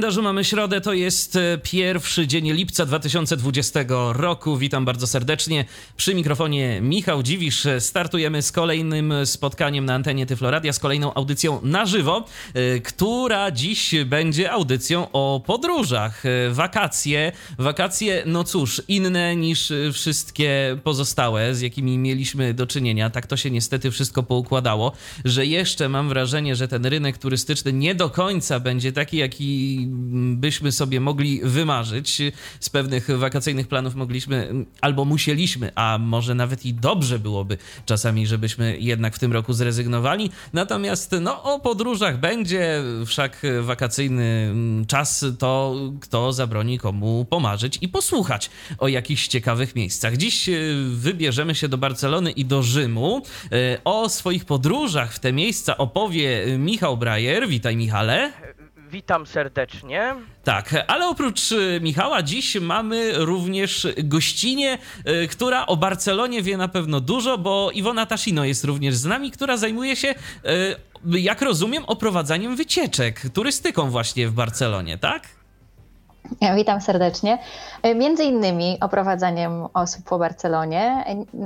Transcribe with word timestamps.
Kalendarzu 0.00 0.22
mamy 0.22 0.44
środę, 0.44 0.80
to 0.80 0.92
jest 0.92 1.36
e, 1.36 1.58
pierwszy 1.62 2.26
dzień 2.26 2.52
lipca 2.52 2.86
2020 2.86 3.80
roku. 4.12 4.56
Witam 4.56 4.84
bardzo 4.84 5.06
serdecznie. 5.06 5.64
Przy 5.96 6.14
mikrofonie 6.14 6.80
Michał 6.80 7.22
Dziwisz. 7.22 7.66
Startujemy 7.78 8.42
z 8.42 8.52
kolejnym 8.52 9.14
spotkaniem 9.24 9.84
na 9.84 9.94
antenie 9.94 10.26
Tyfloradia, 10.26 10.72
z 10.72 10.78
kolejną 10.78 11.14
audycją 11.14 11.60
na 11.62 11.86
żywo, 11.86 12.24
e, 12.54 12.80
która 12.80 13.50
dziś 13.50 13.94
będzie 14.06 14.52
audycją 14.52 15.06
o 15.12 15.42
podróżach. 15.46 16.26
E, 16.26 16.50
wakacje, 16.50 17.32
wakacje, 17.58 18.22
no 18.26 18.44
cóż, 18.44 18.82
inne 18.88 19.36
niż 19.36 19.72
wszystkie 19.92 20.76
pozostałe, 20.84 21.54
z 21.54 21.60
jakimi 21.60 21.98
mieliśmy 21.98 22.54
do 22.54 22.66
czynienia. 22.66 23.10
Tak 23.10 23.26
to 23.26 23.36
się 23.36 23.50
niestety 23.50 23.90
wszystko 23.90 24.22
poukładało, 24.22 24.92
że 25.24 25.46
jeszcze 25.46 25.88
mam 25.88 26.08
wrażenie, 26.08 26.56
że 26.56 26.68
ten 26.68 26.86
rynek 26.86 27.18
turystyczny 27.18 27.72
nie 27.72 27.94
do 27.94 28.10
końca 28.10 28.60
będzie 28.60 28.92
taki, 28.92 29.16
jaki 29.16 29.89
byśmy 30.36 30.72
sobie 30.72 31.00
mogli 31.00 31.40
wymarzyć. 31.44 32.22
Z 32.60 32.70
pewnych 32.70 33.18
wakacyjnych 33.18 33.68
planów 33.68 33.94
mogliśmy 33.94 34.54
albo 34.80 35.04
musieliśmy, 35.04 35.72
a 35.74 35.98
może 36.00 36.34
nawet 36.34 36.66
i 36.66 36.74
dobrze 36.74 37.18
byłoby 37.18 37.58
czasami, 37.86 38.26
żebyśmy 38.26 38.78
jednak 38.78 39.16
w 39.16 39.18
tym 39.18 39.32
roku 39.32 39.52
zrezygnowali. 39.52 40.30
Natomiast 40.52 41.14
no, 41.20 41.42
o 41.42 41.60
podróżach 41.60 42.20
będzie, 42.20 42.82
wszak 43.06 43.42
wakacyjny 43.60 44.54
czas 44.86 45.24
to 45.38 45.74
kto 46.00 46.32
zabroni 46.32 46.78
komu 46.78 47.26
pomarzyć 47.30 47.78
i 47.80 47.88
posłuchać 47.88 48.50
o 48.78 48.88
jakichś 48.88 49.28
ciekawych 49.28 49.76
miejscach. 49.76 50.16
Dziś 50.16 50.48
e, 50.48 50.52
wybierzemy 50.90 51.54
się 51.54 51.68
do 51.68 51.78
Barcelony 51.78 52.30
i 52.30 52.44
do 52.44 52.62
Rzymu. 52.62 53.22
E, 53.52 53.78
o 53.84 54.08
swoich 54.08 54.44
podróżach 54.44 55.12
w 55.12 55.18
te 55.18 55.32
miejsca 55.32 55.76
opowie 55.76 56.58
Michał 56.58 56.96
Brajer. 56.96 57.48
Witaj 57.48 57.76
Michale. 57.76 58.32
Witam 58.90 59.26
serdecznie. 59.26 60.14
Tak, 60.44 60.84
ale 60.86 61.08
oprócz 61.08 61.52
y, 61.52 61.80
Michała 61.82 62.22
dziś 62.22 62.60
mamy 62.60 63.12
również 63.16 63.88
gościnię, 64.04 64.78
y, 65.08 65.28
która 65.28 65.66
o 65.66 65.76
Barcelonie 65.76 66.42
wie 66.42 66.56
na 66.56 66.68
pewno 66.68 67.00
dużo, 67.00 67.38
bo 67.38 67.70
Iwona 67.70 68.06
Tasino 68.06 68.44
jest 68.44 68.64
również 68.64 68.96
z 68.96 69.04
nami, 69.04 69.30
która 69.30 69.56
zajmuje 69.56 69.96
się, 69.96 70.08
y, 70.08 71.20
jak 71.20 71.42
rozumiem, 71.42 71.84
oprowadzaniem 71.86 72.56
wycieczek, 72.56 73.22
turystyką 73.34 73.90
właśnie 73.90 74.28
w 74.28 74.32
Barcelonie, 74.32 74.98
tak? 74.98 75.22
Ja 76.40 76.54
witam 76.54 76.80
serdecznie. 76.80 77.38
Między 77.96 78.24
innymi 78.24 78.78
oprowadzaniem 78.80 79.66
osób 79.74 80.04
po 80.04 80.18
Barcelonie, 80.18 81.04
e, 81.06 81.36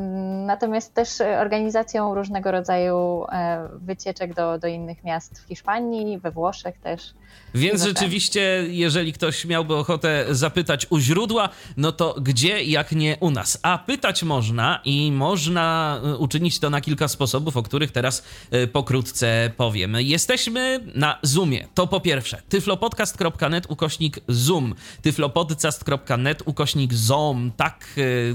natomiast 0.46 0.94
też 0.94 1.20
organizacją 1.20 2.14
różnego 2.14 2.50
rodzaju 2.50 3.24
e, 3.32 3.68
wycieczek 3.72 4.34
do, 4.34 4.58
do 4.58 4.68
innych 4.68 5.04
miast 5.04 5.42
w 5.42 5.48
Hiszpanii, 5.48 6.18
we 6.18 6.30
Włoszech 6.30 6.78
też. 6.78 7.14
Więc 7.54 7.82
rzeczywiście, 7.82 8.64
jeżeli 8.68 9.12
ktoś 9.12 9.44
miałby 9.44 9.74
ochotę 9.74 10.26
zapytać 10.30 10.86
u 10.90 10.98
źródła, 10.98 11.48
no 11.76 11.92
to 11.92 12.16
gdzie, 12.20 12.64
jak 12.64 12.92
nie 12.92 13.16
u 13.20 13.30
nas? 13.30 13.58
A 13.62 13.78
pytać 13.78 14.22
można 14.22 14.80
i 14.84 15.12
można 15.12 16.00
uczynić 16.18 16.58
to 16.58 16.70
na 16.70 16.80
kilka 16.80 17.08
sposobów, 17.08 17.56
o 17.56 17.62
których 17.62 17.92
teraz 17.92 18.24
pokrótce 18.72 19.50
powiem. 19.56 19.96
Jesteśmy 19.98 20.80
na 20.94 21.18
Zoomie. 21.22 21.68
To 21.74 21.86
po 21.86 22.00
pierwsze, 22.00 22.42
tyflopodcast.net 22.48 23.66
ukośnik 23.68 24.20
Zoom 24.28 24.74
tyflopodcast.net 25.02 26.42
ukośnik 26.44 26.94
ZOM. 26.94 27.52
Tak, 27.56 27.86
y, 27.98 28.34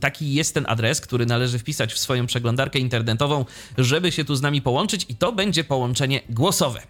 taki 0.00 0.34
jest 0.34 0.54
ten 0.54 0.64
adres, 0.68 1.00
który 1.00 1.26
należy 1.26 1.58
wpisać 1.58 1.92
w 1.94 1.98
swoją 1.98 2.26
przeglądarkę 2.26 2.78
internetową, 2.78 3.44
żeby 3.78 4.12
się 4.12 4.24
tu 4.24 4.36
z 4.36 4.42
nami 4.42 4.62
połączyć 4.62 5.06
i 5.08 5.16
to 5.16 5.32
będzie 5.32 5.64
połączenie 5.64 6.20
głosowe. 6.28 6.82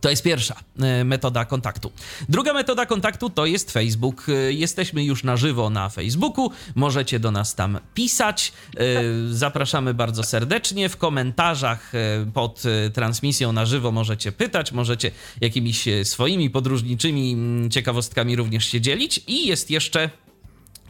To 0.00 0.10
jest 0.10 0.22
pierwsza 0.22 0.56
e, 0.80 1.04
metoda 1.04 1.44
kontaktu. 1.44 1.92
Druga 2.28 2.52
metoda 2.52 2.86
kontaktu 2.86 3.30
to 3.30 3.46
jest 3.46 3.70
Facebook. 3.70 4.26
E, 4.28 4.52
jesteśmy 4.52 5.04
już 5.04 5.24
na 5.24 5.36
żywo 5.36 5.70
na 5.70 5.88
Facebooku. 5.88 6.50
Możecie 6.74 7.20
do 7.20 7.30
nas 7.30 7.54
tam 7.54 7.78
pisać. 7.94 8.52
E, 8.76 8.84
zapraszamy 9.30 9.94
bardzo 9.94 10.22
serdecznie. 10.22 10.88
W 10.88 10.96
komentarzach 10.96 11.92
pod 12.34 12.62
transmisją 12.94 13.52
na 13.52 13.66
żywo 13.66 13.92
możecie 13.92 14.32
pytać, 14.32 14.72
możecie 14.72 15.10
jakimiś 15.40 15.88
swoimi 16.04 16.50
podróżniczymi 16.50 17.32
mm, 17.32 17.70
ciekawostkami 17.70 18.36
również 18.36 18.66
się 18.66 18.80
dzielić. 18.80 19.20
I 19.26 19.46
jest 19.46 19.70
jeszcze 19.70 20.10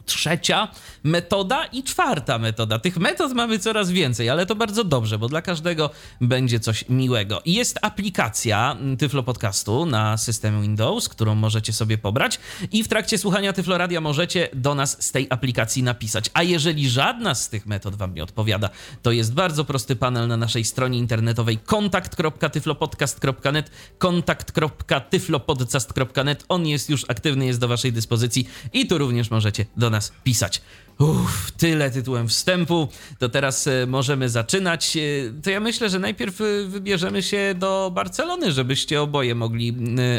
trzecia 0.05 0.67
metoda 1.03 1.65
i 1.65 1.83
czwarta 1.83 2.37
metoda. 2.37 2.79
Tych 2.79 2.97
metod 2.97 3.33
mamy 3.33 3.59
coraz 3.59 3.91
więcej, 3.91 4.29
ale 4.29 4.45
to 4.45 4.55
bardzo 4.55 4.83
dobrze, 4.83 5.19
bo 5.19 5.27
dla 5.27 5.41
każdego 5.41 5.89
będzie 6.21 6.59
coś 6.59 6.89
miłego. 6.89 7.41
Jest 7.45 7.79
aplikacja 7.81 8.77
Tyflo 8.97 9.23
Podcastu 9.23 9.85
na 9.85 10.17
systemie 10.17 10.61
Windows, 10.61 11.09
którą 11.09 11.35
możecie 11.35 11.73
sobie 11.73 11.97
pobrać 11.97 12.39
i 12.71 12.83
w 12.83 12.87
trakcie 12.87 13.17
słuchania 13.17 13.53
Tyflo 13.53 13.77
Radia 13.77 14.01
możecie 14.01 14.49
do 14.53 14.75
nas 14.75 15.03
z 15.03 15.11
tej 15.11 15.27
aplikacji 15.29 15.83
napisać. 15.83 16.29
A 16.33 16.43
jeżeli 16.43 16.89
żadna 16.89 17.35
z 17.35 17.49
tych 17.49 17.65
metod 17.65 17.95
wam 17.95 18.13
nie 18.13 18.23
odpowiada, 18.23 18.69
to 19.01 19.11
jest 19.11 19.33
bardzo 19.33 19.65
prosty 19.65 19.95
panel 19.95 20.27
na 20.27 20.37
naszej 20.37 20.65
stronie 20.65 20.97
internetowej 20.97 21.57
kontakt.tyflopodcast.net 21.57 23.71
kontakt.tyflopodcast.net 23.97 26.45
On 26.49 26.67
jest 26.67 26.89
już 26.89 27.09
aktywny, 27.09 27.45
jest 27.45 27.59
do 27.59 27.67
waszej 27.67 27.93
dyspozycji 27.93 28.47
i 28.73 28.87
tu 28.87 28.97
również 28.97 29.31
możecie 29.31 29.65
do 29.77 29.89
nas 29.91 30.11
pisać. 30.23 30.61
Uff, 31.01 31.51
tyle 31.51 31.91
tytułem 31.91 32.27
wstępu, 32.27 32.87
to 33.19 33.29
teraz 33.29 33.67
e, 33.67 33.85
możemy 33.87 34.29
zaczynać. 34.29 34.97
E, 34.97 35.01
to 35.43 35.49
ja 35.49 35.59
myślę, 35.59 35.89
że 35.89 35.99
najpierw 35.99 36.41
e, 36.41 36.43
wybierzemy 36.67 37.23
się 37.23 37.55
do 37.57 37.91
Barcelony, 37.95 38.51
żebyście 38.51 39.01
oboje 39.01 39.35
mogli 39.35 39.75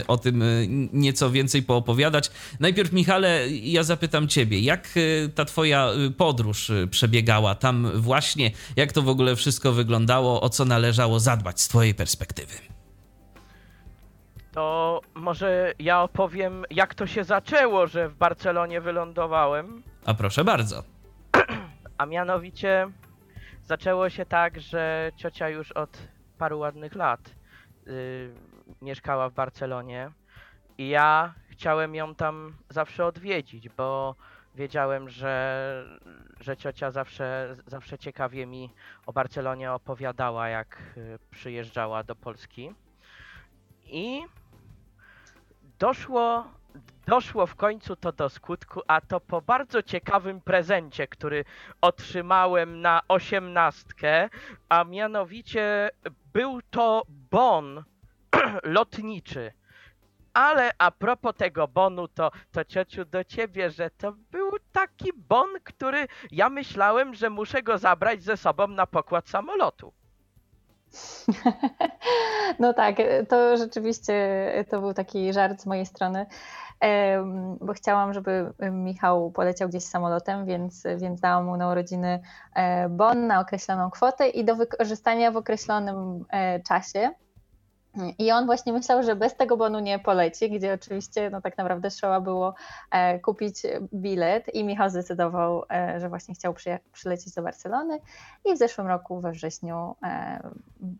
o 0.09 0.19
tym 0.19 0.45
nieco 0.93 1.31
więcej 1.31 1.63
poopowiadać. 1.63 2.31
Najpierw, 2.61 2.93
Michale, 2.93 3.49
ja 3.51 3.83
zapytam 3.83 4.29
ciebie, 4.29 4.61
jak 4.61 4.89
ta 5.35 5.45
twoja 5.45 5.89
podróż 6.17 6.73
przebiegała 6.91 7.55
tam 7.55 7.91
właśnie, 7.95 8.51
jak 8.77 8.93
to 8.93 9.03
w 9.03 9.09
ogóle 9.09 9.37
wszystko 9.37 9.73
wyglądało, 9.73 10.41
o 10.41 10.49
co 10.49 10.65
należało 10.65 11.21
zadbać 11.21 11.61
z 11.61 11.69
twojej 11.69 11.95
perspektywy? 11.95 12.72
To 14.53 15.01
może 15.15 15.73
ja 15.79 16.03
opowiem, 16.03 16.65
jak 16.71 16.95
to 16.95 17.07
się 17.07 17.25
zaczęło, 17.25 17.87
że 17.87 18.09
w 18.09 18.15
Barcelonie 18.15 18.81
wylądowałem. 18.81 19.83
A 20.07 20.15
proszę 20.15 20.45
bardzo. 20.45 20.83
A 21.99 22.07
mianowicie 22.07 22.91
zaczęło 23.63 24.11
się 24.11 24.27
tak, 24.27 24.61
że 24.61 25.13
ciocia 25.17 25.49
już 25.49 25.73
od 25.73 25.99
paru 26.39 26.59
ładnych 26.59 26.95
lat 26.95 27.35
yy, 27.87 28.35
mieszkała 28.83 29.29
w 29.29 29.33
Barcelonie 29.33 30.11
i 30.79 30.89
ja 30.89 31.35
chciałem 31.49 31.95
ją 31.95 32.15
tam 32.15 32.57
zawsze 32.69 33.07
odwiedzić, 33.07 33.69
bo 33.69 34.15
wiedziałem, 34.55 35.09
że, 35.09 35.85
że 36.41 36.57
ciocia 36.57 36.91
zawsze, 36.91 37.57
zawsze 37.67 37.99
ciekawie 37.99 38.47
mi 38.47 38.71
o 39.07 39.13
Barcelonie 39.13 39.73
opowiadała, 39.73 40.49
jak 40.49 40.83
y, 40.97 41.19
przyjeżdżała 41.31 42.03
do 42.03 42.17
Polski. 42.17 42.75
I 43.85 44.23
doszło, 45.83 46.45
doszło 47.07 47.47
w 47.47 47.55
końcu 47.55 47.97
to 47.97 48.13
do 48.13 48.29
skutku, 48.29 48.81
a 48.87 49.01
to 49.01 49.21
po 49.21 49.43
bardzo 49.43 49.83
ciekawym 49.83 50.41
prezencie, 50.41 51.07
który 51.07 51.45
otrzymałem 51.81 52.81
na 52.81 53.01
osiemnastkę, 53.09 54.29
a 54.69 54.85
mianowicie 54.85 55.91
był 56.33 56.61
to 56.71 57.03
bon 57.09 57.85
lotniczy. 58.77 59.53
Ale 60.35 60.71
a 60.79 60.91
propos 60.91 61.35
tego 61.37 61.69
bonu, 61.69 62.09
to, 62.09 62.31
to 62.53 62.65
ciociu 62.65 63.05
do 63.05 63.25
ciebie, 63.25 63.71
że 63.71 63.91
to 63.91 64.13
był 64.31 64.51
taki 64.73 65.11
bon, 65.17 65.49
który 65.65 66.07
ja 66.31 66.49
myślałem, 66.49 67.15
że 67.15 67.31
muszę 67.31 67.63
go 67.63 67.79
zabrać 67.79 68.23
ze 68.23 68.37
sobą 68.37 68.69
na 68.69 68.87
pokład 68.87 69.29
samolotu. 69.29 69.93
No 72.59 72.75
tak, 72.75 72.97
to 73.29 73.57
rzeczywiście 73.57 74.15
to 74.71 74.81
był 74.81 74.95
taki 74.95 75.33
żart 75.33 75.61
z 75.61 75.67
mojej 75.67 75.87
strony. 75.87 76.27
bo 77.61 77.73
chciałam, 77.73 78.13
żeby 78.15 78.53
Michał 78.71 79.31
poleciał 79.31 79.69
gdzieś 79.69 79.85
samolotem, 79.85 80.47
więc, 80.47 80.83
więc 80.97 81.21
dałam 81.21 81.45
mu 81.45 81.57
na 81.57 81.69
urodziny 81.71 82.23
bon 82.91 83.27
na 83.27 83.41
określoną 83.41 83.91
kwotę 83.91 84.29
i 84.29 84.45
do 84.45 84.57
wykorzystania 84.57 85.31
w 85.31 85.37
określonym 85.37 86.25
czasie. 86.69 87.11
I 88.19 88.33
on 88.33 88.47
właśnie 88.47 88.73
myślał, 88.73 89.03
że 89.03 89.17
bez 89.17 89.37
tego 89.37 89.57
bonu 89.57 89.79
nie 89.81 89.99
poleci, 89.99 90.51
gdzie 90.51 90.75
oczywiście 90.75 91.31
no 91.31 91.41
tak 91.41 91.59
naprawdę 91.59 91.91
trzeba 91.91 92.21
było 92.21 92.55
e, 92.91 93.19
kupić 93.19 93.55
bilet 93.95 94.55
i 94.55 94.65
Michał 94.65 94.91
zdecydował, 94.91 95.65
e, 95.71 96.01
że 96.01 96.09
właśnie 96.09 96.35
chciał 96.35 96.55
przylecieć 96.93 97.35
do 97.35 97.43
Barcelony 97.43 97.99
i 98.45 98.55
w 98.55 98.59
zeszłym 98.59 98.87
roku 98.87 99.21
we 99.21 99.33
wrześniu 99.33 99.97
e, 100.03 100.41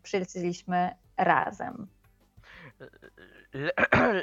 przyleciliśmy 0.03 0.95
razem. 1.17 1.87
Le 3.53 3.71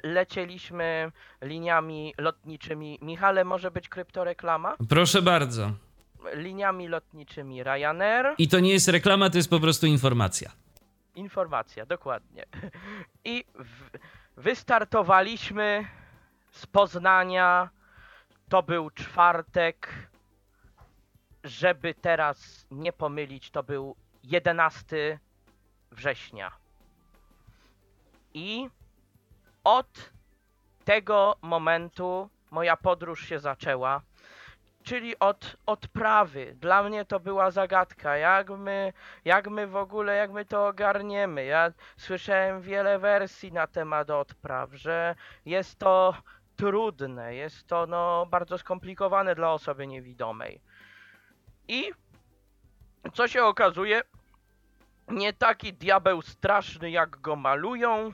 lecieliśmy 0.17 1.12
liniami 1.43 2.14
lotniczymi. 2.19 2.99
Michale, 3.02 3.44
może 3.44 3.70
być 3.70 3.88
kryptoreklama? 3.88 4.76
Proszę 4.88 5.22
bardzo. 5.22 5.72
Liniami 6.34 6.88
lotniczymi 6.88 7.62
Ryanair. 7.62 8.34
I 8.38 8.49
to 8.49 8.61
nie 8.61 8.72
jest 8.72 8.88
reklama, 8.88 9.31
to 9.31 9.37
jest 9.37 9.50
po 9.50 9.61
prostu 9.61 9.87
informacja. 9.87 10.50
Informacja, 11.20 11.87
dokładnie. 11.87 12.44
I 13.25 13.44
w, 13.55 13.90
wystartowaliśmy 14.37 15.88
z 16.50 16.67
Poznania. 16.67 17.70
To 18.49 18.62
był 18.62 18.90
czwartek. 18.90 20.08
Żeby 21.44 21.94
teraz 21.94 22.67
nie 22.70 22.93
pomylić, 22.93 23.50
to 23.50 23.62
był 23.62 23.96
11 24.25 25.19
września. 25.90 26.52
I 28.34 28.69
od 29.64 30.12
tego 30.84 31.37
momentu 31.43 32.31
moja 32.50 32.76
podróż 32.76 33.28
się 33.28 33.38
zaczęła 33.38 34.02
czyli 34.82 35.19
od 35.19 35.56
odprawy. 35.67 36.56
Dla 36.61 36.82
mnie 36.82 37.05
to 37.05 37.21
była 37.21 37.50
zagadka, 37.50 38.17
jak 38.17 38.50
my, 38.50 38.93
jak 39.25 39.50
my 39.50 39.67
w 39.67 39.77
ogóle, 39.77 40.17
jak 40.17 40.32
my 40.32 40.44
to 40.44 40.67
ogarniemy. 40.67 41.44
Ja 41.44 41.73
słyszałem 41.97 42.61
wiele 42.61 42.99
wersji 42.99 43.53
na 43.53 43.67
temat 43.67 44.11
odpraw, 44.11 44.73
że 44.73 45.15
jest 45.47 45.79
to 45.79 46.15
trudne, 46.56 47.35
jest 47.35 47.67
to 47.67 47.87
no, 47.87 48.27
bardzo 48.27 48.59
skomplikowane 48.59 49.35
dla 49.35 49.53
osoby 49.53 49.87
niewidomej. 49.87 50.61
I 51.69 51.93
co 53.15 53.29
się 53.29 53.44
okazuje, 53.44 54.03
nie 55.09 55.32
taki 55.32 55.73
diabeł 55.73 56.23
straszny, 56.23 56.91
jak 56.91 57.21
go 57.21 57.37
malują. 57.37 58.12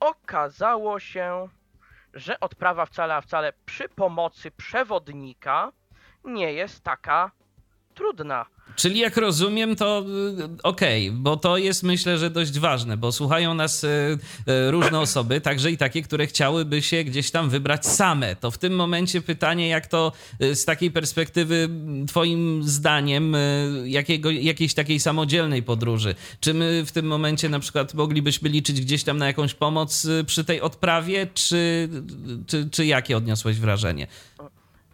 Okazało 0.00 1.00
się, 1.00 1.48
że 2.14 2.40
odprawa 2.40 2.86
wcale, 2.86 3.22
wcale 3.22 3.52
przy 3.66 3.88
pomocy 3.88 4.50
przewodnika 4.50 5.72
nie 6.24 6.52
jest 6.52 6.84
taka 6.84 7.30
trudna. 7.94 8.46
Czyli 8.76 8.98
jak 8.98 9.16
rozumiem, 9.16 9.76
to 9.76 10.04
y, 10.38 10.62
okej, 10.62 11.08
okay, 11.08 11.20
bo 11.20 11.36
to 11.36 11.56
jest 11.56 11.82
myślę, 11.82 12.18
że 12.18 12.30
dość 12.30 12.58
ważne, 12.58 12.96
bo 12.96 13.12
słuchają 13.12 13.54
nas 13.54 13.84
y, 13.84 13.88
y, 14.48 14.70
różne 14.70 15.00
osoby, 15.00 15.40
także 15.40 15.70
i 15.70 15.76
takie, 15.76 16.02
które 16.02 16.26
chciałyby 16.26 16.82
się 16.82 17.04
gdzieś 17.04 17.30
tam 17.30 17.50
wybrać 17.50 17.86
same. 17.86 18.36
To 18.36 18.50
w 18.50 18.58
tym 18.58 18.76
momencie 18.76 19.20
pytanie, 19.20 19.68
jak 19.68 19.86
to 19.86 20.12
z 20.40 20.64
takiej 20.64 20.90
perspektywy, 20.90 21.68
Twoim 22.08 22.62
zdaniem, 22.62 23.36
jakiego, 23.84 24.30
jakiejś 24.30 24.74
takiej 24.74 25.00
samodzielnej 25.00 25.62
podróży, 25.62 26.14
czy 26.40 26.54
my 26.54 26.84
w 26.86 26.92
tym 26.92 27.06
momencie 27.06 27.48
na 27.48 27.60
przykład 27.60 27.94
moglibyśmy 27.94 28.48
liczyć 28.48 28.80
gdzieś 28.80 29.04
tam 29.04 29.18
na 29.18 29.26
jakąś 29.26 29.54
pomoc 29.54 30.06
przy 30.26 30.44
tej 30.44 30.60
odprawie, 30.60 31.26
czy, 31.34 31.88
czy, 32.46 32.70
czy 32.70 32.86
jakie 32.86 33.16
odniosłeś 33.16 33.58
wrażenie? 33.58 34.06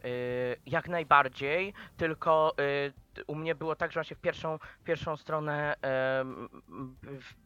Y, 0.06 0.56
jak 0.67 0.88
najbardziej, 0.88 1.73
tylko 1.97 2.55
y, 3.19 3.25
u 3.26 3.35
mnie 3.35 3.55
było 3.55 3.76
tak, 3.76 3.93
że 3.93 4.05
się 4.05 4.14
w 4.14 4.20
pierwszą, 4.20 4.58
pierwszą 4.85 5.17
stronę, 5.17 5.76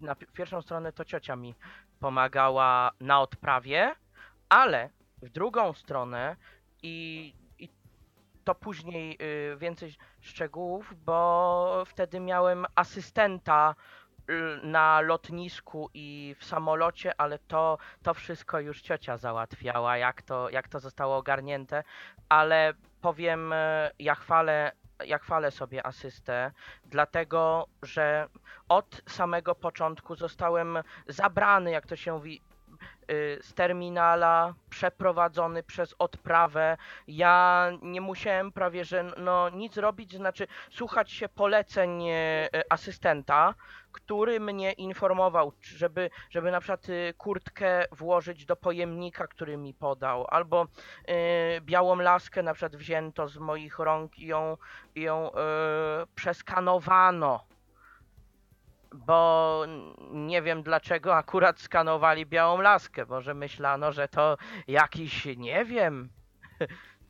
na 0.01 0.15
pierwszą 0.15 0.63
stronę 0.63 0.93
to 0.93 1.05
ciocia 1.05 1.37
mi 1.37 1.55
pomagała 2.01 2.91
na 3.01 3.21
odprawie, 3.21 3.95
ale 4.49 4.91
w 5.23 5.29
drugą 5.29 5.73
stronę 5.73 6.37
i, 6.83 7.35
i 7.59 7.69
to 8.45 8.55
później 8.55 9.19
y, 9.23 9.57
więcej 9.57 9.95
szczegółów, 10.21 10.95
bo 11.05 11.85
wtedy 11.87 12.21
miałem 12.21 12.67
asystenta 12.75 13.75
na 14.63 15.01
lotnisku 15.01 15.91
i 15.95 16.37
w 16.39 16.45
samolocie, 16.45 17.21
ale 17.21 17.39
to, 17.39 17.79
to 18.03 18.15
wszystko 18.15 18.61
już 18.61 18.83
ciocia 18.83 19.17
załatwiała, 19.17 19.97
jak 19.97 20.23
to, 20.23 20.51
jak 20.51 20.69
to 20.69 20.81
zostało 20.81 21.17
ogarnięte, 21.17 21.85
ale 22.29 22.75
powiem, 23.01 23.53
e, 23.53 23.91
ja 23.99 24.15
chwalę, 24.15 24.73
ja 25.07 25.19
chwalę 25.19 25.51
sobie 25.51 25.87
asystę, 25.87 26.51
dlatego 26.85 27.67
że 27.83 28.29
od 28.69 29.03
samego 29.09 29.55
początku 29.55 30.15
zostałem 30.15 30.79
zabrany, 31.07 31.71
jak 31.71 31.87
to 31.87 31.97
się 31.97 32.13
mówi, 32.13 32.41
y, 33.11 33.39
z 33.43 33.55
terminala, 33.55 34.55
przeprowadzony 34.71 35.63
przez 35.63 35.95
odprawę. 35.99 36.77
Ja 37.09 37.71
nie 37.83 38.01
musiałem 38.01 38.53
prawie, 38.53 38.85
że 38.85 39.05
no 39.17 39.49
nic 39.49 39.77
robić, 39.77 40.17
znaczy 40.17 40.47
słuchać 40.71 41.11
się 41.11 41.29
poleceń 41.29 42.05
asystenta, 42.71 43.55
który 43.93 44.41
mnie 44.41 44.73
informował, 44.73 45.53
żeby, 45.61 46.11
żeby 46.31 46.51
na 46.51 46.61
przykład 46.61 46.89
y, 46.89 47.15
kurtkę 47.19 47.85
włożyć 47.93 48.47
do 48.47 48.57
pojemnika, 48.57 49.27
który 49.27 49.57
mi 49.57 49.75
podał, 49.75 50.27
albo 50.29 50.67
y, 50.67 51.61
białą 51.61 51.97
laskę 51.97 52.43
na 52.43 52.55
przykład 52.55 52.77
wzięto 52.77 53.29
z 53.29 53.39
moich 53.39 53.79
rąk 53.79 54.19
i 54.19 54.27
ją, 54.27 54.57
ją 54.95 55.31
y, 55.31 55.35
przeskanowano. 56.15 57.45
Bo 58.95 59.65
nie 60.13 60.43
wiem 60.43 60.63
dlaczego 60.63 61.17
akurat 61.17 61.61
skanowali 61.61 62.27
białą 62.27 62.61
laskę. 62.61 63.07
Może 63.07 63.35
myślano, 63.35 63.93
że 63.93 64.09
to 64.09 64.37
jakiś, 64.69 65.27
nie 65.37 65.65
wiem, 65.65 66.09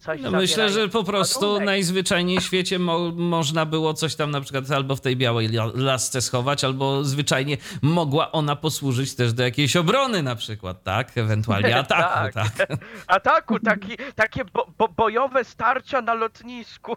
Coś 0.00 0.20
no 0.20 0.30
myślę, 0.30 0.70
że 0.70 0.88
po 0.88 1.04
prostu 1.04 1.46
ładunek. 1.46 1.66
najzwyczajniej 1.66 2.40
w 2.40 2.42
świecie 2.42 2.78
mo 2.78 3.12
można 3.16 3.66
było 3.66 3.94
coś 3.94 4.14
tam 4.14 4.30
na 4.30 4.40
przykład 4.40 4.70
albo 4.70 4.96
w 4.96 5.00
tej 5.00 5.16
białej 5.16 5.48
lasce 5.74 6.22
schować, 6.22 6.64
albo 6.64 7.04
zwyczajnie 7.04 7.56
mogła 7.82 8.32
ona 8.32 8.56
posłużyć 8.56 9.14
też 9.14 9.32
do 9.32 9.42
jakiejś 9.42 9.76
obrony 9.76 10.22
na 10.22 10.36
przykład, 10.36 10.82
tak? 10.82 11.18
Ewentualnie 11.18 11.76
ataku, 11.84 12.34
tak. 12.34 12.56
tak. 12.56 12.78
Ataku, 13.06 13.58
taki, 13.58 13.96
takie 14.14 14.44
bo, 14.44 14.66
bo 14.78 14.88
bojowe 14.88 15.44
starcia 15.44 16.02
na 16.02 16.14
lotnisku. 16.14 16.96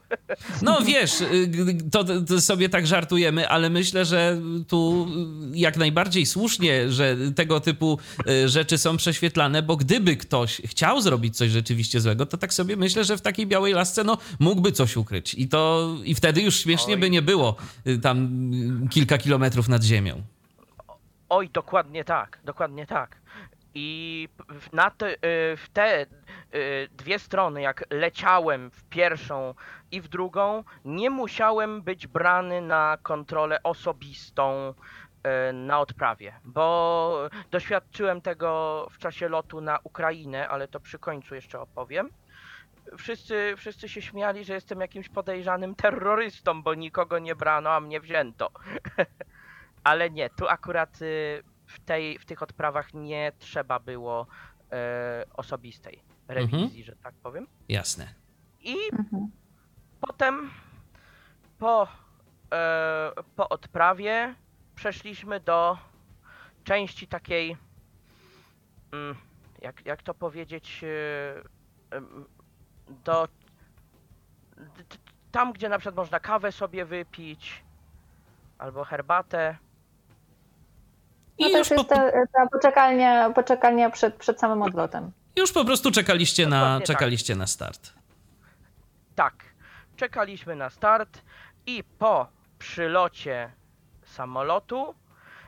No 0.61 0.81
wiesz, 0.81 1.21
y, 1.21 1.77
to, 1.91 2.03
to, 2.03 2.41
sobie 2.41 2.69
tak 2.69 2.88
żartujemy, 2.88 3.49
ale 3.49 3.69
myślę, 3.69 4.06
że 4.06 4.37
tu 4.68 5.07
jak 5.54 5.78
najbardziej 5.78 6.25
słusznie, 6.25 6.92
że 6.92 7.18
tego 7.35 7.59
typu 7.59 7.99
y, 8.30 8.49
rzeczy 8.49 8.78
są 8.78 8.97
prześwietlane, 8.97 9.61
bo 9.61 9.78
gdyby 9.78 10.18
ktoś 10.18 10.61
chciał 10.66 11.01
zrobić 11.01 11.37
coś 11.37 11.51
rzeczywiście 11.51 12.01
złego, 12.01 12.25
to 12.25 12.37
tak 12.37 12.54
sobie 12.54 12.75
myślę, 12.75 12.93
myślę, 12.94 13.04
że 13.04 13.18
w 13.18 13.21
takiej 13.21 13.47
białej 13.47 13.73
lasce 13.73 14.04
no, 14.04 14.18
mógłby 14.40 14.71
coś 14.71 14.97
ukryć. 14.97 15.33
I 15.33 15.47
to 15.47 15.90
i 16.04 16.16
wtedy 16.16 16.42
już 16.42 16.59
śmiesznie 16.59 16.94
Oj. 16.94 17.00
by 17.00 17.09
nie 17.09 17.21
było 17.21 17.56
y, 17.88 18.00
tam 18.00 18.18
y, 18.85 18.90
kilka 18.90 19.18
kilometrów 19.18 19.68
nad 19.68 19.83
ziemią. 19.83 20.21
Oj, 21.30 21.50
dokładnie 21.50 22.04
tak, 22.04 22.40
dokładnie 22.45 22.85
tak. 22.85 23.18
I 23.76 24.30
na 24.73 24.92
te, 24.92 25.14
y, 25.14 25.18
w 25.57 25.69
te 25.73 26.06
dwie 26.97 27.19
strony, 27.19 27.62
jak 27.62 27.85
leciałem 27.90 28.71
w 28.71 28.83
pierwszą 28.83 29.54
i 29.92 30.02
w 30.02 30.07
drugą, 30.07 30.64
nie 30.85 31.09
musiałem 31.09 31.81
być 31.81 32.07
brany 32.07 32.62
na 32.62 32.97
kontrolę 33.04 33.64
osobistą 33.64 34.73
na 35.54 35.80
odprawie, 35.80 36.33
bo 36.44 37.30
doświadczyłem 37.52 38.21
tego 38.21 38.88
w 38.92 38.97
czasie 38.97 39.30
lotu 39.30 39.62
na 39.62 39.80
Ukrainę, 39.83 40.50
ale 40.50 40.68
to 40.68 40.80
przy 40.80 41.00
końcu 41.00 41.35
jeszcze 41.35 41.59
opowiem 41.59 42.09
wszyscy, 42.97 43.54
wszyscy 43.57 43.90
się 43.90 44.02
śmiali, 44.02 44.45
że 44.45 44.54
jestem 44.54 44.81
jakimś 44.81 45.09
podejrzanym 45.09 45.75
terrorystą, 45.75 46.63
bo 46.63 46.73
nikogo 46.73 47.19
nie 47.19 47.35
brano, 47.35 47.69
a 47.69 47.80
mnie 47.80 47.99
wzięto. 47.99 48.52
Ale 49.83 50.09
nie, 50.09 50.30
tu 50.30 50.47
akurat 50.47 51.02
y, 51.02 51.44
w, 51.68 51.80
tej, 51.80 52.19
w 52.19 52.25
tych 52.25 52.42
odprawach 52.42 52.94
nie 52.94 53.31
trzeba 53.40 53.80
było 53.80 54.28
e, 54.71 55.25
osobistej 55.33 55.99
rewizji, 56.28 56.63
mhm. 56.63 56.83
że 56.83 56.95
tak 56.95 57.16
powiem. 57.16 57.47
Jasne. 57.69 58.13
I 58.61 58.75
mhm. 58.92 59.31
potem 60.02 60.52
po, 61.59 61.87
e, 62.54 63.11
po 63.35 63.49
odprawie 63.49 64.35
przeszliśmy 64.75 65.40
do 65.40 65.78
części 66.63 67.07
takiej, 67.07 67.57
mm, 68.92 69.16
jak, 69.61 69.85
jak 69.85 70.04
to 70.04 70.13
powiedzieć, 70.13 70.83
e, 70.83 71.97
do 73.04 73.28
tam, 75.31 75.54
gdzie 75.54 75.69
na 75.69 75.78
przykład 75.80 75.95
można 75.95 76.19
kawę 76.19 76.52
sobie 76.52 76.85
wypić 76.85 77.64
albo 78.57 78.83
herbatę. 78.83 79.57
No 81.40 81.50
to 81.50 81.57
już 81.57 81.69
jest 81.69 81.90
ta, 81.90 82.12
ta 82.12 82.47
poczekalnia, 82.52 83.30
poczekalnia 83.30 83.90
przed, 83.90 84.16
przed 84.16 84.40
samym 84.40 84.62
odlotem. 84.62 85.12
Już 85.35 85.52
po 85.52 85.66
prostu 85.66 85.92
czekaliście 85.92 86.47
na, 86.47 86.78
tak. 86.78 86.88
czekaliście 86.88 87.35
na 87.35 87.47
start. 87.47 87.94
Tak, 89.16 89.33
czekaliśmy 89.95 90.56
na 90.56 90.69
start 90.69 91.21
i 91.66 91.83
po 92.00 92.28
przylocie 92.59 93.52
samolotu 94.06 94.95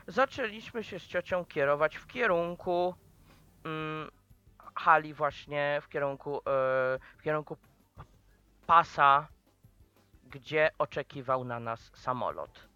zaczęliśmy 0.06 0.84
się 0.84 0.98
z 0.98 1.06
ciocią 1.06 1.44
kierować 1.44 1.96
w 1.96 2.06
kierunku 2.06 2.94
mm, 3.64 4.10
hali 4.76 5.14
właśnie, 5.14 5.78
w 5.82 5.88
kierunku, 5.88 6.38
e, 6.38 6.40
w 7.18 7.22
kierunku 7.22 7.56
pasa, 8.66 9.28
gdzie 10.30 10.70
oczekiwał 10.78 11.44
na 11.44 11.60
nas 11.60 11.90
samolot. 11.94 12.68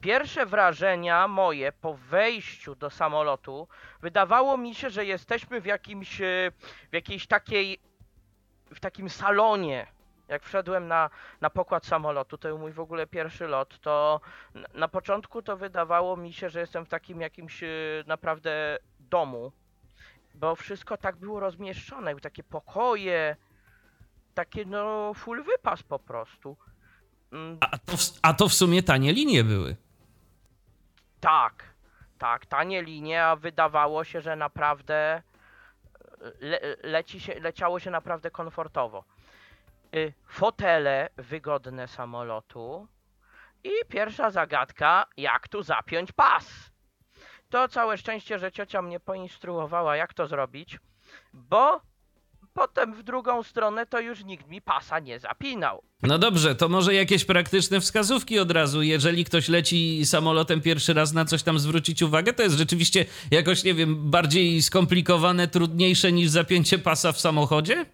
Pierwsze 0.00 0.46
wrażenia 0.46 1.28
moje 1.28 1.72
po 1.72 1.94
wejściu 1.94 2.74
do 2.74 2.90
samolotu 2.90 3.68
wydawało 4.00 4.56
mi 4.56 4.74
się, 4.74 4.90
że 4.90 5.04
jesteśmy 5.04 5.60
w 5.60 5.66
jakimś, 5.66 6.20
e, 6.20 6.52
w 6.90 6.92
jakiejś 6.92 7.26
takiej, 7.26 7.78
w 8.74 8.80
takim 8.80 9.10
salonie. 9.10 9.86
Jak 10.28 10.42
wszedłem 10.42 10.88
na, 10.88 11.10
na 11.40 11.50
pokład 11.50 11.86
samolotu, 11.86 12.38
to 12.38 12.48
był 12.48 12.58
mój 12.58 12.72
w 12.72 12.80
ogóle 12.80 13.06
pierwszy 13.06 13.46
lot, 13.46 13.78
to 13.80 14.20
na 14.74 14.88
początku 14.88 15.42
to 15.42 15.56
wydawało 15.56 16.16
mi 16.16 16.32
się, 16.32 16.50
że 16.50 16.60
jestem 16.60 16.86
w 16.86 16.88
takim 16.88 17.20
jakimś 17.20 17.62
e, 17.62 17.68
naprawdę 18.06 18.78
domu, 19.00 19.52
bo 20.36 20.56
wszystko 20.56 20.96
tak 20.96 21.16
było 21.16 21.40
rozmieszczone, 21.40 22.10
były 22.10 22.20
takie 22.20 22.42
pokoje, 22.42 23.36
takie 24.34 24.64
no 24.64 25.14
full 25.14 25.44
wypas 25.44 25.82
po 25.82 25.98
prostu. 25.98 26.56
Mm, 27.32 27.58
A 27.60 27.78
to, 27.78 27.96
w, 27.96 28.00
a 28.22 28.34
to 28.34 28.48
w 28.48 28.54
sumie 28.54 28.82
tanie 28.82 29.12
linie 29.12 29.44
były. 29.44 29.76
Tak, 31.20 31.64
tak, 32.18 32.46
tanie 32.46 32.82
linie, 32.82 33.24
a 33.24 33.36
wydawało 33.36 34.04
się, 34.04 34.20
że 34.20 34.36
naprawdę 34.36 34.94
e, 34.94 35.22
le, 36.40 36.60
leci 36.82 37.20
się, 37.20 37.40
leciało 37.40 37.80
się 37.80 37.90
naprawdę 37.90 38.30
komfortowo. 38.30 39.04
Y, 39.94 40.12
Fotele 40.26 41.08
wygodne 41.16 41.88
samolotu 41.88 42.88
i 43.64 43.70
pierwsza 43.88 44.30
zagadka, 44.30 45.06
jak 45.16 45.48
tu 45.48 45.62
zapiąć 45.62 46.12
pas. 46.12 46.70
To 47.56 47.68
całe 47.68 47.98
szczęście, 47.98 48.38
że 48.38 48.52
ciocia 48.52 48.82
mnie 48.82 49.00
poinstruowała, 49.00 49.96
jak 49.96 50.14
to 50.14 50.26
zrobić, 50.26 50.78
bo 51.32 51.80
potem 52.54 52.94
w 52.94 53.02
drugą 53.02 53.42
stronę 53.42 53.86
to 53.86 54.00
już 54.00 54.24
nikt 54.24 54.48
mi 54.48 54.62
pasa 54.62 54.98
nie 54.98 55.18
zapinał. 55.20 55.82
No 56.02 56.18
dobrze, 56.18 56.54
to 56.54 56.68
może 56.68 56.94
jakieś 56.94 57.24
praktyczne 57.24 57.80
wskazówki 57.80 58.38
od 58.38 58.50
razu. 58.50 58.82
Jeżeli 58.82 59.24
ktoś 59.24 59.48
leci 59.48 60.06
samolotem 60.06 60.60
pierwszy 60.60 60.94
raz 60.94 61.12
na 61.12 61.24
coś 61.24 61.42
tam 61.42 61.58
zwrócić 61.58 62.02
uwagę, 62.02 62.32
to 62.32 62.42
jest 62.42 62.56
rzeczywiście 62.56 63.04
jakoś, 63.30 63.64
nie 63.64 63.74
wiem, 63.74 64.10
bardziej 64.10 64.62
skomplikowane, 64.62 65.48
trudniejsze 65.48 66.12
niż 66.12 66.28
zapięcie 66.28 66.78
pasa 66.78 67.12
w 67.12 67.20
samochodzie? 67.20 67.86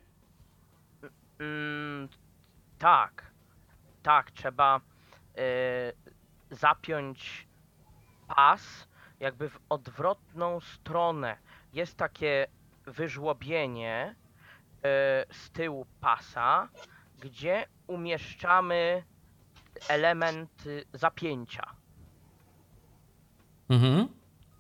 Mm, 1.39 2.09
tak, 2.79 3.31
tak, 4.03 4.31
trzeba 4.31 4.81
y, 6.51 6.57
zapiąć 6.57 7.47
pas 8.37 8.92
jakby 9.23 9.49
w 9.49 9.59
odwrotną 9.69 10.61
stronę. 10.61 11.37
Jest 11.73 11.97
takie 11.97 12.47
wyżłobienie 12.87 14.15
y, 14.15 14.81
z 15.35 15.51
tyłu 15.51 15.87
pasa, 16.01 16.69
gdzie 17.21 17.67
umieszczamy 17.87 19.05
element 19.89 20.67
y, 20.67 20.85
zapięcia. 20.93 21.63
Mhm. 23.69 24.09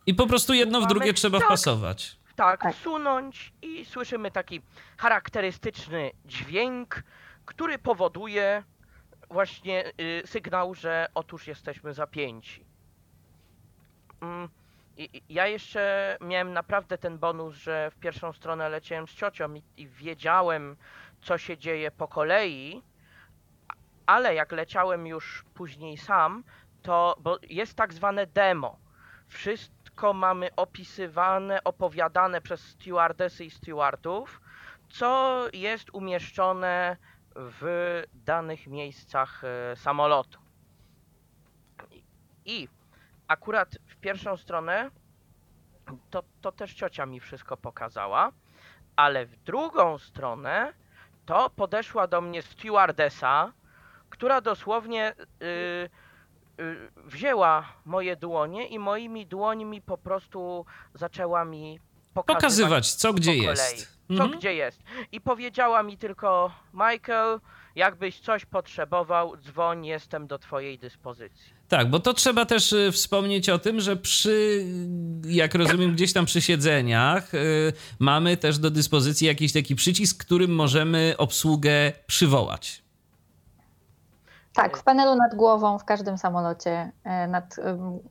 I 0.07 0.15
po 0.15 0.27
prostu 0.27 0.55
jedno 0.55 0.81
w 0.81 0.87
drugie 0.87 1.13
trzeba 1.13 1.39
tak. 1.39 1.47
wpasować. 1.49 2.19
Tak, 2.37 2.61
Tak. 2.61 2.75
wsunąć 2.75 3.53
i 3.63 3.85
słyszymy 3.85 4.31
taki 4.31 4.63
charakterystyczny 4.99 6.11
dźwięk, 6.25 7.03
który 7.45 7.79
powoduje 7.79 8.65
właśnie 9.31 9.93
y, 10.01 10.23
sygnał, 10.27 10.75
że 10.75 11.09
otóż 11.15 11.47
jesteśmy 11.47 11.95
zapięci. 11.95 12.72
Mm, 14.23 14.49
ja 15.29 15.47
jeszcze 15.47 16.17
miałem 16.21 16.53
naprawdę 16.53 16.99
ten 16.99 17.19
bonus, 17.19 17.55
że 17.55 17.91
w 17.91 17.97
pierwszą 17.97 18.33
stronę 18.33 18.69
leciałem 18.69 19.09
z 19.09 19.15
ciocią 19.15 19.55
i, 19.55 19.63
i 19.77 19.89
wiedziałem, 19.89 20.77
co 21.23 21.39
się 21.39 21.59
dzieje 21.59 21.91
po 21.91 22.09
kolei, 22.09 22.83
ale 24.07 24.35
jak 24.35 24.53
leciałem 24.53 25.07
już 25.07 25.45
później 25.55 25.97
sam, 25.97 26.45
to 26.83 27.17
bo 27.21 27.39
jest 27.51 27.75
tak 27.75 27.93
zwane 27.93 28.27
demo. 28.27 28.79
Wszystko 29.29 30.13
mamy 30.13 30.49
opisywane, 30.57 31.65
opowiadane 31.65 32.41
przez 32.41 32.61
stewardesy 32.61 33.45
i 33.45 33.51
stewardów, 33.51 34.41
co 34.89 35.45
jest 35.53 35.91
umieszczone 35.93 36.97
w 37.37 38.03
danych 38.15 38.67
miejscach 38.67 39.43
e, 39.45 39.77
samolotu. 39.77 40.39
I 42.45 42.69
akurat 43.33 43.79
w 43.87 43.97
pierwszą 43.97 44.37
stronę 44.37 44.91
to, 46.11 46.23
to 46.41 46.53
też 46.53 46.75
ciocia 46.75 47.07
mi 47.07 47.21
wszystko 47.21 47.57
pokazała, 47.57 48.33
ale 48.97 49.27
w 49.27 49.37
drugą 49.37 49.99
stronę 49.99 50.73
to 51.27 51.51
podeszła 51.51 52.07
do 52.07 52.21
mnie 52.21 52.43
stewardesa, 52.43 53.53
która 54.11 54.41
dosłownie 54.41 55.15
y, 55.43 55.47
y, 56.61 56.91
wzięła 56.97 57.73
moje 57.85 58.17
dłonie 58.17 58.67
i 58.67 58.79
moimi 58.79 59.27
dłońmi 59.27 59.83
po 59.83 59.99
prostu 59.99 60.67
zaczęła 60.95 61.45
mi 61.45 61.81
pokazywać, 62.15 62.43
Pokazywać, 62.43 62.93
co 62.93 63.13
gdzie 63.13 63.37
po 63.37 63.43
jest. 63.43 63.99
Co 64.09 64.25
Mhm. 64.25 64.39
gdzie 64.39 64.55
jest. 64.55 64.83
I 65.13 65.21
powiedziała 65.21 65.83
mi 65.83 65.99
tylko, 65.99 66.53
Michael, 66.73 67.41
jakbyś 67.77 68.21
coś 68.21 68.45
potrzebował, 68.45 69.37
dzwoń, 69.37 69.87
jestem 69.87 70.27
do 70.27 70.39
twojej 70.39 70.79
dyspozycji. 70.79 71.53
Tak, 71.69 71.91
bo 71.91 72.01
to 72.01 72.15
trzeba 72.15 72.47
też 72.47 72.73
y, 72.73 72.93
wspomnieć 72.93 73.49
o 73.49 73.59
tym, 73.59 73.81
że 73.81 73.97
przy, 73.97 74.67
jak 75.27 75.55
rozumiem, 75.55 75.95
gdzieś 75.95 76.13
tam 76.13 76.27
przy 76.27 76.41
siedzeniach 76.41 77.35
y, 77.35 77.73
mamy 77.99 78.37
też 78.37 78.59
do 78.59 78.71
dyspozycji 78.71 79.27
jakiś 79.27 79.53
taki 79.53 79.75
przycisk, 79.75 80.25
którym 80.25 80.55
możemy 80.55 81.15
obsługę 81.19 81.93
przywołać. 82.07 82.83
Tak, 84.55 84.77
w 84.77 84.83
panelu 84.83 85.17
nad 85.17 85.35
głową 85.35 85.79
w 85.79 85.85
każdym 85.85 86.19
samolocie, 86.19 86.93
e, 87.05 87.27
nad 87.29 87.57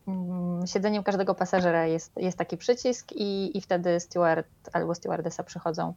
ym, 0.07 0.67
siedzeniem 0.67 1.03
każdego 1.03 1.36
pasażera 1.36 1.86
jest, 1.86 2.17
jest 2.17 2.38
taki 2.38 2.57
przycisk 2.57 3.12
i, 3.12 3.57
i 3.57 3.62
wtedy 3.62 4.00
steward 4.00 4.48
albo 4.74 4.95
stewardesa 4.95 5.43
przychodzą. 5.43 5.93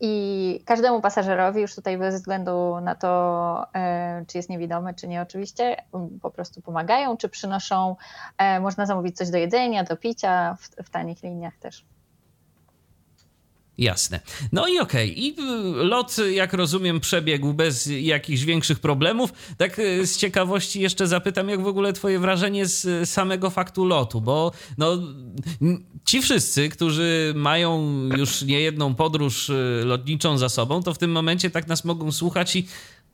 I 0.00 0.62
każdemu 0.66 1.00
pasażerowi 1.00 1.60
już 1.60 1.74
tutaj 1.74 1.98
bez 1.98 2.14
względu 2.14 2.80
na 2.80 2.94
to, 2.94 3.66
e, 3.74 4.24
czy 4.26 4.38
jest 4.38 4.50
niewidomy, 4.50 4.94
czy 4.94 5.08
nie 5.08 5.22
oczywiście, 5.22 5.76
po 6.22 6.30
prostu 6.30 6.62
pomagają, 6.62 7.16
czy 7.16 7.28
przynoszą, 7.28 7.96
e, 8.38 8.60
można 8.60 8.86
zamówić 8.86 9.16
coś 9.16 9.30
do 9.30 9.38
jedzenia, 9.38 9.84
do 9.84 9.96
picia 9.96 10.56
w, 10.60 10.86
w 10.86 10.90
tanich 10.90 11.22
liniach 11.22 11.56
też. 11.56 11.84
Jasne. 13.78 14.20
No 14.52 14.68
i 14.68 14.78
okej. 14.78 15.24
I 15.24 15.30
y, 15.30 15.84
lot, 15.84 16.16
jak 16.32 16.52
rozumiem, 16.52 17.00
przebiegł 17.00 17.52
bez 17.52 17.88
jakichś 18.00 18.42
większych 18.42 18.80
problemów. 18.80 19.32
Tak 19.56 19.78
y, 19.78 20.06
z 20.06 20.16
ciekawości 20.16 20.80
jeszcze 20.80 21.06
zapytam, 21.06 21.48
jak 21.48 21.62
w 21.62 21.66
ogóle 21.66 21.92
twoje 21.92 22.18
wrażenie 22.18 22.66
z 22.66 22.84
y, 22.84 23.06
samego 23.06 23.50
faktu 23.50 23.84
lotu, 23.84 24.20
bo 24.20 24.52
no, 24.78 24.98
ci 26.04 26.22
wszyscy, 26.22 26.68
którzy 26.68 27.32
mają 27.36 28.00
już 28.18 28.42
niejedną 28.42 28.94
podróż 28.94 29.50
lotniczą 29.84 30.38
za 30.38 30.48
sobą, 30.48 30.82
to 30.82 30.94
w 30.94 30.98
tym 30.98 31.12
momencie 31.12 31.50
tak 31.50 31.68
nas 31.68 31.84
mogą 31.84 32.12
słuchać 32.12 32.56
i 32.56 32.66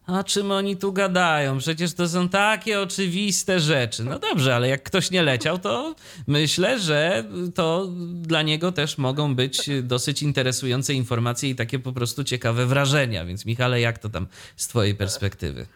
a 0.06 0.24
czym 0.24 0.50
oni 0.50 0.76
tu 0.76 0.92
gadają? 0.92 1.58
Przecież 1.58 1.94
to 1.94 2.08
są 2.08 2.28
takie 2.28 2.80
oczywiste 2.80 3.60
rzeczy. 3.60 4.04
No 4.04 4.18
dobrze, 4.18 4.54
ale 4.54 4.68
jak 4.68 4.82
ktoś 4.82 5.10
nie 5.10 5.22
leciał, 5.22 5.58
to 5.58 5.94
myślę, 6.26 6.80
że 6.80 7.24
to 7.54 7.88
dla 8.12 8.42
niego 8.42 8.72
też 8.72 8.98
mogą 8.98 9.34
być 9.34 9.70
dosyć 9.82 10.22
interesujące 10.22 10.94
informacje 10.94 11.50
i 11.50 11.54
takie 11.54 11.78
po 11.78 11.92
prostu 11.92 12.24
ciekawe 12.24 12.66
wrażenia. 12.66 13.24
Więc 13.24 13.46
Michale, 13.46 13.80
jak 13.80 13.98
to 13.98 14.08
tam 14.08 14.26
z 14.56 14.68
twojej 14.68 14.94
perspektywy? 14.94 15.66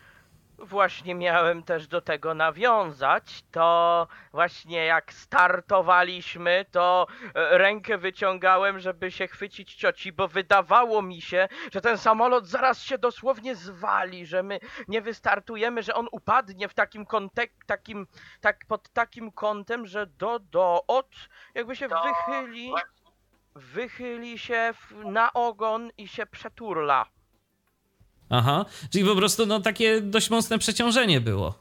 Właśnie 0.67 1.15
miałem 1.15 1.63
też 1.63 1.87
do 1.87 2.01
tego 2.01 2.35
nawiązać, 2.35 3.45
to 3.51 4.09
właśnie 4.33 4.85
jak 4.85 5.13
startowaliśmy, 5.13 6.65
to 6.71 7.07
e, 7.35 7.59
rękę 7.59 7.99
wyciągałem, 7.99 8.79
żeby 8.79 9.11
się 9.11 9.29
chwycić 9.29 9.75
cioci, 9.75 10.13
bo 10.13 10.29
wydawało 10.29 11.03
mi 11.03 11.21
się, 11.21 11.49
że 11.73 11.81
ten 11.81 11.99
samolot 11.99 12.47
zaraz 12.47 12.83
się 12.83 12.99
dosłownie 12.99 13.55
zwali, 13.55 14.27
że 14.27 14.43
my 14.43 14.61
nie 14.89 15.03
wystartujemy, 15.03 15.83
że 15.83 15.95
on 15.95 16.09
upadnie 16.13 16.69
w 16.69 16.75
takim 16.75 17.05
kontek- 17.05 17.65
takim, 17.67 18.07
tak 18.41 18.57
pod 18.69 18.89
takim 18.89 19.33
kątem, 19.33 19.87
że 19.87 20.07
do, 20.07 20.39
do, 20.39 20.85
od, 20.87 21.11
jakby 21.55 21.77
się 21.77 21.89
wychyli, 21.89 22.73
wychyli 23.55 24.39
się 24.39 24.75
w, 24.75 25.05
na 25.05 25.33
ogon 25.33 25.91
i 25.99 26.09
się 26.09 26.27
przeturla. 26.27 27.07
Aha, 28.31 28.65
czyli 28.91 29.05
po 29.05 29.17
prostu 29.17 29.47
no 29.47 29.61
takie 29.61 30.01
dość 30.01 30.31
mocne 30.31 30.59
przeciążenie 30.59 31.21
było. 31.21 31.55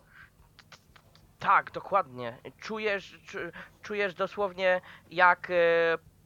Tak, 1.39 1.71
dokładnie. 1.71 2.37
Czujesz, 2.61 3.19
czu, 3.27 3.37
czujesz 3.81 4.13
dosłownie 4.13 4.81
jak 5.11 5.49
e, 5.49 5.53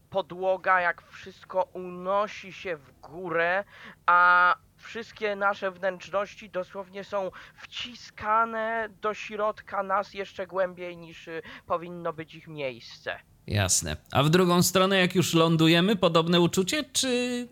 podłoga, 0.09 0.81
jak 0.81 1.01
wszystko 1.11 1.63
unosi 1.73 2.53
się 2.53 2.77
w 2.77 2.99
górę, 3.01 3.63
a 4.05 4.55
wszystkie 4.77 5.35
nasze 5.35 5.71
wnętrzności 5.71 6.49
dosłownie 6.49 7.03
są 7.03 7.31
wciskane 7.55 8.89
do 9.01 9.13
środka 9.13 9.83
nas 9.83 10.13
jeszcze 10.13 10.47
głębiej 10.47 10.97
niż 10.97 11.27
y, 11.27 11.41
powinno 11.65 12.13
być 12.13 12.35
ich 12.35 12.47
miejsce. 12.47 13.19
Jasne. 13.47 13.97
A 14.11 14.23
w 14.23 14.29
drugą 14.29 14.63
stronę, 14.63 14.97
jak 14.99 15.15
już 15.15 15.33
lądujemy, 15.33 15.95
podobne 15.95 16.39
uczucie, 16.41 16.83
czy. 16.83 17.47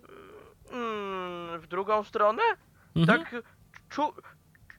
Mm, 0.72 1.60
w 1.62 1.67
drugą 1.67 2.03
stronę? 2.03 2.41
Mhm. 2.97 3.05
Tak 3.19 3.35
czu, 3.89 4.13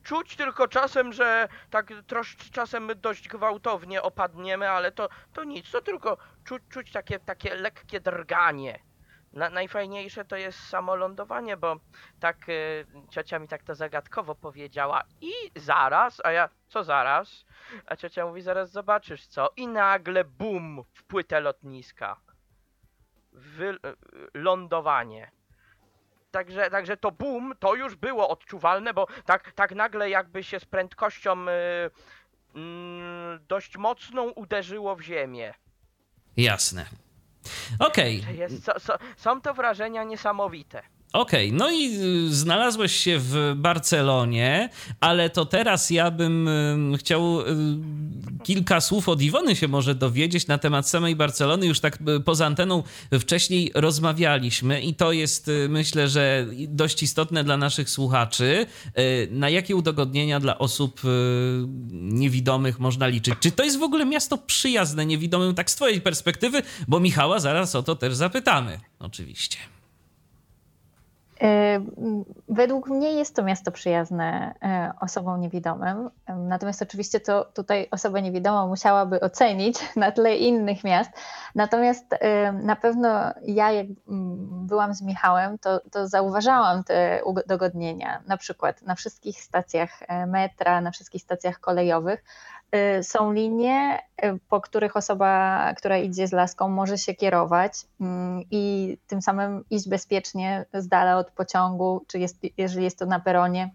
czuć 0.03 0.35
tylko 0.35 0.67
czasem, 0.67 1.13
że 1.13 1.47
tak 1.69 1.93
trosz, 2.07 2.37
czasem 2.51 2.91
dość 2.95 3.27
gwałtownie 3.27 4.01
opadniemy, 4.01 4.69
ale 4.69 4.91
to, 4.91 5.09
to 5.33 5.43
nic, 5.43 5.71
to 5.71 5.81
tylko 5.81 6.17
czuć, 6.43 6.63
czuć 6.69 6.91
takie, 6.91 7.19
takie 7.19 7.55
lekkie 7.55 7.99
drganie. 7.99 8.79
Na, 9.33 9.49
najfajniejsze 9.49 10.25
to 10.25 10.35
jest 10.35 10.59
samo 10.59 10.95
lądowanie, 10.95 11.57
bo 11.57 11.75
tak 12.19 12.49
y, 12.49 12.85
ciocia 13.09 13.39
mi 13.39 13.47
tak 13.47 13.63
to 13.63 13.75
zagadkowo 13.75 14.35
powiedziała 14.35 15.03
i 15.21 15.31
zaraz, 15.55 16.21
a 16.23 16.31
ja 16.31 16.49
co 16.67 16.83
zaraz? 16.83 17.45
A 17.85 17.95
ciocia 17.95 18.25
mówi 18.25 18.41
zaraz 18.41 18.71
zobaczysz 18.71 19.27
co 19.27 19.49
i 19.57 19.67
nagle 19.67 20.23
bum 20.23 20.83
w 20.93 21.03
płytę 21.03 21.39
lotniska. 21.39 22.21
Wy, 23.31 23.69
y, 23.69 23.77
lądowanie. 24.33 25.31
Także, 26.31 26.69
także 26.69 26.97
to 26.97 27.11
boom 27.11 27.53
to 27.59 27.75
już 27.75 27.95
było 27.95 28.29
odczuwalne, 28.29 28.93
bo 28.93 29.07
tak, 29.25 29.51
tak 29.51 29.75
nagle 29.75 30.09
jakby 30.09 30.43
się 30.43 30.59
z 30.59 30.65
prędkością 30.65 31.45
y, 31.47 31.51
mm, 32.55 33.39
dość 33.47 33.77
mocną 33.77 34.29
uderzyło 34.29 34.95
w 34.95 35.01
ziemię. 35.01 35.53
Jasne. 36.37 36.85
Okej. 37.79 38.21
To 38.21 38.31
Jest, 38.31 38.63
so, 38.63 38.79
so, 38.79 38.97
są 39.17 39.41
to 39.41 39.53
wrażenia 39.53 40.03
niesamowite. 40.03 40.83
Okej, 41.13 41.53
no 41.53 41.71
i 41.71 41.97
y, 42.27 42.35
znalazłeś 42.35 42.95
się 42.95 43.19
w 43.19 43.53
Barcelonie, 43.55 44.69
ale 44.99 45.29
to 45.29 45.45
teraz 45.45 45.89
ja 45.89 46.11
bym 46.11 46.47
y, 46.47 46.97
chciał 46.97 47.41
y, 47.41 47.45
kilka 48.43 48.81
słów 48.81 49.09
od 49.09 49.21
Iwony 49.21 49.55
się 49.55 49.67
może 49.67 49.95
dowiedzieć 49.95 50.47
na 50.47 50.57
temat 50.57 50.89
samej 50.89 51.15
Barcelony. 51.15 51.65
Już 51.65 51.79
tak 51.79 51.97
poza 52.25 52.45
anteną 52.45 52.83
wcześniej 53.19 53.71
rozmawialiśmy 53.75 54.81
i 54.81 54.93
to 54.93 55.11
jest 55.11 55.51
myślę, 55.69 56.09
że 56.09 56.45
dość 56.67 57.03
istotne 57.03 57.43
dla 57.43 57.57
naszych 57.57 57.89
słuchaczy. 57.89 58.65
Na 59.31 59.49
jakie 59.49 59.75
udogodnienia 59.75 60.39
dla 60.39 60.57
osób 60.57 61.01
niewidomych 61.91 62.79
można 62.79 63.07
liczyć? 63.07 63.35
Czy 63.39 63.51
to 63.51 63.63
jest 63.63 63.79
w 63.79 63.83
ogóle 63.83 64.05
miasto 64.05 64.37
przyjazne 64.37 65.05
niewidomym, 65.05 65.55
tak 65.55 65.71
z 65.71 65.75
twojej 65.75 66.01
perspektywy? 66.01 66.61
Bo 66.87 66.99
Michała 66.99 67.39
zaraz 67.39 67.75
o 67.75 67.83
to 67.83 67.95
też 67.95 68.15
zapytamy, 68.15 68.79
oczywiście. 68.99 69.78
Według 72.49 72.89
mnie 72.89 73.13
jest 73.13 73.35
to 73.35 73.43
miasto 73.43 73.71
przyjazne 73.71 74.55
e, 74.63 74.91
osobom 75.01 75.41
niewidomym. 75.41 76.09
Natomiast 76.27 76.81
oczywiście 76.81 77.19
to 77.19 77.45
tutaj 77.45 77.87
osoba 77.91 78.19
niewidoma 78.19 78.67
musiałaby 78.67 79.19
ocenić 79.19 79.95
na 79.95 80.11
tle 80.11 80.37
innych 80.37 80.83
miast. 80.83 81.11
Natomiast 81.55 82.05
na 82.53 82.75
pewno 82.75 83.09
ja, 83.41 83.71
jak 83.71 83.87
mm, 84.07 84.67
byłam 84.67 84.93
z 84.93 85.01
Michałem, 85.01 85.57
to, 85.57 85.81
to 85.91 86.07
zauważałam 86.07 86.83
te 86.83 87.21
udogodnienia. 87.25 88.21
Na 88.27 88.37
przykład 88.37 88.81
na 88.81 88.95
wszystkich 88.95 89.41
stacjach 89.41 89.89
e, 90.07 90.25
metra, 90.25 90.81
na 90.81 90.91
wszystkich 90.91 91.21
stacjach 91.21 91.59
kolejowych 91.59 92.23
są 93.01 93.31
linie, 93.31 93.99
y, 94.23 94.39
po 94.49 94.61
których 94.61 94.97
osoba, 94.97 95.73
która 95.77 95.97
idzie 95.97 96.27
z 96.27 96.31
laską, 96.31 96.69
może 96.69 96.97
się 96.97 97.13
kierować 97.13 97.73
mm, 98.01 98.43
i 98.51 98.97
tym 99.07 99.21
samym 99.21 99.63
iść 99.69 99.89
bezpiecznie 99.89 100.65
z 100.73 100.87
dala 100.87 101.17
od 101.17 101.31
pociągu, 101.31 102.05
czy 102.07 102.19
jest, 102.19 102.37
jeżeli 102.57 102.83
jest 102.83 102.99
to 102.99 103.05
na 103.05 103.19
peronie. 103.19 103.69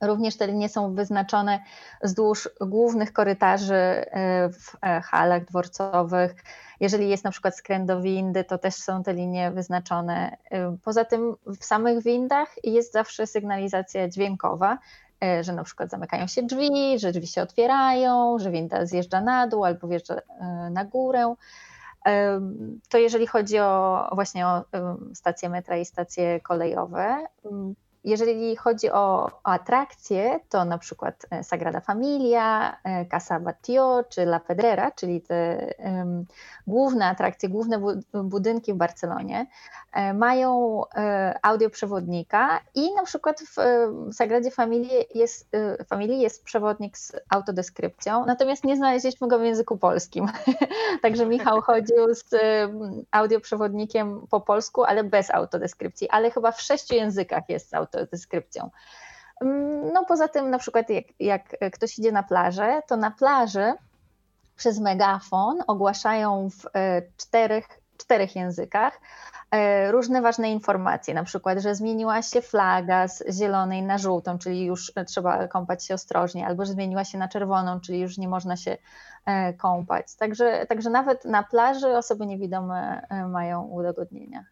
Również 0.00 0.36
te 0.36 0.46
linie 0.46 0.68
są 0.68 0.94
wyznaczone 0.94 1.60
wzdłuż 2.02 2.48
głównych 2.60 3.12
korytarzy 3.12 3.74
y, 3.74 4.06
w 4.52 4.76
e, 4.82 5.00
halach 5.00 5.44
dworcowych. 5.44 6.34
Jeżeli 6.80 7.08
jest 7.08 7.24
na 7.24 7.30
przykład 7.30 7.56
skręt 7.56 7.86
do 7.86 8.00
windy, 8.00 8.44
to 8.44 8.58
też 8.58 8.74
są 8.74 9.02
te 9.02 9.14
linie 9.14 9.50
wyznaczone. 9.50 10.36
Y, 10.52 10.56
Poza 10.84 11.04
tym 11.04 11.34
w 11.46 11.64
samych 11.64 12.02
windach 12.02 12.48
jest 12.64 12.92
zawsze 12.92 13.26
sygnalizacja 13.26 14.08
dźwiękowa, 14.08 14.78
że 15.40 15.52
na 15.52 15.64
przykład 15.64 15.90
zamykają 15.90 16.26
się 16.26 16.42
drzwi, 16.42 16.98
że 16.98 17.12
drzwi 17.12 17.26
się 17.26 17.42
otwierają, 17.42 18.38
że 18.38 18.50
winda 18.50 18.86
zjeżdża 18.86 19.20
na 19.20 19.46
dół 19.46 19.64
albo 19.64 19.88
wjeżdża 19.88 20.14
e, 20.14 20.70
na 20.70 20.84
górę. 20.84 21.34
Em, 22.04 22.80
To 22.88 22.98
jeżeli 22.98 23.26
chodzi 23.26 23.58
o 23.58 24.08
właśnie 24.14 24.46
o 24.46 24.64
stacje 25.14 25.48
metra 25.48 25.76
i 25.76 25.84
stacje 25.84 26.40
kolejowe, 26.40 27.26
jeżeli 28.04 28.56
chodzi 28.56 28.90
o, 28.90 29.30
o 29.44 29.50
atrakcje, 29.52 30.40
to 30.48 30.64
na 30.64 30.78
przykład 30.78 31.26
e, 31.30 31.44
Sagrada 31.44 31.80
Familia, 31.80 32.76
e, 32.84 33.06
Casa 33.06 33.40
Batlló 33.40 34.04
czy 34.08 34.22
La 34.22 34.40
Pedrera, 34.40 34.90
czyli 34.90 35.20
te 35.20 35.34
em, 35.78 36.24
główne 36.66 37.06
atrakcje, 37.06 37.48
główne 37.48 37.78
bu- 37.78 38.24
budynki 38.24 38.72
w 38.72 38.76
Barcelonie, 38.76 39.46
e, 39.92 40.14
mają 40.14 40.82
audioprzewodnika 41.42 42.60
i 42.74 42.94
na 42.94 43.02
przykład 43.04 43.40
w 43.40 43.58
e, 43.58 43.92
Sagradzie 44.12 44.50
Familii 44.50 45.04
jest, 45.14 45.52
Familii 45.86 46.20
jest 46.20 46.44
przewodnik 46.44 46.98
z 46.98 47.12
autodeskrypcją, 47.28 48.26
natomiast 48.26 48.64
nie 48.64 48.76
znaleźliśmy 48.76 49.28
go 49.28 49.38
w 49.38 49.42
języku 49.42 49.76
polskim. 49.76 50.26
Także 51.02 51.26
Michał 51.26 51.60
chodził 51.60 52.14
z 52.14 52.24
em, 52.32 53.04
audioprzewodnikiem 53.10 54.26
po 54.30 54.40
polsku, 54.40 54.84
ale 54.84 55.04
bez 55.04 55.30
autodeskrypcji, 55.30 56.10
ale 56.10 56.30
chyba 56.30 56.52
w 56.52 56.60
sześciu 56.60 56.94
językach 56.94 57.48
jest 57.48 57.70
z 57.70 57.74
autodeskrypcją. 57.94 58.70
Mm, 59.40 59.92
No 59.92 60.04
poza 60.04 60.28
tym 60.28 60.50
na 60.50 60.58
przykład 60.58 60.86
jak, 60.90 61.04
jak 61.60 61.72
ktoś 61.72 61.98
idzie 61.98 62.12
na 62.12 62.22
plażę, 62.22 62.82
to 62.88 62.96
na 62.96 63.10
plaży 63.10 63.72
przez 64.56 64.80
megafon 64.80 65.58
ogłaszają 65.66 66.50
w 66.50 66.66
e, 66.76 67.02
czterech, 67.16 67.68
czterech 67.96 68.36
językach 68.36 69.00
e, 69.50 69.92
różne 69.92 70.22
ważne 70.22 70.50
informacje, 70.50 71.14
na 71.14 71.24
przykład, 71.24 71.58
że 71.58 71.74
zmieniła 71.74 72.22
się 72.22 72.42
flaga 72.42 73.08
z 73.08 73.38
zielonej 73.38 73.82
na 73.82 73.98
żółtą, 73.98 74.38
czyli 74.38 74.64
już 74.64 74.92
e, 74.96 75.04
trzeba 75.04 75.48
kąpać 75.48 75.86
się 75.86 75.94
ostrożnie, 75.94 76.46
albo 76.46 76.64
że 76.64 76.72
zmieniła 76.72 77.04
się 77.04 77.18
na 77.18 77.28
czerwoną, 77.28 77.80
czyli 77.80 78.00
już 78.00 78.18
nie 78.18 78.28
można 78.28 78.56
się 78.56 78.76
kąpać. 79.58 80.16
Także, 80.16 80.66
także 80.66 80.90
nawet 80.90 81.24
na 81.24 81.42
plaży 81.42 81.96
osoby 81.96 82.26
niewidome 82.26 83.06
mają 83.28 83.62
udogodnienia. 83.62 84.44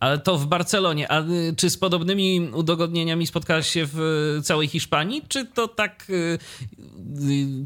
Ale 0.00 0.18
to 0.18 0.38
w 0.38 0.46
Barcelonie. 0.46 1.12
A 1.12 1.20
y, 1.20 1.54
czy 1.56 1.70
z 1.70 1.78
podobnymi 1.78 2.50
udogodnieniami 2.54 3.26
spotkałaś 3.26 3.68
się 3.68 3.86
w 3.86 4.00
y, 4.38 4.42
całej 4.42 4.68
Hiszpanii? 4.68 5.22
Czy 5.28 5.46
to 5.46 5.68
tak, 5.68 6.06
y, 6.10 6.38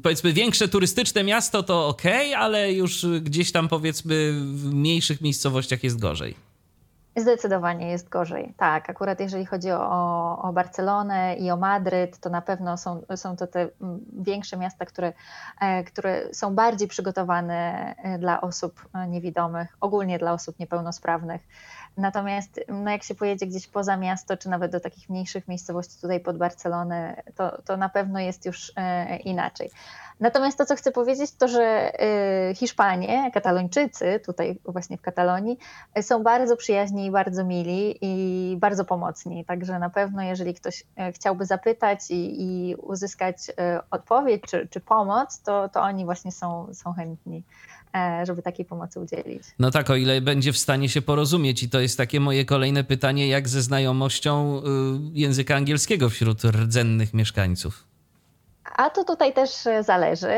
powiedzmy, 0.02 0.32
większe 0.32 0.68
turystyczne 0.68 1.24
miasto 1.24 1.62
to 1.62 1.88
ok, 1.88 2.02
ale 2.36 2.72
już 2.72 3.06
gdzieś 3.20 3.52
tam, 3.52 3.68
powiedzmy, 3.68 4.32
w 4.32 4.74
mniejszych 4.74 5.20
miejscowościach 5.20 5.84
jest 5.84 6.00
gorzej? 6.00 6.34
Zdecydowanie 7.16 7.90
jest 7.90 8.08
gorzej. 8.08 8.54
Tak, 8.56 8.90
akurat 8.90 9.20
jeżeli 9.20 9.46
chodzi 9.46 9.70
o, 9.70 10.38
o 10.42 10.52
Barcelonę 10.52 11.36
i 11.36 11.50
o 11.50 11.56
Madryt, 11.56 12.18
to 12.18 12.30
na 12.30 12.42
pewno 12.42 12.76
są, 12.76 13.02
są 13.16 13.36
to 13.36 13.46
te 13.46 13.68
większe 14.12 14.56
miasta, 14.56 14.86
które, 14.86 15.12
e, 15.60 15.84
które 15.84 16.34
są 16.34 16.54
bardziej 16.54 16.88
przygotowane 16.88 17.94
e, 17.96 18.18
dla 18.18 18.40
osób 18.40 18.88
e, 18.94 19.08
niewidomych, 19.08 19.76
ogólnie 19.80 20.18
dla 20.18 20.32
osób 20.32 20.58
niepełnosprawnych. 20.58 21.40
Natomiast 21.96 22.60
no 22.68 22.90
jak 22.90 23.02
się 23.02 23.14
pojedzie 23.14 23.46
gdzieś 23.46 23.66
poza 23.66 23.96
miasto, 23.96 24.36
czy 24.36 24.48
nawet 24.48 24.72
do 24.72 24.80
takich 24.80 25.10
mniejszych 25.10 25.48
miejscowości 25.48 26.00
tutaj 26.00 26.20
pod 26.20 26.38
Barcelonę, 26.38 27.22
to, 27.34 27.62
to 27.62 27.76
na 27.76 27.88
pewno 27.88 28.20
jest 28.20 28.46
już 28.46 28.72
e, 28.76 29.16
inaczej. 29.16 29.70
Natomiast 30.20 30.58
to, 30.58 30.66
co 30.66 30.76
chcę 30.76 30.92
powiedzieć, 30.92 31.32
to 31.32 31.48
że 31.48 31.62
e, 31.62 32.54
Hiszpanie, 32.54 33.30
Katalończycy, 33.30 34.20
tutaj 34.26 34.58
właśnie 34.64 34.96
w 34.96 35.00
Katalonii, 35.00 35.58
e, 35.94 36.02
są 36.02 36.22
bardzo 36.22 36.56
przyjaźni 36.56 37.06
i 37.06 37.10
bardzo 37.10 37.44
mili 37.44 37.98
i 38.00 38.56
bardzo 38.56 38.84
pomocni. 38.84 39.44
Także 39.44 39.78
na 39.78 39.90
pewno, 39.90 40.22
jeżeli 40.22 40.54
ktoś 40.54 40.84
chciałby 41.14 41.46
zapytać 41.46 42.10
i, 42.10 42.42
i 42.42 42.76
uzyskać 42.76 43.36
odpowiedź 43.90 44.42
czy, 44.42 44.68
czy 44.68 44.80
pomoc, 44.80 45.42
to, 45.42 45.68
to 45.68 45.80
oni 45.80 46.04
właśnie 46.04 46.32
są, 46.32 46.68
są 46.74 46.92
chętni, 46.92 47.42
żeby 48.26 48.42
takiej 48.42 48.64
pomocy 48.64 49.00
udzielić. 49.00 49.42
No 49.58 49.70
tak, 49.70 49.90
o 49.90 49.96
ile 49.96 50.20
będzie 50.20 50.52
w 50.52 50.58
stanie 50.58 50.88
się 50.88 51.02
porozumieć. 51.02 51.62
I 51.62 51.68
to 51.68 51.80
jest 51.80 51.96
takie 51.96 52.20
moje 52.20 52.44
kolejne 52.44 52.84
pytanie, 52.84 53.28
jak 53.28 53.48
ze 53.48 53.62
znajomością 53.62 54.58
y, 54.58 54.60
języka 55.12 55.56
angielskiego 55.56 56.08
wśród 56.08 56.44
rdzennych 56.44 57.14
mieszkańców? 57.14 57.93
A 58.64 58.90
to 58.90 59.04
tutaj 59.04 59.32
też 59.32 59.68
zależy. 59.80 60.32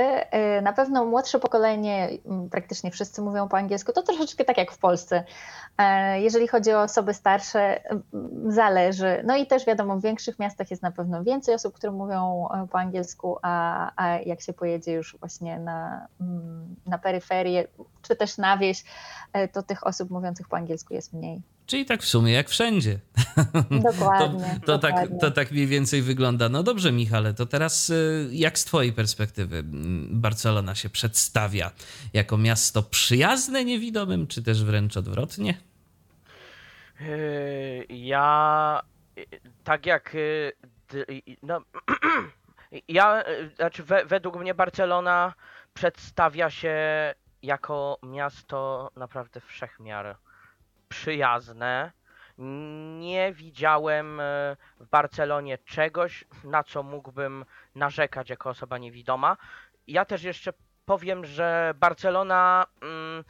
Na 0.62 0.72
pewno 0.72 1.04
młodsze 1.04 1.38
pokolenie, 1.38 2.08
praktycznie 2.50 2.90
wszyscy 2.90 3.22
mówią 3.22 3.48
po 3.48 3.56
angielsku, 3.56 3.92
to 3.92 4.02
troszeczkę 4.02 4.44
tak 4.44 4.58
jak 4.58 4.72
w 4.72 4.78
Polsce. 4.78 5.24
Jeżeli 6.14 6.48
chodzi 6.48 6.72
o 6.72 6.82
osoby 6.82 7.14
starsze, 7.14 7.80
zależy. 8.48 9.22
No 9.26 9.36
i 9.36 9.46
też 9.46 9.66
wiadomo, 9.66 9.96
w 9.96 10.02
większych 10.02 10.38
miastach 10.38 10.70
jest 10.70 10.82
na 10.82 10.90
pewno 10.90 11.24
więcej 11.24 11.54
osób, 11.54 11.74
które 11.74 11.92
mówią 11.92 12.48
po 12.70 12.78
angielsku, 12.78 13.38
a, 13.42 13.90
a 13.96 14.18
jak 14.18 14.40
się 14.40 14.52
pojedzie 14.52 14.92
już 14.92 15.16
właśnie 15.20 15.58
na, 15.58 16.06
na 16.86 16.98
peryferię, 16.98 17.68
czy 18.02 18.16
też 18.16 18.38
na 18.38 18.58
wieś, 18.58 18.84
to 19.52 19.62
tych 19.62 19.86
osób 19.86 20.10
mówiących 20.10 20.48
po 20.48 20.56
angielsku 20.56 20.94
jest 20.94 21.12
mniej. 21.12 21.42
Czyli 21.66 21.84
tak 21.84 22.02
w 22.02 22.06
sumie 22.08 22.32
jak 22.32 22.48
wszędzie. 22.48 22.98
Dokładnie. 23.92 24.60
to, 24.60 24.66
to, 24.66 24.78
dokładnie. 24.78 25.08
Tak, 25.08 25.20
to 25.20 25.30
tak 25.30 25.50
mniej 25.50 25.66
więcej 25.66 26.02
wygląda. 26.02 26.48
No 26.48 26.62
dobrze, 26.62 26.92
Michale, 26.92 27.34
to 27.34 27.46
teraz 27.46 27.90
y, 27.90 28.28
jak 28.32 28.58
z 28.58 28.64
Twojej 28.64 28.92
perspektywy 28.92 29.62
Barcelona 30.10 30.74
się 30.74 30.88
przedstawia? 30.88 31.70
Jako 32.12 32.38
miasto 32.38 32.82
przyjazne 32.82 33.64
niewidomym, 33.64 34.26
czy 34.26 34.42
też 34.42 34.64
wręcz 34.64 34.96
odwrotnie? 34.96 35.54
Yy, 37.00 37.86
Ja 37.88 38.82
yy, 39.16 39.24
tak 39.64 39.86
jak 39.86 40.16
no, 41.42 41.60
ja 42.88 43.24
znaczy 43.56 43.82
we, 43.82 44.04
według 44.04 44.36
mnie 44.36 44.54
Barcelona 44.54 45.34
przedstawia 45.74 46.50
się 46.50 46.74
jako 47.42 47.98
miasto 48.02 48.90
naprawdę 48.96 49.40
wszechmiar 49.40 50.16
przyjazne. 50.88 51.92
Nie 52.98 53.32
widziałem 53.32 54.20
e, 54.20 54.56
w 54.80 54.86
Barcelonie 54.86 55.58
czegoś, 55.58 56.24
na 56.44 56.64
co 56.64 56.82
mógłbym 56.82 57.44
narzekać 57.74 58.30
jako 58.30 58.50
osoba 58.50 58.78
niewidoma. 58.78 59.36
Ja 59.86 60.04
też 60.04 60.22
jeszcze 60.22 60.52
powiem, 60.84 61.24
że 61.24 61.74
Barcelona 61.76 62.66
mm, 62.82 63.24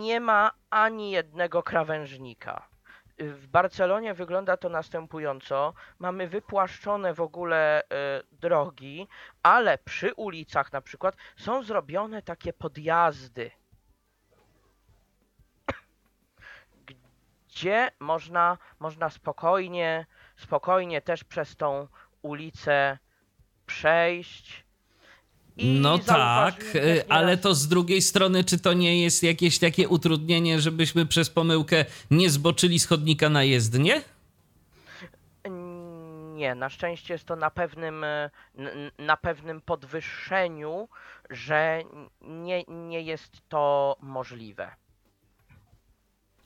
nie 0.00 0.20
ma 0.20 0.50
ani 0.70 1.10
jednego 1.10 1.62
krawężnika. 1.62 2.68
W 3.18 3.46
Barcelonie 3.46 4.14
wygląda 4.14 4.56
to 4.56 4.68
następująco. 4.68 5.74
Mamy 5.98 6.28
wypłaszczone 6.28 7.14
w 7.14 7.20
ogóle 7.20 7.82
e, 7.82 7.86
drogi, 8.32 9.08
ale 9.42 9.78
przy 9.78 10.14
ulicach 10.14 10.72
na 10.72 10.80
przykład 10.80 11.16
są 11.36 11.62
zrobione 11.62 12.22
takie 12.22 12.52
podjazdy. 12.52 13.50
Gdzie 17.58 17.90
można, 18.00 18.58
można 18.80 19.10
spokojnie, 19.10 20.06
spokojnie 20.36 21.00
też 21.00 21.24
przez 21.24 21.56
tą 21.56 21.88
ulicę 22.22 22.98
przejść. 23.66 24.64
I 25.56 25.80
No 25.80 25.98
tak, 25.98 26.74
y, 26.74 27.04
ale 27.08 27.36
to 27.36 27.54
z 27.54 27.68
drugiej 27.68 28.02
strony, 28.02 28.44
czy 28.44 28.58
to 28.58 28.72
nie 28.72 29.02
jest 29.02 29.22
jakieś 29.22 29.58
takie 29.58 29.88
utrudnienie, 29.88 30.60
żebyśmy 30.60 31.06
przez 31.06 31.30
pomyłkę 31.30 31.84
nie 32.10 32.30
zboczyli 32.30 32.78
z 32.78 32.86
chodnika 32.86 33.28
na 33.28 33.42
jezdnię? 33.42 34.02
Nie, 36.34 36.54
na 36.54 36.68
szczęście 36.68 37.14
jest 37.14 37.24
to 37.24 37.36
na 37.36 37.50
pewnym, 37.50 38.04
n- 38.04 38.90
na 38.98 39.16
pewnym 39.16 39.60
podwyższeniu, 39.60 40.88
że 41.30 41.82
nie, 42.20 42.64
nie 42.68 43.02
jest 43.02 43.32
to 43.48 43.96
możliwe. 44.00 44.70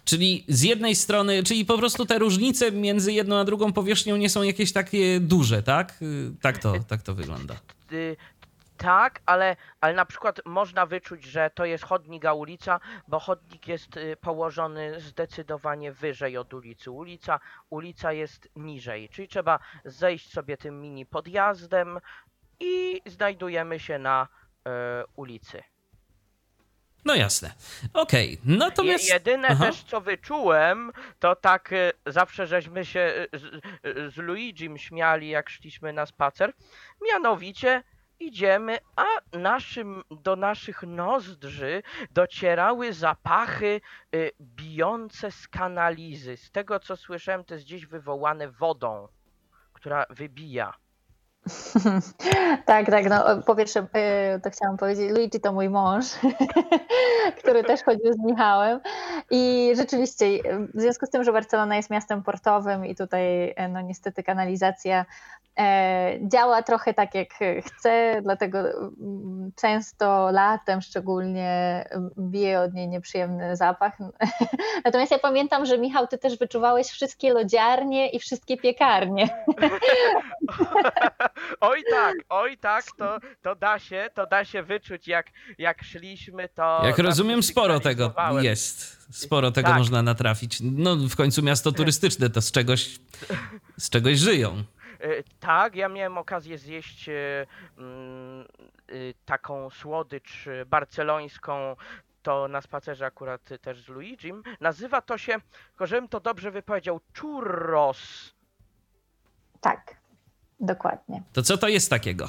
Czyli 0.05 0.45
z 0.49 0.63
jednej 0.63 0.95
strony, 0.95 1.43
czyli 1.43 1.65
po 1.65 1.79
prostu 1.79 2.07
te 2.07 2.19
różnice 2.19 2.73
między 2.73 3.13
jedną 3.13 3.37
a 3.37 3.45
drugą 3.45 3.73
powierzchnią 3.73 4.17
nie 4.17 4.31
są 4.31 4.43
jakieś 4.43 4.73
takie 4.73 5.21
duże, 5.21 5.63
tak? 5.63 5.95
Y, 6.03 6.33
Tak 6.41 6.59
to, 6.59 6.75
tak 6.89 7.03
to 7.03 7.15
wygląda. 7.15 7.55
Y, 7.93 8.17
Tak, 8.77 9.21
ale, 9.27 9.57
ale 9.81 9.95
na 9.95 10.05
przykład 10.05 10.41
można 10.45 10.87
wyczuć, 10.87 11.25
że 11.25 11.51
to 11.55 11.65
jest 11.65 11.85
chodnik, 11.85 12.25
a 12.25 12.35
ulica, 12.35 12.81
bo 13.09 13.19
chodnik 13.21 13.69
jest 13.69 13.97
y, 13.97 14.17
położony 14.21 15.01
zdecydowanie 15.01 15.93
wyżej 15.93 16.37
od 16.37 16.55
ulicy. 16.55 16.91
Ulica, 16.91 17.41
ulica 17.71 18.13
jest 18.13 18.49
niżej, 18.57 19.09
czyli 19.09 19.29
trzeba 19.29 19.59
zejść 19.85 20.33
sobie 20.33 20.57
tym 20.57 20.81
mini 20.81 21.07
podjazdem 21.07 21.99
i 22.61 23.01
znajdujemy 23.07 23.81
się 23.81 23.99
na 23.99 24.29
e, 24.67 25.05
ulicy. 25.17 25.63
No 27.05 27.15
jasne. 27.15 27.53
Okej, 27.93 28.41
natomiast... 28.45 29.09
Je, 29.09 29.15
jedyne 29.15 29.49
Aha. 29.49 29.67
też 29.67 29.83
co 29.83 30.01
wyczułem, 30.01 30.93
to 31.19 31.37
tak 31.37 31.73
y, 31.73 31.93
zawsze 32.07 32.47
żeśmy 32.47 32.85
się 32.85 33.27
y, 33.35 33.39
z, 33.39 33.45
y, 33.87 34.11
z 34.11 34.17
Luigim 34.17 34.79
śmiali 34.79 35.29
jak 35.29 35.51
szliśmy 35.51 35.93
na 35.93 36.07
spacer. 36.07 36.53
Mianowicie 37.13 37.83
idziemy, 38.21 38.79
a 38.97 39.37
naszym, 39.39 40.03
do 40.11 40.37
naszych 40.37 40.83
nozdrzy 40.83 41.83
docierały 42.11 42.93
zapachy 42.93 43.81
y, 44.15 44.31
bijące 44.41 45.31
z 45.31 45.49
kanalizy. 45.49 46.37
Z 46.37 46.51
tego 46.51 46.81
co 46.81 46.97
słyszałem, 46.97 47.45
to 47.45 47.55
jest 47.55 47.67
gdzieś 47.67 47.87
wywołane 47.87 48.49
wodą, 48.49 49.09
która 49.73 50.07
wybija. 50.11 50.82
Tak, 52.67 52.87
tak. 52.87 53.09
No, 53.11 53.43
po 53.47 53.55
pierwsze, 53.55 53.81
y, 54.37 54.41
to 54.41 54.51
chciałam 54.51 54.77
powiedzieć, 54.77 55.11
Luigi 55.11 55.41
to 55.41 55.53
mój 55.53 55.69
mąż, 55.69 56.05
który 57.39 57.65
też 57.65 57.83
chodził 57.83 58.13
z 58.13 58.19
Michałem. 58.19 58.81
I 59.31 59.73
rzeczywiście, 59.77 60.27
y, 60.27 60.41
w 60.75 60.81
związku 60.81 61.07
z 61.07 61.11
tym, 61.11 61.25
że 61.25 61.33
Barcelona 61.33 61.77
jest 61.77 61.91
miastem 61.91 62.23
portowym 62.23 62.87
i 62.87 62.95
tutaj, 62.95 63.51
y, 63.51 63.55
no 63.71 63.81
niestety, 63.81 64.23
kanalizacja 64.23 65.05
działa 66.23 66.63
trochę 66.63 66.95
tak, 66.95 67.15
jak 67.15 67.29
chce, 67.65 68.21
dlatego 68.23 68.59
często 69.57 70.31
latem 70.31 70.81
szczególnie 70.81 71.85
bije 72.19 72.61
od 72.61 72.75
niej 72.75 72.89
nieprzyjemny 72.89 73.57
zapach. 73.57 73.93
Natomiast 74.85 75.13
ja 75.13 75.19
pamiętam, 75.19 75.67
że 75.67 75.79
Michał, 75.79 76.07
ty 76.07 76.19
też 76.19 76.39
wyczuwałeś 76.39 76.87
wszystkie 76.87 77.33
lodziarnie 77.33 78.11
i 78.11 78.19
wszystkie 78.19 78.57
piekarnie. 78.57 79.29
Oj 81.61 81.83
tak, 81.91 82.15
oj 82.29 82.59
tak, 82.59 82.85
to, 82.99 83.19
to 83.43 83.55
da 83.55 83.79
się, 83.79 84.09
to 84.15 84.27
da 84.27 84.45
się 84.45 84.63
wyczuć 84.63 85.09
jak, 85.09 85.27
jak 85.59 85.83
szliśmy, 85.85 86.49
to... 86.49 86.81
Jak 86.85 86.99
rozumiem, 86.99 87.43
sporo 87.43 87.81
tego 87.81 88.15
jest. 88.41 89.03
Sporo 89.13 89.51
tego 89.51 89.69
Tak. 89.69 89.79
można 89.79 90.03
natrafić. 90.03 90.59
No, 90.61 90.97
w 90.97 91.17
końcu 91.17 91.43
miasto 91.43 91.73
turystyczne 91.73 92.31
to 92.31 92.41
z 92.43 92.53
czegoś, 92.53 92.99
z 93.79 93.91
czegoś 93.91 94.19
żyją. 94.19 94.65
Y, 95.05 95.25
Tak, 95.41 95.77
ja 95.77 95.89
miałem 95.89 96.19
okazję 96.19 96.59
zjeść 96.59 97.09
y, 97.09 97.47
mm, 97.79 98.47
y, 98.91 99.15
taką 99.25 99.71
słodycz 99.71 100.45
barcelońską, 100.67 101.77
to 102.23 102.49
na 102.49 102.61
spacerze 102.61 103.07
akurat 103.07 103.49
też 103.61 103.81
z 103.83 103.89
Luigim. 103.89 104.43
Nazywa 104.61 105.01
to 105.01 105.19
się, 105.19 105.37
tylko 105.71 105.87
żebym 105.87 106.09
to 106.09 106.21
dobrze 106.21 106.51
wypowiedział, 106.51 107.01
churros. 107.21 108.35
Tak, 109.61 110.02
dokładnie. 110.63 111.23
To 111.33 111.43
co 111.43 111.59
to 111.59 111.69
jest 111.69 111.91
takiego? 111.91 112.29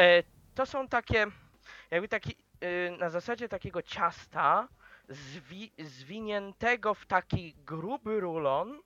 E, 0.00 0.22
To 0.54 0.66
są 0.66 0.88
takie, 0.88 1.26
jakby 1.90 2.08
taki, 2.08 2.36
y, 2.64 2.96
na 2.98 3.10
zasadzie 3.10 3.48
takiego 3.48 3.82
ciasta 3.82 4.68
zwi, 5.08 5.72
zwiniętego 5.78 6.94
w 6.94 7.06
taki 7.06 7.54
gruby 7.66 8.20
rulon. 8.20 8.80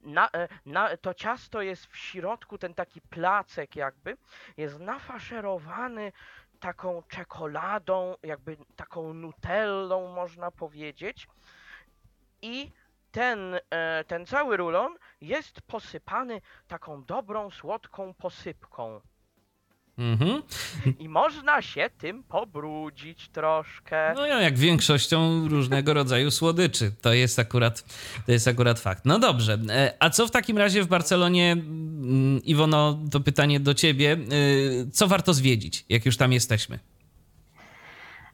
Na, 0.00 0.28
e, 0.32 0.48
na, 0.66 0.96
to 0.96 1.14
ciasto 1.14 1.62
jest 1.62 1.86
w 1.86 1.96
środku, 1.96 2.58
ten 2.58 2.74
taki 2.74 3.00
placek 3.00 3.76
jakby, 3.76 4.16
jest 4.56 4.78
nafaszerowany 4.78 6.12
taką 6.60 7.02
czekoladą, 7.08 8.14
jakby 8.22 8.56
taką 8.76 9.14
nutellą 9.14 10.14
można 10.14 10.50
powiedzieć. 10.50 11.28
I 12.42 12.72
ten, 13.10 13.38
e, 13.70 14.04
ten 14.04 14.26
cały 14.26 14.56
rulon 14.56 14.94
jest 15.20 15.60
posypany 15.62 16.40
taką 16.68 17.04
dobrą, 17.04 17.50
słodką 17.50 18.14
posypką. 18.14 19.00
Mhm. 19.98 20.42
I 20.98 21.08
można 21.08 21.62
się 21.62 21.90
tym 21.98 22.22
pobrudzić 22.22 23.28
troszkę. 23.28 24.12
No 24.14 24.26
ja 24.26 24.40
jak 24.40 24.58
większością 24.58 25.48
różnego 25.48 25.94
rodzaju 25.94 26.30
słodyczy. 26.30 26.92
To 27.00 27.12
jest 27.12 27.38
akurat, 27.38 27.84
to 28.26 28.32
jest 28.32 28.48
akurat 28.48 28.80
fakt. 28.80 29.04
No 29.04 29.18
dobrze. 29.18 29.58
E, 29.70 29.94
A 29.98 30.10
co 30.10 30.26
w 30.26 30.30
takim 30.30 30.58
razie 30.58 30.82
w 30.82 30.86
Barcelonie, 30.86 31.52
mm, 31.52 32.42
Iwono, 32.44 32.98
to 33.10 33.20
pytanie 33.20 33.60
do 33.60 33.74
ciebie, 33.74 34.12
e, 34.12 34.90
co 34.90 35.06
warto 35.08 35.34
zwiedzić, 35.34 35.84
jak 35.88 36.06
już 36.06 36.16
tam 36.16 36.32
jesteśmy? 36.32 36.78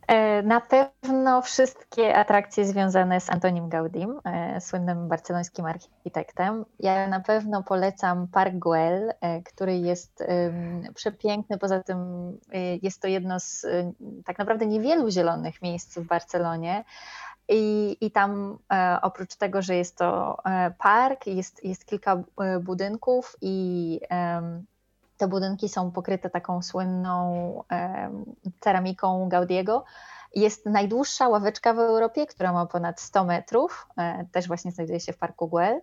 E, 0.07 0.43
Na 0.43 0.61
pewno 0.61 1.43
wszystkie 1.43 2.17
atrakcje 2.17 2.65
związane 2.65 3.21
z 3.21 3.31
Antonim 3.31 3.69
Gaudim, 3.69 4.21
e, 4.25 4.61
słynnym 4.61 5.09
barcelońskim 5.09 5.65
architektem. 5.67 6.65
Ja 6.81 7.09
na 7.09 7.21
pewno 7.21 7.63
polecam 7.63 8.29
Park 8.29 8.55
Güell, 8.55 9.11
e, 9.21 9.43
który 9.43 9.77
jest 9.79 10.25
przepiękny. 10.95 11.59
Poza 11.59 11.83
tym 11.83 11.99
jest 12.83 13.03
to 13.03 13.09
jedno 13.09 13.41
z 13.41 13.67
tak 14.25 14.39
naprawdę 14.39 14.67
niewielu 14.67 15.11
zielonych 15.11 15.63
miejsc 15.63 15.99
w 15.99 16.07
Barcelonie. 16.07 16.85
I, 17.49 17.97
I 18.01 18.11
tam 18.11 18.59
oprócz 19.03 19.37
tego, 19.37 19.63
że 19.63 19.77
jest 19.77 19.99
to 19.99 20.39
park, 20.79 21.27
jest, 21.27 21.65
jest 21.65 21.85
kilka 21.85 22.23
budynków 22.61 23.37
i 23.41 24.01
Te 25.17 25.29
budynki 25.29 25.69
są 25.69 25.91
pokryte 25.91 26.31
taką 26.31 26.63
słynną 26.63 27.63
ceramiką 28.61 29.29
Gaudiego. 29.29 29.85
Jest 30.35 30.67
najdłuższa 30.67 31.29
ławeczka 31.29 31.75
w 31.75 31.79
Europie, 31.79 32.27
która 32.27 32.53
ma 32.53 32.67
ponad 32.67 33.01
100 33.01 33.25
metrów, 33.25 33.89
też 34.33 34.47
właśnie 34.49 34.73
znajduje 34.73 35.01
się 35.01 35.13
w 35.13 35.19
Parku 35.19 35.49
Güell. 35.49 35.81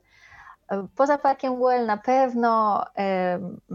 Poza 0.95 1.17
Parkiem 1.17 1.55
Güell 1.55 1.85
na 1.85 1.97
pewno 1.97 2.83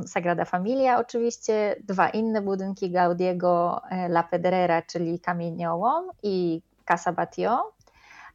Sagrada 0.07 0.44
Familia 0.44 0.99
oczywiście, 0.99 1.77
dwa 1.85 2.09
inne 2.09 2.42
budynki 2.42 2.90
Gaudiego, 2.90 3.83
La 4.09 4.23
Pedrera, 4.23 4.83
czyli 4.83 5.21
kamieniołom 5.21 6.11
i 6.23 6.62
Casa 6.85 7.12
Batio. 7.12 7.73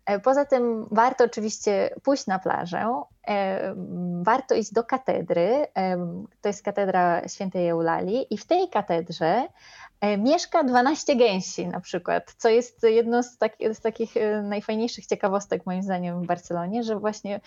E, 0.05 0.19
poza 0.19 0.45
tym 0.45 0.87
warto 0.91 1.23
oczywiście 1.23 1.95
pójść 2.03 2.27
na 2.27 2.39
plażę, 2.39 3.01
e, 3.27 3.75
warto 4.21 4.55
iść 4.55 4.73
do 4.73 4.83
katedry, 4.83 5.67
e, 5.77 5.97
to 6.41 6.49
jest 6.49 6.63
katedra 6.63 7.27
świętej 7.27 7.69
Eulali 7.69 8.33
i 8.33 8.37
w 8.37 8.45
tej 8.45 8.69
katedrze 8.69 9.47
mieszka 10.17 10.63
12 10.63 11.15
gęsi 11.15 11.67
na 11.67 11.79
przykład, 11.79 12.33
co 12.37 12.49
jest 12.49 12.83
jedną 12.83 13.23
z, 13.23 13.37
z, 13.73 13.79
takich 13.81 14.13
najfajniejszych 14.43 15.05
ciekawostek 15.05 15.65
moim 15.65 15.83
zdaniem 15.83 16.21
w 16.21 16.25
Barcelonie, 16.25 16.83
że 16.83 16.99
właśnie 16.99 17.41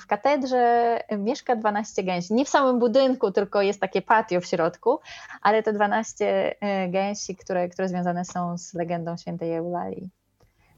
w 0.00 0.06
katedrze 0.06 0.98
mieszka 1.18 1.56
12 1.56 2.02
gęsi. 2.02 2.34
Nie 2.34 2.44
w 2.44 2.48
samym 2.48 2.78
budynku, 2.78 3.30
tylko 3.30 3.62
jest 3.62 3.80
takie 3.80 4.02
patio 4.02 4.40
w 4.40 4.46
środku, 4.46 5.00
ale 5.42 5.62
te 5.62 5.72
12 5.72 6.54
gęsi, 6.88 7.36
które, 7.36 7.68
które 7.68 7.88
związane 7.88 8.24
są 8.24 8.58
z 8.58 8.74
legendą 8.74 9.16
świętej 9.16 9.54
Eulali. 9.54 10.10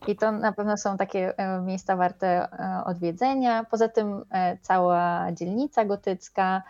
I 0.06 0.16
to 0.16 0.32
na 0.32 0.52
pewno 0.52 0.76
są 0.76 0.96
takie 0.96 1.38
e, 1.38 1.60
miejsca 1.60 1.96
warte 1.96 2.26
e, 2.26 2.84
odwiedzenia. 2.84 3.64
Poza 3.64 3.88
tym 3.88 4.24
e, 4.30 4.56
cała 4.62 5.32
dzielnica 5.32 5.84
gotycka, 5.84 6.62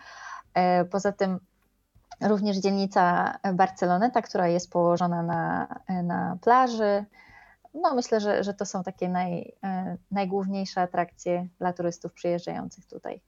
poza 0.91 1.11
tym 1.11 1.39
również 2.21 2.57
dzielnica 2.57 3.35
Barceloneta, 3.53 4.21
która 4.21 4.47
jest 4.47 4.71
położona 4.71 5.23
na, 5.23 5.67
na 6.03 6.37
plaży. 6.41 7.05
No 7.73 7.95
myślę, 7.95 8.19
że, 8.19 8.43
że 8.43 8.53
to 8.53 8.65
są 8.65 8.83
takie 8.83 9.09
naj, 9.09 9.53
najgłówniejsze 10.11 10.81
atrakcje 10.81 11.47
dla 11.59 11.73
turystów 11.73 12.13
przyjeżdżających 12.13 12.85
tutaj. 12.85 13.21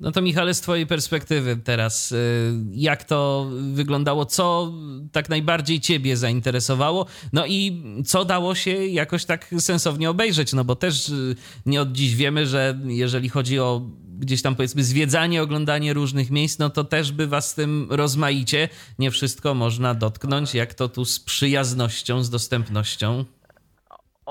No 0.00 0.12
to 0.12 0.22
Michale, 0.22 0.54
z 0.54 0.60
Twojej 0.60 0.86
perspektywy 0.86 1.56
teraz, 1.64 2.12
y, 2.12 2.54
jak 2.72 3.04
to 3.04 3.50
wyglądało, 3.72 4.26
co 4.26 4.72
tak 5.12 5.28
najbardziej 5.28 5.80
Ciebie 5.80 6.16
zainteresowało, 6.16 7.06
no 7.32 7.46
i 7.46 7.82
co 8.06 8.24
dało 8.24 8.54
się 8.54 8.86
jakoś 8.86 9.24
tak 9.24 9.54
sensownie 9.58 10.10
obejrzeć, 10.10 10.52
no 10.52 10.64
bo 10.64 10.76
też 10.76 11.08
y, 11.08 11.36
nie 11.66 11.80
od 11.80 11.92
dziś 11.92 12.14
wiemy, 12.14 12.46
że 12.46 12.78
jeżeli 12.86 13.28
chodzi 13.28 13.58
o 13.58 13.82
gdzieś 14.18 14.42
tam 14.42 14.56
powiedzmy 14.56 14.84
zwiedzanie, 14.84 15.42
oglądanie 15.42 15.94
różnych 15.94 16.30
miejsc, 16.30 16.58
no 16.58 16.70
to 16.70 16.84
też 16.84 17.12
bywa 17.12 17.40
z 17.40 17.54
tym 17.54 17.86
rozmaicie. 17.90 18.68
Nie 18.98 19.10
wszystko 19.10 19.54
można 19.54 19.94
dotknąć, 19.94 20.54
jak 20.54 20.74
to 20.74 20.88
tu 20.88 21.04
z 21.04 21.20
przyjaznością, 21.20 22.22
z 22.22 22.30
dostępnością. 22.30 23.24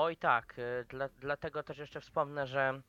Oj 0.00 0.16
tak, 0.16 0.58
y, 0.58 0.84
dla, 0.88 1.08
dlatego 1.08 1.62
też 1.62 1.78
jeszcze 1.78 2.00
wspomnę, 2.00 2.46
że 2.46 2.80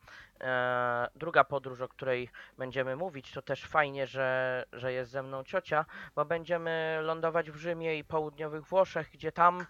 e, 0.41 1.07
druga 1.15 1.43
podróż, 1.43 1.81
o 1.81 1.87
której 1.87 2.29
będziemy 2.57 2.95
mówić, 2.95 3.31
to 3.31 3.41
też 3.41 3.65
fajnie, 3.65 4.07
że, 4.07 4.63
że 4.73 4.93
jest 4.93 5.11
ze 5.11 5.23
mną 5.23 5.43
ciocia, 5.43 5.85
bo 6.15 6.25
będziemy 6.25 6.99
lądować 7.01 7.51
w 7.51 7.55
Rzymie 7.55 7.97
i 7.97 8.03
południowych 8.03 8.63
Włoszech, 8.65 9.09
gdzie 9.11 9.31
tam 9.31 9.65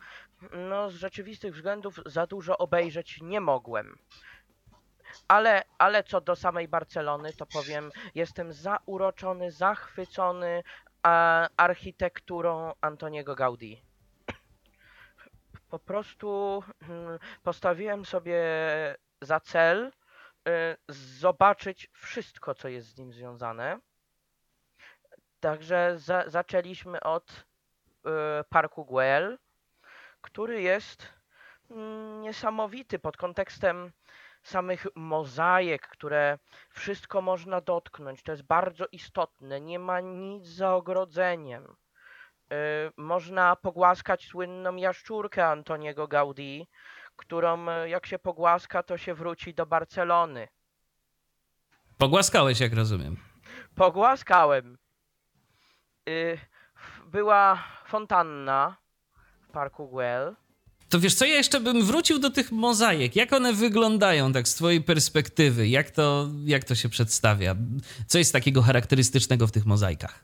no, 0.52 0.90
z 0.90 0.96
rzeczywistych 0.96 1.54
względów 1.54 2.00
za 2.06 2.28
dużo 2.28 2.58
obejrzeć 2.58 3.22
nie 3.22 3.42
mogłem. 3.42 3.98
Ale, 5.28 5.64
ale 5.78 6.04
co 6.04 6.22
do 6.22 6.36
samej 6.36 6.68
Barcelony, 6.68 7.34
to 7.34 7.46
powiem, 7.46 7.92
jestem 8.16 8.54
zauroczony, 8.54 9.52
zachwycony 9.52 10.64
a, 11.04 11.48
architekturą 11.58 12.74
Antoniego 12.82 13.36
Gaudí 13.36 13.89
po 15.70 15.80
prostu 15.80 16.64
hmm, 16.84 17.20
postawiłem 17.44 18.06
sobie 18.06 18.42
za 19.22 19.40
cel 19.40 19.92
y, 20.48 20.52
zobaczyć 21.20 21.90
wszystko, 21.94 22.56
co 22.56 22.68
jest 22.68 22.88
z 22.88 22.98
nim 22.98 23.14
związane. 23.14 23.80
Także 25.40 25.94
za, 25.98 26.24
zaczęliśmy 26.28 27.00
od 27.00 27.32
y, 27.32 28.10
Parku 28.50 28.86
Güell, 28.86 29.38
który 30.22 30.62
jest 30.62 31.14
mm, 31.72 32.22
niesamowity 32.22 33.00
pod 33.00 33.18
kontekstem 33.18 33.92
samych 34.44 34.88
mozaik, 34.96 35.88
które 35.88 36.38
wszystko 36.70 37.22
można 37.22 37.62
dotknąć. 37.62 38.24
To 38.24 38.32
jest 38.32 38.44
bardzo 38.44 38.86
istotne. 38.92 39.62
Nie 39.62 39.80
ma 39.80 40.00
nic 40.00 40.46
za 40.48 40.76
ogrodzeniem. 40.76 41.76
Y, 42.54 42.92
można 42.98 43.56
pogłaskać 43.56 44.26
słynną 44.26 44.76
jaszczurkę 44.76 45.48
Antoniego 45.48 46.08
Gaudí, 46.08 46.68
którą 47.16 47.70
y, 47.70 47.90
jak 47.90 48.06
się 48.06 48.20
pogłaska, 48.20 48.84
to 48.84 48.98
się 48.98 49.14
wróci 49.14 49.54
do 49.54 49.66
Barcelony. 49.66 50.48
Pogłaskałeś, 51.98 52.60
jak 52.60 52.74
rozumiem. 52.74 53.18
Pogłaskałem. 53.76 54.78
Y, 56.10 56.38
była 57.06 57.64
fontanna 57.86 58.78
w 59.42 59.52
parku 59.52 59.88
Güell. 59.88 60.36
To 60.90 61.00
wiesz 61.00 61.16
co, 61.16 61.26
ja 61.26 61.36
jeszcze 61.36 61.60
bym 61.60 61.86
wrócił 61.86 62.20
do 62.20 62.30
tych 62.30 62.52
mozaik. 62.52 63.16
Jak 63.16 63.34
one 63.34 63.54
wyglądają 63.54 64.34
tak 64.34 64.48
z 64.48 64.56
twojej 64.56 64.82
perspektywy? 64.82 65.68
Jak 65.68 65.92
to, 65.92 66.28
jak 66.46 66.64
to 66.64 66.76
się 66.76 66.90
przedstawia? 66.90 67.56
Co 68.08 68.18
jest 68.18 68.34
takiego 68.34 68.62
charakterystycznego 68.62 69.48
w 69.48 69.52
tych 69.52 69.66
mozaikach? 69.66 70.24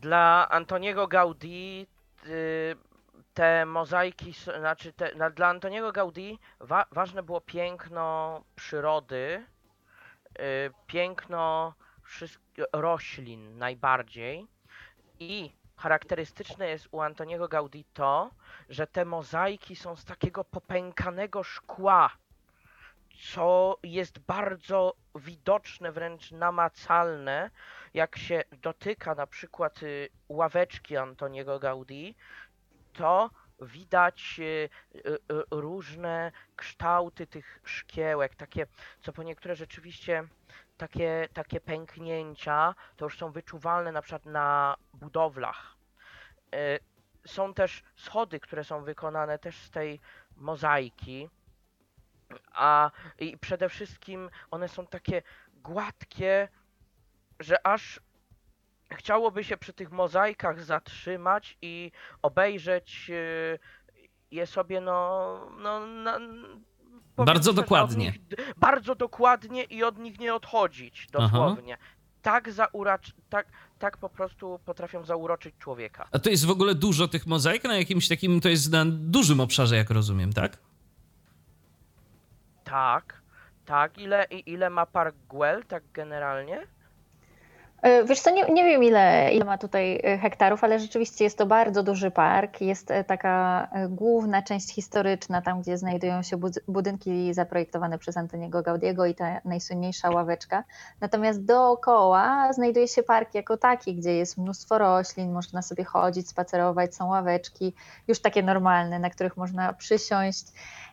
Dla 0.00 0.48
Antoniego 0.48 1.06
Gaudí 1.06 1.86
y, 2.26 2.76
te 3.34 3.66
mozaiki, 3.66 4.32
znaczy 4.58 4.92
te, 4.92 5.30
dla 5.30 5.48
Antoniego 5.48 5.92
Gaudí 5.92 6.38
wa, 6.60 6.86
ważne 6.92 7.22
było 7.22 7.40
piękno 7.40 8.40
przyrody, 8.56 9.46
y, 10.38 10.72
piękno 10.86 11.74
roślin 12.72 13.58
najbardziej 13.58 14.46
i 15.18 15.52
charakterystyczne 15.76 16.68
jest 16.68 16.88
u 16.90 17.00
Antoniego 17.00 17.48
Gaudí 17.48 17.84
to, 17.94 18.30
że 18.68 18.86
te 18.86 19.04
mozaiki 19.04 19.76
są 19.76 19.96
z 19.96 20.04
takiego 20.04 20.44
popękanego 20.44 21.42
szkła, 21.42 22.10
co 23.32 23.76
jest 23.82 24.18
bardzo 24.18 24.94
widoczne, 25.14 25.92
wręcz 25.92 26.30
namacalne, 26.32 27.50
jak 27.94 28.16
się 28.16 28.42
dotyka 28.52 29.14
na 29.14 29.26
przykład 29.26 29.82
y, 29.82 30.08
ławeczki 30.28 30.96
Antoniego 30.96 31.60
Gaudí, 31.60 32.14
to 32.92 33.30
widać 33.60 34.40
y, 34.40 34.68
y, 34.94 35.18
różne 35.50 36.32
kształty 36.56 37.26
tych 37.26 37.60
szkiełek, 37.64 38.34
takie, 38.34 38.66
co 39.00 39.12
po 39.12 39.22
niektóre 39.22 39.56
rzeczywiście 39.56 40.24
takie, 40.76 41.28
takie 41.32 41.60
pęknięcia, 41.60 42.74
to 42.96 43.04
już 43.04 43.18
są 43.18 43.32
wyczuwalne 43.32 43.92
na 43.92 44.02
przykład 44.02 44.26
na 44.26 44.76
budowlach. 44.94 45.76
Są 47.26 47.54
też 47.54 47.82
schody, 47.96 48.40
które 48.40 48.64
są 48.64 48.84
wykonane 48.84 49.38
też 49.38 49.56
z 49.56 49.70
tej 49.70 50.00
mozaiki, 50.36 51.28
a 52.52 52.90
i 53.18 53.38
przede 53.38 53.68
wszystkim 53.68 54.30
one 54.50 54.68
są 54.68 54.86
takie 54.86 55.22
gładkie, 55.54 56.48
że 57.40 57.66
aż 57.66 58.00
chciałoby 58.92 59.44
się 59.44 59.56
przy 59.56 59.72
tych 59.72 59.90
mozaikach 59.90 60.64
zatrzymać 60.64 61.58
i 61.62 61.92
obejrzeć 62.22 63.10
y, 63.10 63.58
je 64.30 64.46
sobie 64.46 64.80
no, 64.80 65.50
no 65.58 65.86
na, 65.86 66.18
bardzo 67.16 67.52
dokładnie. 67.52 68.06
Nich, 68.06 68.20
bardzo 68.56 68.94
dokładnie 68.94 69.64
i 69.64 69.84
od 69.84 69.98
nich 69.98 70.20
nie 70.20 70.34
odchodzić 70.34 71.06
dosłownie. 71.12 71.74
Aha. 71.80 71.90
Tak, 72.22 72.52
zauracz, 72.52 73.12
tak, 73.30 73.46
tak 73.78 73.96
po 73.96 74.08
prostu 74.08 74.60
potrafią 74.64 75.04
zauroczyć 75.04 75.54
człowieka. 75.58 76.08
A 76.12 76.18
to 76.18 76.30
jest 76.30 76.46
w 76.46 76.50
ogóle 76.50 76.74
dużo 76.74 77.08
tych 77.08 77.26
mozaik 77.26 77.64
na 77.64 77.76
jakimś 77.76 78.08
takim, 78.08 78.40
to 78.40 78.48
jest 78.48 78.72
na 78.72 78.84
dużym 78.86 79.40
obszarze, 79.40 79.76
jak 79.76 79.90
rozumiem, 79.90 80.32
tak? 80.32 80.58
Tak, 82.64 83.22
tak. 83.64 83.98
Ile, 83.98 84.24
ile 84.24 84.70
ma 84.70 84.86
Park 84.86 85.16
Güell 85.28 85.64
tak 85.64 85.82
generalnie? 85.92 86.66
E, 87.82 88.04
wiesz 88.04 88.20
co, 88.20 88.30
nie, 88.30 88.44
nie 88.44 88.64
wiem 88.64 88.82
ile, 88.82 89.32
ile 89.32 89.44
ma 89.44 89.58
tutaj 89.58 90.00
e, 90.04 90.18
hektarów, 90.18 90.64
ale 90.64 90.78
rzeczywiście 90.78 91.24
jest 91.24 91.38
to 91.38 91.46
bardzo 91.46 91.82
duży 91.82 92.10
park. 92.10 92.60
Jest 92.60 92.90
e, 92.90 93.04
taka 93.04 93.68
główna 93.88 94.42
część 94.42 94.74
historyczna, 94.74 95.42
tam 95.42 95.62
gdzie 95.62 95.78
znajdują 95.78 96.22
się 96.22 96.36
budynki 96.68 97.34
zaprojektowane 97.34 97.98
przez 97.98 98.16
Antoniego 98.16 98.62
Gaudiego 98.62 99.06
i 99.06 99.14
ta 99.14 99.40
najsłynniejsza 99.44 100.10
ławeczka. 100.10 100.64
Natomiast 101.00 101.44
dookoła 101.44 102.52
znajduje 102.52 102.88
się 102.88 103.02
park 103.02 103.34
jako 103.34 103.56
taki, 103.56 103.94
gdzie 103.94 104.16
jest 104.16 104.38
mnóstwo 104.38 104.78
roślin, 104.78 105.32
można 105.32 105.62
sobie 105.62 105.84
chodzić, 105.84 106.28
spacerować, 106.28 106.94
są 106.94 107.08
ławeczki, 107.08 107.74
już 108.08 108.20
takie 108.20 108.42
normalne, 108.42 108.98
na 108.98 109.10
których 109.10 109.36
można 109.36 109.72
przysiąść 109.72 110.46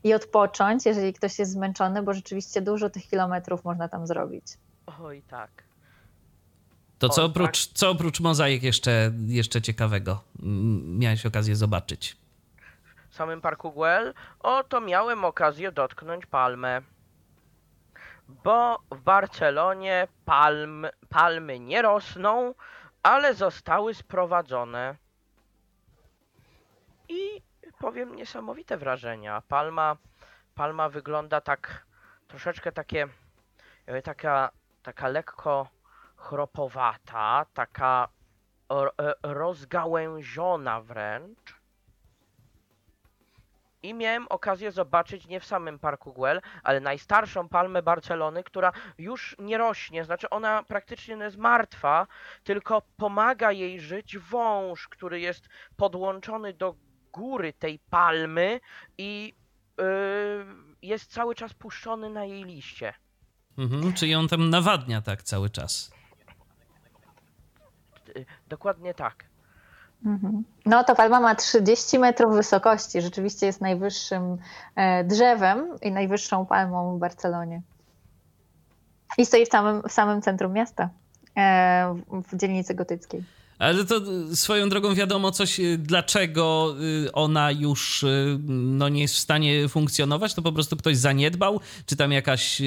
i 0.04 0.14
odpocząć, 0.14 0.86
jeżeli 0.86 1.14
ktoś 1.14 1.40
jest 1.40 1.52
zmęczony, 1.52 2.04
bo 2.04 2.14
rzeczywiście 2.14 2.62
dużo 2.62 2.90
tych 2.90 3.08
kilometrów 3.08 3.64
można 3.64 3.90
tam 3.90 4.08
zrobić. 4.08 4.46
Oj, 5.02 5.22
tak. 5.30 5.67
To 7.00 7.10
co 7.10 7.26
oprócz, 7.26 7.68
co 7.68 7.90
oprócz 7.90 8.20
mozaik 8.20 8.64
jeszcze, 8.64 9.12
jeszcze 9.28 9.62
ciekawego 9.62 10.24
miałeś 10.84 11.26
okazję 11.26 11.56
zobaczyć? 11.56 12.18
w 13.10 13.16
samym 13.16 13.42
parku 13.42 13.72
Güell, 13.72 14.14
oto 14.40 14.82
miałem 14.82 15.26
okazję 15.26 15.72
dotknąć 15.72 16.26
palmę. 16.26 16.82
Bo 18.28 18.80
w 18.92 19.02
Barcelonie 19.02 20.08
palm, 20.26 20.88
palmy 21.10 21.60
nie 21.60 21.82
rosną, 21.82 22.54
ale 23.04 23.34
zostały 23.34 23.94
sprowadzone. 23.94 24.96
I 27.10 27.42
powiem 27.80 28.16
niesamowite 28.16 28.78
wrażenia. 28.78 29.42
Palma, 29.48 29.98
palma 30.56 30.90
wygląda 30.90 31.42
tak 31.42 31.86
troszeczkę 32.28 32.72
takie, 32.72 33.08
jakby 33.88 34.02
taka, 34.02 34.50
taka 34.84 35.08
lekko 35.08 35.68
chropowata, 36.28 37.46
taka 37.54 38.08
e, 38.72 39.14
rozgałęziona 39.24 40.82
wręcz. 40.82 41.58
I 43.84 43.94
miałem 43.94 44.28
okazję 44.28 44.72
zobaczyć 44.72 45.28
nie 45.28 45.40
w 45.40 45.46
samym 45.46 45.80
parku 45.80 46.14
Güell, 46.14 46.42
ale 46.64 46.80
najstarszą 46.80 47.50
palmę 47.50 47.82
Barcelony, 47.82 48.44
która 48.44 48.72
już 48.98 49.36
nie 49.40 49.58
rośnie. 49.58 50.06
Znaczy 50.06 50.30
ona 50.30 50.64
praktycznie 50.64 51.16
nie 51.16 51.24
jest 51.24 51.38
martwa, 51.38 52.08
tylko 52.44 52.82
pomaga 52.98 53.52
jej 53.52 53.80
żyć 53.80 54.18
wąż, 54.18 54.88
który 54.88 55.20
jest 55.20 55.50
podłączony 55.78 56.54
do 56.54 56.76
góry 57.12 57.54
tej 57.54 57.80
palmy 57.80 58.60
i 58.98 59.34
yy, 59.78 59.86
jest 60.82 61.12
cały 61.12 61.36
czas 61.36 61.54
puszczony 61.54 62.10
na 62.10 62.26
jej 62.26 62.44
liście. 62.44 62.94
Mhm, 63.58 63.94
czyli 63.94 64.16
on 64.16 64.28
tam 64.28 64.50
nawadnia 64.50 65.02
tak 65.02 65.24
cały 65.24 65.50
czas. 65.50 65.97
Dokładnie 68.48 68.94
tak. 68.94 69.24
Mhm. 70.06 70.44
No 70.66 70.84
to 70.84 70.96
palma 70.96 71.20
ma 71.20 71.36
30 71.36 72.00
metrów 72.00 72.36
wysokości. 72.36 73.02
Rzeczywiście 73.02 73.46
jest 73.46 73.62
najwyższym 73.62 74.38
e, 74.76 75.04
drzewem 75.04 75.76
i 75.82 75.92
najwyższą 75.92 76.46
palmą 76.46 76.98
w 76.98 77.00
Barcelonie. 77.00 77.62
I 79.18 79.26
stoi 79.26 79.46
w 79.46 79.50
samym, 79.50 79.82
w 79.82 79.92
samym 79.92 80.22
centrum 80.22 80.54
miasta, 80.54 80.90
e, 81.38 81.96
w 82.12 82.38
dzielnicy 82.38 82.76
gotyckiej. 82.76 83.24
Ale 83.60 83.86
to 83.86 83.96
y, 84.32 84.36
swoją 84.36 84.70
drogą 84.70 84.94
wiadomo 84.94 85.32
coś, 85.32 85.60
y, 85.60 85.78
dlaczego 85.78 86.76
y, 87.06 87.12
ona 87.12 87.52
już 87.52 88.06
no, 88.50 88.90
nie 88.90 89.02
jest 89.02 89.14
w 89.14 89.18
stanie 89.18 89.68
funkcjonować? 89.70 90.34
To 90.34 90.42
po 90.42 90.52
prostu 90.52 90.78
ktoś 90.78 90.98
zaniedbał? 90.98 91.60
Czy 91.86 91.96
tam 91.96 92.12
jakaś 92.12 92.62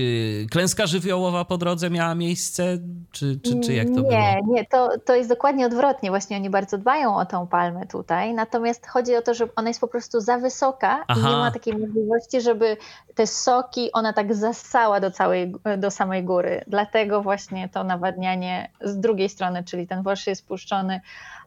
klęska 0.51 0.87
żywiołowa 0.87 1.45
po 1.45 1.59
drodze 1.59 1.91
miała 1.91 2.15
miejsce? 2.15 2.79
Czy, 3.13 3.41
czy, 3.41 3.61
czy 3.61 3.75
jak 3.75 3.87
to 3.87 4.01
nie, 4.01 4.41
było? 4.43 4.55
Nie, 4.57 4.67
to, 4.67 4.89
to 5.05 5.15
jest 5.15 5.29
dokładnie 5.29 5.67
odwrotnie. 5.67 6.11
Właśnie 6.11 6.37
oni 6.37 6.51
bardzo 6.51 6.79
dbają 6.79 7.17
o 7.17 7.27
tą 7.27 7.47
palmę 7.47 7.87
tutaj. 7.87 8.35
Natomiast 8.35 8.87
chodzi 8.87 9.17
o 9.17 9.23
to, 9.23 9.35
że 9.35 9.49
ona 9.57 9.69
jest 9.69 9.81
po 9.81 9.89
prostu 9.89 10.21
za 10.21 10.39
wysoka 10.39 10.99
i 10.99 11.05
Aha. 11.09 11.29
nie 11.29 11.37
ma 11.37 11.51
takiej 11.51 11.79
możliwości, 11.79 12.41
żeby 12.41 12.77
te 13.15 13.27
soki 13.27 13.93
ona 13.93 14.13
tak 14.13 14.35
zassała 14.35 15.01
do, 15.01 15.11
całej, 15.11 15.53
do 15.79 15.91
samej 15.91 16.25
góry. 16.25 16.65
Dlatego 16.67 17.23
właśnie 17.23 17.69
to 17.69 17.85
nawadnianie 17.85 18.71
z 18.81 19.01
drugiej 19.01 19.29
strony, 19.29 19.65
czyli 19.65 19.87
ten 19.87 20.03
worsz 20.03 20.27
jest 20.27 20.47
puszczony 20.47 20.80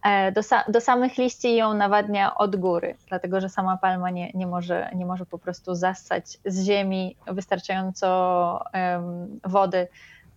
e, 0.03 0.31
do, 0.31 0.41
sa, 0.41 0.63
do 0.67 0.81
samych 0.81 1.17
liści 1.17 1.47
i 1.47 1.55
ją 1.55 1.73
nawadnia 1.73 2.35
od 2.35 2.55
góry. 2.55 2.95
Dlatego, 3.07 3.41
że 3.41 3.49
sama 3.49 3.77
palma 3.77 4.09
nie, 4.09 4.31
nie, 4.33 4.47
może, 4.47 4.89
nie 4.95 5.05
może 5.05 5.25
po 5.25 5.39
prostu 5.39 5.75
zassać 5.75 6.37
z 6.45 6.65
ziemi 6.65 7.15
wystarczająco 7.27 8.59
em, 8.73 9.39
wody, 9.43 9.87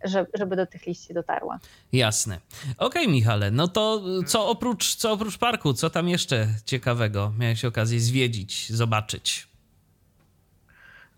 żeby, 0.05 0.31
żeby 0.35 0.57
do 0.57 0.67
tych 0.67 0.87
liści 0.87 1.15
dotarła. 1.15 1.59
Jasne. 1.93 2.41
Okej, 2.79 3.09
Michale, 3.09 3.51
no 3.51 3.69
to 3.69 4.03
co 4.27 4.49
oprócz, 4.49 4.95
co 4.95 5.13
oprócz 5.13 5.39
parku, 5.39 5.73
co 5.75 5.91
tam 5.91 6.09
jeszcze 6.09 6.47
ciekawego 6.65 7.33
miałeś 7.39 7.65
okazję 7.65 8.01
zwiedzić, 8.01 8.73
zobaczyć? 8.73 9.49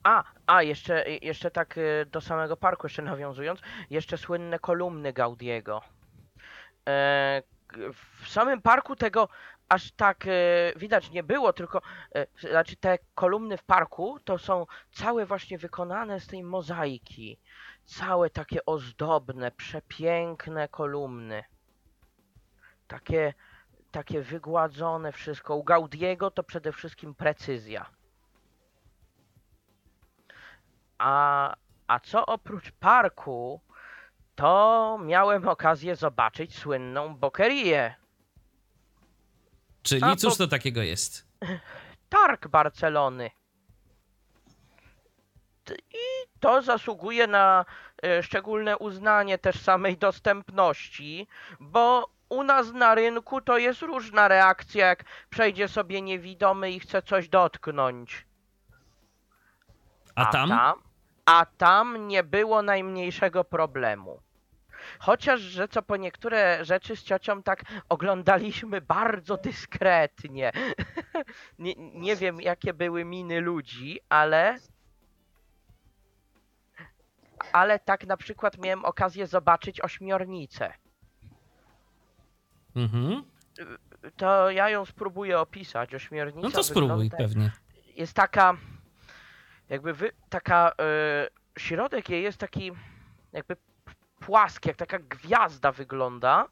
A, 0.02 0.24
a 0.46 0.62
jeszcze, 0.62 1.04
jeszcze 1.22 1.50
tak 1.50 1.78
y, 1.78 2.06
do 2.12 2.20
samego 2.20 2.56
parku 2.56 2.86
jeszcze 2.86 3.02
nawiązując, 3.02 3.60
jeszcze 3.90 4.18
słynne 4.18 4.58
kolumny 4.58 5.12
Gaudiego. 5.12 5.82
E, 6.88 7.42
w 8.22 8.28
samym 8.28 8.62
parku 8.62 8.96
tego 8.96 9.28
aż 9.68 9.92
tak 9.92 10.26
e, 10.26 10.30
widać 10.76 11.10
nie 11.10 11.22
było, 11.22 11.52
tylko 11.52 11.82
e, 12.14 12.26
znaczy 12.50 12.76
te 12.76 12.98
kolumny 13.14 13.56
w 13.56 13.62
parku 13.62 14.20
to 14.24 14.38
są 14.38 14.66
całe 14.92 15.26
właśnie 15.26 15.58
wykonane 15.58 16.20
z 16.20 16.26
tej 16.26 16.42
mozaiki. 16.42 17.38
Całe 17.84 18.30
takie 18.30 18.66
ozdobne, 18.66 19.50
przepiękne 19.50 20.68
kolumny. 20.68 21.44
Takie, 22.86 23.34
takie 23.90 24.20
wygładzone 24.20 25.12
wszystko. 25.12 25.56
U 25.56 25.64
Gaudiego 25.64 26.30
to 26.30 26.42
przede 26.42 26.72
wszystkim 26.72 27.14
precyzja. 27.14 27.90
A, 30.98 31.54
a 31.86 32.00
co 32.00 32.26
oprócz 32.26 32.72
parku, 32.72 33.60
to 34.38 34.98
miałem 35.02 35.48
okazję 35.48 35.96
zobaczyć 35.96 36.58
słynną 36.58 37.16
Bokerię. 37.16 37.94
Czyli 39.82 40.04
A, 40.04 40.16
cóż 40.16 40.36
to 40.36 40.46
takiego 40.46 40.82
jest? 40.82 41.26
Targ 42.08 42.48
Barcelony. 42.48 43.30
I 45.90 46.28
to 46.40 46.62
zasługuje 46.62 47.26
na 47.26 47.64
e, 48.02 48.22
szczególne 48.22 48.78
uznanie 48.78 49.38
też 49.38 49.60
samej 49.60 49.96
dostępności, 49.96 51.26
bo 51.60 52.10
u 52.28 52.42
nas 52.42 52.72
na 52.72 52.94
rynku 52.94 53.40
to 53.40 53.58
jest 53.58 53.82
różna 53.82 54.28
reakcja, 54.28 54.86
jak 54.86 55.04
przejdzie 55.30 55.68
sobie 55.68 56.02
niewidomy 56.02 56.70
i 56.70 56.80
chce 56.80 57.02
coś 57.02 57.28
dotknąć. 57.28 58.26
A 60.14 60.26
tam? 60.26 60.50
a 61.26 61.46
tam 61.46 62.08
nie 62.08 62.22
było 62.22 62.62
najmniejszego 62.62 63.44
problemu. 63.44 64.27
Chociaż, 64.98 65.40
że 65.40 65.68
co 65.68 65.82
po 65.82 65.96
niektóre 65.96 66.64
rzeczy 66.64 66.96
z 66.96 67.02
ciocią 67.02 67.42
tak 67.42 67.64
oglądaliśmy 67.88 68.80
bardzo 68.80 69.36
dyskretnie. 69.36 70.52
nie, 71.58 71.74
nie 71.76 72.16
wiem, 72.16 72.40
jakie 72.40 72.74
były 72.74 73.04
miny 73.04 73.40
ludzi, 73.40 74.00
ale. 74.08 74.58
Ale 77.52 77.78
tak 77.78 78.06
na 78.06 78.16
przykład 78.16 78.58
miałem 78.58 78.84
okazję 78.84 79.26
zobaczyć 79.26 79.80
ośmiornicę. 79.80 80.72
Mhm. 82.76 83.22
To 84.16 84.50
ja 84.50 84.70
ją 84.70 84.84
spróbuję 84.84 85.40
opisać. 85.40 85.94
Ośmiornica 85.94 86.48
No 86.48 86.50
to 86.50 86.64
spróbuj, 86.64 87.10
pewnie. 87.10 87.50
jest 87.96 88.14
taka, 88.14 88.56
jakby 89.68 89.94
wy, 89.94 90.10
taka, 90.28 90.72
y, 91.56 91.60
środek 91.60 92.08
jej 92.08 92.22
jest 92.22 92.38
taki 92.38 92.72
jakby 93.32 93.56
płaski, 94.20 94.68
jak 94.68 94.76
taka 94.76 94.98
gwiazda 94.98 95.72
wygląda, 95.72 96.48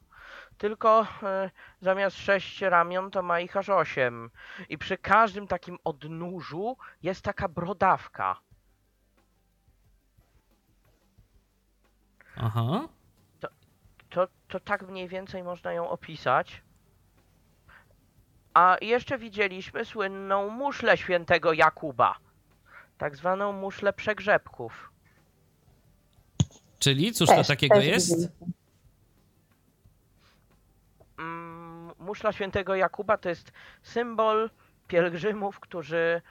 tylko 0.57 1.01
y, 1.03 1.05
zamiast 1.81 2.17
sześć 2.17 2.61
ramion 2.61 3.11
to 3.11 3.23
ma 3.23 3.39
ich 3.39 3.57
aż 3.57 3.69
osiem. 3.69 4.29
I 4.69 4.77
przy 4.77 4.97
każdym 4.97 5.47
takim 5.47 5.77
odnóżu 5.83 6.77
jest 7.03 7.21
taka 7.21 7.47
brodawka. 7.47 8.39
Aha. 12.35 12.87
To, 14.09 14.27
to 14.47 14.59
tak 14.59 14.87
mniej 14.87 15.07
więcej 15.07 15.43
można 15.43 15.73
ją 15.73 15.89
opisać. 15.89 16.61
A 18.53 18.77
jeszcze 18.81 19.17
widzieliśmy 19.17 19.85
słynną 19.85 20.49
muszlę 20.49 20.97
świętego 20.97 21.53
Jakuba. 21.53 22.15
Tak 22.97 23.15
zwaną 23.15 23.51
muszlę 23.51 23.93
przegrzebków. 23.93 24.91
Czyli 26.79 27.13
cóż 27.13 27.29
to 27.29 27.35
Też- 27.35 27.47
takiego 27.47 27.75
też 27.75 27.85
jest? 27.85 28.07
widzieliśmy. 28.15 28.47
Mm, 31.19 31.91
Muszla 31.99 32.31
świętego 32.31 32.75
Jakuba 32.75 33.17
to 33.17 33.29
jest 33.29 33.51
symbol 33.83 34.49
pielgrzymów, 34.87 35.59
którzy 35.59 36.21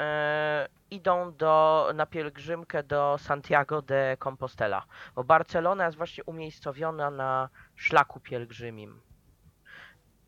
e, 0.00 0.68
idą 0.90 1.32
do, 1.32 1.88
na 1.94 2.06
pielgrzymkę 2.06 2.82
do 2.82 3.16
Santiago 3.18 3.82
de 3.82 4.16
Compostela. 4.24 4.84
Bo 5.14 5.24
Barcelona 5.24 5.84
jest 5.86 5.96
właśnie 5.96 6.24
umiejscowiona 6.24 7.10
na 7.10 7.48
szlaku 7.76 8.20
pielgrzymim. 8.20 9.00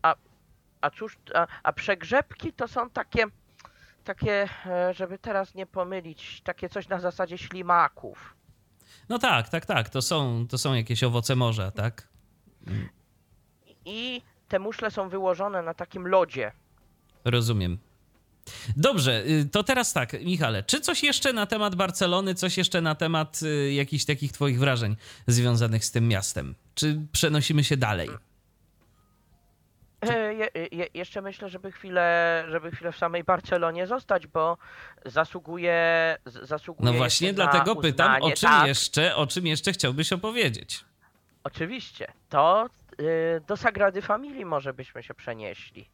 A, 0.02 0.14
a 0.80 0.90
cóż, 0.90 1.18
a, 1.34 1.46
a 1.62 1.72
przegrzebki 1.72 2.52
to 2.52 2.68
są 2.68 2.90
takie, 2.90 3.24
takie, 4.04 4.48
e, 4.66 4.94
żeby 4.94 5.18
teraz 5.18 5.54
nie 5.54 5.66
pomylić, 5.66 6.40
takie 6.42 6.68
coś 6.68 6.88
na 6.88 7.00
zasadzie 7.00 7.38
ślimaków. 7.38 8.34
No 9.08 9.18
tak, 9.18 9.48
tak, 9.48 9.66
tak. 9.66 9.88
To 9.88 10.02
są, 10.02 10.46
to 10.50 10.58
są 10.58 10.74
jakieś 10.74 11.02
owoce 11.02 11.36
morza, 11.36 11.70
tak? 11.70 12.08
I 13.84 14.22
te 14.48 14.58
muszle 14.58 14.90
są 14.90 15.08
wyłożone 15.08 15.62
na 15.62 15.74
takim 15.74 16.08
lodzie. 16.08 16.52
Rozumiem. 17.24 17.78
Dobrze, 18.76 19.24
y, 19.26 19.48
to 19.52 19.64
teraz 19.64 19.92
tak, 19.92 20.24
Michale, 20.24 20.62
czy 20.62 20.80
coś 20.80 21.02
jeszcze 21.02 21.32
na 21.32 21.46
temat 21.46 21.74
Barcelony, 21.74 22.34
coś 22.34 22.58
jeszcze 22.58 22.80
na 22.80 22.94
temat 22.94 23.40
y, 23.42 23.72
jakichś 23.72 24.04
takich 24.04 24.32
Twoich 24.32 24.58
wrażeń 24.58 24.96
związanych 25.26 25.84
z 25.84 25.90
tym 25.90 26.08
miastem? 26.08 26.54
Czy 26.74 27.00
przenosimy 27.12 27.64
się 27.64 27.76
dalej? 27.76 28.08
E, 30.10 30.34
Je, 30.34 30.48
je, 30.72 30.86
jeszcze 30.94 31.22
myślę, 31.22 31.48
żeby 31.48 31.72
chwilę, 31.72 32.44
żeby 32.48 32.70
chwilę 32.70 32.92
w 32.92 32.96
samej 32.98 33.24
Barcelonie 33.24 33.86
zostać, 33.86 34.26
bo 34.26 34.58
zasługuje, 35.04 36.16
zasługuje 36.26 36.92
No 36.92 36.98
właśnie, 36.98 37.32
dlatego 37.32 37.76
pytam, 37.76 38.22
o 38.22 38.30
czym, 38.30 38.48
tak, 38.48 38.66
jeszcze, 38.66 39.16
o 39.16 39.26
czym 39.26 39.46
jeszcze 39.46 39.72
chciałbyś 39.72 40.12
opowiedzieć? 40.12 40.84
Oczywiście. 41.44 42.12
To 42.28 42.68
y, 43.00 43.40
do 43.46 43.56
Sagrady 43.56 44.02
Familii 44.02 44.44
może 44.44 44.74
byśmy 44.74 45.02
się 45.02 45.14
przenieśli. 45.14 45.90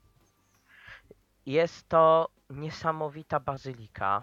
Jest 1.46 1.88
to 1.88 2.28
niesamowita 2.50 3.40
bazylika 3.40 4.22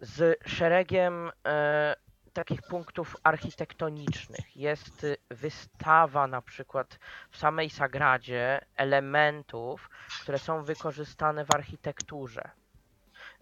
z 0.00 0.48
szeregiem 0.48 1.30
e, 1.46 1.96
takich 2.32 2.62
punktów 2.62 3.16
architektonicznych. 3.22 4.56
Jest 4.56 5.04
y, 5.04 5.16
wystawa 5.30 6.26
na 6.26 6.42
przykład 6.42 6.98
w 7.30 7.36
samej 7.36 7.70
Sagradzie 7.70 8.60
elementów, 8.76 9.90
które 10.22 10.38
są 10.38 10.64
wykorzystane 10.64 11.44
w 11.44 11.54
architekturze. 11.54 12.50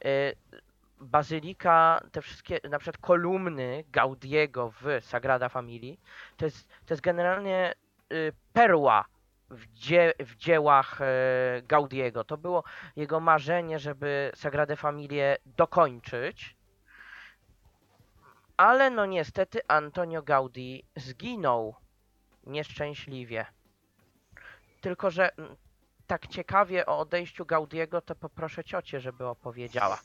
Y, 0.04 0.36
Bazylika, 1.00 2.00
te 2.12 2.22
wszystkie, 2.22 2.60
na 2.70 2.78
przykład 2.78 2.98
kolumny 2.98 3.84
Gaudiego 3.92 4.70
w 4.70 4.84
Sagrada 5.00 5.48
Familii, 5.48 6.00
to 6.36 6.44
jest, 6.44 6.68
to 6.68 6.94
jest 6.94 7.02
generalnie 7.02 7.74
y, 8.12 8.32
perła 8.52 9.04
w, 9.50 9.66
dzie, 9.72 10.12
w 10.20 10.36
dziełach 10.36 10.98
Gaudiego. 11.62 12.24
To 12.24 12.36
było 12.36 12.64
jego 12.96 13.20
marzenie, 13.20 13.78
żeby 13.78 14.32
Sagradę 14.34 14.76
Familię 14.76 15.36
dokończyć. 15.46 16.57
Ale 18.58 18.90
no 18.90 19.06
niestety 19.06 19.60
Antonio 19.68 20.22
Gaudi 20.22 20.84
zginął 20.96 21.74
nieszczęśliwie. 22.46 23.46
Tylko, 24.80 25.10
że 25.10 25.36
mm, 25.36 25.56
tak 26.06 26.26
ciekawie 26.26 26.86
o 26.86 26.98
odejściu 26.98 27.46
Gaudiego, 27.46 28.00
to 28.00 28.14
poproszę 28.14 28.64
ciocię, 28.64 29.00
żeby 29.00 29.26
opowiedziała. 29.26 29.98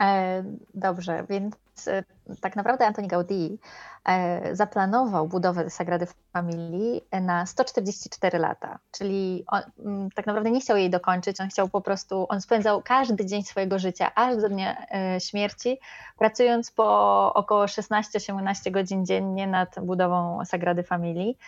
E, 0.00 0.44
Dobrze, 0.74 1.24
więc 1.28 1.54
e, 1.88 2.04
tak 2.40 2.56
naprawdę 2.56 2.86
Antoni 2.86 3.08
Gaudí 3.08 3.58
e, 4.04 4.56
zaplanował 4.56 5.28
budowę 5.28 5.70
Sagrady 5.70 6.06
Familii 6.32 7.02
na 7.20 7.46
144 7.46 8.38
lata, 8.38 8.78
czyli 8.90 9.44
on 9.46 9.62
mm, 9.78 10.10
tak 10.10 10.26
naprawdę 10.26 10.50
nie 10.50 10.60
chciał 10.60 10.76
jej 10.76 10.90
dokończyć, 10.90 11.40
on 11.40 11.48
chciał 11.48 11.68
po 11.68 11.80
prostu, 11.80 12.26
on 12.28 12.40
spędzał 12.40 12.82
każdy 12.82 13.26
dzień 13.26 13.42
swojego 13.42 13.78
życia, 13.78 14.14
aż 14.14 14.36
do 14.36 14.48
dnia 14.48 14.86
śmierci, 15.18 15.78
pracując 16.18 16.70
po 16.70 17.34
około 17.34 17.64
16-18 17.64 18.70
godzin 18.70 19.06
dziennie 19.06 19.46
nad 19.46 19.80
budową 19.82 20.44
Sagrady 20.44 20.82
Familii. 20.82 21.38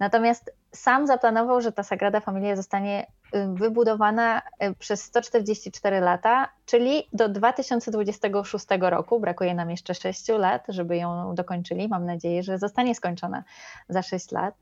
Natomiast 0.00 0.52
sam 0.72 1.06
zaplanował, 1.06 1.60
że 1.60 1.72
ta 1.72 1.82
Sagrada 1.82 2.20
Familia 2.20 2.56
zostanie 2.56 3.06
wybudowana 3.54 4.42
y, 4.62 4.74
przez 4.74 5.02
144 5.02 6.00
lata, 6.00 6.48
czyli 6.66 7.08
do 7.12 7.28
2026 7.28 8.66
roku. 8.80 9.20
Brakuje 9.20 9.54
nam 9.54 9.70
jeszcze 9.70 9.94
6 9.94 10.28
lat, 10.28 10.64
żeby 10.68 10.96
ją 10.96 11.34
dokończyli. 11.34 11.88
Mam 11.88 12.06
nadzieję, 12.06 12.42
że 12.42 12.58
zostanie 12.58 12.94
skończona 12.94 13.44
za 13.88 14.02
6 14.02 14.32
lat. 14.32 14.54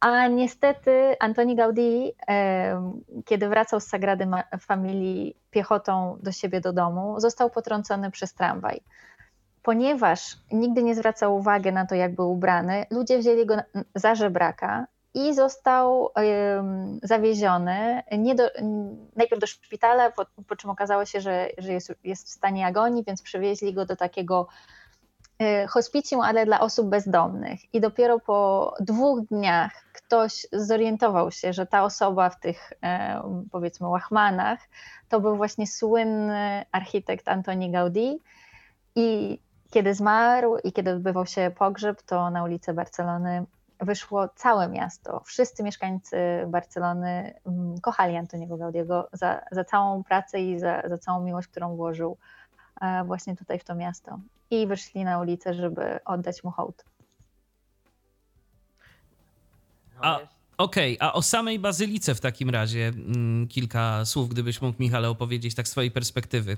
A 0.00 0.26
niestety 0.26 1.16
Antoni 1.20 1.56
Gaudí, 1.56 2.12
kiedy 3.24 3.48
wracał 3.48 3.80
z 3.80 3.86
Sagrady 3.86 4.26
Familii 4.60 5.36
piechotą 5.50 6.18
do 6.22 6.32
siebie 6.32 6.60
do 6.60 6.72
domu, 6.72 7.20
został 7.20 7.50
potrącony 7.50 8.10
przez 8.10 8.34
tramwaj. 8.34 8.80
Ponieważ 9.62 10.36
nigdy 10.52 10.82
nie 10.82 10.94
zwracał 10.94 11.36
uwagi 11.36 11.72
na 11.72 11.86
to, 11.86 11.94
jak 11.94 12.14
był 12.14 12.32
ubrany, 12.32 12.86
ludzie 12.90 13.18
wzięli 13.18 13.46
go 13.46 13.56
za 13.94 14.14
żebraka 14.14 14.86
i 15.14 15.34
został 15.34 16.10
em, 16.14 17.00
zawieziony 17.02 18.02
do, 18.36 18.50
najpierw 19.16 19.40
do 19.40 19.46
szpitala, 19.46 20.10
po, 20.10 20.26
po 20.48 20.56
czym 20.56 20.70
okazało 20.70 21.04
się, 21.04 21.20
że, 21.20 21.48
że 21.58 21.72
jest, 21.72 21.94
jest 22.04 22.26
w 22.26 22.30
stanie 22.30 22.66
agonii, 22.66 23.04
więc 23.06 23.22
przywieźli 23.22 23.74
go 23.74 23.86
do 23.86 23.96
takiego 23.96 24.48
e, 25.38 25.66
hospicjum, 25.66 26.20
ale 26.20 26.46
dla 26.46 26.60
osób 26.60 26.88
bezdomnych. 26.88 27.74
I 27.74 27.80
dopiero 27.80 28.20
po 28.20 28.74
dwóch 28.80 29.20
dniach 29.26 29.72
ktoś 29.92 30.46
zorientował 30.52 31.30
się, 31.30 31.52
że 31.52 31.66
ta 31.66 31.84
osoba 31.84 32.30
w 32.30 32.40
tych 32.40 32.72
em, 32.80 33.48
powiedzmy 33.50 33.88
łachmanach 33.88 34.58
to 35.08 35.20
był 35.20 35.36
właśnie 35.36 35.66
słynny 35.66 36.64
architekt 36.72 37.28
Antoni 37.28 37.70
Gaudí 37.70 38.18
i 38.94 39.38
kiedy 39.72 39.94
zmarł 39.94 40.56
i 40.64 40.72
kiedy 40.72 40.90
odbywał 40.90 41.26
się 41.26 41.50
pogrzeb, 41.58 42.02
to 42.02 42.30
na 42.30 42.44
ulicę 42.44 42.74
Barcelony 42.74 43.44
wyszło 43.80 44.28
całe 44.28 44.68
miasto. 44.68 45.22
Wszyscy 45.24 45.62
mieszkańcy 45.62 46.16
Barcelony 46.46 47.34
mm, 47.46 47.80
kochali 47.80 48.16
Antoniego 48.16 48.56
Gaudiego 48.56 49.08
za, 49.12 49.40
za 49.50 49.64
całą 49.64 50.04
pracę 50.04 50.40
i 50.40 50.58
za, 50.58 50.82
za 50.88 50.98
całą 50.98 51.24
miłość, 51.24 51.48
którą 51.48 51.76
włożył 51.76 52.16
e, 52.80 53.04
właśnie 53.04 53.36
tutaj 53.36 53.58
w 53.58 53.64
to 53.64 53.74
miasto. 53.74 54.18
I 54.50 54.66
wyszli 54.66 55.04
na 55.04 55.20
ulicę, 55.20 55.54
żeby 55.54 56.04
oddać 56.04 56.44
mu 56.44 56.50
hołd. 56.50 56.84
A- 60.00 60.18
Okej, 60.58 60.96
a 61.00 61.12
o 61.12 61.22
samej 61.22 61.58
bazylice 61.58 62.14
w 62.14 62.20
takim 62.20 62.50
razie 62.50 62.88
mm, 62.88 63.48
kilka 63.48 64.04
słów, 64.04 64.28
gdybyś 64.28 64.62
mógł, 64.62 64.82
Michale, 64.82 65.08
opowiedzieć 65.08 65.54
tak 65.54 65.68
z 65.68 65.70
twojej 65.70 65.90
perspektywy. 65.90 66.56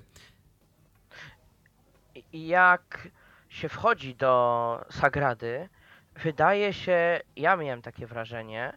Jak 2.35 3.09
się 3.49 3.69
wchodzi 3.69 4.15
do 4.15 4.85
Sagrady, 4.91 5.69
wydaje 6.15 6.73
się, 6.73 7.21
ja 7.37 7.57
miałem 7.57 7.83
takie 7.83 8.07
wrażenie, 8.07 8.77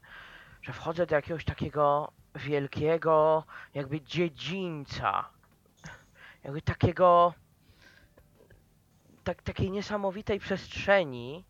że 0.61 0.73
wchodzę 0.73 1.05
do 1.05 1.15
jakiegoś 1.15 1.45
takiego 1.45 2.11
wielkiego, 2.35 3.43
jakby 3.73 4.01
dziedzińca, 4.01 5.29
jakby 6.43 6.61
takiego, 6.61 7.33
tak, 9.23 9.41
takiej 9.41 9.71
niesamowitej 9.71 10.39
przestrzeni 10.39 11.45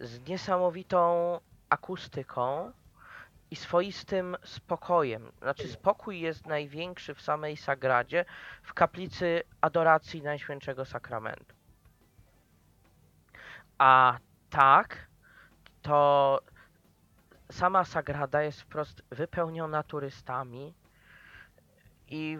z 0.00 0.28
niesamowitą 0.28 1.40
akustyką 1.68 2.72
i 3.54 3.56
swoistym 3.56 4.36
spokojem. 4.44 5.32
Znaczy, 5.42 5.68
spokój 5.68 6.20
jest 6.20 6.46
największy 6.46 7.14
w 7.14 7.20
samej 7.22 7.56
Sagradzie, 7.56 8.24
w 8.62 8.74
kaplicy 8.74 9.42
adoracji 9.60 10.22
Najświętszego 10.22 10.84
Sakramentu. 10.84 11.54
A 13.78 14.18
tak, 14.50 15.06
to 15.82 16.40
sama 17.50 17.84
Sagrada 17.84 18.42
jest 18.42 18.60
wprost 18.60 19.02
wypełniona 19.10 19.82
turystami 19.82 20.74
i 22.08 22.38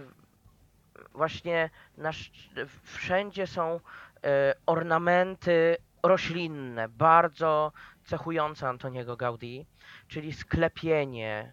właśnie 1.13 1.71
na, 1.97 2.09
sz- 2.09 2.69
wszędzie 2.83 3.47
są 3.47 3.81
e, 4.25 4.55
ornamenty 4.67 5.77
roślinne, 6.03 6.89
bardzo 6.89 7.73
cechujące 8.05 8.69
Antoniego 8.69 9.17
Gaudí, 9.17 9.67
czyli 10.09 10.33
sklepienie 10.33 11.53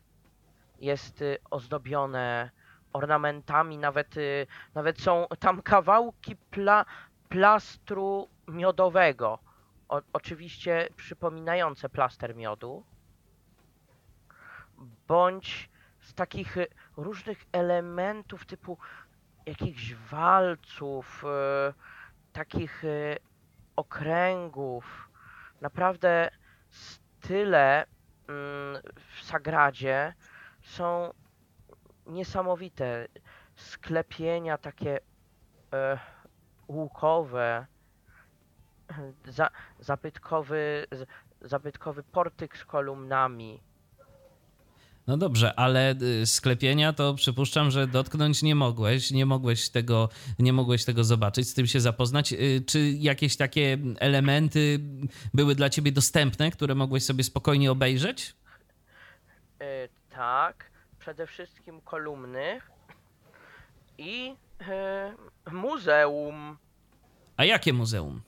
jest 0.79 1.21
y, 1.21 1.37
ozdobione 1.51 2.51
ornamentami, 2.93 3.77
nawet, 3.77 4.17
y, 4.17 4.47
nawet 4.73 5.01
są 5.01 5.27
tam 5.39 5.61
kawałki 5.61 6.35
pla, 6.35 6.85
plastru 7.29 8.29
miodowego, 8.47 9.39
o, 9.89 10.01
oczywiście 10.13 10.87
przypominające 10.95 11.89
plaster 11.89 12.35
miodu, 12.35 12.83
bądź 15.07 15.69
z 15.99 16.13
takich 16.13 16.57
y, 16.57 16.67
różnych 16.97 17.45
elementów 17.51 18.45
typu 18.45 18.77
jakichś 19.45 19.93
walców, 19.93 21.23
takich 22.33 22.83
okręgów. 23.75 25.09
Naprawdę 25.61 26.29
style 26.71 27.85
mm, 28.27 28.81
w 29.17 29.23
Sagradzie 29.23 30.13
są 30.61 31.13
niesamowite. 32.05 33.07
Sklepienia 33.55 34.57
takie 34.57 34.99
e, 35.73 35.99
łukowe, 36.67 37.65
za, 39.25 39.49
zabytkowy, 39.79 40.85
zabytkowy 41.41 42.03
portyk 42.03 42.57
z 42.57 42.65
kolumnami. 42.65 43.63
No 45.07 45.17
dobrze, 45.17 45.53
ale 45.59 45.95
y, 46.21 46.25
sklepienia 46.25 46.93
to 46.93 47.13
przypuszczam, 47.13 47.71
że 47.71 47.87
dotknąć 47.87 48.43
nie 48.43 48.55
mogłeś, 48.55 49.11
nie 49.11 49.25
mogłeś 49.25 49.69
tego, 49.69 50.09
nie 50.39 50.53
mogłeś 50.53 50.85
tego 50.85 51.03
zobaczyć, 51.03 51.49
z 51.49 51.53
tym 51.53 51.67
się 51.67 51.79
zapoznać. 51.79 52.33
Y, 52.33 52.63
Czy 52.67 52.91
jakieś 52.91 53.37
takie 53.37 53.77
elementy 53.99 54.79
były 55.33 55.55
dla 55.55 55.69
ciebie 55.69 55.91
dostępne, 55.91 56.51
które 56.51 56.75
mogłeś 56.75 57.03
sobie 57.03 57.23
spokojnie 57.23 57.71
obejrzeć? 57.71 58.35
E, 59.59 59.87
tak, 60.09 60.71
przede 60.99 61.27
wszystkim 61.27 61.81
kolumny, 61.81 62.61
i 64.01 64.35
e, 64.67 65.13
muzeum. 65.51 66.57
A 67.37 67.45
jakie 67.45 67.73
muzeum? 67.73 68.21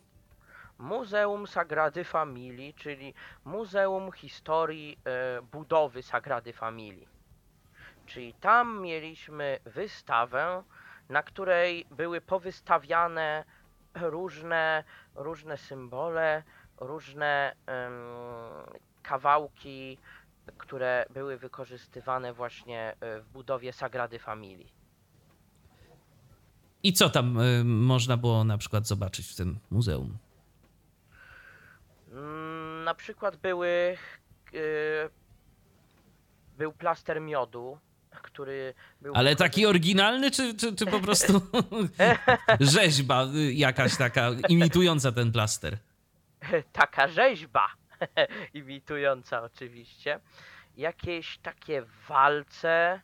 Muzeum 0.77 1.47
Sagrady 1.47 2.03
Familii, 2.03 2.73
czyli 2.73 3.13
Muzeum 3.45 4.11
Historii 4.11 4.97
e, 5.05 5.41
Budowy 5.41 6.03
Sagrady 6.03 6.53
Familii. 6.53 7.07
Czyli 8.05 8.33
tam 8.33 8.81
mieliśmy 8.81 9.59
wystawę, 9.65 10.63
na 11.09 11.23
której 11.23 11.85
były 11.91 12.21
powystawiane 12.21 13.43
różne, 13.95 14.83
różne 15.15 15.57
symbole, 15.57 16.43
różne 16.79 17.55
kawałki, 19.03 19.97
które 20.57 21.05
były 21.09 21.37
wykorzystywane 21.37 22.33
właśnie 22.33 22.95
e, 22.99 23.21
w 23.21 23.29
budowie 23.29 23.73
Sagrady 23.73 24.19
Familii. 24.19 24.73
I 26.83 26.93
co 26.93 27.09
tam 27.09 27.39
y, 27.39 27.63
można 27.63 28.17
było 28.17 28.43
na 28.43 28.57
przykład 28.57 28.87
zobaczyć 28.87 29.27
w 29.27 29.35
tym 29.35 29.59
muzeum? 29.71 30.17
Mm, 32.13 32.83
Na 32.83 32.93
przykład 32.93 33.35
były. 33.35 33.97
e, 34.53 35.09
był 36.57 36.73
plaster 36.73 37.21
miodu, 37.21 37.77
który 38.21 38.73
był. 39.01 39.13
Ale 39.15 39.35
taki 39.35 39.65
oryginalny, 39.65 40.31
czy, 40.31 40.57
czy, 40.57 40.75
czy 40.75 40.85
po 40.85 40.99
prostu 40.99 41.41
rzeźba 42.59 43.25
y, 43.35 43.53
jakaś 43.53 43.97
taka 43.97 44.29
imitująca 44.49 45.11
ten 45.11 45.31
plaster? 45.31 45.77
taka 46.73 47.07
rzeźba, 47.07 47.67
imitująca 48.53 49.41
oczywiście. 49.43 50.19
Jakieś 50.77 51.37
takie 51.37 51.83
walce, 52.09 53.01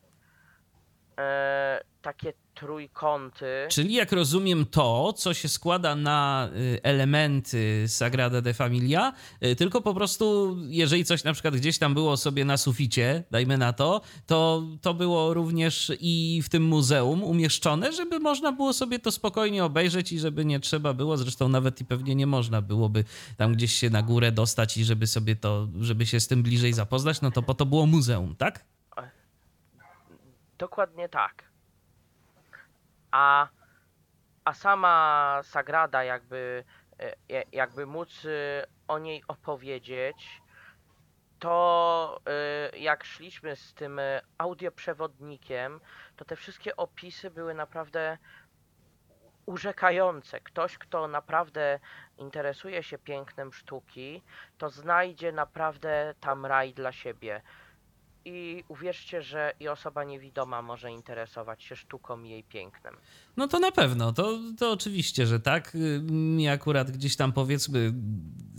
e, 1.20 1.82
takie 2.02 2.34
trójkąty. 2.60 3.68
Czyli 3.70 3.94
jak 3.94 4.12
rozumiem 4.12 4.66
to, 4.66 5.14
co 5.14 5.34
się 5.34 5.50
składa 5.50 5.96
na 5.96 6.50
y, 6.56 6.80
elementy 6.84 7.86
Sagrada 7.88 8.42
de 8.42 8.54
Familia, 8.54 9.14
y, 9.46 9.56
tylko 9.56 9.82
po 9.82 9.94
prostu 9.94 10.56
jeżeli 10.68 11.06
coś 11.06 11.24
na 11.24 11.34
przykład 11.34 11.56
gdzieś 11.56 11.78
tam 11.78 11.94
było 11.94 12.18
sobie 12.18 12.46
na 12.46 12.58
suficie, 12.58 13.24
dajmy 13.32 13.58
na 13.58 13.74
to, 13.74 14.02
to 14.26 14.64
to 14.82 14.94
było 14.94 15.34
również 15.34 15.92
i 16.00 16.42
w 16.44 16.50
tym 16.50 16.64
muzeum 16.64 17.24
umieszczone, 17.24 17.92
żeby 17.92 18.20
można 18.20 18.52
było 18.52 18.74
sobie 18.74 19.00
to 19.00 19.12
spokojnie 19.12 19.66
obejrzeć 19.66 20.12
i 20.12 20.20
żeby 20.20 20.46
nie 20.46 20.60
trzeba 20.60 20.94
było, 20.94 21.18
zresztą 21.18 21.50
nawet 21.50 21.82
i 21.82 21.86
pewnie 21.86 22.16
nie 22.16 22.28
można 22.28 22.62
byłoby 22.62 23.04
tam 23.38 23.54
gdzieś 23.54 23.74
się 23.74 23.90
na 23.90 24.02
górę 24.02 24.32
dostać 24.32 24.78
i 24.78 24.84
żeby 24.84 25.08
sobie 25.08 25.36
to, 25.36 25.68
żeby 25.80 26.06
się 26.06 26.20
z 26.20 26.28
tym 26.28 26.44
bliżej 26.44 26.74
zapoznać, 26.74 27.22
no 27.22 27.32
to 27.32 27.42
po 27.42 27.54
to 27.54 27.66
było 27.66 27.86
muzeum, 27.86 28.36
tak? 28.36 28.66
Dokładnie 30.58 31.10
tak. 31.10 31.49
A, 33.12 33.48
a 34.46 34.54
sama 34.54 35.40
Sagrada, 35.44 36.04
jakby, 36.04 36.64
e, 37.00 37.14
e, 37.30 37.44
jakby 37.52 37.86
móc 37.86 38.26
e, 38.26 38.68
o 38.88 39.00
niej 39.00 39.24
opowiedzieć, 39.28 40.42
to 41.40 42.22
jak 42.78 43.04
szliśmy 43.04 43.56
z 43.56 43.74
tym 43.74 44.02
audioprzewodnikiem, 44.38 45.80
to 46.16 46.26
te 46.26 46.36
wszystkie 46.36 46.76
opisy 46.76 47.32
były 47.32 47.54
naprawdę 47.54 48.18
urzekające. 49.50 50.40
Ktoś, 50.40 50.78
kto 50.78 51.08
naprawdę 51.08 51.80
interesuje 52.18 52.84
się 52.84 52.98
pięknem 52.98 53.54
sztuki, 53.54 54.24
to 54.58 54.70
znajdzie 54.70 55.32
naprawdę 55.32 56.14
tam 56.20 56.46
raj 56.46 56.74
dla 56.74 56.92
siebie. 56.92 57.42
I 58.26 58.64
uwierzcie, 58.68 59.22
że 59.22 59.54
i 59.60 59.68
osoba 59.68 60.04
niewidoma 60.04 60.62
może 60.62 60.92
interesować 60.92 61.64
się 61.64 61.76
sztuką 61.76 62.24
i 62.24 62.30
jej 62.30 62.44
pięknem. 62.44 62.98
No 63.40 63.48
to 63.48 63.60
na 63.60 63.72
pewno, 63.72 64.14
to, 64.14 64.40
to 64.58 64.72
oczywiście, 64.72 65.28
że 65.28 65.40
tak. 65.40 65.78
Mi 66.12 66.48
akurat 66.48 66.92
gdzieś 66.92 67.16
tam 67.16 67.34
powiedzmy 67.34 67.94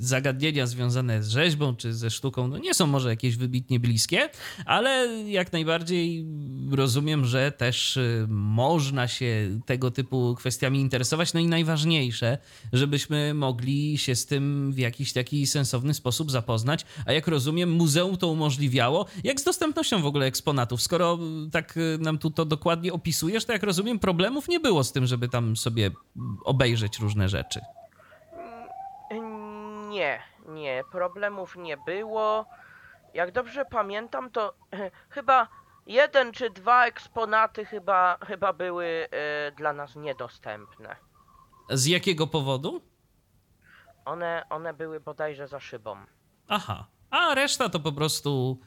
zagadnienia 0.01 0.67
związane 0.67 1.23
z 1.23 1.29
rzeźbą 1.29 1.77
czy 1.77 1.95
ze 1.95 2.11
sztuką 2.11 2.49
no 2.49 2.59
nie 2.59 2.75
są 2.75 2.87
może 2.87 3.09
jakieś 3.09 3.37
wybitnie 3.37 3.81
bliskie, 3.81 4.29
ale 4.65 5.23
jak 5.27 5.53
najbardziej 5.53 6.27
rozumiem, 6.71 7.25
że 7.25 7.53
też 7.53 7.97
y, 7.97 8.27
można 8.29 9.09
się 9.09 9.61
tego 9.67 9.91
typu 9.91 10.35
kwestiami 10.39 10.81
interesować. 10.81 11.33
No 11.33 11.41
i 11.41 11.47
najważniejsze, 11.47 12.39
żebyśmy 12.73 13.35
mogli 13.35 13.99
się 13.99 14.15
z 14.15 14.27
tym 14.27 14.73
w 14.73 14.79
jakiś 14.79 15.13
taki 15.13 15.47
sensowny 15.47 15.95
sposób 15.95 16.31
zapoznać. 16.31 16.87
A 17.07 17.13
jak 17.13 17.29
rozumiem, 17.29 17.71
muzeum 17.71 18.17
to 18.17 18.29
umożliwiało. 18.29 19.07
Jak 19.25 19.41
z 19.41 19.45
dostępnością 19.45 20.03
w 20.03 20.07
ogóle 20.07 20.27
eksponatów? 20.27 20.83
Skoro 20.83 21.19
tak 21.53 21.77
y, 21.77 21.99
nam 22.01 22.19
tu 22.19 22.31
to 22.31 22.45
dokładnie 22.45 22.93
opisujesz, 22.93 23.45
to 23.45 23.53
jak 23.53 23.63
rozumiem, 23.63 23.99
problemów 23.99 24.49
nie 24.49 24.61
było 24.61 24.70
z 24.85 24.93
tym, 24.93 25.07
żeby 25.07 25.29
tam 25.29 25.57
sobie 25.57 25.91
obejrzeć 26.45 26.99
różne 26.99 27.29
rzeczy. 27.29 27.61
Nie, 29.89 30.23
nie, 30.49 30.83
problemów 30.93 31.57
nie 31.57 31.77
było. 31.77 32.47
Jak 33.15 33.33
dobrze 33.33 33.65
pamiętam, 33.65 34.31
to 34.31 34.55
chyba 35.17 35.49
jeden 35.87 36.33
czy 36.33 36.51
dwa 36.51 36.87
eksponaty 36.87 37.65
chyba, 37.65 38.19
chyba 38.27 38.53
były 38.53 38.87
e, 39.11 39.53
dla 39.53 39.73
nas 39.73 39.97
niedostępne. 39.97 40.97
Z 41.71 41.87
jakiego 41.87 42.27
powodu? 42.27 42.81
One, 44.05 44.45
one 44.51 44.75
były 44.75 45.01
bodajże 45.01 45.49
za 45.49 45.61
szybą. 45.61 45.97
Aha. 46.49 46.87
A 47.11 47.35
reszta 47.35 47.69
to 47.69 47.81
po 47.81 47.93
prostu. 47.93 48.59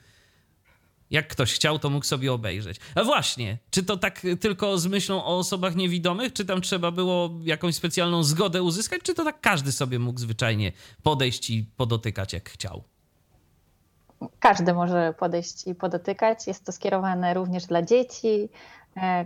Jak 1.14 1.28
ktoś 1.28 1.53
chciał, 1.53 1.80
to 1.80 1.89
mógł 1.89 2.05
sobie 2.05 2.34
obejrzeć. 2.34 2.78
A 2.95 3.03
właśnie, 3.03 3.57
czy 3.70 3.84
to 3.84 3.97
tak 3.97 4.22
tylko 4.39 4.78
z 4.78 4.88
myślą 4.88 5.24
o 5.24 5.38
osobach 5.38 5.76
niewidomych, 5.76 6.34
czy 6.34 6.45
tam 6.45 6.61
trzeba 6.61 6.91
było 6.91 7.30
jakąś 7.43 7.76
specjalną 7.76 8.24
zgodę 8.24 8.64
uzyskać, 8.64 9.01
czy 9.03 9.14
to 9.14 9.24
tak 9.24 9.41
każdy 9.41 9.72
sobie 9.72 9.99
mógł 9.99 10.20
zwyczajnie 10.20 10.72
podejść 11.03 11.49
i 11.49 11.66
podotykać 11.78 12.34
jak 12.34 12.49
chciał? 12.49 12.84
Każdy 14.39 14.74
może 14.74 15.14
podejść 15.20 15.68
i 15.68 15.76
podotykać. 15.76 16.47
Jest 16.47 16.66
to 16.66 16.72
skierowane 16.72 17.34
również 17.34 17.66
dla 17.66 17.82
dzieci, 17.82 18.49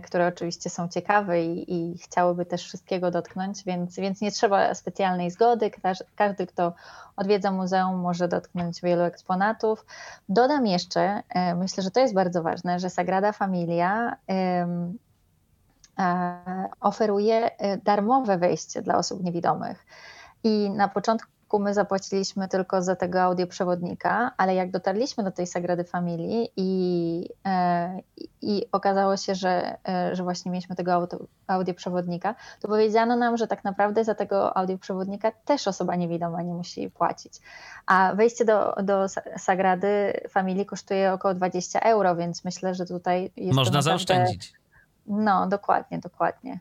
które 0.04 0.26
oczywiście 0.26 0.70
są 0.70 0.88
ciekawe 0.88 1.42
i, 1.44 1.74
i 1.74 1.98
chciałyby 1.98 2.46
też 2.46 2.64
wszystkiego 2.64 3.10
dotknąć, 3.10 3.64
więc, 3.64 3.96
więc 3.96 4.20
nie 4.20 4.30
trzeba 4.32 4.74
specjalnej 4.74 5.30
zgody. 5.30 5.70
Każ- 5.70 6.04
Każdy, 6.16 6.46
kto 6.46 6.72
odwiedza 7.16 7.50
muzeum, 7.50 7.96
może 8.00 8.28
dotknąć 8.28 8.80
wielu 8.80 9.02
eksponatów. 9.02 9.86
Dodam 10.28 10.66
jeszcze, 10.66 11.22
e, 11.28 11.54
myślę, 11.54 11.82
że 11.82 11.90
to 11.90 12.00
jest 12.00 12.14
bardzo 12.14 12.42
ważne, 12.42 12.78
że 12.78 12.90
Sagrada 12.90 13.32
Familia 13.32 14.16
e, 14.30 14.66
oferuje 16.80 17.58
e, 17.58 17.76
darmowe 17.76 18.38
wejście 18.38 18.82
dla 18.82 18.96
osób 18.98 19.24
niewidomych. 19.24 19.86
I 20.44 20.70
na 20.70 20.88
początku 20.88 21.28
my 21.58 21.74
zapłaciliśmy 21.74 22.48
tylko 22.48 22.82
za 22.82 22.96
tego 22.96 23.22
audioprzewodnika, 23.22 24.30
ale 24.36 24.54
jak 24.54 24.70
dotarliśmy 24.70 25.24
do 25.24 25.30
tej 25.30 25.46
Sagrady 25.46 25.84
Familii 25.84 26.48
i, 26.56 27.28
e, 27.46 28.00
i- 28.16 28.28
i 28.42 28.62
okazało 28.72 29.16
się, 29.16 29.34
że, 29.34 29.76
e, 29.88 30.16
że 30.16 30.22
właśnie 30.22 30.50
mieliśmy 30.50 30.76
tego 30.76 30.92
auto, 30.92 31.18
audioprzewodnika, 31.46 32.34
to 32.60 32.68
powiedziano 32.68 33.16
nam, 33.16 33.36
że 33.36 33.46
tak 33.46 33.64
naprawdę 33.64 34.04
za 34.04 34.14
tego 34.14 34.56
audioprzewodnika 34.56 35.32
też 35.44 35.68
osoba 35.68 35.96
niewidoma 35.96 36.42
nie 36.42 36.54
musi 36.54 36.90
płacić. 36.90 37.32
A 37.86 38.12
wejście 38.14 38.44
do, 38.44 38.74
do 38.82 39.04
Sa- 39.04 39.38
Sagrady 39.38 40.12
Familii 40.30 40.66
kosztuje 40.66 41.12
około 41.12 41.34
20 41.34 41.80
euro, 41.80 42.16
więc 42.16 42.44
myślę, 42.44 42.74
że 42.74 42.86
tutaj 42.86 43.22
jest 43.22 43.50
to 43.50 43.56
Można 43.56 43.78
naprawdę- 43.78 43.82
zaoszczędzić. 43.82 44.52
No, 45.06 45.46
dokładnie, 45.46 45.98
dokładnie. 45.98 46.58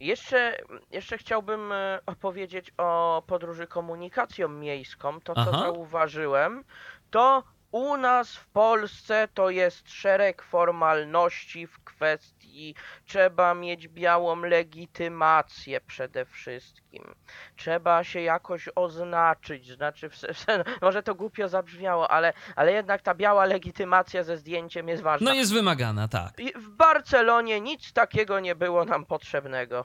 Jeszcze, 0.00 0.56
jeszcze 0.90 1.18
chciałbym 1.18 1.72
e, 1.72 2.00
opowiedzieć 2.06 2.72
o 2.78 3.22
podróży 3.26 3.66
komunikacją 3.66 4.48
miejską. 4.48 5.20
To, 5.20 5.34
co 5.34 5.40
Aha. 5.40 5.60
zauważyłem, 5.60 6.64
to 7.10 7.42
u 7.72 7.96
nas 7.96 8.36
w 8.36 8.46
Polsce 8.46 9.28
to 9.34 9.50
jest 9.50 9.90
szereg 9.90 10.42
formalności 10.42 11.66
w 11.66 11.84
kwestii 11.84 12.74
trzeba 13.06 13.54
mieć 13.54 13.88
białą 13.88 14.36
legitymację 14.36 15.80
przede 15.80 16.24
wszystkim. 16.24 17.14
Trzeba 17.56 18.04
się 18.04 18.20
jakoś 18.20 18.68
oznaczyć, 18.74 19.72
znaczy 19.72 20.10
w, 20.10 20.14
w, 20.14 20.46
może 20.82 21.02
to 21.02 21.14
głupio 21.14 21.48
zabrzmiało, 21.48 22.10
ale, 22.10 22.32
ale 22.56 22.72
jednak 22.72 23.02
ta 23.02 23.14
biała 23.14 23.44
legitymacja 23.44 24.24
ze 24.24 24.36
zdjęciem 24.36 24.88
jest 24.88 25.02
ważna. 25.02 25.30
No 25.30 25.36
jest 25.36 25.52
wymagana, 25.52 26.08
tak. 26.08 26.40
I 26.40 26.52
w 26.52 26.68
Barcelonie 26.68 27.60
nic 27.60 27.92
takiego 27.92 28.40
nie 28.40 28.54
było 28.54 28.84
nam 28.84 29.06
potrzebnego. 29.06 29.84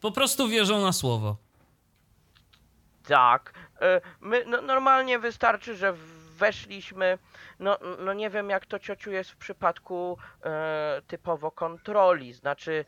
Po 0.00 0.10
prostu 0.10 0.48
wierzą 0.48 0.80
na 0.80 0.92
słowo. 0.92 1.36
Tak. 3.08 3.52
e, 3.80 4.00
My, 4.20 4.44
no, 4.46 4.62
normalnie 4.62 5.18
wystarczy, 5.18 5.76
że 5.76 5.94
weszliśmy. 6.40 7.18
No, 7.58 7.78
no 7.98 8.12
nie 8.12 8.30
wiem, 8.30 8.50
jak 8.50 8.66
to 8.66 8.78
ciociu 8.78 9.10
jest 9.12 9.30
w 9.30 9.36
przypadku 9.36 10.18
e, 10.44 11.02
typowo 11.06 11.50
kontroli. 11.50 12.32
Znaczy, 12.32 12.84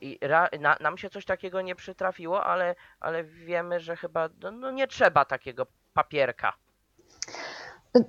i- 0.00 0.18
ra, 0.20 0.48
na, 0.60 0.76
nam 0.80 0.98
się 0.98 1.10
coś 1.10 1.24
takiego 1.24 1.60
nie 1.60 1.74
przytrafiło, 1.74 2.44
ale, 2.44 2.74
ale 3.00 3.24
wiemy, 3.24 3.80
że 3.80 3.96
chyba 3.96 4.28
no, 4.42 4.50
no 4.50 4.70
nie 4.70 4.86
trzeba 4.86 5.24
takiego 5.24 5.66
papierka. 5.94 6.52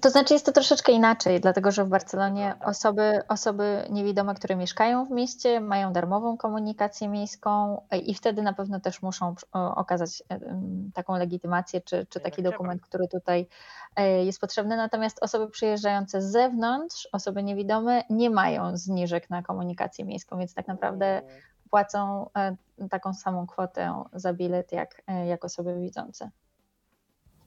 To 0.01 0.09
znaczy 0.09 0.33
jest 0.33 0.45
to 0.45 0.51
troszeczkę 0.51 0.91
inaczej, 0.91 1.39
dlatego 1.39 1.71
że 1.71 1.85
w 1.85 1.87
Barcelonie 1.87 2.55
osoby, 2.65 3.21
osoby 3.27 3.87
niewidome, 3.89 4.35
które 4.35 4.55
mieszkają 4.55 5.05
w 5.05 5.11
mieście, 5.11 5.59
mają 5.61 5.93
darmową 5.93 6.37
komunikację 6.37 7.09
miejską 7.09 7.81
e, 7.89 7.97
i 7.97 8.13
wtedy 8.13 8.41
na 8.41 8.53
pewno 8.53 8.79
też 8.79 9.01
muszą 9.01 9.35
okazać 9.51 10.23
e, 10.29 10.39
taką 10.93 11.17
legitymację 11.17 11.81
czy, 11.81 12.05
czy 12.09 12.19
taki 12.19 12.43
dokument, 12.43 12.81
który 12.81 13.07
tutaj 13.07 13.47
e, 13.95 14.25
jest 14.25 14.41
potrzebny. 14.41 14.77
Natomiast 14.77 15.23
osoby 15.23 15.49
przyjeżdżające 15.49 16.21
z 16.21 16.31
zewnątrz, 16.31 17.09
osoby 17.11 17.43
niewidome, 17.43 18.03
nie 18.09 18.29
mają 18.29 18.77
zniżek 18.77 19.29
na 19.29 19.41
komunikację 19.43 20.05
miejską, 20.05 20.37
więc 20.37 20.53
tak 20.53 20.67
naprawdę 20.67 21.21
płacą 21.69 22.29
taką 22.89 23.13
samą 23.13 23.47
kwotę 23.47 24.03
za 24.13 24.33
bilet 24.33 24.71
jak, 24.71 25.01
jak 25.27 25.45
osoby 25.45 25.79
widzące. 25.79 26.31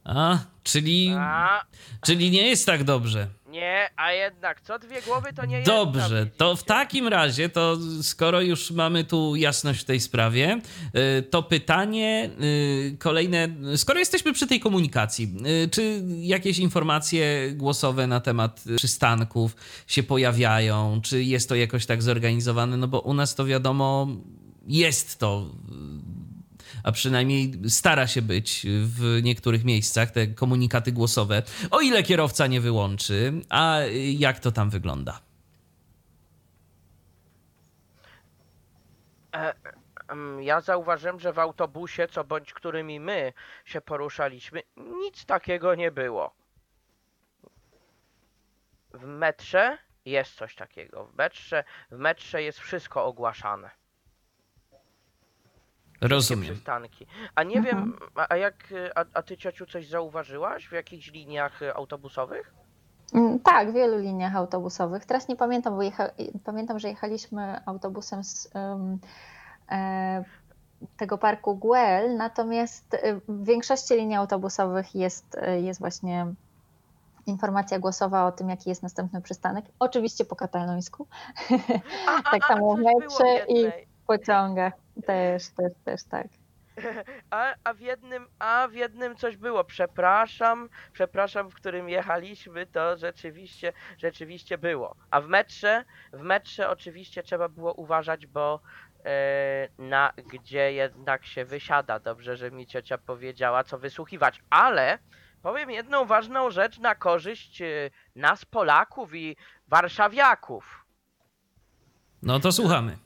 A, 0.05 0.39
czyli. 0.63 1.13
A. 1.19 1.65
Czyli 2.01 2.31
nie 2.31 2.49
jest 2.49 2.67
tak 2.67 2.85
dobrze. 2.85 3.29
Nie, 3.55 3.91
a 3.97 4.13
jednak 4.13 4.61
co 4.61 4.79
dwie 4.79 5.03
głowy 5.03 5.33
to 5.37 5.47
nie 5.47 5.57
jest. 5.57 5.67
Dobrze, 5.67 6.27
to 6.37 6.57
w 6.57 6.65
takim 6.65 7.09
razie, 7.09 7.49
to 7.49 7.77
skoro 8.03 8.41
już 8.41 8.71
mamy 8.71 9.05
tu 9.05 9.37
jasność 9.37 9.81
w 9.81 9.85
tej 9.85 10.01
sprawie, 10.01 10.61
y, 11.19 11.23
to 11.23 11.43
pytanie 11.43 12.31
y, 12.41 12.97
kolejne. 12.99 13.49
Skoro 13.77 13.99
jesteśmy 13.99 14.33
przy 14.33 14.47
tej 14.47 14.61
komunikacji, 14.61 15.35
y, 15.65 15.69
czy 15.69 16.03
jakieś 16.21 16.59
informacje 16.59 17.53
głosowe 17.53 18.07
na 18.07 18.21
temat 18.21 18.65
przystanków 18.77 19.57
się 19.87 20.03
pojawiają? 20.03 21.01
Czy 21.03 21.23
jest 21.23 21.49
to 21.49 21.55
jakoś 21.55 21.87
tak 21.87 22.03
zorganizowane? 22.03 22.77
No 22.77 22.89
bo 22.89 23.01
u 23.01 23.15
nas 23.15 23.35
to 23.35 23.45
wiadomo, 23.45 24.09
jest 24.67 25.19
to 25.19 25.51
a 26.85 26.93
przynajmniej 26.93 27.53
stara 27.69 28.07
się 28.07 28.23
być 28.23 28.67
w 28.69 29.21
niektórych 29.23 29.65
miejscach, 29.65 30.11
te 30.11 30.27
komunikaty 30.27 30.93
głosowe, 30.93 31.43
o 31.71 31.81
ile 31.81 32.03
kierowca 32.03 32.47
nie 32.47 32.61
wyłączy. 32.61 33.33
A 33.49 33.79
jak 34.19 34.41
to 34.41 34.53
tam 34.53 34.71
wygląda? 34.71 35.21
E, 39.35 39.55
ja 40.41 40.61
zauważyłem, 40.61 41.21
że 41.21 41.33
w 41.33 41.39
autobusie, 41.39 42.09
co 42.09 42.25
bądź 42.25 42.53
którymi 42.53 43.01
my 43.01 43.33
się 43.65 43.81
poruszaliśmy, 43.81 44.63
nic 44.77 45.25
takiego 45.25 45.75
nie 45.75 45.91
było. 45.91 46.35
W 48.95 49.07
metrze 49.07 49.79
jest 50.05 50.35
coś 50.35 50.55
takiego. 50.55 51.05
W 51.05 51.17
metrze, 51.17 51.65
w 51.91 51.99
metrze 51.99 52.43
jest 52.43 52.59
wszystko 52.59 53.05
ogłaszane. 53.05 53.71
Rozumiem. 56.09 56.55
Przystanki. 56.55 57.07
A 57.35 57.43
nie 57.43 57.57
mhm. 57.57 57.77
wiem, 57.77 57.99
a 58.31 58.37
jak, 58.37 58.55
a, 58.95 59.05
a 59.15 59.23
ty 59.23 59.37
ciociu 59.37 59.67
coś 59.67 59.89
zauważyłaś 59.89 60.69
w 60.69 60.73
jakichś 60.73 61.13
liniach 61.13 61.63
y, 61.63 61.75
autobusowych? 61.75 62.55
Mm, 63.15 63.41
tak, 63.41 63.71
w 63.71 63.75
wielu 63.75 63.99
liniach 63.99 64.37
autobusowych. 64.37 65.05
Teraz 65.05 65.29
nie 65.29 65.37
pamiętam, 65.37 65.77
bo 65.77 65.83
jecha, 65.83 66.11
pamiętam, 66.45 66.79
że 66.79 66.89
jechaliśmy 66.89 67.61
autobusem 67.67 68.25
z 68.25 68.51
um, 68.55 68.99
e, 69.71 70.25
tego 70.97 71.19
parku 71.19 71.57
Guel, 71.57 72.17
natomiast 72.17 72.95
y, 72.95 73.21
w 73.29 73.45
większości 73.45 73.95
linii 73.95 74.17
autobusowych 74.17 74.95
jest, 74.95 75.35
y, 75.35 75.61
jest 75.61 75.81
właśnie 75.81 76.27
informacja 77.27 77.79
głosowa 77.79 78.27
o 78.27 78.33
tym, 78.33 78.49
jaki 78.49 78.69
jest 78.69 78.83
następny 78.83 79.23
przystanek. 79.23 79.65
Oczywiście 79.79 80.25
po 80.25 80.37
katalońsku. 80.37 81.07
A, 82.09 82.23
tak 82.33 82.45
a, 82.45 82.49
samo 82.49 82.77
w 82.77 82.79
metrze 82.79 83.47
i 83.49 83.67
w 83.67 84.07
pociągach. 84.07 84.84
Też, 85.03 85.49
też, 85.49 85.73
też 85.85 86.05
tak. 86.05 86.27
A, 87.31 87.55
a, 87.65 87.75
w 87.75 87.81
jednym, 87.81 88.27
a 88.39 88.69
w 88.69 88.75
jednym 88.75 89.17
coś 89.17 89.37
było. 89.37 89.65
Przepraszam, 89.65 90.69
przepraszam, 90.93 91.51
w 91.51 91.55
którym 91.55 91.89
jechaliśmy, 91.89 92.67
to 92.67 92.97
rzeczywiście, 92.97 93.73
rzeczywiście 93.99 94.59
było. 94.59 94.97
A 95.11 95.21
w 95.21 95.29
metrze, 95.29 95.85
w 96.13 96.21
metrze 96.21 96.69
oczywiście 96.69 97.23
trzeba 97.23 97.49
było 97.49 97.73
uważać, 97.73 98.27
bo 98.27 98.61
e, 99.05 99.69
na 99.79 100.13
gdzie 100.33 100.73
jednak 100.73 101.27
się 101.27 101.45
wysiada. 101.45 102.01
Dobrze, 102.01 102.37
że 102.37 102.51
mi 102.51 102.67
ciocia 102.67 102.99
powiedziała, 102.99 103.65
co 103.65 103.79
wysłuchiwać. 103.79 104.43
Ale 104.51 104.99
powiem 105.43 105.71
jedną 105.71 106.05
ważną 106.05 106.51
rzecz 106.51 106.79
na 106.79 106.95
korzyść 106.95 107.63
e, 107.63 107.91
nas, 108.17 108.45
Polaków 108.45 109.15
i 109.15 109.37
warszawiaków. 109.69 110.85
No 112.23 112.41
to 112.41 112.53
słuchamy 112.53 113.04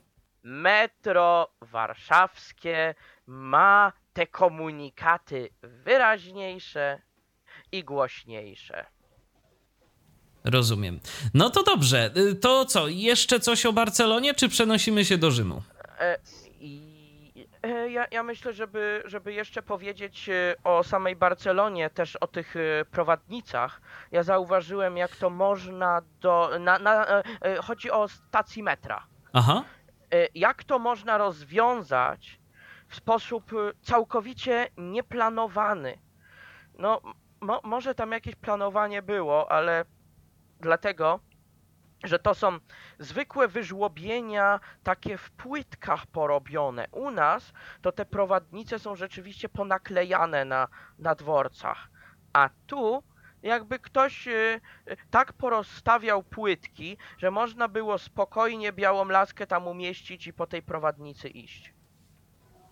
metro 0.48 1.48
warszawskie 1.60 2.94
ma 3.26 3.92
te 4.12 4.26
komunikaty 4.26 5.50
wyraźniejsze 5.62 7.00
i 7.72 7.84
głośniejsze. 7.84 8.86
Rozumiem. 10.44 11.00
No 11.34 11.50
to 11.50 11.62
dobrze. 11.62 12.10
Y, 12.16 12.34
to 12.34 12.64
co, 12.64 12.88
jeszcze 12.88 13.40
coś 13.40 13.66
o 13.66 13.72
Barcelonie, 13.72 14.34
czy 14.34 14.48
przenosimy 14.48 15.04
się 15.04 15.18
do 15.18 15.30
Rzymu? 15.30 15.62
E, 16.00 16.18
e, 17.62 17.90
ja, 17.90 18.06
ja, 18.10 18.22
myślę, 18.22 18.52
żeby, 18.52 19.02
żeby 19.04 19.32
jeszcze 19.32 19.62
powiedzieć 19.62 20.28
e, 20.28 20.54
o 20.64 20.84
samej 20.84 21.16
Barcelonie, 21.16 21.90
też 21.90 22.16
o 22.16 22.26
tych 22.26 22.54
prowadnicach. 22.90 23.80
Ja 24.12 24.22
zauważyłem, 24.22 24.96
jak 24.96 25.16
to 25.16 25.30
można 25.30 26.02
do. 26.20 26.50
Na, 26.60 26.78
na, 26.78 27.22
chodzi 27.62 27.90
o 27.90 28.08
stacji 28.08 28.62
metra. 28.62 29.06
Aha. 29.32 29.64
E, 30.12 30.28
jak 30.34 30.64
to 30.64 30.78
można 30.78 31.18
rozwiązać 31.18 32.40
w 32.88 32.96
sposób 32.96 33.52
e, 33.52 33.56
całkowicie 33.82 34.68
nieplanowany. 34.76 35.98
No, 36.78 37.00
mo 37.40 37.60
może 37.64 37.94
tam 37.94 38.12
jakieś 38.12 38.34
planowanie 38.34 39.02
było, 39.02 39.52
ale 39.52 39.84
dlatego, 40.60 41.20
że 42.04 42.18
to 42.18 42.34
są 42.34 42.58
zwykłe 42.98 43.48
wyżłobienia 43.48 44.60
takie 44.82 45.18
w 45.18 45.30
płytkach 45.30 46.06
porobione. 46.06 46.86
U 46.92 47.10
nas 47.10 47.52
to 47.82 47.92
te 47.92 48.06
prowadnice 48.06 48.78
są 48.78 48.96
rzeczywiście 48.96 49.48
ponaklejane 49.48 50.44
na, 50.44 50.68
na 50.98 51.14
dworcach, 51.14 51.88
a 52.32 52.50
tu 52.66 53.02
jakby 53.48 53.78
ktoś 53.78 54.28
y, 54.28 54.60
tak 55.10 55.32
porozstawiał 55.32 56.22
płytki, 56.22 56.96
że 57.18 57.30
można 57.30 57.68
było 57.68 57.98
spokojnie 57.98 58.72
białą 58.72 59.04
laskę 59.04 59.46
tam 59.46 59.66
umieścić 59.66 60.26
i 60.26 60.32
po 60.32 60.46
tej 60.46 60.62
prowadnicy 60.62 61.28
iść. 61.28 61.74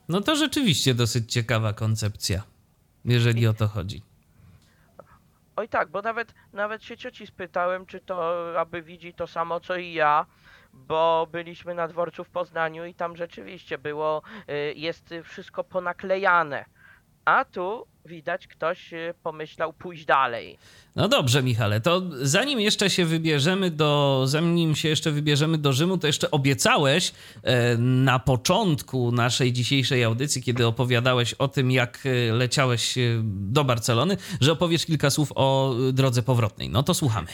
No 0.09 0.21
to 0.21 0.37
rzeczywiście 0.37 0.95
dosyć 0.95 1.33
ciekawa 1.33 1.73
koncepcja, 1.73 2.43
jeżeli 3.05 3.43
I... 3.43 3.47
o 3.47 3.55
to 3.55 3.69
chodzi. 3.69 4.03
Oj 5.57 5.69
tak, 5.69 5.91
bo 5.91 6.03
nawet, 6.03 6.35
nawet 6.53 6.85
się 6.85 6.97
cioci 6.97 7.27
spytałem, 7.27 7.87
czy 7.87 8.01
to 8.01 8.61
aby 8.61 8.83
widzi 8.83 9.15
to 9.15 9.27
samo 9.27 9.61
co 9.61 9.77
i 9.77 9.93
ja, 9.93 10.27
bo 10.73 11.29
byliśmy 11.33 11.75
na 11.75 11.89
dworcu 11.89 12.25
w 12.25 12.31
Poznaniu 12.31 12.85
i 12.85 12.95
tam 12.95 13.17
rzeczywiście 13.17 13.79
było, 13.79 14.23
y, 14.49 14.75
jest 14.77 15.15
wszystko 15.25 15.65
ponaklejane 15.65 16.65
a 17.27 17.45
tu 17.45 17.87
widać, 18.07 18.47
ktoś 18.47 18.93
y, 18.93 19.15
pomyślał 19.23 19.73
pójść 19.73 20.05
dalej. 20.05 20.59
No 20.97 21.09
dobrze, 21.09 21.43
Michale, 21.43 21.81
to 21.81 22.03
zanim 22.23 22.61
jeszcze 22.61 22.91
się 22.91 23.05
wybierzemy 23.05 23.71
do, 23.71 24.23
zanim 24.27 24.77
się 24.77 24.89
jeszcze 24.89 25.11
wybierzemy 25.11 25.59
do 25.59 25.73
Rzymu, 25.73 25.99
to 25.99 26.07
jeszcze 26.07 26.31
obiecałeś 26.31 27.13
e, 27.43 27.77
na 27.79 28.19
początku 28.19 29.13
naszej 29.13 29.53
dzisiejszej 29.53 30.05
audycji, 30.05 30.43
kiedy 30.43 30.67
opowiadałeś 30.67 31.35
o 31.35 31.49
tym, 31.49 31.71
jak 31.71 31.99
e, 32.07 32.33
leciałeś 32.33 32.99
e, 32.99 33.01
do 33.25 33.65
Barcelony, 33.65 34.17
że 34.41 34.53
opowiesz 34.53 34.87
kilka 34.87 35.11
słów 35.11 35.33
o 35.35 35.75
drodze 35.93 36.23
powrotnej. 36.23 36.71
No 36.71 36.83
to 36.83 36.95
słuchamy. 36.95 37.27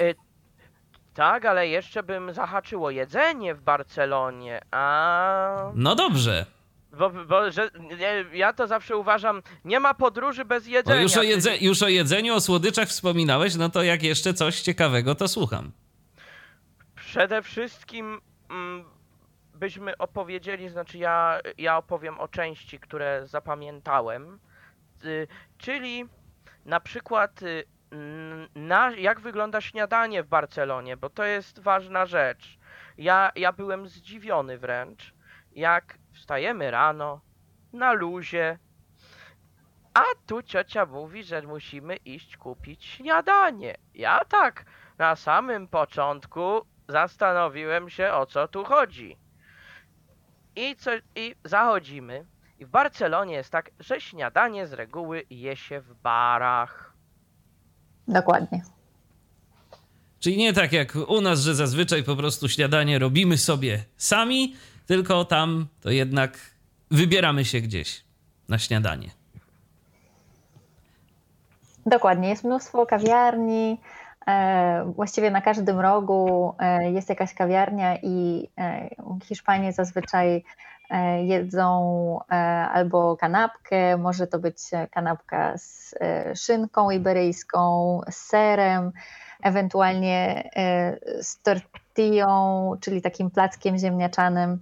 tak, 1.15 1.45
ale 1.45 1.69
jeszcze 1.69 2.03
bym 2.03 2.35
zahaczyło 2.35 2.91
jedzenie 2.91 3.55
w 3.55 3.63
Barcelonie, 3.63 4.61
a... 4.71 5.71
No 5.75 5.95
dobrze. 5.95 6.47
Bo, 6.93 7.11
bo 7.11 7.51
że, 7.51 7.71
ja 8.33 8.53
to 8.53 8.67
zawsze 8.67 8.97
uważam, 8.97 9.43
nie 9.65 9.81
ma 9.81 9.95
podróży 9.95 10.45
bez 10.45 10.67
jedzenia. 10.67 11.03
już, 11.03 11.17
o 11.17 11.23
jedze, 11.23 11.57
już 11.57 11.83
o 11.83 11.89
jedzeniu, 11.89 12.35
o 12.35 12.41
słodyczach 12.41 12.89
wspominałeś, 12.89 13.55
no 13.55 13.69
to 13.69 13.83
jak 13.83 14.03
jeszcze 14.03 14.35
coś 14.35 14.61
ciekawego, 14.61 15.15
to 15.15 15.29
słucham. 15.29 15.73
Przede 16.95 17.43
wszystkim 17.43 18.21
mm, 18.51 18.85
byśmy 19.55 19.99
opowiedzieli, 19.99 20.69
znaczy 20.69 20.99
ja, 20.99 21.41
ja 21.59 21.77
opowiem 21.77 22.21
o 22.21 22.29
części, 22.29 22.79
które 22.79 23.23
zapamiętałem, 23.27 24.39
y, 25.05 25.29
czyli 25.59 26.05
na 26.65 26.81
przykład 26.81 27.43
y, 27.43 27.65
na, 28.55 28.91
jak 28.91 29.21
wygląda 29.21 29.61
śniadanie 29.61 30.23
w 30.23 30.27
Barcelonie, 30.27 30.97
bo 30.97 31.11
to 31.11 31.25
jest 31.25 31.59
ważna 31.59 32.07
rzecz. 32.07 32.59
Ja, 32.99 33.33
ja 33.37 33.53
byłem 33.53 33.89
zdziwiony 33.89 34.59
wręcz, 34.59 35.15
jak 35.55 35.99
wstajemy 36.13 36.71
rano, 36.71 37.21
na 37.73 37.93
luzie, 37.93 38.59
a 39.95 40.03
tu 40.27 40.43
ciocia 40.43 40.87
mówi, 40.87 41.25
że 41.25 41.43
musimy 41.43 41.97
iść 41.97 42.37
kupić 42.37 42.85
śniadanie. 42.85 43.75
Ja 43.95 44.25
tak 44.25 44.65
na 44.99 45.17
samym 45.17 45.69
początku 45.69 46.61
zastanowiłem 46.89 47.91
się, 47.91 48.13
o 48.13 48.27
co 48.27 48.49
tu 48.49 48.65
chodzi. 48.65 49.17
I, 50.57 50.77
co, 50.77 50.91
I 51.17 51.35
zachodzimy. 51.45 52.27
I 52.59 52.67
w 52.67 52.69
Barcelonie 52.69 53.35
jest 53.35 53.51
tak, 53.51 53.71
że 53.81 54.01
śniadanie 54.01 54.67
z 54.67 54.73
reguły 54.73 55.25
je 55.31 55.57
się 55.57 55.81
w 55.81 55.95
barach. 55.95 56.93
Dokładnie. 58.09 58.63
Czyli 60.21 60.37
nie 60.37 60.53
tak 60.53 60.73
jak 60.73 60.95
u 61.09 61.21
nas, 61.21 61.41
że 61.41 61.55
zazwyczaj 61.55 62.03
po 62.05 62.17
prostu 62.17 62.49
śniadanie 62.49 62.99
robimy 62.99 63.39
sobie 63.39 63.85
sami, 63.97 64.55
tylko 64.87 65.25
tam 65.25 65.67
to 65.81 65.91
jednak 65.91 66.39
wybieramy 66.91 67.45
się 67.45 67.61
gdzieś 67.61 68.05
na 68.49 68.59
śniadanie. 68.59 69.11
Dokładnie, 71.87 72.29
jest 72.29 72.45
mnóstwo 72.45 72.87
kawiarni. 72.87 73.79
E, 74.27 74.93
właściwie 74.97 75.31
na 75.31 75.41
każdym 75.41 75.81
rogu 75.81 76.55
e, 76.59 76.91
jest 76.91 77.09
jakaś 77.09 77.35
kawiarnia 77.35 77.97
i 78.03 78.49
e, 78.59 78.89
Hiszpanie 79.25 79.73
zazwyczaj 79.73 80.45
jedzą 81.23 82.19
albo 82.73 83.17
kanapkę, 83.17 83.97
może 83.97 84.27
to 84.27 84.39
być 84.39 84.59
kanapka 84.91 85.59
z 85.59 85.95
szynką 86.35 86.91
iberyjską, 86.91 88.01
z 88.11 88.17
serem, 88.17 88.93
ewentualnie 89.43 90.51
z 91.21 91.43
tortillą, 91.93 92.73
czyli 92.81 93.03
takim 93.03 93.31
plackiem 93.31 93.79
ziemniaczanym. 93.79 94.59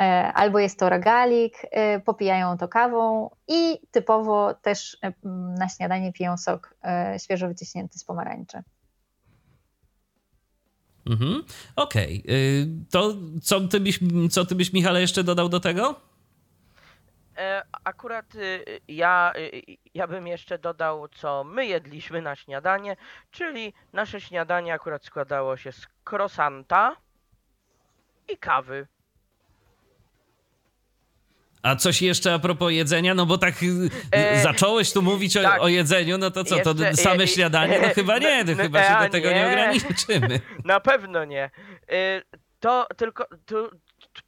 E, 0.00 0.32
albo 0.32 0.58
jest 0.58 0.78
to 0.78 0.88
regalik, 0.88 1.54
e, 1.70 2.00
popijają 2.00 2.58
to 2.58 2.68
kawą 2.68 3.30
i 3.48 3.78
typowo 3.90 4.54
też 4.54 4.98
e, 5.02 5.12
na 5.58 5.68
śniadanie 5.68 6.12
piją 6.12 6.36
sok 6.36 6.74
świeżo 7.22 7.48
wyciśnięty 7.48 7.98
z 7.98 8.04
pomarańczy. 8.04 8.62
Mhm. 11.06 11.42
Okej. 11.76 12.22
Okay. 12.24 12.68
To 12.90 13.14
co 13.42 13.60
ty, 13.60 13.80
byś, 13.80 14.00
co 14.30 14.46
ty 14.46 14.54
byś, 14.54 14.72
Michale, 14.72 15.00
jeszcze 15.00 15.24
dodał 15.24 15.48
do 15.48 15.60
tego? 15.60 16.09
Akurat 17.84 18.34
y, 18.34 18.80
ja, 18.88 19.32
y, 19.36 19.62
ja 19.94 20.06
bym 20.06 20.26
jeszcze 20.26 20.58
dodał, 20.58 21.08
co 21.08 21.44
my 21.44 21.66
jedliśmy 21.66 22.22
na 22.22 22.36
śniadanie, 22.36 22.96
czyli 23.30 23.72
nasze 23.92 24.20
śniadanie 24.20 24.74
akurat 24.74 25.04
składało 25.04 25.56
się 25.56 25.72
z 25.72 25.86
krosanta 26.04 26.96
i 28.28 28.38
kawy. 28.38 28.86
A 31.62 31.76
coś 31.76 32.02
jeszcze 32.02 32.34
a 32.34 32.38
propos 32.38 32.72
jedzenia, 32.72 33.14
no 33.14 33.26
bo 33.26 33.38
tak 33.38 33.62
y, 33.62 33.90
e, 34.12 34.42
zacząłeś 34.42 34.92
tu 34.92 35.02
mówić 35.02 35.36
o, 35.36 35.42
tak. 35.42 35.62
o, 35.62 35.68
jedzeniu, 35.68 36.18
no 36.18 36.30
to 36.30 36.44
co, 36.44 36.58
to 36.58 36.84
jeszcze, 36.84 36.96
same 36.96 37.28
śniadanie? 37.28 37.78
No 37.82 37.88
chyba 37.94 38.18
nie, 38.18 38.44
no, 38.44 38.56
chyba 38.56 38.82
się 38.82 39.04
do 39.04 39.12
tego 39.12 39.28
nie. 39.28 39.34
nie 39.34 39.46
ograniczymy. 39.46 40.40
Na 40.64 40.80
pewno 40.80 41.24
nie. 41.24 41.50
Y, 41.92 42.22
to 42.60 42.86
tylko, 42.96 43.26
tu, 43.46 43.70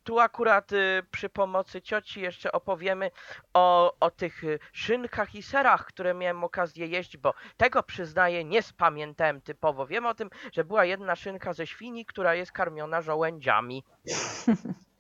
tu 0.05 0.21
akurat 0.21 0.73
y, 0.73 1.03
przy 1.11 1.29
pomocy 1.29 1.83
cioci 1.83 2.21
jeszcze 2.21 2.53
opowiemy 2.53 3.11
o, 3.55 3.95
o 4.01 4.11
tych 4.11 4.43
szynkach 4.73 5.35
i 5.35 5.43
serach, 5.43 5.87
które 5.87 6.15
miałem 6.15 6.45
okazję 6.45 6.87
jeść, 6.87 7.17
bo 7.17 7.35
tego 7.57 7.83
przyznaję 7.83 8.45
nie 8.45 8.63
spamiętałem 8.63 9.41
typowo. 9.41 9.87
Wiem 9.87 10.07
o 10.07 10.15
tym, 10.15 10.31
że 10.53 10.65
była 10.65 10.85
jedna 10.85 11.17
szynka 11.17 11.53
ze 11.53 11.67
świni, 11.67 12.07
która 12.07 12.35
jest 12.35 12.53
karmiona 12.53 13.03
żołędziami. 13.03 13.85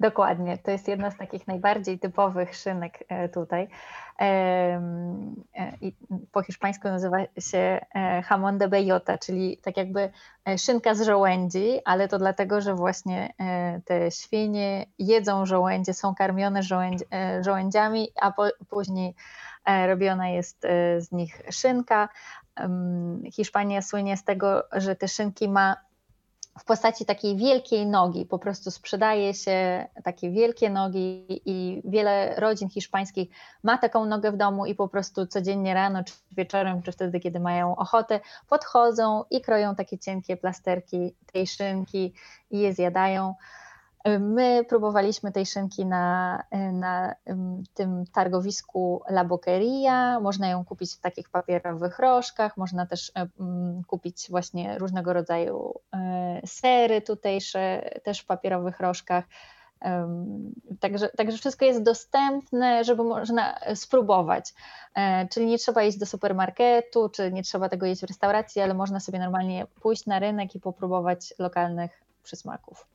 Dokładnie, 0.00 0.58
to 0.58 0.70
jest 0.70 0.88
jedna 0.88 1.10
z 1.10 1.16
takich 1.16 1.46
najbardziej 1.46 1.98
typowych 1.98 2.56
szynek 2.56 3.04
e, 3.08 3.28
tutaj. 3.28 3.68
E, 4.20 4.80
po 6.32 6.42
hiszpańsku 6.42 6.88
nazywa 6.88 7.18
się 7.38 7.80
e, 7.94 8.22
jamón 8.22 8.58
de 8.58 8.68
bellota, 8.68 9.18
czyli 9.18 9.56
tak 9.56 9.76
jakby 9.76 10.10
szynka 10.58 10.94
z 10.94 11.02
żołędzi, 11.02 11.78
ale 11.84 12.08
to 12.08 12.18
dlatego, 12.18 12.60
że 12.60 12.74
właśnie 12.74 13.34
te 13.84 14.10
świnie 14.10 14.86
jedzą 14.98 15.46
żołędzie, 15.46 15.94
są 15.94 16.14
karmione 16.14 16.62
żołędzi, 16.62 17.04
żołędziami, 17.40 18.08
a 18.20 18.32
później 18.68 19.14
robiona 19.86 20.28
jest 20.28 20.66
z 20.98 21.12
nich 21.12 21.42
szynka. 21.50 22.08
Hiszpania 23.32 23.82
słynie 23.82 24.16
z 24.16 24.24
tego, 24.24 24.64
że 24.72 24.96
te 24.96 25.08
szynki 25.08 25.48
ma 25.48 25.76
w 26.58 26.64
postaci 26.64 27.04
takiej 27.04 27.36
wielkiej 27.36 27.86
nogi. 27.86 28.26
Po 28.26 28.38
prostu 28.38 28.70
sprzedaje 28.70 29.34
się 29.34 29.86
takie 30.04 30.30
wielkie 30.30 30.70
nogi 30.70 31.26
i 31.44 31.82
wiele 31.84 32.34
rodzin 32.36 32.68
hiszpańskich 32.68 33.28
ma 33.62 33.78
taką 33.78 34.06
nogę 34.06 34.32
w 34.32 34.36
domu 34.36 34.66
i 34.66 34.74
po 34.74 34.88
prostu 34.88 35.26
codziennie 35.26 35.74
rano, 35.74 36.04
czy 36.04 36.12
wieczorem, 36.32 36.82
czy 36.82 36.92
wtedy, 36.92 37.20
kiedy 37.20 37.40
mają 37.40 37.76
ochotę, 37.76 38.20
podchodzą 38.48 39.24
i 39.30 39.40
kroją 39.40 39.74
takie 39.74 39.98
cienkie 39.98 40.36
plasterki 40.36 41.14
tej 41.32 41.46
szynki 41.46 42.14
i 42.50 42.58
je 42.58 42.72
zjadają. 42.74 43.34
My 44.04 44.64
próbowaliśmy 44.68 45.32
tej 45.32 45.46
szynki 45.46 45.86
na, 45.86 46.42
na 46.72 47.14
tym 47.74 48.04
targowisku 48.12 49.02
La 49.08 49.24
Boqueria. 49.24 50.20
Można 50.20 50.48
ją 50.48 50.64
kupić 50.64 50.94
w 50.94 51.00
takich 51.00 51.28
papierowych 51.28 51.98
rożkach, 51.98 52.56
można 52.56 52.86
też 52.86 53.12
kupić 53.86 54.26
właśnie 54.30 54.78
różnego 54.78 55.12
rodzaju 55.12 55.74
e, 55.94 56.40
sery 56.46 57.02
tutejsze, 57.02 57.90
też 58.04 58.20
w 58.20 58.26
papierowych 58.26 58.80
rożkach. 58.80 59.24
Także, 60.80 61.08
także 61.08 61.38
wszystko 61.38 61.64
jest 61.64 61.82
dostępne, 61.82 62.84
żeby 62.84 63.04
można 63.04 63.58
spróbować. 63.74 64.54
E, 64.94 65.28
czyli 65.28 65.46
nie 65.46 65.58
trzeba 65.58 65.82
iść 65.82 65.98
do 65.98 66.06
supermarketu, 66.06 67.08
czy 67.08 67.32
nie 67.32 67.42
trzeba 67.42 67.68
tego 67.68 67.86
jeść 67.86 68.02
w 68.02 68.08
restauracji, 68.08 68.62
ale 68.62 68.74
można 68.74 69.00
sobie 69.00 69.18
normalnie 69.18 69.66
pójść 69.82 70.06
na 70.06 70.18
rynek 70.18 70.54
i 70.54 70.60
popróbować 70.60 71.34
lokalnych 71.38 72.02
przysmaków. 72.22 72.86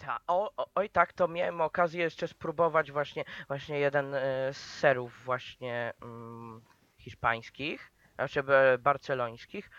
Ta, 0.00 0.20
o, 0.26 0.50
oj 0.74 0.90
tak, 0.90 1.12
to 1.12 1.28
miałem 1.28 1.60
okazję 1.60 2.02
jeszcze 2.02 2.28
spróbować 2.28 2.92
właśnie, 2.92 3.24
właśnie 3.48 3.78
jeden 3.78 4.14
e, 4.14 4.20
z 4.52 4.56
serów 4.56 5.24
właśnie 5.24 5.92
mm, 6.02 6.62
hiszpańskich, 6.98 7.92
znaczy 8.14 8.42
barcelońskich 8.78 9.70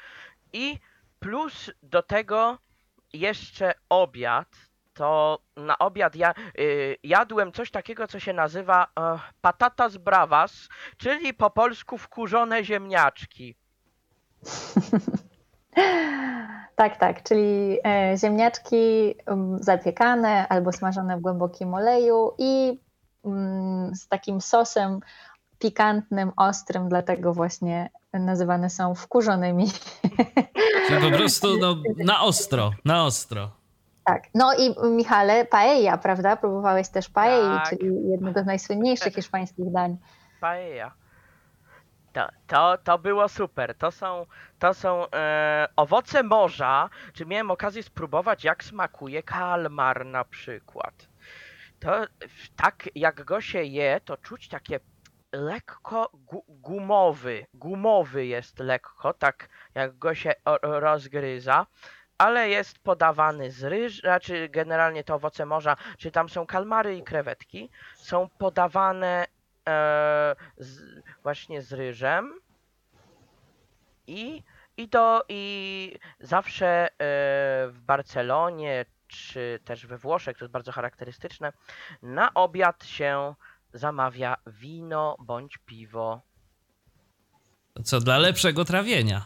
i 0.53 0.79
plus 1.19 1.71
do 1.83 2.03
tego 2.03 2.57
jeszcze 3.13 3.73
obiad, 3.89 4.47
to 4.93 5.39
na 5.55 5.77
obiad 5.77 6.15
ja 6.15 6.33
y, 6.59 6.97
jadłem 7.03 7.51
coś 7.51 7.71
takiego, 7.71 8.07
co 8.07 8.19
się 8.19 8.33
nazywa 8.33 8.83
y, 8.85 8.89
patatas 9.41 9.97
bravas, 9.97 10.69
czyli 10.97 11.33
po 11.33 11.49
polsku 11.49 11.97
wkurzone 11.97 12.63
ziemniaczki. 12.63 13.55
Tak, 16.75 16.97
tak, 16.97 17.23
czyli 17.23 17.77
e, 17.85 18.17
ziemniaczki 18.17 19.15
zapiekane 19.59 20.47
albo 20.47 20.71
smażone 20.71 21.17
w 21.17 21.21
głębokim 21.21 21.73
oleju 21.73 22.31
i 22.37 22.79
mm, 23.25 23.95
z 23.95 24.07
takim 24.07 24.41
sosem 24.41 24.99
pikantnym, 25.59 26.31
ostrym, 26.37 26.89
dlatego 26.89 27.33
właśnie 27.33 27.89
nazywane 28.13 28.69
są 28.69 28.95
wkurzonymi. 28.95 29.65
Czyli 30.87 31.11
po 31.11 31.17
prostu 31.17 31.57
no, 31.57 31.75
na 32.05 32.21
ostro, 32.21 32.71
na 32.85 33.05
ostro. 33.05 33.51
Tak, 34.05 34.23
no 34.35 34.53
i 34.53 34.89
Michale, 34.89 35.45
paella, 35.45 35.97
prawda? 35.97 36.35
Próbowałeś 36.35 36.89
też 36.89 37.09
paella, 37.09 37.59
tak. 37.59 37.69
czyli 37.69 38.09
jednego 38.09 38.43
z 38.43 38.45
najsłynniejszych 38.45 39.15
hiszpańskich 39.15 39.71
dań. 39.71 39.97
Paella. 40.39 41.00
To, 42.13 42.29
to, 42.47 42.77
to 42.77 42.99
było 42.99 43.29
super. 43.29 43.75
To 43.75 43.91
są, 43.91 44.25
to 44.59 44.73
są 44.73 45.11
e, 45.11 45.67
owoce 45.75 46.23
morza. 46.23 46.89
Czy 47.13 47.25
miałem 47.25 47.51
okazję 47.51 47.83
spróbować, 47.83 48.43
jak 48.43 48.63
smakuje 48.63 49.23
kalmar 49.23 50.05
na 50.05 50.23
przykład. 50.23 51.07
To 51.79 52.05
tak 52.55 52.89
jak 52.95 53.23
go 53.23 53.41
się 53.41 53.63
je, 53.63 54.01
to 54.05 54.17
czuć 54.17 54.47
takie 54.47 54.79
lekko 55.31 56.09
gu, 56.13 56.45
gumowy. 56.47 57.45
Gumowy 57.53 58.25
jest 58.25 58.59
lekko, 58.59 59.13
tak 59.13 59.49
jak 59.75 59.97
go 59.97 60.15
się 60.15 60.33
rozgryza. 60.61 61.65
Ale 62.17 62.49
jest 62.49 62.79
podawany 62.79 63.51
z 63.51 63.63
ryż, 63.63 63.99
znaczy 63.99 64.49
generalnie 64.49 65.03
to 65.03 65.15
owoce 65.15 65.45
morza, 65.45 65.77
czy 65.97 66.11
tam 66.11 66.29
są 66.29 66.45
kalmary 66.45 66.97
i 66.97 67.03
krewetki, 67.03 67.69
są 67.95 68.29
podawane 68.37 69.25
e, 69.69 70.35
z, 70.57 71.01
właśnie 71.23 71.61
z 71.61 71.73
ryżem 71.73 72.33
i, 74.07 74.43
i 74.77 74.89
to 74.89 75.23
i 75.29 75.95
zawsze 76.19 76.67
e, 76.67 76.89
w 77.67 77.79
Barcelonie 77.85 78.85
czy 79.07 79.59
też 79.65 79.85
we 79.85 79.97
Włoszech, 79.97 80.37
to 80.37 80.45
jest 80.45 80.51
bardzo 80.53 80.71
charakterystyczne, 80.71 81.53
na 82.01 82.33
obiad 82.33 82.85
się 82.85 83.35
zamawia 83.73 84.37
wino 84.47 85.15
bądź 85.19 85.57
piwo. 85.57 86.21
Co 87.83 87.99
dla 87.99 88.17
lepszego 88.17 88.65
trawienia. 88.65 89.25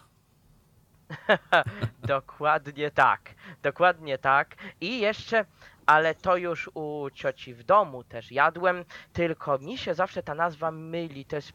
dokładnie 2.07 2.91
tak, 2.91 3.35
dokładnie 3.63 4.17
tak. 4.17 4.55
I 4.81 4.99
jeszcze 4.99 5.45
ale 5.85 6.15
to 6.15 6.37
już 6.37 6.69
u 6.73 7.09
cioci 7.13 7.53
w 7.53 7.63
domu 7.63 8.03
też 8.03 8.31
jadłem, 8.31 8.85
tylko 9.13 9.59
mi 9.59 9.77
się 9.77 9.93
zawsze 9.93 10.23
ta 10.23 10.35
nazwa 10.35 10.71
myli. 10.71 11.25
To 11.25 11.35
jest 11.35 11.53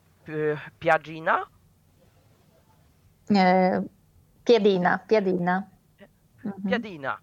Piagina? 0.78 1.46
Nie, 3.30 3.82
Piedina, 4.44 4.98
Piedina. 4.98 5.62
Mhm. 6.44 6.70
Piedina. 6.70 7.18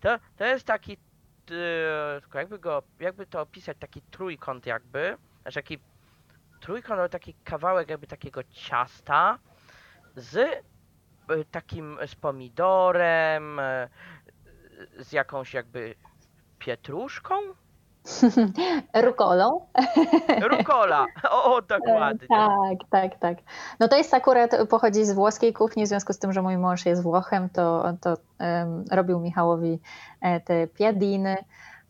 To, 0.00 0.18
to 0.36 0.44
jest 0.44 0.66
taki, 0.66 0.96
tylko 1.46 2.38
jakby 2.38 2.58
go, 2.58 2.82
jakby 3.00 3.26
to 3.26 3.40
opisać, 3.40 3.76
taki 3.80 4.02
trójkąt 4.02 4.66
jakby, 4.66 5.16
znaczy 5.42 5.54
taki 5.54 5.78
trójkąt, 6.60 7.00
ale 7.00 7.08
taki 7.08 7.34
kawałek 7.44 7.88
jakby 7.88 8.06
takiego 8.06 8.44
ciasta 8.44 9.38
z 10.16 10.36
y, 10.36 11.44
takim 11.50 11.98
z 12.06 12.14
pomidorem, 12.14 13.58
y, 13.58 13.88
z 14.98 15.12
jakąś 15.12 15.54
jakby 15.54 15.94
pietruszką? 16.58 17.34
Rukolą. 19.06 19.66
Rukola. 20.50 21.06
O, 21.30 21.62
dokładnie. 21.62 22.28
Tak, 22.28 22.78
tak, 22.90 23.18
tak. 23.18 23.38
No 23.80 23.88
to 23.88 23.96
jest 23.96 24.14
akurat, 24.14 24.50
pochodzi 24.70 25.04
z 25.04 25.12
włoskiej 25.12 25.52
kuchni, 25.52 25.84
w 25.84 25.88
związku 25.88 26.12
z 26.12 26.18
tym, 26.18 26.32
że 26.32 26.42
mój 26.42 26.58
mąż 26.58 26.86
jest 26.86 27.02
Włochem, 27.02 27.48
to, 27.48 27.84
to 28.00 28.16
um, 28.40 28.84
robił 28.90 29.20
Michałowi 29.20 29.80
e, 30.20 30.40
te 30.40 30.66
piadiny. 30.66 31.36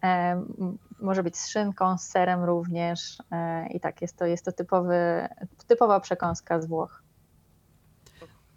Um, 0.03 0.78
może 1.01 1.22
być 1.22 1.36
z 1.36 1.49
szynką, 1.49 1.99
z 1.99 2.03
serem 2.03 2.45
również. 2.45 3.18
E, 3.32 3.66
I 3.66 3.80
tak, 3.80 4.03
jest 4.03 4.16
to, 4.16 4.26
jest 4.26 4.45
to 4.45 4.53
typowy, 4.53 5.28
typowa 5.66 6.01
przekąska 6.01 6.61
z 6.61 6.66
Włoch. 6.66 7.03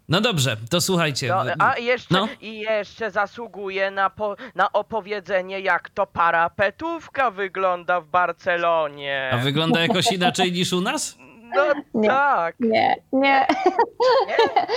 No 0.08 0.20
dobrze, 0.20 0.56
to 0.70 0.80
słuchajcie. 0.80 1.28
No, 1.28 1.44
a 1.58 1.78
jeszcze, 1.78 2.14
No. 2.14 2.28
i 2.40 2.58
jeszcze 2.60 3.10
zasługuje 3.10 3.90
na, 3.90 4.10
po, 4.10 4.36
na 4.54 4.72
opowiedzenie, 4.72 5.60
jak 5.60 5.90
to 5.90 6.06
parapetówka 6.06 7.30
wygląda 7.30 8.00
w 8.00 8.06
Barcelonie. 8.06 9.30
A 9.32 9.36
wygląda 9.38 9.80
jakoś 9.80 10.12
inaczej 10.12 10.52
niż 10.52 10.72
u 10.72 10.80
nas? 10.80 11.16
No 11.54 11.64
Nie. 11.94 12.08
tak, 12.08 12.60
Nie, 12.60 12.96
nie. 13.12 13.20
nie? 13.20 13.46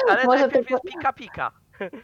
ale 0.10 0.24
Może 0.24 0.42
najpierw 0.42 0.68
tylko- 0.68 0.82
jest 0.84 0.96
pika 0.98 1.14
pika. 1.14 1.52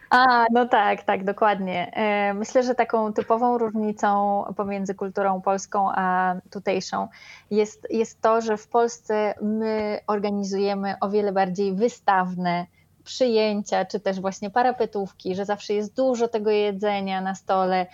A, 0.09 0.45
no 0.51 0.65
tak, 0.67 1.03
tak, 1.03 1.23
dokładnie. 1.23 1.91
E, 1.95 2.33
Myślę, 2.33 2.63
że 2.63 2.75
taką 2.75 3.13
typową 3.13 3.57
różnicą 3.57 4.43
pomiędzy 4.57 4.95
kulturą 4.95 5.41
polską 5.41 5.91
a 5.95 6.35
tutejszą 6.51 7.07
jest, 7.51 7.87
jest 7.89 8.21
to, 8.21 8.41
że 8.41 8.57
w 8.57 8.67
Polsce 8.67 9.33
my 9.41 9.99
organizujemy 10.07 10.95
o 11.01 11.09
wiele 11.09 11.31
bardziej 11.31 11.73
wystawne 11.75 12.65
przyjęcia, 13.03 13.85
czy 13.85 13.99
też 13.99 14.19
właśnie 14.19 14.49
parapetówki, 14.49 15.35
że 15.35 15.45
zawsze 15.45 15.73
jest 15.73 15.95
dużo 15.95 16.27
tego 16.27 16.51
jedzenia 16.51 17.21
na 17.21 17.35
stole, 17.35 17.85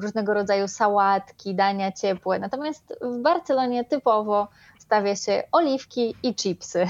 różnego 0.00 0.34
rodzaju 0.34 0.68
sałatki, 0.68 1.54
dania 1.54 1.92
ciepłe. 1.92 2.38
Natomiast 2.38 2.98
w 3.00 3.22
Barcelonie 3.22 3.84
typowo 3.84 4.48
stawia 4.82 5.16
się 5.16 5.42
oliwki 5.52 6.14
i 6.22 6.34
chipsy. 6.34 6.86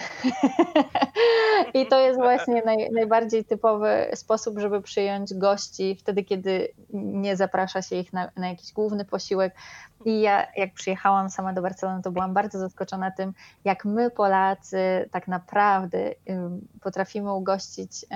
I 1.74 1.86
to 1.86 2.00
jest 2.00 2.20
właśnie 2.20 2.62
naj, 2.64 2.90
najbardziej 2.92 3.44
typowy 3.44 4.06
sposób, 4.14 4.58
żeby 4.58 4.82
przyjąć 4.82 5.34
gości 5.34 5.96
wtedy, 6.00 6.24
kiedy 6.24 6.68
nie 6.92 7.36
zaprasza 7.36 7.82
się 7.82 7.96
ich 7.96 8.12
na, 8.12 8.30
na 8.36 8.48
jakiś 8.48 8.72
główny 8.72 9.04
posiłek. 9.04 9.54
I 10.04 10.20
ja, 10.20 10.46
jak 10.56 10.74
przyjechałam 10.74 11.30
sama 11.30 11.52
do 11.52 11.62
Barcelony, 11.62 12.02
to 12.02 12.10
byłam 12.10 12.34
bardzo 12.34 12.58
zaskoczona 12.58 13.10
tym, 13.10 13.32
jak 13.64 13.84
my, 13.84 14.10
Polacy, 14.10 15.08
tak 15.10 15.28
naprawdę 15.28 15.98
potrafimy 16.80 17.34
ugościć 17.34 18.06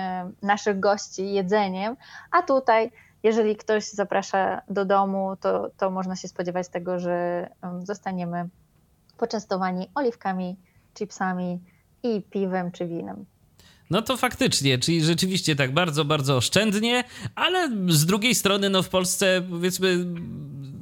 naszych 0.41 0.79
gości 0.79 1.33
jedzeniem, 1.33 1.95
a 2.31 2.41
tutaj 2.41 2.91
jeżeli 3.23 3.55
ktoś 3.55 3.89
zaprasza 3.89 4.61
do 4.69 4.85
domu, 4.85 5.35
to, 5.41 5.69
to 5.77 5.89
można 5.89 6.15
się 6.15 6.27
spodziewać 6.27 6.67
tego, 6.67 6.99
że 6.99 7.49
zostaniemy 7.83 8.49
poczęstowani 9.17 9.87
oliwkami, 9.95 10.55
chipsami 10.97 11.59
i 12.03 12.21
piwem 12.21 12.71
czy 12.71 12.87
winem. 12.87 13.25
No 13.89 14.01
to 14.01 14.17
faktycznie, 14.17 14.77
czyli 14.77 15.03
rzeczywiście 15.03 15.55
tak 15.55 15.73
bardzo, 15.73 16.05
bardzo 16.05 16.37
oszczędnie, 16.37 17.03
ale 17.35 17.71
z 17.87 18.05
drugiej 18.05 18.35
strony, 18.35 18.69
no 18.69 18.83
w 18.83 18.89
Polsce 18.89 19.41
powiedzmy, 19.49 20.05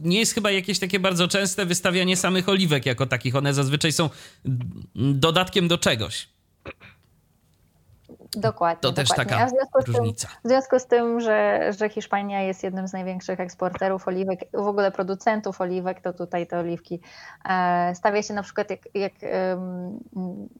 nie 0.04 0.20
jest 0.20 0.34
chyba 0.34 0.52
jakieś 0.52 0.80
takie 0.80 1.00
bardzo 1.00 1.28
częste 1.28 1.66
wystawianie 1.66 2.18
samych 2.18 2.50
oliwek 2.50 2.86
jako 2.86 3.06
takich. 3.06 3.36
One 3.36 3.54
zazwyczaj 3.54 3.92
są 3.92 4.10
dodatkiem 4.96 5.68
do 5.68 5.78
czegoś. 5.78 6.28
Dokładnie. 8.40 8.82
To 8.82 8.94
też 8.94 9.10
dokładnie. 9.10 9.34
taka 9.34 9.46
w 9.46 9.50
związku 9.50 9.82
z 9.82 9.86
tym, 9.86 9.96
różnica. 9.96 10.28
w 10.28 10.48
związku 10.48 10.80
z 10.80 10.86
tym 10.86 11.22
że, 11.22 11.70
że 11.78 11.90
Hiszpania 11.90 12.42
jest 12.42 12.64
jednym 12.64 12.88
z 12.88 12.94
największych 12.94 13.40
eksporterów 13.40 14.08
oliwek, 14.08 14.40
w 14.54 14.68
ogóle 14.68 14.92
producentów 14.92 15.62
oliwek, 15.62 16.02
to 16.02 16.14
tutaj 16.14 16.48
te 16.48 16.60
oliwki 16.60 17.00
e, 17.50 17.96
stawia 17.96 18.24
się 18.24 18.34
na 18.34 18.44
przykład 18.44 18.70
jak, 18.70 18.80
jak 18.94 19.14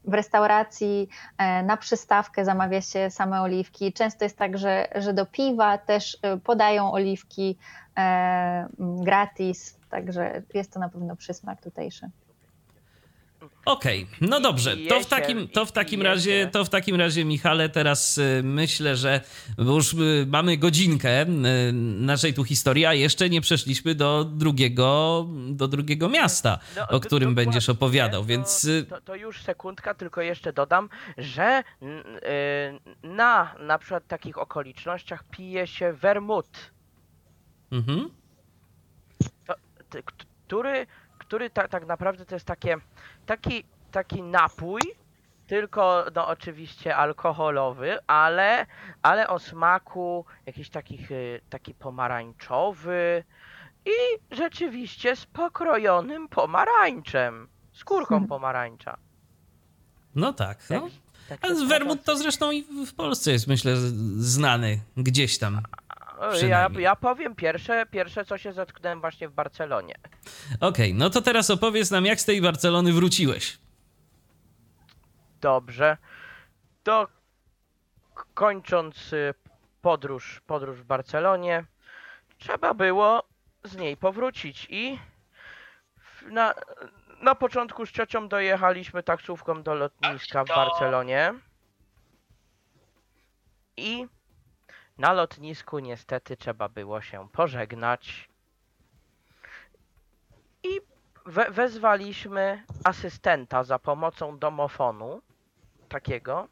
w 0.04 0.14
restauracji 0.14 1.08
e, 1.38 1.62
na 1.62 1.76
przystawkę 1.76 2.44
zamawia 2.44 2.80
się 2.80 3.10
same 3.10 3.40
oliwki. 3.40 3.92
Często 3.92 4.24
jest 4.24 4.38
tak, 4.38 4.58
że, 4.58 4.88
że 4.94 5.12
do 5.12 5.26
piwa 5.26 5.78
też 5.78 6.18
e, 6.22 6.36
podają 6.36 6.92
oliwki 6.92 7.58
gratis, 8.78 9.78
także 9.90 10.42
jest 10.54 10.72
to 10.72 10.80
na 10.80 10.88
pewno 10.88 11.16
przysmak 11.16 11.62
tutejszy. 11.62 12.10
Okej, 13.64 14.06
no 14.20 14.38
I- 14.38 14.42
dobrze. 14.42 14.76
To 14.88 15.00
w 15.00 15.06
takim, 15.06 15.48
to 15.48 15.66
w 15.66 15.72
takim 15.72 16.02
razie, 16.02 16.48
to 16.52 16.64
w 16.64 16.68
takim 16.68 16.96
razie, 16.96 17.24
Michale, 17.24 17.68
teraz 17.68 18.18
y, 18.18 18.40
myślę, 18.44 18.96
że 18.96 19.20
już 19.58 19.92
y, 19.92 20.26
mamy 20.28 20.56
godzinkę 20.56 21.22
y, 21.22 21.26
naszej 22.00 22.34
tu 22.34 22.44
historii, 22.44 22.86
a 22.86 22.94
jeszcze 22.94 23.30
nie 23.30 23.40
przeszliśmy 23.40 23.94
do 23.94 24.24
drugiego, 24.24 25.26
do 25.50 25.68
drugiego 25.68 26.08
miasta, 26.08 26.58
No, 26.76 26.88
o 26.88 27.00
którym 27.00 27.34
będziesz 27.34 27.68
opowiadał, 27.68 28.20
to- 28.22 28.26
więc 28.26 28.68
To, 28.88 29.00
to 29.00 29.14
już 29.14 29.42
sekundka, 29.42 29.94
tylko 29.94 30.22
jeszcze 30.22 30.52
dodam, 30.52 30.88
że 31.18 31.62
na 33.02 33.54
na 33.60 33.78
przykład 33.78 34.06
takich 34.06 34.38
okolicznościach 34.38 35.24
pije 35.30 35.66
się 35.66 35.92
wermut, 35.92 36.46
mhm. 37.72 38.10
t- 39.90 40.02
k- 40.02 40.12
który, 40.46 40.86
który 41.26 41.50
ta, 41.50 41.68
tak 41.68 41.86
naprawdę 41.86 42.26
to 42.26 42.34
jest 42.34 42.46
takie, 42.46 42.76
taki, 43.26 43.64
taki 43.92 44.22
napój, 44.22 44.80
tylko 45.46 46.04
no 46.14 46.26
oczywiście 46.28 46.96
alkoholowy, 46.96 47.98
ale, 48.06 48.66
ale 49.02 49.28
o 49.28 49.38
smaku 49.38 50.24
jakiś 50.46 50.70
takich, 50.70 51.10
y, 51.10 51.40
taki 51.50 51.74
pomarańczowy 51.74 53.24
i 53.86 53.90
rzeczywiście 54.36 55.16
z 55.16 55.26
pokrojonym 55.26 56.28
pomarańczem, 56.28 57.48
skórką 57.72 58.26
pomarańcza. 58.34 58.96
no 60.14 60.32
tak. 60.32 60.58
No. 60.70 60.80
Tak- 60.80 61.40
tak 61.40 61.50
A 61.50 61.66
wermut 61.68 62.04
to 62.04 62.16
zresztą 62.16 62.50
i 62.50 62.62
w 62.86 62.94
Polsce 62.94 63.32
jest, 63.32 63.46
myślę, 63.46 63.76
znany 64.18 64.80
gdzieś 64.96 65.38
tam. 65.38 65.60
Ja, 66.48 66.68
ja 66.78 66.96
powiem 66.96 67.34
pierwsze, 67.34 67.86
pierwsze, 67.86 68.24
co 68.24 68.38
się 68.38 68.52
zetknąłem 68.52 69.00
właśnie 69.00 69.28
w 69.28 69.32
Barcelonie. 69.32 69.94
Okej, 70.60 70.94
no 70.94 71.10
to 71.10 71.22
teraz 71.22 71.50
opowiedz 71.50 71.90
nam, 71.90 72.06
jak 72.06 72.20
z 72.20 72.24
tej 72.24 72.42
Barcelony 72.42 72.92
wróciłeś. 72.92 73.58
Dobrze. 75.40 75.96
To 76.82 77.08
kończąc 78.34 79.12
y, 79.12 79.34
podróż, 79.82 80.42
podróż 80.46 80.78
w 80.78 80.84
Barcelonie, 80.84 81.64
trzeba 82.38 82.74
było 82.74 83.22
z 83.64 83.76
niej 83.76 83.96
powrócić 83.96 84.66
i 84.70 84.98
na, 86.30 86.54
na 87.22 87.34
początku 87.34 87.86
z 87.86 87.92
ciocią 87.92 88.28
dojechaliśmy 88.28 89.02
taksówką 89.02 89.62
do 89.62 89.74
lotniska 89.74 90.44
w 90.44 90.48
Barcelonie 90.48 91.34
i 93.76 94.06
na 94.98 95.12
lotnisku 95.12 95.78
niestety 95.78 96.36
trzeba 96.36 96.68
było 96.68 97.00
się 97.00 97.28
pożegnać 97.28 98.28
i 100.62 100.80
we, 101.26 101.50
wezwaliśmy 101.50 102.64
asystenta 102.84 103.64
za 103.64 103.78
pomocą 103.78 104.38
domofonu 104.38 105.22
takiego. 105.88 106.48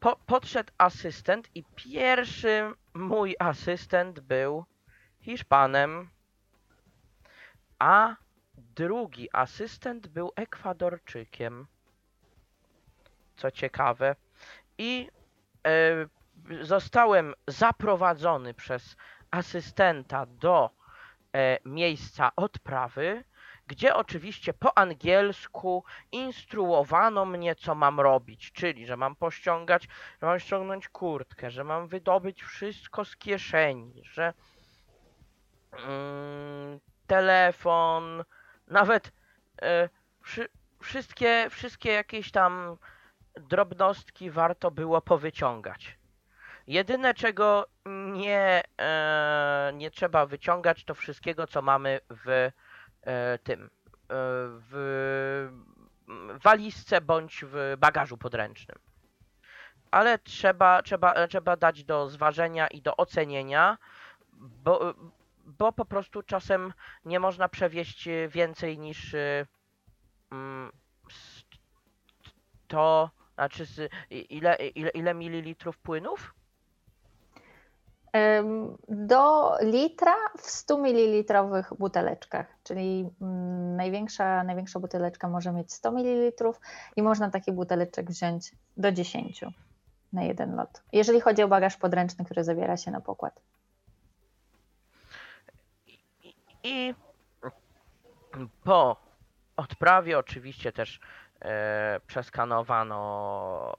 Po, 0.00 0.16
podszedł 0.16 0.72
asystent 0.78 1.48
i 1.54 1.64
pierwszy 1.76 2.72
mój 2.94 3.36
asystent 3.38 4.20
był 4.20 4.64
Hiszpanem, 5.20 6.10
a 7.78 8.16
drugi 8.56 9.28
asystent 9.32 10.08
był 10.08 10.32
Ekwadorczykiem. 10.36 11.66
Co 13.36 13.50
ciekawe. 13.50 14.16
I 14.78 15.08
e, 15.66 16.06
zostałem 16.60 17.34
zaprowadzony 17.46 18.54
przez 18.54 18.96
asystenta 19.30 20.26
do 20.26 20.70
e, 21.34 21.58
miejsca 21.64 22.32
odprawy, 22.36 23.24
gdzie 23.66 23.94
oczywiście 23.94 24.54
po 24.54 24.78
angielsku 24.78 25.84
instruowano 26.12 27.24
mnie, 27.24 27.54
co 27.54 27.74
mam 27.74 28.00
robić, 28.00 28.52
czyli, 28.52 28.86
że 28.86 28.96
mam 28.96 29.16
pościągać, 29.16 29.88
że 30.20 30.26
mam 30.26 30.40
ściągnąć 30.40 30.88
kurtkę, 30.88 31.50
że 31.50 31.64
mam 31.64 31.88
wydobyć 31.88 32.42
wszystko 32.42 33.04
z 33.04 33.16
kieszeni, 33.16 34.02
że 34.04 34.32
mm, 35.72 36.80
telefon, 37.06 38.24
nawet 38.66 39.12
e, 39.62 39.88
wszy, 40.22 40.48
wszystkie, 40.82 41.46
wszystkie 41.50 41.92
jakieś 41.92 42.30
tam 42.30 42.76
drobnostki 43.34 44.30
warto 44.30 44.70
było 44.70 45.00
powyciągać. 45.00 45.99
Jedyne, 46.66 47.14
czego 47.14 47.66
nie, 48.12 48.62
e, 48.80 49.70
nie 49.74 49.90
trzeba 49.90 50.26
wyciągać, 50.26 50.84
to 50.84 50.94
wszystkiego, 50.94 51.46
co 51.46 51.62
mamy 51.62 52.00
w 52.10 52.50
e, 53.02 53.38
tym, 53.38 53.64
e, 53.64 53.68
w 54.70 55.50
walizce 56.42 57.00
bądź 57.00 57.44
w 57.48 57.76
bagażu 57.78 58.18
podręcznym. 58.18 58.78
ale 59.90 60.18
trzeba, 60.18 60.82
trzeba, 60.82 61.26
trzeba 61.26 61.56
dać 61.56 61.84
do 61.84 62.08
zważenia 62.08 62.68
i 62.68 62.82
do 62.82 62.96
ocenienia, 62.96 63.78
bo, 64.32 64.94
bo 65.44 65.72
po 65.72 65.84
prostu 65.84 66.22
czasem 66.22 66.72
nie 67.04 67.20
można 67.20 67.48
przewieźć 67.48 68.08
więcej 68.28 68.78
niż 68.78 69.14
y, 69.14 69.46
mm, 70.30 70.72
100, 72.64 73.10
znaczy 73.34 73.66
ile, 74.10 74.56
ile, 74.56 74.90
ile 74.90 75.14
mililitrów 75.14 75.78
płynów? 75.78 76.34
Do 78.88 79.52
litra 79.60 80.14
w 80.38 80.50
100 80.50 80.78
ml 80.78 81.34
buteleczkach, 81.78 82.46
czyli 82.64 83.10
mm, 83.20 83.76
największa, 83.76 84.44
największa 84.44 84.80
buteleczka 84.80 85.28
może 85.28 85.52
mieć 85.52 85.72
100 85.72 85.92
ml 85.92 86.32
i 86.96 87.02
można 87.02 87.30
taki 87.30 87.52
buteleczek 87.52 88.10
wziąć 88.10 88.52
do 88.76 88.92
10 88.92 89.44
na 90.12 90.22
jeden 90.22 90.56
lot. 90.56 90.82
Jeżeli 90.92 91.20
chodzi 91.20 91.42
o 91.42 91.48
bagaż 91.48 91.76
podręczny, 91.76 92.24
który 92.24 92.44
zabiera 92.44 92.76
się 92.76 92.90
na 92.90 93.00
pokład. 93.00 93.40
I 96.62 96.94
po 98.64 98.96
odprawie 99.56 100.18
oczywiście 100.18 100.72
też 100.72 101.00
e, 101.40 102.00
przeskanowano 102.06 103.74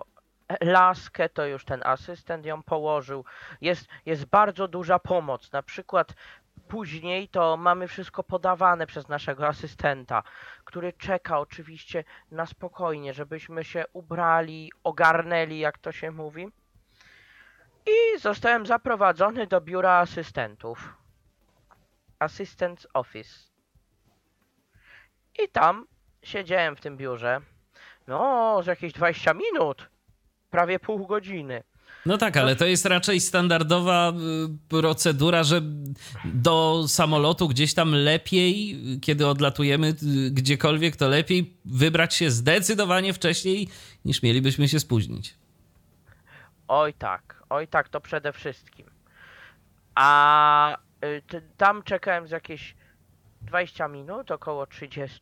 laskę, 0.61 1.29
to 1.29 1.45
już 1.45 1.65
ten 1.65 1.81
asystent 1.83 2.45
ją 2.45 2.63
położył. 2.63 3.25
Jest, 3.61 3.87
jest 4.05 4.25
bardzo 4.25 4.67
duża 4.67 4.99
pomoc. 4.99 5.51
Na 5.51 5.63
przykład 5.63 6.13
później 6.67 7.27
to 7.27 7.57
mamy 7.57 7.87
wszystko 7.87 8.23
podawane 8.23 8.87
przez 8.87 9.07
naszego 9.07 9.47
asystenta, 9.47 10.23
który 10.63 10.93
czeka 10.93 11.39
oczywiście 11.39 12.03
na 12.31 12.45
spokojnie, 12.45 13.13
żebyśmy 13.13 13.63
się 13.63 13.85
ubrali, 13.93 14.71
ogarnęli, 14.83 15.59
jak 15.59 15.77
to 15.77 15.91
się 15.91 16.11
mówi. 16.11 16.47
I 17.85 18.19
zostałem 18.19 18.65
zaprowadzony 18.65 19.47
do 19.47 19.61
biura 19.61 19.91
asystentów. 19.91 20.93
Assistant's 22.19 22.85
Office. 22.93 23.51
I 25.43 25.49
tam 25.49 25.87
siedziałem 26.23 26.75
w 26.75 26.81
tym 26.81 26.97
biurze. 26.97 27.41
No, 28.07 28.59
z 28.63 28.65
jakieś 28.65 28.93
20 28.93 29.33
minut. 29.33 29.89
Prawie 30.51 30.79
pół 30.79 31.07
godziny. 31.07 31.63
No 32.05 32.17
tak, 32.17 32.37
ale 32.37 32.55
to 32.55 32.65
jest 32.65 32.85
raczej 32.85 33.19
standardowa 33.19 34.09
y, 34.09 34.13
procedura, 34.69 35.43
że 35.43 35.61
do 36.25 36.85
samolotu 36.87 37.47
gdzieś 37.47 37.73
tam 37.73 37.95
lepiej, 37.95 38.79
kiedy 39.01 39.27
odlatujemy 39.27 39.87
y, 39.87 40.31
gdziekolwiek, 40.31 40.95
to 40.95 41.07
lepiej 41.07 41.57
wybrać 41.65 42.15
się 42.15 42.31
zdecydowanie 42.31 43.13
wcześniej, 43.13 43.67
niż 44.05 44.23
mielibyśmy 44.23 44.67
się 44.67 44.79
spóźnić. 44.79 45.35
Oj 46.67 46.93
tak, 46.93 47.43
oj 47.49 47.67
tak, 47.67 47.89
to 47.89 48.01
przede 48.01 48.33
wszystkim. 48.33 48.85
A 49.95 50.77
y, 51.05 51.41
tam 51.57 51.83
czekałem 51.83 52.27
z 52.27 52.31
jakieś 52.31 52.75
20 53.41 53.87
minut, 53.87 54.31
około 54.31 54.67
30 54.67 55.19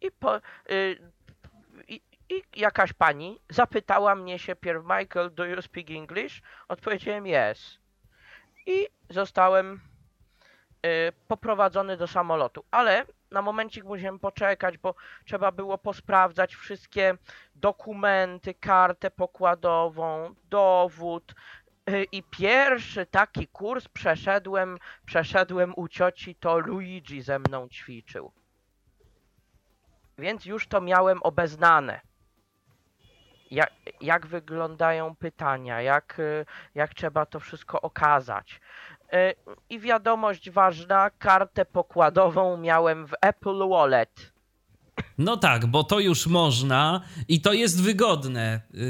i 0.00 0.10
po... 0.10 0.40
I, 1.88 2.00
i 2.30 2.42
jakaś 2.56 2.92
pani 2.92 3.40
zapytała 3.48 4.14
mnie 4.14 4.38
się 4.38 4.56
pierw 4.56 4.82
Michael, 4.82 5.34
do 5.34 5.44
you 5.44 5.62
speak 5.62 5.90
English? 5.90 6.42
Odpowiedziałem 6.68 7.26
yes. 7.26 7.78
I 8.66 8.88
zostałem 9.10 9.80
y, 10.86 11.12
poprowadzony 11.28 11.96
do 11.96 12.06
samolotu, 12.06 12.64
ale 12.70 13.06
na 13.30 13.42
momencik 13.42 13.84
musiałem 13.84 14.18
poczekać, 14.18 14.78
bo 14.78 14.94
trzeba 15.24 15.52
było 15.52 15.78
posprawdzać 15.78 16.54
wszystkie 16.54 17.16
dokumenty, 17.54 18.54
kartę 18.54 19.10
pokładową, 19.10 20.34
dowód. 20.50 21.34
Y, 21.90 22.04
I 22.12 22.22
pierwszy 22.22 23.06
taki 23.06 23.48
kurs 23.48 23.88
przeszedłem, 23.88 24.78
przeszedłem 25.06 25.72
u 25.76 25.88
cioci, 25.88 26.34
to 26.34 26.58
Luigi 26.58 27.22
ze 27.22 27.38
mną 27.38 27.68
ćwiczył. 27.68 28.32
Więc 30.18 30.44
już 30.46 30.68
to 30.68 30.80
miałem 30.80 31.22
obeznane. 31.22 32.09
Jak, 33.50 33.70
jak 34.00 34.26
wyglądają 34.26 35.14
pytania, 35.16 35.80
jak, 35.82 36.18
y, 36.18 36.46
jak 36.74 36.94
trzeba 36.94 37.26
to 37.26 37.40
wszystko 37.40 37.80
okazać. 37.80 38.60
Y, 39.14 39.34
I 39.70 39.78
wiadomość 39.78 40.50
ważna, 40.50 41.10
kartę 41.10 41.64
pokładową 41.64 42.56
miałem 42.56 43.06
w 43.06 43.12
Apple 43.20 43.68
Wallet. 43.68 44.32
No 45.18 45.36
tak, 45.36 45.66
bo 45.66 45.84
to 45.84 46.00
już 46.00 46.26
można 46.26 47.00
i 47.28 47.40
to 47.40 47.52
jest 47.52 47.82
wygodne 47.82 48.60
yy, 48.74 48.80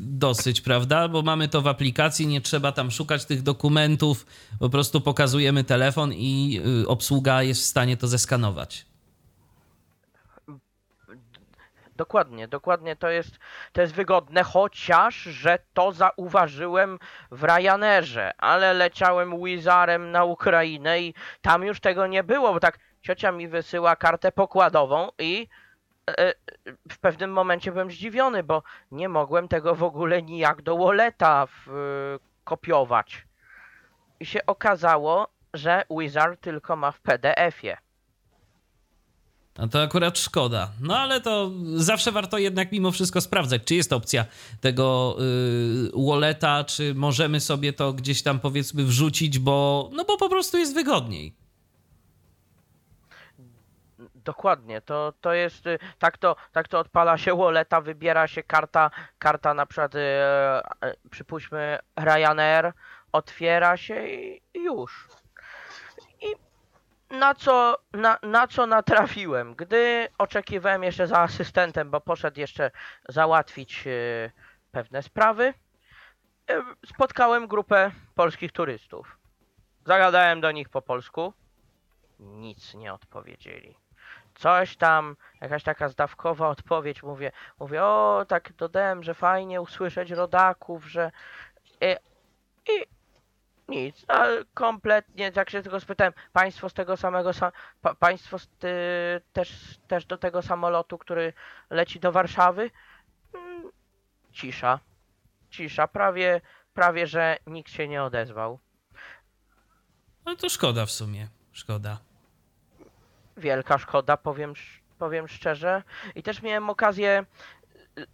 dosyć, 0.00 0.60
prawda? 0.60 1.08
Bo 1.08 1.22
mamy 1.22 1.48
to 1.48 1.62
w 1.62 1.66
aplikacji, 1.66 2.26
nie 2.26 2.40
trzeba 2.40 2.72
tam 2.72 2.90
szukać 2.90 3.24
tych 3.24 3.42
dokumentów, 3.42 4.26
po 4.60 4.70
prostu 4.70 5.00
pokazujemy 5.00 5.64
telefon 5.64 6.12
i 6.12 6.52
yy, 6.52 6.88
obsługa 6.88 7.42
jest 7.42 7.60
w 7.60 7.64
stanie 7.64 7.96
to 7.96 8.08
zeskanować. 8.08 8.86
Dokładnie, 11.96 12.48
dokładnie 12.48 12.96
to 12.96 13.08
jest, 13.08 13.38
to 13.72 13.80
jest 13.80 13.94
wygodne, 13.94 14.42
chociaż, 14.42 15.14
że 15.14 15.58
to 15.74 15.92
zauważyłem 15.92 16.98
w 17.30 17.44
Ryanerze, 17.44 18.32
ale 18.38 18.74
leciałem 18.74 19.44
Wizarem 19.44 20.10
na 20.10 20.24
Ukrainę 20.24 21.00
i 21.00 21.14
tam 21.42 21.64
już 21.64 21.80
tego 21.80 22.06
nie 22.06 22.24
było, 22.24 22.52
bo 22.52 22.60
tak 22.60 22.78
ciocia 23.02 23.32
mi 23.32 23.48
wysyła 23.48 23.96
kartę 23.96 24.32
pokładową 24.32 25.08
i 25.18 25.48
e, 26.10 26.32
w 26.90 26.98
pewnym 26.98 27.32
momencie 27.32 27.72
byłem 27.72 27.90
zdziwiony, 27.90 28.42
bo 28.42 28.62
nie 28.90 29.08
mogłem 29.08 29.48
tego 29.48 29.74
w 29.74 29.82
ogóle 29.82 30.22
nijak 30.22 30.62
do 30.62 30.76
Walleta 30.76 31.46
kopiować. 32.44 33.26
I 34.20 34.26
się 34.26 34.46
okazało, 34.46 35.28
że 35.54 35.84
Wizard 35.90 36.40
tylko 36.40 36.76
ma 36.76 36.92
w 36.92 37.00
PDF-ie. 37.00 37.83
A 39.58 39.68
to 39.68 39.82
akurat 39.82 40.18
szkoda. 40.18 40.70
No 40.80 40.98
ale 40.98 41.20
to 41.20 41.50
zawsze 41.74 42.12
warto 42.12 42.38
jednak 42.38 42.72
mimo 42.72 42.90
wszystko 42.90 43.20
sprawdzać, 43.20 43.62
czy 43.64 43.74
jest 43.74 43.92
opcja 43.92 44.24
tego 44.60 45.16
yy, 45.18 46.06
walleta, 46.06 46.64
czy 46.64 46.94
możemy 46.94 47.40
sobie 47.40 47.72
to 47.72 47.92
gdzieś 47.92 48.22
tam 48.22 48.40
powiedzmy 48.40 48.84
wrzucić, 48.84 49.38
bo 49.38 49.90
no 49.92 50.04
bo 50.04 50.16
po 50.16 50.28
prostu 50.28 50.58
jest 50.58 50.74
wygodniej. 50.74 51.34
Dokładnie, 54.24 54.80
to, 54.80 55.12
to 55.20 55.32
jest, 55.32 55.66
y, 55.66 55.78
tak 55.98 56.18
to, 56.18 56.36
tak 56.52 56.68
to 56.68 56.78
odpala 56.78 57.18
się 57.18 57.36
walleta, 57.36 57.80
wybiera 57.80 58.26
się 58.26 58.42
karta, 58.42 58.90
karta 59.18 59.54
na 59.54 59.66
przykład, 59.66 59.94
e, 59.94 60.62
przypuśćmy 61.10 61.78
Ryanair, 61.96 62.72
otwiera 63.12 63.76
się 63.76 64.06
i 64.08 64.42
już. 64.54 65.08
Na 67.18 67.34
co, 67.34 67.78
na, 67.92 68.18
na 68.22 68.46
co 68.46 68.66
natrafiłem? 68.66 69.54
Gdy 69.54 70.08
oczekiwałem 70.18 70.82
jeszcze 70.82 71.06
za 71.06 71.18
asystentem, 71.18 71.90
bo 71.90 72.00
poszedł 72.00 72.40
jeszcze 72.40 72.70
załatwić 73.08 73.86
e, 73.86 73.90
pewne 74.72 75.02
sprawy, 75.02 75.54
e, 76.50 76.62
spotkałem 76.86 77.46
grupę 77.46 77.90
polskich 78.14 78.52
turystów. 78.52 79.18
Zagadałem 79.86 80.40
do 80.40 80.50
nich 80.50 80.68
po 80.68 80.82
polsku, 80.82 81.32
nic 82.18 82.74
nie 82.74 82.92
odpowiedzieli 82.92 83.76
coś 84.34 84.76
tam, 84.76 85.16
jakaś 85.40 85.62
taka 85.62 85.88
zdawkowa 85.88 86.48
odpowiedź, 86.48 87.02
mówię, 87.02 87.32
mówię, 87.60 87.84
o, 87.84 88.24
tak 88.28 88.52
dodałem, 88.52 89.02
że 89.02 89.14
fajnie 89.14 89.60
usłyszeć 89.60 90.10
rodaków, 90.10 90.84
że 90.84 91.10
i, 91.80 91.96
i 92.72 92.86
nic, 93.68 94.04
no, 94.08 94.14
kompletnie, 94.54 95.32
jak 95.36 95.50
się 95.50 95.62
tylko 95.62 95.80
spytałem, 95.80 96.12
państwo 96.32 96.68
z 96.68 96.74
tego 96.74 96.96
samego, 96.96 97.32
sa, 97.32 97.52
pa, 97.82 97.94
państwo 97.94 98.38
z, 98.38 98.48
ty, 98.48 98.74
też, 99.32 99.78
też 99.88 100.06
do 100.06 100.18
tego 100.18 100.42
samolotu, 100.42 100.98
który 100.98 101.32
leci 101.70 102.00
do 102.00 102.12
Warszawy? 102.12 102.70
Mm, 103.34 103.70
cisza, 104.32 104.80
cisza, 105.50 105.88
prawie, 105.88 106.40
prawie, 106.74 107.06
że 107.06 107.36
nikt 107.46 107.70
się 107.70 107.88
nie 107.88 108.02
odezwał. 108.02 108.58
No 110.26 110.36
to 110.36 110.48
szkoda 110.48 110.86
w 110.86 110.90
sumie, 110.90 111.28
szkoda 111.52 111.98
wielka 113.36 113.78
szkoda, 113.78 114.16
powiem, 114.16 114.52
powiem 114.98 115.28
szczerze. 115.28 115.82
I 116.14 116.22
też 116.22 116.42
miałem 116.42 116.70
okazję 116.70 117.24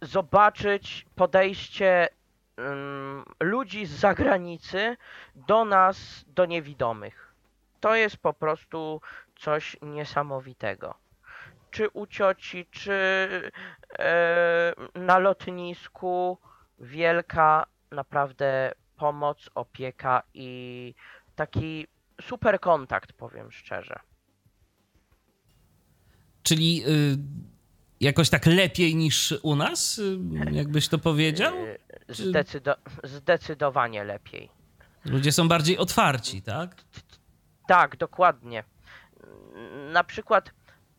zobaczyć 0.01 1.05
podejście 1.15 2.09
ludzi 3.39 3.85
z 3.85 3.91
zagranicy 3.91 4.97
do 5.35 5.65
nas, 5.65 6.25
do 6.27 6.45
niewidomych. 6.45 7.33
To 7.79 7.95
jest 7.95 8.17
po 8.17 8.33
prostu 8.33 9.01
coś 9.35 9.77
niesamowitego. 9.81 10.93
Czy 11.71 11.89
u 11.89 12.07
cioci, 12.07 12.65
czy 12.71 12.91
e, 13.99 14.73
na 14.95 15.17
lotnisku, 15.17 16.37
wielka 16.79 17.65
naprawdę 17.91 18.71
pomoc, 18.97 19.49
opieka 19.55 20.23
i 20.33 20.93
taki 21.35 21.87
super 22.21 22.59
kontakt, 22.59 23.13
powiem 23.13 23.51
szczerze. 23.51 23.99
Czyli 26.43 26.83
y, 26.87 27.17
jakoś 27.99 28.29
tak 28.29 28.45
lepiej 28.45 28.95
niż 28.95 29.33
u 29.43 29.55
nas, 29.55 29.99
y, 29.99 30.19
jakbyś 30.51 30.87
to 30.87 30.97
powiedział? 30.97 31.53
Zdecydo 32.11 32.75
zdecydowanie 33.03 34.03
lepiej. 34.03 34.49
Ludzie 35.05 35.31
są 35.31 35.47
bardziej 35.47 35.77
otwarci, 35.77 36.41
tak? 36.41 36.75
Tak, 37.67 37.97
dokładnie. 37.97 38.63
Na 39.91 40.03
przykład 40.03 40.51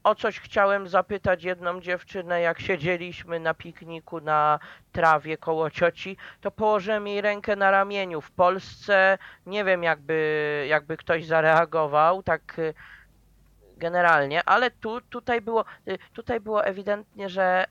o 0.04 0.14
coś 0.14 0.40
chciałem 0.40 0.88
zapytać 0.88 1.44
jedną 1.44 1.80
dziewczynę, 1.80 2.40
jak 2.40 2.60
siedzieliśmy 2.60 3.40
na 3.40 3.54
pikniku 3.54 4.20
na 4.20 4.58
trawie 4.92 5.36
koło 5.36 5.70
cioci, 5.70 6.16
to 6.40 6.50
położyłem 6.50 7.06
jej 7.06 7.20
rękę 7.20 7.56
na 7.56 7.70
ramieniu. 7.70 8.20
W 8.20 8.30
Polsce 8.30 9.18
nie 9.46 9.64
wiem, 9.64 9.82
jakby, 9.82 10.66
jakby 10.68 10.96
ktoś 10.96 11.26
zareagował, 11.26 12.22
tak 12.22 12.58
y, 12.58 12.74
generalnie, 13.76 14.44
ale 14.44 14.70
tu, 14.70 15.00
tutaj, 15.00 15.40
było, 15.40 15.64
y, 15.88 15.98
tutaj 16.12 16.40
było 16.40 16.64
ewidentnie, 16.64 17.28
że, 17.28 17.64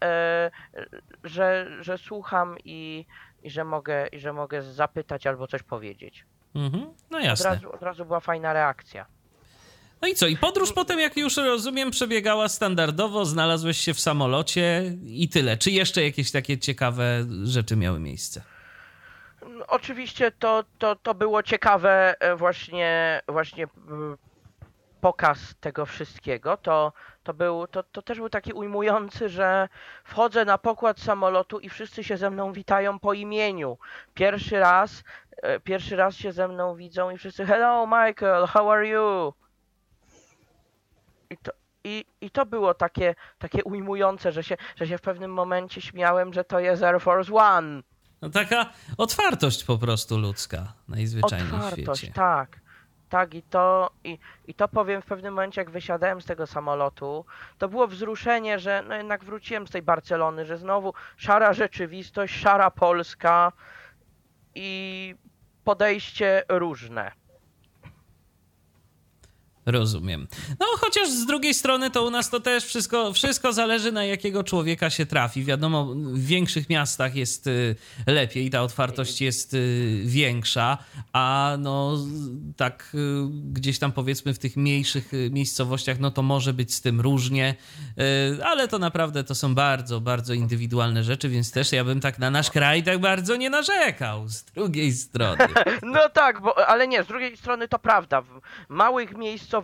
y, 0.78 1.30
że, 1.30 1.68
że 1.80 1.98
słucham 1.98 2.56
i, 2.66 3.06
i, 3.44 3.50
że 3.50 3.64
mogę, 3.64 4.08
i 4.08 4.20
że 4.20 4.34
mogę 4.34 4.62
zapytać 4.62 5.28
albo 5.28 5.48
coś 5.48 5.64
powiedzieć. 5.64 6.26
Mhm. 6.56 6.94
No 7.12 7.18
Od 7.18 7.24
jasne. 7.24 7.50
razu, 7.50 7.72
od 7.72 7.82
razu 7.82 8.06
była 8.06 8.20
fajna 8.20 8.54
reakcja. 8.54 9.06
No 10.02 10.08
i 10.08 10.16
co? 10.16 10.28
I 10.28 10.38
podróż 10.38 10.74
potem, 10.74 11.00
jak 11.00 11.18
już 11.18 11.38
rozumiem, 11.38 11.92
przebiegała 11.92 12.50
standardowo, 12.50 13.26
znalazłeś 13.26 13.78
się 13.78 13.94
w 13.94 14.00
samolocie 14.00 14.94
i 15.06 15.30
tyle. 15.30 15.58
Czy 15.58 15.72
jeszcze 15.72 16.04
jakieś 16.04 16.32
takie 16.32 16.58
ciekawe 16.58 17.26
rzeczy 17.44 17.76
miały 17.76 18.00
miejsce? 18.00 18.42
No, 19.42 19.68
Oczywiście 19.68 20.32
to, 20.32 20.64
to, 20.78 20.96
to 20.96 21.14
było 21.14 21.44
ciekawe 21.44 22.16
e, 22.20 22.36
właśnie, 22.36 23.22
właśnie 23.28 23.68
pokaz 25.02 25.56
tego 25.60 25.86
wszystkiego. 25.86 26.58
To, 26.58 26.94
to, 27.24 27.34
był, 27.34 27.68
to, 27.68 27.84
to 27.84 28.02
też 28.02 28.18
był 28.18 28.30
taki 28.30 28.54
ujmujący, 28.54 29.30
że 29.30 29.70
wchodzę 30.04 30.46
na 30.46 30.58
pokład 30.58 31.00
samolotu 31.00 31.60
i 31.60 31.70
wszyscy 31.70 32.04
się 32.04 32.18
ze 32.18 32.30
mną 32.30 32.54
witają 32.54 33.00
po 33.00 33.14
imieniu. 33.14 33.78
Pierwszy 34.14 34.60
raz, 34.60 35.04
e, 35.38 35.60
pierwszy 35.60 35.96
raz 35.96 36.16
się 36.16 36.32
ze 36.32 36.48
mną 36.48 36.76
widzą 36.76 37.10
i 37.10 37.18
wszyscy 37.18 37.46
Hello 37.46 37.88
Michael, 37.88 38.46
how 38.48 38.72
are 38.72 38.88
you? 38.88 39.34
I 41.30 41.38
to, 41.38 41.52
i, 41.84 42.06
i 42.22 42.32
to 42.32 42.46
było 42.46 42.74
takie, 42.74 43.16
takie 43.40 43.64
ujmujące, 43.64 44.32
że 44.32 44.44
się, 44.44 44.58
że 44.76 44.88
się 44.88 44.98
w 44.98 45.02
pewnym 45.02 45.34
momencie 45.34 45.82
śmiałem, 45.82 46.34
że 46.34 46.44
to 46.44 46.60
jest 46.60 46.84
Air 46.84 47.02
Force 47.02 47.34
One. 47.34 47.82
No 48.22 48.30
taka 48.30 48.70
otwartość 48.98 49.64
po 49.64 49.78
prostu 49.78 50.18
ludzka 50.18 50.74
najzwyczajniej 50.88 51.50
w 51.50 51.54
Otwartość, 51.54 52.02
świecie. 52.02 52.14
tak. 52.14 52.60
Tak, 53.12 53.34
i 53.34 53.44
to, 53.44 53.90
i, 54.04 54.18
i 54.48 54.54
to 54.54 54.68
powiem 54.68 55.02
w 55.02 55.06
pewnym 55.06 55.34
momencie, 55.34 55.62
jak 55.62 55.70
wysiadałem 55.70 56.22
z 56.22 56.26
tego 56.26 56.48
samolotu, 56.48 57.26
to 57.58 57.70
było 57.70 57.88
wzruszenie, 57.88 58.60
że 58.60 58.84
no 58.88 58.96
jednak 58.96 59.24
wróciłem 59.24 59.68
z 59.68 59.72
tej 59.72 59.82
Barcelony, 59.82 60.46
że 60.46 60.58
znowu 60.58 60.94
szara 61.18 61.54
rzeczywistość, 61.54 62.36
szara 62.36 62.72
Polska 62.72 63.52
i 64.56 65.16
podejście 65.64 66.44
różne. 66.50 67.12
Rozumiem. 69.66 70.28
No 70.60 70.66
chociaż 70.80 71.10
z 71.10 71.26
drugiej 71.26 71.54
strony 71.54 71.92
to 71.92 72.06
u 72.06 72.10
nas 72.10 72.30
to 72.30 72.40
też 72.40 72.66
wszystko, 72.66 73.14
wszystko 73.14 73.54
zależy 73.54 73.92
na 73.92 74.06
jakiego 74.06 74.44
człowieka 74.44 74.90
się 74.90 75.06
trafi. 75.06 75.44
Wiadomo, 75.44 75.86
w 75.96 76.20
większych 76.20 76.70
miastach 76.70 77.16
jest 77.16 77.48
y, 77.48 77.76
lepiej, 78.08 78.50
ta 78.50 78.62
otwartość 78.62 79.22
jest 79.22 79.54
y, 79.54 80.02
większa, 80.06 80.78
a 81.14 81.56
no 81.60 81.98
tak 82.58 82.92
y, 82.96 82.98
gdzieś 83.52 83.80
tam 83.80 83.92
powiedzmy 83.92 84.34
w 84.34 84.40
tych 84.40 84.58
mniejszych 84.58 85.12
miejscowościach, 85.32 86.00
no 86.00 86.12
to 86.12 86.22
może 86.22 86.54
być 86.54 86.74
z 86.74 86.82
tym 86.82 87.02
różnie, 87.02 87.56
ale 88.44 88.68
to 88.68 88.80
naprawdę 88.80 89.24
to 89.24 89.36
są 89.36 89.56
bardzo, 89.56 90.02
bardzo 90.02 90.34
indywidualne 90.34 91.04
rzeczy, 91.04 91.30
więc 91.30 91.52
też 91.52 91.72
ja 91.72 91.84
bym 91.84 92.00
tak 92.00 92.20
na 92.20 92.32
nasz 92.32 92.52
kraj 92.52 92.84
tak 92.84 93.00
bardzo 93.00 93.36
nie 93.36 93.50
narzekał 93.50 94.28
z 94.28 94.44
drugiej 94.44 94.92
strony. 94.92 95.48
No 95.82 96.10
tak, 96.10 96.42
bo, 96.42 96.68
ale 96.68 96.88
nie, 96.88 97.04
z 97.04 97.08
drugiej 97.08 97.38
strony 97.38 97.68
to 97.68 97.80
prawda. 97.80 98.22
W 98.22 98.42
małych 98.70 99.18
miejscowościach 99.18 99.61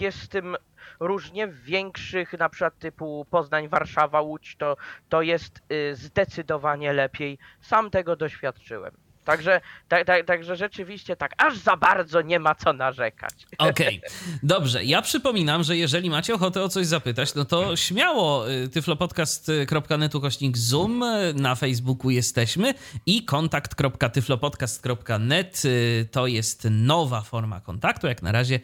jest 0.00 0.18
z 0.18 0.28
tym 0.28 0.56
różnie, 1.00 1.46
w 1.46 1.62
większych, 1.62 2.32
na 2.32 2.48
przykład 2.48 2.78
typu 2.78 3.26
Poznań, 3.30 3.68
Warszawa, 3.68 4.20
Łódź, 4.20 4.56
to, 4.56 4.76
to 5.08 5.22
jest 5.22 5.62
y, 5.72 5.96
zdecydowanie 5.96 6.92
lepiej. 6.92 7.38
Sam 7.60 7.90
tego 7.90 8.16
doświadczyłem. 8.16 9.05
Także, 9.26 9.60
tak, 9.88 10.06
tak, 10.06 10.26
także 10.26 10.56
rzeczywiście 10.56 11.16
tak, 11.16 11.32
aż 11.38 11.58
za 11.58 11.76
bardzo 11.76 12.22
nie 12.22 12.38
ma 12.38 12.54
co 12.54 12.72
narzekać. 12.72 13.34
Okej, 13.58 14.00
dobrze. 14.42 14.84
Ja 14.84 15.02
przypominam, 15.02 15.62
że 15.62 15.76
jeżeli 15.76 16.10
macie 16.10 16.34
ochotę 16.34 16.62
o 16.62 16.68
coś 16.68 16.86
zapytać, 16.86 17.34
no 17.34 17.44
to 17.44 17.76
śmiało 17.76 18.50
y, 18.50 18.68
tyflopodcast.net 18.68 20.14
ukośnik 20.14 20.58
zoom, 20.58 21.02
y, 21.02 21.34
na 21.34 21.54
Facebooku 21.54 22.10
jesteśmy 22.10 22.74
i 23.06 23.24
kontakt.tyflopodcast.net 23.24 25.64
y, 25.64 26.08
to 26.10 26.26
jest 26.26 26.68
nowa 26.70 27.20
forma 27.20 27.60
kontaktu. 27.60 28.06
Jak 28.06 28.22
na 28.22 28.32
razie 28.32 28.60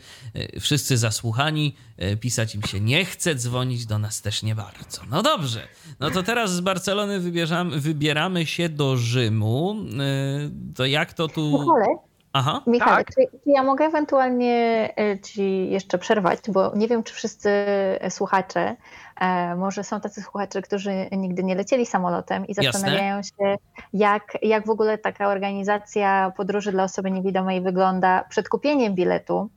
wszyscy 0.60 0.96
zasłuchani, 0.96 1.76
pisać 2.20 2.54
im 2.54 2.62
się 2.62 2.80
nie 2.80 3.04
chce, 3.04 3.34
dzwonić 3.34 3.86
do 3.86 3.98
nas 3.98 4.22
też 4.22 4.42
nie 4.42 4.54
bardzo. 4.54 5.02
No 5.10 5.22
dobrze, 5.22 5.68
no 6.00 6.10
to 6.10 6.22
teraz 6.22 6.52
z 6.52 6.60
Barcelony 6.60 7.20
wybieramy 7.70 8.46
się 8.46 8.68
do 8.68 8.96
Rzymu. 8.96 9.76
To 10.76 10.86
jak 10.86 11.12
to 11.12 11.28
tu... 11.28 11.42
Michale, 11.42 11.86
Aha. 12.32 12.62
Michale 12.66 13.04
Tak. 13.04 13.14
czy, 13.14 13.38
czy 13.44 13.50
ja 13.50 13.62
mogę 13.62 13.84
ewentualnie 13.84 14.88
e, 14.98 15.20
ci 15.20 15.70
jeszcze 15.70 15.98
przerwać, 15.98 16.38
bo 16.48 16.72
nie 16.76 16.88
wiem, 16.88 17.02
czy 17.02 17.14
wszyscy 17.14 17.50
słuchacze, 18.08 18.76
e, 19.20 19.56
może 19.56 19.84
są 19.84 20.00
tacy 20.00 20.22
słuchacze, 20.22 20.62
którzy 20.62 21.08
nigdy 21.12 21.44
nie 21.44 21.54
lecieli 21.54 21.86
samolotem 21.86 22.46
i 22.46 22.48
Jasne. 22.48 22.72
zastanawiają 22.72 23.22
się, 23.22 23.56
jak, 23.92 24.38
jak 24.42 24.66
w 24.66 24.70
ogóle 24.70 24.98
taka 24.98 25.28
organizacja 25.28 26.32
podróży 26.36 26.72
dla 26.72 26.84
osoby 26.84 27.10
niewidomej 27.10 27.60
wygląda 27.60 28.24
przed 28.28 28.48
kupieniem 28.48 28.94
biletu. 28.94 29.50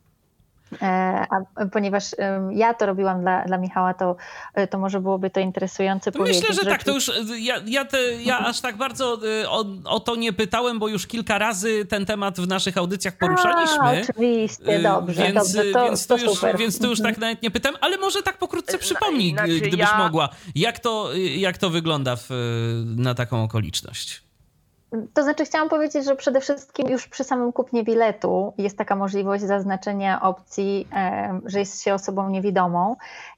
E, 0.82 0.86
A 1.30 1.66
ponieważ 1.72 2.04
ja 2.52 2.74
to 2.74 2.86
robiłam 2.86 3.22
dla, 3.22 3.46
dla 3.46 3.58
Michała, 3.58 3.94
to, 3.94 4.16
e, 4.54 4.68
to 4.68 4.78
może 4.80 5.00
byłoby 5.02 5.30
to 5.30 5.40
interesujące 5.40 6.12
To 6.12 6.20
powiedzieć. 6.20 6.42
Myślę, 6.50 6.64
że 6.64 6.70
tak, 6.70 6.84
to 6.84 6.92
już 6.94 7.10
y, 7.10 7.40
ja, 7.40 7.56
ja, 7.66 7.86
te, 7.86 7.98
ja 8.24 8.40
aż 8.40 8.62
tak 8.62 8.78
bardzo 8.78 9.18
o, 9.48 9.66
o 9.86 10.00
to 10.00 10.16
nie 10.16 10.34
pytałem, 10.34 10.80
bo 10.80 10.88
już 10.88 11.08
kilka 11.08 11.38
razy 11.38 11.86
ten 11.86 12.06
temat 12.06 12.40
w 12.40 12.48
naszych 12.48 12.78
audycjach 12.78 13.18
poruszaliśmy. 13.18 13.80
A, 13.82 13.92
oczywiście, 14.02 14.80
dobrze, 14.80 15.24
więc, 15.24 15.36
dobrze, 15.54 15.72
to, 15.72 15.84
więc, 15.86 16.08
to 16.08 16.18
tu 16.18 16.24
już, 16.24 16.34
super. 16.34 16.58
więc 16.58 16.80
tu 16.80 16.88
już 16.90 17.00
Mhm. 17.00 17.16
tak 17.16 17.22
nawet 17.22 17.42
nie 17.42 17.52
pytam, 17.52 17.76
ale 17.82 17.98
może 17.98 18.24
tak 18.24 18.38
pokrótce 18.38 18.72
Zna- 18.72 18.80
przypomnij, 18.80 19.32
znaczy 19.32 19.60
gdybyś 19.60 19.80
ja- 19.80 19.98
mogła, 19.98 20.30
jak 20.56 20.80
to, 20.80 21.10
jak 21.38 21.58
to 21.58 21.70
wygląda 21.70 22.16
w, 22.16 22.28
na 22.96 23.14
taką 23.16 23.44
okoliczność. 23.44 24.25
To 25.14 25.24
znaczy, 25.24 25.46
chciałam 25.46 25.70
powiedzieć, 25.70 26.06
że 26.06 26.16
przede 26.16 26.42
wszystkim 26.42 26.90
już 26.90 27.08
przy 27.08 27.24
samym 27.24 27.54
kupnie 27.54 27.84
biletu 27.84 28.54
jest 28.58 28.78
taka 28.78 28.96
możliwość 28.96 29.44
zaznaczenia 29.44 30.22
opcji, 30.22 30.88
że 31.46 31.60
jest 31.60 31.84
się 31.84 31.94
osobą 31.94 32.30
niewidomą 32.30 32.96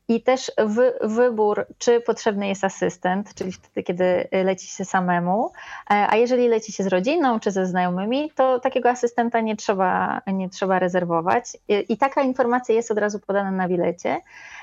i 0.07 0.21
też 0.21 0.51
wy, 0.65 0.93
wybór, 1.01 1.65
czy 1.77 2.01
potrzebny 2.01 2.47
jest 2.47 2.63
asystent, 2.63 3.33
czyli 3.33 3.51
wtedy, 3.51 3.83
kiedy 3.83 4.27
leci 4.31 4.67
się 4.67 4.85
samemu, 4.85 5.51
E, 5.89 6.07
a 6.09 6.15
jeżeli 6.15 6.47
leci 6.47 6.71
się 6.71 6.83
z 6.83 6.87
rodziną 6.87 7.39
czy 7.39 7.51
ze 7.51 7.65
znajomymi, 7.65 8.31
to 8.35 8.59
takiego 8.59 8.89
asystenta 8.89 9.41
nie 9.41 9.55
trzeba, 9.55 10.21
nie 10.27 10.49
trzeba 10.49 10.79
rezerwować. 10.79 11.57
I, 11.89 11.97
taka 11.97 12.21
informacja 12.21 12.75
jest 12.75 12.91
od 12.91 12.97
razu 12.97 13.19
podana 13.19 13.51
na 13.51 13.67
bilecie. 13.67 14.21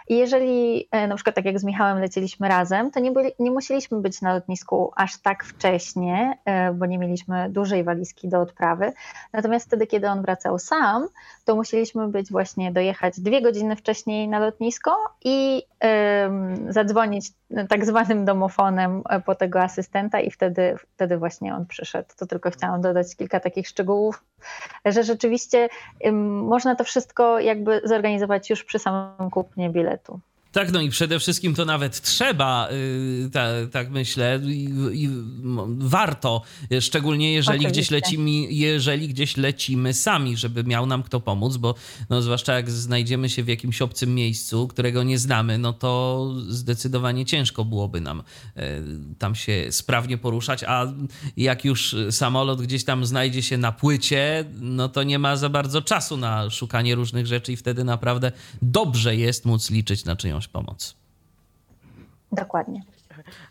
I 0.09 0.17
jeżeli 0.17 0.89
e, 0.91 1.07
na 1.07 1.15
przykład 1.15 1.37
tak 1.37 1.45
jak 1.45 1.59
z 1.59 1.65
Michałem 1.65 1.99
lecieliśmy 1.99 2.49
razem, 2.49 2.91
to 2.91 3.01
nie, 3.01 3.13
byli, 3.13 3.31
nie 3.39 3.51
musieliśmy 3.51 4.01
być 4.01 4.23
na 4.23 4.35
lotnisku 4.35 4.93
aż 4.97 5.19
tak 5.19 5.45
wcześnie, 5.45 6.39
e, 6.45 6.73
bo 6.73 6.87
nie 6.87 6.99
mieliśmy 6.99 7.51
dużej 7.51 7.85
walizki 7.85 8.29
do 8.29 8.41
odprawy. 8.41 8.93
Natomiast 9.33 9.67
wtedy, 9.67 9.87
kiedy 9.87 10.09
on 10.09 10.23
wracał 10.23 10.59
sam, 10.59 11.09
to 11.45 11.57
musieliśmy 11.57 12.09
być 12.09 12.31
właśnie 12.31 12.73
dojechać 12.73 13.21
dwie 13.21 13.43
godziny 13.43 13.77
wcześniej 13.77 14.29
na 14.29 14.39
lotnisko 14.39 14.97
i 15.25 15.34
em, 15.81 16.73
zadzwonić 16.73 17.33
tak 17.69 17.85
zwanym 17.85 18.25
domofonem 18.25 19.03
e, 19.09 19.21
po 19.21 19.35
tego 19.35 19.61
asystenta 19.61 20.21
i 20.21 20.31
wtedy, 20.31 20.77
wtedy 20.95 21.19
właśnie 21.19 21.55
on 21.55 21.67
przyszedł. 21.67 22.09
To 22.17 22.27
tylko 22.27 22.51
chciałam 22.51 22.81
dodać 22.81 23.17
kilka 23.17 23.41
takich 23.41 23.69
szczegółów, 23.69 24.25
że 24.85 25.05
rzeczywiście 25.05 25.69
można 26.43 26.77
to 26.77 26.85
wszystko 26.85 27.41
jakby 27.41 27.81
zorganizować 27.85 28.51
już 28.51 28.65
przy 28.65 28.79
samym 28.79 29.31
kupnie 29.31 29.71
biletu. 29.71 30.21
Tak, 30.55 30.73
no 30.73 30.81
i 30.81 30.91
przede 30.91 31.19
wszystkim 31.19 31.55
to 31.55 31.65
nawet 31.65 32.01
trzeba, 32.01 32.69
y, 32.71 33.31
ta, 33.33 33.49
tak 33.73 33.91
myślę, 33.91 34.41
i, 34.45 34.69
i 34.93 35.09
warto, 35.79 36.43
szczególnie 36.81 37.33
jeżeli 37.33 37.67
gdzieś, 37.67 37.91
lecimy, 37.91 38.31
jeżeli 38.51 39.09
gdzieś 39.09 39.37
lecimy 39.37 39.95
sami, 39.95 40.37
żeby 40.37 40.65
miał 40.65 40.87
nam 40.87 41.03
kto 41.03 41.21
pomóc, 41.21 41.57
bo 41.57 41.75
no, 42.11 42.23
zwłaszcza 42.23 42.55
jak 42.55 42.71
znajdziemy 42.71 43.29
się 43.29 43.43
w 43.43 43.49
jakimś 43.49 43.83
obcym 43.83 44.15
miejscu, 44.15 44.69
którego 44.69 45.03
nie 45.03 45.19
znamy, 45.19 45.59
no 45.59 45.73
to 45.73 46.31
zdecydowanie 46.49 47.27
ciężko 47.27 47.65
byłoby 47.65 48.01
nam 48.01 48.21
y, 48.21 48.63
tam 49.19 49.35
się 49.35 49.67
sprawnie 49.71 50.19
poruszać, 50.19 50.65
a 50.65 50.93
jak 51.37 51.65
już 51.65 51.97
samolot 52.11 52.63
gdzieś 52.63 52.85
tam 52.85 53.07
znajdzie 53.07 53.43
się 53.43 53.59
na 53.59 53.73
płycie, 53.73 54.45
no 54.61 54.89
to 54.89 55.03
nie 55.03 55.19
ma 55.19 55.37
za 55.37 55.49
bardzo 55.49 55.83
czasu 55.83 56.17
na 56.17 56.51
szukanie 56.51 56.95
różnych 56.95 57.27
rzeczy 57.27 57.53
i 57.53 57.57
wtedy 57.57 57.85
naprawdę 57.85 58.33
dobrze 58.63 59.17
jest 59.17 59.45
móc 59.45 59.71
liczyć 59.71 60.05
na 60.05 60.17
czyjąś 60.17 60.44
pomoc. 60.49 60.97
Dokładnie. 62.33 62.81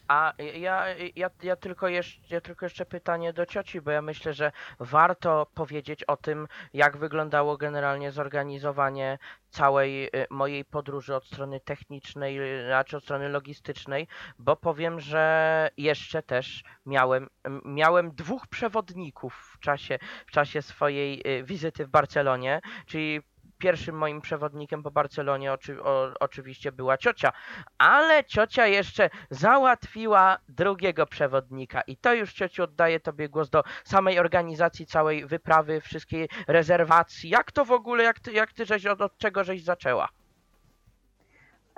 A 0.07 0.33
ja, 0.53 0.85
ja, 1.15 1.29
ja, 1.43 1.55
tylko 1.55 1.87
jeszcze, 1.87 2.21
ja 2.29 2.41
tylko 2.41 2.65
jeszcze 2.65 2.85
pytanie 2.85 3.33
do 3.33 3.45
cioci, 3.45 3.81
bo 3.81 3.91
ja 3.91 4.01
myślę, 4.01 4.33
że 4.33 4.51
warto 4.79 5.47
powiedzieć 5.53 6.03
o 6.03 6.17
tym, 6.17 6.47
jak 6.73 6.97
wyglądało 6.97 7.57
generalnie 7.57 8.11
zorganizowanie 8.11 9.17
całej 9.49 10.05
y, 10.05 10.09
mojej 10.29 10.65
podróży 10.65 11.15
od 11.15 11.25
strony 11.25 11.59
technicznej, 11.59 12.39
znaczy 12.65 12.97
od 12.97 13.03
strony 13.03 13.29
logistycznej, 13.29 14.07
bo 14.39 14.55
powiem, 14.55 14.99
że 14.99 15.69
jeszcze 15.77 16.23
też 16.23 16.63
miałem, 16.85 17.29
miałem 17.65 18.11
dwóch 18.11 18.47
przewodników 18.47 19.51
w 19.53 19.59
czasie, 19.59 19.99
w 20.27 20.31
czasie 20.31 20.61
swojej 20.61 21.21
y, 21.39 21.43
wizyty 21.43 21.85
w 21.85 21.89
Barcelonie, 21.89 22.61
czyli 22.85 23.21
pierwszym 23.63 23.95
moim 23.95 24.21
przewodnikiem 24.21 24.83
po 24.83 24.91
Barcelonie 24.91 25.53
oczy, 25.53 25.83
o, 25.83 26.11
oczywiście 26.19 26.71
była 26.71 26.97
ciocia, 26.97 27.31
ale 27.77 28.23
ciocia 28.23 28.67
jeszcze 28.67 29.09
załatwiła 29.29 30.37
drugiego 30.49 31.05
przewodnika 31.05 31.81
i 31.81 31.97
to 31.97 32.13
już 32.13 32.33
ciociu 32.33 32.63
oddaję 32.63 32.99
tobie 32.99 33.29
głos 33.29 33.49
do 33.49 33.63
samej 33.83 34.19
organizacji 34.19 34.85
całej 34.85 35.25
wyprawy, 35.25 35.81
wszystkiej 35.81 36.29
rezerwacji. 36.47 37.29
Jak 37.29 37.51
to 37.51 37.65
w 37.65 37.71
ogóle, 37.71 38.03
jak 38.03 38.19
ty, 38.19 38.31
jak 38.31 38.53
ty 38.53 38.65
żeś, 38.65 38.85
od, 38.85 39.01
od 39.01 39.17
czego 39.17 39.43
żeś 39.43 39.63
zaczęła? 39.63 40.09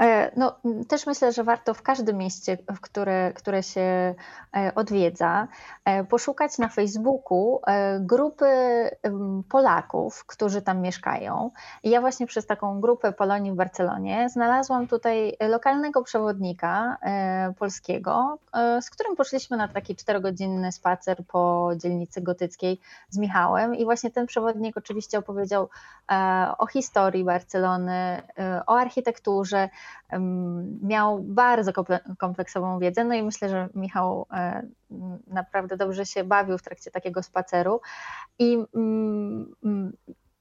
E, 0.02 0.32
no, 0.36 0.56
też 0.88 1.08
myślę, 1.08 1.32
że 1.32 1.44
warto 1.44 1.74
w 1.74 1.82
każdym 1.82 2.18
mieście, 2.18 2.58
w 2.76 2.80
które, 2.80 3.34
które 3.34 3.64
się 3.64 3.82
e, 3.82 4.72
odwiedza, 4.76 5.48
e, 5.86 6.04
poszukać 6.04 6.58
na 6.58 6.68
Facebooku 6.68 7.62
grupy 8.00 8.46
Polaków, 9.50 10.26
którzy 10.26 10.62
tam 10.62 10.82
mieszkają. 10.82 11.52
I 11.84 11.90
ja 11.90 12.02
właśnie 12.02 12.28
przez 12.28 12.46
taką 12.46 12.82
grupę 12.82 13.12
Polonii 13.12 13.52
w 13.52 13.56
Barcelonie 13.56 14.30
znalazłam 14.30 14.88
tutaj 14.88 15.38
lokalnego 15.50 16.04
przewodnika 16.04 16.98
polskiego, 17.60 18.38
z 18.82 18.90
którym 18.90 19.16
poszliśmy 19.16 19.58
na 19.58 19.68
taki 19.68 19.96
czterogodzinny 19.96 20.72
spacer 20.72 21.18
po 21.28 21.72
dzielnicy 21.76 22.22
gotyckiej 22.22 22.80
z 23.10 23.18
Michałem. 23.18 23.76
I 23.76 23.86
właśnie 23.86 24.12
ten 24.12 24.26
przewodnik 24.28 24.78
oczywiście 24.78 25.20
opowiedział 25.20 25.70
o 26.58 26.68
historii 26.68 27.24
Barcelony, 27.24 28.22
o 28.68 28.78
architekturze, 28.78 29.70
miał 30.82 31.20
bardzo 31.20 31.72
kompleksową 32.18 32.80
wiedzę, 32.80 33.04
no 33.04 33.16
i 33.16 33.24
myślę, 33.24 33.50
że 33.50 33.70
Michał 33.76 34.28
e, 34.32 34.64
naprawdę 35.28 35.78
dobrze 35.78 36.06
się 36.06 36.24
bawił 36.24 36.58
w 36.58 36.64
trakcie 36.64 36.92
takiego 36.92 37.24
spaceru. 37.24 37.82
I 38.40 38.58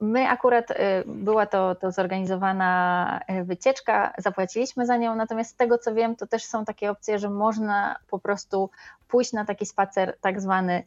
My 0.01 0.29
akurat 0.29 0.71
e, 0.71 0.75
była 1.07 1.47
to, 1.47 1.75
to 1.75 1.93
zorganizowana 1.93 3.21
e, 3.27 3.45
wycieczka, 3.45 4.13
zapłaciliśmy 4.19 4.87
za 4.87 4.97
nią, 4.97 5.15
natomiast 5.15 5.51
z 5.51 5.57
tego 5.57 5.79
co 5.79 5.95
wiem, 5.95 6.17
to 6.17 6.27
też 6.27 6.45
są 6.45 6.65
takie 6.65 6.91
opcje, 6.91 7.19
że 7.19 7.31
można 7.31 7.97
po 8.11 8.19
prostu 8.19 8.71
pójść 9.09 9.33
na 9.33 9.45
taki 9.45 9.67
spacer 9.67 10.17
tak 10.21 10.41
zwany 10.41 10.83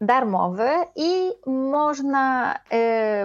darmowy 0.00 0.68
i 0.96 1.30
można 1.46 2.54
y, 2.54 2.58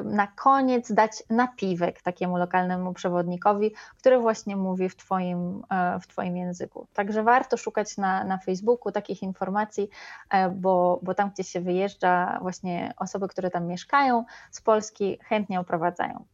na 0.03 0.27
koniec 0.27 0.91
dać 0.91 1.23
napiwek 1.30 2.02
takiemu 2.02 2.38
lokalnemu 2.38 2.93
przewodnikowi, 2.93 3.72
który 3.97 4.19
właśnie 4.19 4.56
mówi 4.56 4.89
w 4.89 4.95
Twoim, 4.95 5.64
e, 5.69 5.99
w 5.99 6.07
twoim 6.07 6.38
języku. 6.38 6.88
Także 6.93 7.23
warto 7.23 7.57
szukać 7.57 7.97
na, 7.97 8.23
na 8.23 8.38
Facebooku 8.38 8.91
takich 8.91 9.23
informacji, 9.23 9.89
e, 10.30 10.49
bo, 10.49 10.99
bo 11.03 11.14
tam, 11.14 11.30
gdzie 11.30 11.43
się 11.43 11.61
wyjeżdża, 11.61 12.39
właśnie 12.41 12.93
osoby, 12.97 13.27
które 13.27 13.49
tam 13.49 13.68
mieszkają 13.68 14.26
z 14.52 14.61
Polski 14.61 15.19
chętnie 15.23 15.60
oprowadzają. 15.60 16.26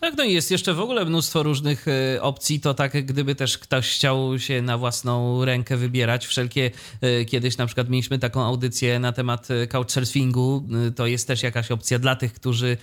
Tak, 0.00 0.16
no 0.16 0.24
i 0.24 0.32
jest 0.32 0.50
jeszcze 0.50 0.74
w 0.74 0.80
ogóle 0.80 1.04
mnóstwo 1.04 1.42
różnych 1.42 1.86
e, 1.88 2.22
opcji. 2.22 2.60
To 2.60 2.74
tak, 2.74 3.06
gdyby 3.06 3.34
też 3.34 3.58
ktoś 3.58 3.94
chciał 3.94 4.38
się 4.38 4.62
na 4.62 4.78
własną 4.78 5.44
rękę 5.44 5.76
wybierać, 5.76 6.26
wszelkie 6.26 6.70
e, 7.00 7.24
kiedyś 7.24 7.56
na 7.56 7.66
przykład 7.66 7.88
mieliśmy 7.88 8.18
taką 8.18 8.44
audycję 8.44 8.98
na 8.98 9.12
temat 9.12 9.50
e, 9.50 9.66
couchsurfingu. 9.66 10.64
To 10.96 11.06
jest 11.06 11.26
też 11.26 11.42
jakaś 11.42 11.70
opcja 11.70 11.98
dla 11.98 12.16
tych, 12.16 12.32
którzy 12.32 12.76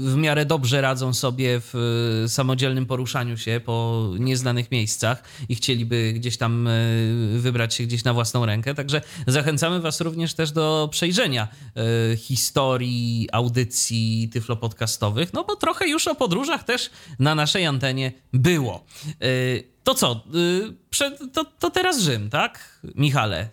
w 0.00 0.14
miarę 0.16 0.44
dobrze 0.46 0.80
radzą 0.80 1.14
sobie 1.14 1.60
w 1.60 2.24
samodzielnym 2.28 2.86
poruszaniu 2.86 3.36
się 3.36 3.60
po 3.64 4.08
nieznanych 4.18 4.70
miejscach 4.70 5.22
i 5.48 5.54
chcieliby 5.54 6.12
gdzieś 6.12 6.36
tam 6.36 6.68
wybrać 7.36 7.74
się 7.74 7.84
gdzieś 7.84 8.04
na 8.04 8.14
własną 8.14 8.46
rękę. 8.46 8.74
Także 8.74 9.00
zachęcamy 9.26 9.80
Was 9.80 10.00
również 10.00 10.34
też 10.34 10.52
do 10.52 10.88
przejrzenia 10.92 11.48
historii, 12.16 13.28
audycji 13.32 14.28
tyflopodcastowych, 14.32 15.32
no 15.32 15.44
bo 15.44 15.56
trochę 15.56 15.88
już 15.88 16.03
już 16.04 16.12
o 16.12 16.14
podróżach 16.14 16.64
też 16.64 16.90
na 17.18 17.34
naszej 17.34 17.66
antenie 17.66 18.12
było. 18.32 18.84
Y, 19.22 19.68
to 19.84 19.94
co? 19.94 20.20
Y, 20.34 21.28
to, 21.32 21.44
to 21.44 21.70
teraz 21.70 21.98
Rzym, 21.98 22.30
tak, 22.30 22.80
Michale? 22.94 23.48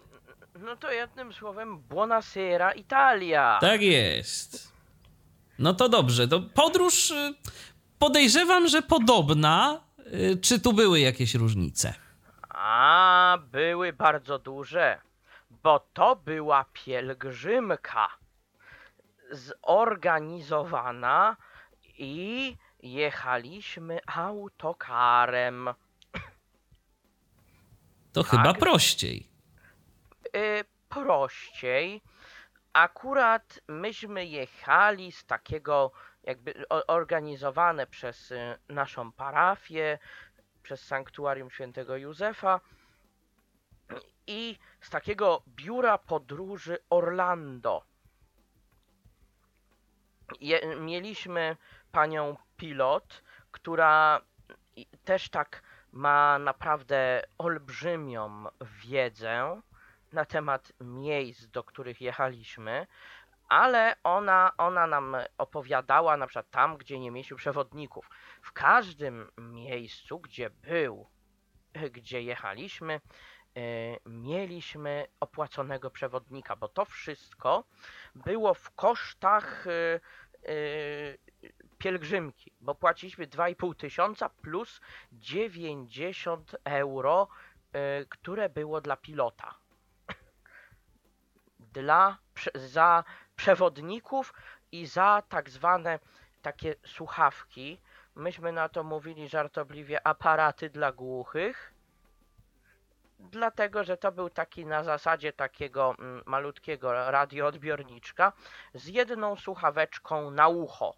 No 0.59 0.75
to 0.75 0.91
jednym 0.91 1.33
słowem 1.33 1.79
Buonasera 1.79 2.71
Italia. 2.71 3.57
Tak 3.61 3.81
jest. 3.81 4.71
No 5.59 5.73
to 5.73 5.89
dobrze. 5.89 6.27
To 6.27 6.41
podróż 6.41 7.11
y, 7.11 7.33
podejrzewam, 7.99 8.67
że 8.67 8.81
podobna. 8.81 9.81
Czy 10.41 10.59
tu 10.59 10.73
były 10.73 10.99
jakieś 10.99 11.35
różnice? 11.35 11.93
A, 12.49 13.37
były 13.51 13.93
bardzo 13.93 14.39
duże, 14.39 14.99
bo 15.63 15.87
to 15.93 16.15
była 16.15 16.65
pielgrzymka 16.73 18.07
zorganizowana 19.31 21.37
i 22.01 22.57
jechaliśmy 22.79 23.99
autokarem. 24.05 25.69
To 28.13 28.23
tak. 28.23 28.31
chyba 28.31 28.53
prościej. 28.53 29.29
Y, 30.35 30.63
prościej. 30.89 32.01
Akurat 32.73 33.59
myśmy 33.67 34.25
jechali 34.25 35.11
z 35.11 35.25
takiego, 35.25 35.91
jakby 36.23 36.67
organizowane 36.87 37.87
przez 37.87 38.31
y, 38.31 38.57
naszą 38.69 39.11
parafię, 39.11 39.99
przez 40.63 40.85
Sanktuarium 40.85 41.51
Świętego 41.51 41.97
Józefa 41.97 42.59
i 44.27 44.57
z 44.81 44.89
takiego 44.89 45.43
biura 45.47 45.97
podróży 45.97 46.77
Orlando. 46.89 47.83
Je, 50.39 50.75
mieliśmy 50.75 51.57
panią 51.91 52.37
pilot, 52.57 53.23
która 53.51 54.21
też 55.03 55.29
tak 55.29 55.63
ma 55.91 56.39
naprawdę 56.39 57.23
olbrzymią 57.37 58.45
wiedzę 58.61 59.61
na 60.13 60.25
temat 60.25 60.73
miejsc, 60.79 61.45
do 61.47 61.63
których 61.63 62.01
jechaliśmy, 62.01 62.87
ale 63.49 63.95
ona, 64.03 64.51
ona 64.57 64.87
nam 64.87 65.15
opowiadała 65.37 66.17
na 66.17 66.27
przykład 66.27 66.49
tam, 66.51 66.77
gdzie 66.77 66.99
nie 66.99 67.11
mieliśmy 67.11 67.37
przewodników. 67.37 68.09
W 68.41 68.53
każdym 68.53 69.31
miejscu, 69.37 70.19
gdzie 70.19 70.49
był, 70.49 71.07
gdzie 71.91 72.21
jechaliśmy, 72.21 73.01
yy, 73.55 73.61
mieliśmy 74.05 75.07
opłaconego 75.19 75.91
przewodnika, 75.91 76.55
bo 76.55 76.67
to 76.67 76.85
wszystko 76.85 77.63
było 78.15 78.53
w 78.53 78.71
kosztach 78.71 79.65
yy, 79.65 80.53
yy, 80.53 81.30
pielgrzymki, 81.81 82.51
bo 82.61 82.75
płaciliśmy 82.75 83.27
2,5 83.27 83.75
tysiąca 83.75 84.29
plus 84.29 84.81
90 85.11 86.55
euro, 86.63 87.27
y, 88.01 88.05
które 88.09 88.49
było 88.49 88.81
dla 88.81 88.97
pilota. 88.97 89.55
Dla, 91.59 92.17
za 92.55 93.03
przewodników 93.35 94.33
i 94.71 94.85
za 94.85 95.23
tak 95.29 95.49
zwane 95.49 95.99
takie 96.41 96.75
słuchawki. 96.85 97.81
Myśmy 98.15 98.51
na 98.51 98.69
to 98.69 98.83
mówili 98.83 99.29
żartobliwie 99.29 100.07
aparaty 100.07 100.69
dla 100.69 100.91
głuchych. 100.91 101.73
Dlatego, 103.19 103.83
że 103.83 103.97
to 103.97 104.11
był 104.11 104.29
taki 104.29 104.65
na 104.65 104.83
zasadzie 104.83 105.33
takiego 105.33 105.95
mm, 105.99 106.23
malutkiego 106.25 107.11
radioodbiorniczka 107.11 108.33
z 108.73 108.87
jedną 108.87 109.35
słuchaweczką 109.35 110.31
na 110.31 110.47
ucho. 110.47 110.95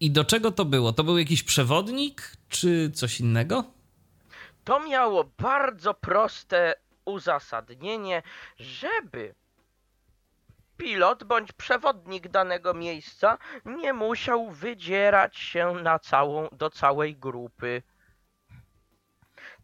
I 0.00 0.10
do 0.10 0.24
czego 0.24 0.50
to 0.50 0.64
było? 0.64 0.92
To 0.92 1.04
był 1.04 1.18
jakiś 1.18 1.42
przewodnik, 1.42 2.32
czy 2.48 2.90
coś 2.90 3.20
innego? 3.20 3.64
To 4.64 4.80
miało 4.80 5.24
bardzo 5.38 5.94
proste 5.94 6.74
uzasadnienie, 7.04 8.22
żeby 8.58 9.34
pilot 10.76 11.24
bądź 11.24 11.52
przewodnik 11.52 12.28
danego 12.28 12.74
miejsca 12.74 13.38
nie 13.64 13.92
musiał 13.92 14.50
wydzierać 14.50 15.36
się 15.36 15.74
na 15.74 15.98
całą, 15.98 16.48
do 16.52 16.70
całej 16.70 17.16
grupy. 17.16 17.82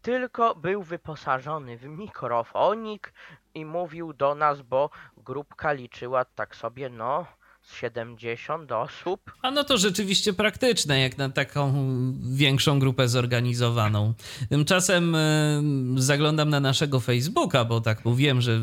Tylko 0.01 0.55
był 0.55 0.83
wyposażony 0.83 1.77
w 1.77 1.85
mikrofonik 1.85 3.13
i 3.53 3.65
mówił 3.65 4.13
do 4.13 4.35
nas, 4.35 4.61
bo 4.61 4.89
grupka 5.17 5.71
liczyła 5.73 6.25
tak 6.25 6.55
sobie, 6.55 6.89
no, 6.89 7.25
70 7.73 8.71
osób. 8.71 9.31
A 9.41 9.51
no 9.51 9.63
to 9.63 9.77
rzeczywiście 9.77 10.33
praktyczne, 10.33 10.99
jak 10.99 11.17
na 11.17 11.29
taką 11.29 11.73
większą 12.21 12.79
grupę 12.79 13.07
zorganizowaną. 13.07 14.13
Tymczasem 14.49 15.15
y, 15.15 15.61
zaglądam 15.95 16.49
na 16.49 16.59
naszego 16.59 16.99
Facebooka, 16.99 17.65
bo 17.65 17.81
tak 17.81 18.05
mówiłem, 18.05 18.41
że 18.41 18.59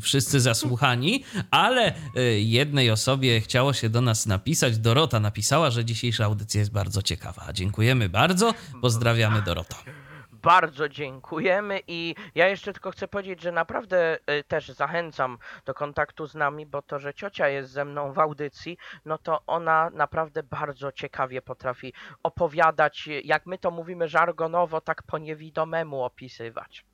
wszyscy 0.00 0.40
zasłuchani, 0.40 1.24
ale 1.50 1.94
y, 2.16 2.40
jednej 2.40 2.90
osobie 2.90 3.40
chciało 3.40 3.72
się 3.72 3.88
do 3.88 4.00
nas 4.00 4.26
napisać. 4.26 4.78
Dorota 4.78 5.20
napisała, 5.20 5.70
że 5.70 5.84
dzisiejsza 5.84 6.24
audycja 6.24 6.60
jest 6.60 6.72
bardzo 6.72 7.02
ciekawa. 7.02 7.52
Dziękujemy 7.52 8.08
bardzo. 8.08 8.54
Pozdrawiamy 8.80 9.42
Doroto 9.42 9.99
bardzo 10.42 10.88
dziękujemy 10.88 11.80
i 11.86 12.14
ja 12.34 12.48
jeszcze 12.48 12.72
tylko 12.72 12.90
chcę 12.90 13.08
powiedzieć, 13.08 13.42
że 13.42 13.52
naprawdę 13.52 14.18
y, 14.30 14.44
też 14.44 14.68
zachęcam 14.68 15.38
do 15.64 15.74
kontaktu 15.74 16.26
z 16.26 16.34
nami, 16.34 16.66
bo 16.66 16.82
to, 16.82 16.98
że 16.98 17.14
ciocia 17.14 17.48
jest 17.48 17.70
ze 17.70 17.84
mną 17.84 18.12
w 18.12 18.18
audycji, 18.18 18.78
no 19.04 19.18
to 19.18 19.42
ona 19.46 19.90
naprawdę 19.90 20.42
bardzo 20.42 20.92
ciekawie 20.92 21.42
potrafi 21.42 21.92
opowiadać, 22.22 23.08
jak 23.24 23.46
my 23.46 23.58
to 23.58 23.70
mówimy 23.70 24.08
żargonowo, 24.08 24.80
tak 24.80 25.02
po 25.02 25.18
niewidomemu 25.18 26.04
opisywać 26.04 26.84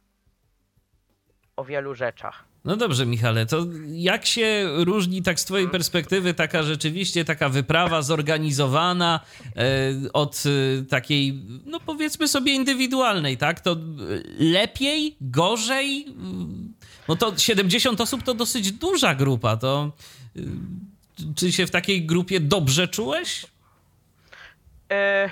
o 1.56 1.64
wielu 1.64 1.94
rzeczach. 1.94 2.44
No 2.66 2.76
dobrze, 2.76 3.06
Michale, 3.06 3.47
to 3.47 3.66
jak 3.88 4.26
się 4.26 4.68
różni 4.84 5.22
tak 5.22 5.40
z 5.40 5.44
twojej 5.44 5.68
perspektywy 5.68 6.34
taka 6.34 6.62
rzeczywiście 6.62 7.24
taka 7.24 7.48
wyprawa 7.48 8.02
zorganizowana 8.02 9.20
e, 9.56 10.12
od 10.12 10.43
e, 10.47 10.84
takiej, 10.84 11.43
no 11.66 11.80
powiedzmy 11.80 12.28
sobie 12.28 12.52
indywidualnej, 12.52 13.36
tak? 13.36 13.60
To 13.60 13.76
lepiej, 14.38 15.16
gorzej? 15.20 16.06
No 17.09 17.16
to 17.16 17.38
70 17.38 18.01
osób 18.01 18.22
to 18.22 18.34
dosyć 18.34 18.72
duża 18.72 19.14
grupa, 19.14 19.56
to 19.56 19.93
e, 20.36 20.40
czy 21.36 21.52
się 21.52 21.66
w 21.66 21.70
takiej 21.70 22.06
grupie 22.06 22.40
dobrze 22.40 22.88
czułeś? 22.88 23.47
E, 24.93 25.30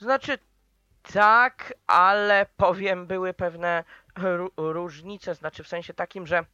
znaczy 0.00 0.38
tak, 1.12 1.74
ale 1.86 2.46
powiem, 2.56 3.06
były 3.06 3.34
pewne 3.34 3.84
różnice, 4.56 5.34
znaczy 5.34 5.64
w 5.64 5.68
sensie 5.68 5.94
takim, 5.94 6.26
że 6.26 6.44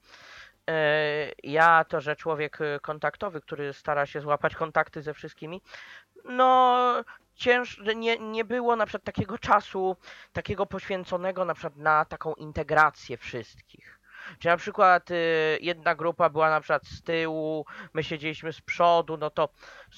e, 0.71 1.33
ja 1.43 1.85
to, 1.85 2.01
że 2.01 2.17
człowiek 2.17 2.61
e, 2.61 2.81
kontaktowy, 2.81 3.41
który 3.41 3.73
stara 3.73 4.07
się 4.07 4.21
złapać 4.21 4.55
kontakty 4.55 5.03
ze 5.03 5.15
wszystkimi, 5.15 5.63
no 6.25 7.05
cięż, 7.35 7.81
nie, 7.97 8.19
nie 8.19 8.45
było 8.45 8.77
na 8.77 8.87
przykład 8.87 9.05
takiego 9.05 9.39
czasu, 9.39 9.97
takiego 10.33 10.67
poświęconego 10.67 11.45
na 11.45 11.55
przykład 11.55 11.77
na 11.77 12.05
taką 12.05 12.35
integrację 12.35 13.17
wszystkich. 13.17 14.01
Czy 14.39 14.49
na 14.49 14.57
przykład 14.57 15.11
y, 15.11 15.15
jedna 15.61 15.95
grupa 15.95 16.31
była 16.31 16.51
na 16.51 16.61
przykład 16.61 16.87
z 16.87 17.03
tyłu, 17.03 17.67
my 17.95 18.05
siedzieliśmy 18.05 18.53
z 18.53 18.61
przodu, 18.61 19.17
no 19.17 19.31
to 19.31 19.49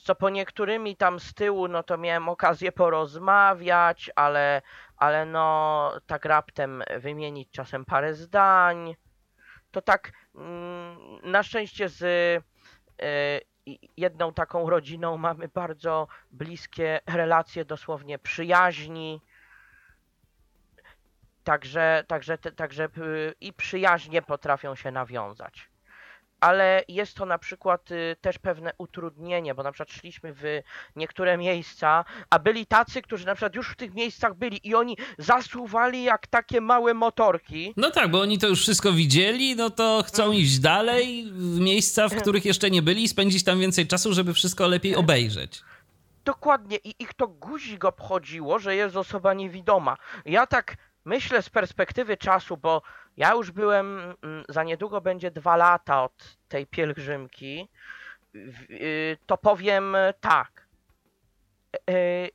co 0.04 0.14
po 0.14 0.30
niektórymi 0.30 0.96
tam 0.96 1.20
z 1.20 1.34
tyłu, 1.34 1.68
no 1.68 1.82
to 1.82 1.98
miałem 1.98 2.28
okazję 2.28 2.72
porozmawiać, 2.72 4.10
ale, 4.16 4.62
ale 5.02 5.26
no 5.26 5.92
tak 6.06 6.24
raptem 6.24 6.82
wymienić 7.00 7.50
czasem 7.50 7.84
parę 7.84 8.14
zdań. 8.14 8.94
To 9.70 9.82
tak 9.82 10.12
mm, 10.34 10.96
na 11.22 11.42
szczęście 11.42 11.88
z 11.88 12.02
y, 12.02 13.40
jedną 13.96 14.32
taką 14.32 14.70
rodziną 14.70 15.16
mamy 15.16 15.48
bardzo 15.48 16.08
bliskie 16.30 17.00
relacje, 17.06 17.64
dosłownie 17.64 18.18
przyjaźni. 18.18 19.20
Także, 21.44 22.04
także, 22.08 22.38
także 22.38 22.84
y, 22.84 23.34
i 23.40 23.52
przyjaźnie 23.52 24.22
potrafią 24.22 24.74
się 24.74 24.90
nawiązać. 24.90 25.71
Ale 26.42 26.84
jest 26.88 27.14
to 27.14 27.26
na 27.26 27.38
przykład 27.38 27.90
y, 27.90 28.16
też 28.20 28.38
pewne 28.38 28.72
utrudnienie, 28.78 29.54
bo 29.54 29.62
na 29.62 29.72
przykład 29.72 29.90
szliśmy 29.90 30.34
w 30.34 30.42
niektóre 30.96 31.38
miejsca, 31.38 32.04
a 32.30 32.38
byli 32.38 32.66
tacy, 32.66 33.02
którzy 33.02 33.26
na 33.26 33.34
przykład 33.34 33.54
już 33.54 33.68
w 33.68 33.76
tych 33.76 33.94
miejscach 33.94 34.34
byli 34.34 34.68
i 34.68 34.74
oni 34.74 34.96
zasuwali 35.18 36.02
jak 36.02 36.26
takie 36.26 36.60
małe 36.60 36.94
motorki. 36.94 37.74
No 37.76 37.90
tak, 37.90 38.10
bo 38.10 38.20
oni 38.20 38.38
to 38.38 38.48
już 38.48 38.60
wszystko 38.60 38.92
widzieli, 38.92 39.56
no 39.56 39.70
to 39.70 40.04
chcą 40.06 40.24
mm. 40.24 40.36
iść 40.36 40.58
dalej 40.58 41.24
w 41.32 41.60
miejsca, 41.60 42.08
w 42.08 42.14
których 42.14 42.44
jeszcze 42.44 42.70
nie 42.70 42.82
byli 42.82 43.02
i 43.02 43.08
spędzić 43.08 43.44
tam 43.44 43.60
więcej 43.60 43.86
czasu, 43.86 44.12
żeby 44.12 44.34
wszystko 44.34 44.68
lepiej 44.68 44.96
obejrzeć. 44.96 45.62
Dokładnie 46.24 46.76
i 46.76 46.94
ich 46.98 47.14
to 47.14 47.28
guzik 47.28 47.84
obchodziło, 47.84 48.58
że 48.58 48.76
jest 48.76 48.96
osoba 48.96 49.34
niewidoma. 49.34 49.96
Ja 50.24 50.46
tak 50.46 50.76
myślę 51.04 51.42
z 51.42 51.50
perspektywy 51.50 52.16
czasu, 52.16 52.56
bo 52.56 52.82
ja 53.16 53.32
już 53.32 53.50
byłem, 53.50 54.14
mm, 54.22 54.44
za 54.48 54.62
niedługo 54.62 55.00
będzie 55.00 55.30
dwa 55.30 55.56
lata 55.56 56.04
od 56.04 56.36
tej 56.48 56.66
pielgrzymki, 56.66 57.68
y, 58.34 59.16
to 59.26 59.38
powiem 59.38 59.96
tak. 60.20 60.66
Y, 61.90 62.30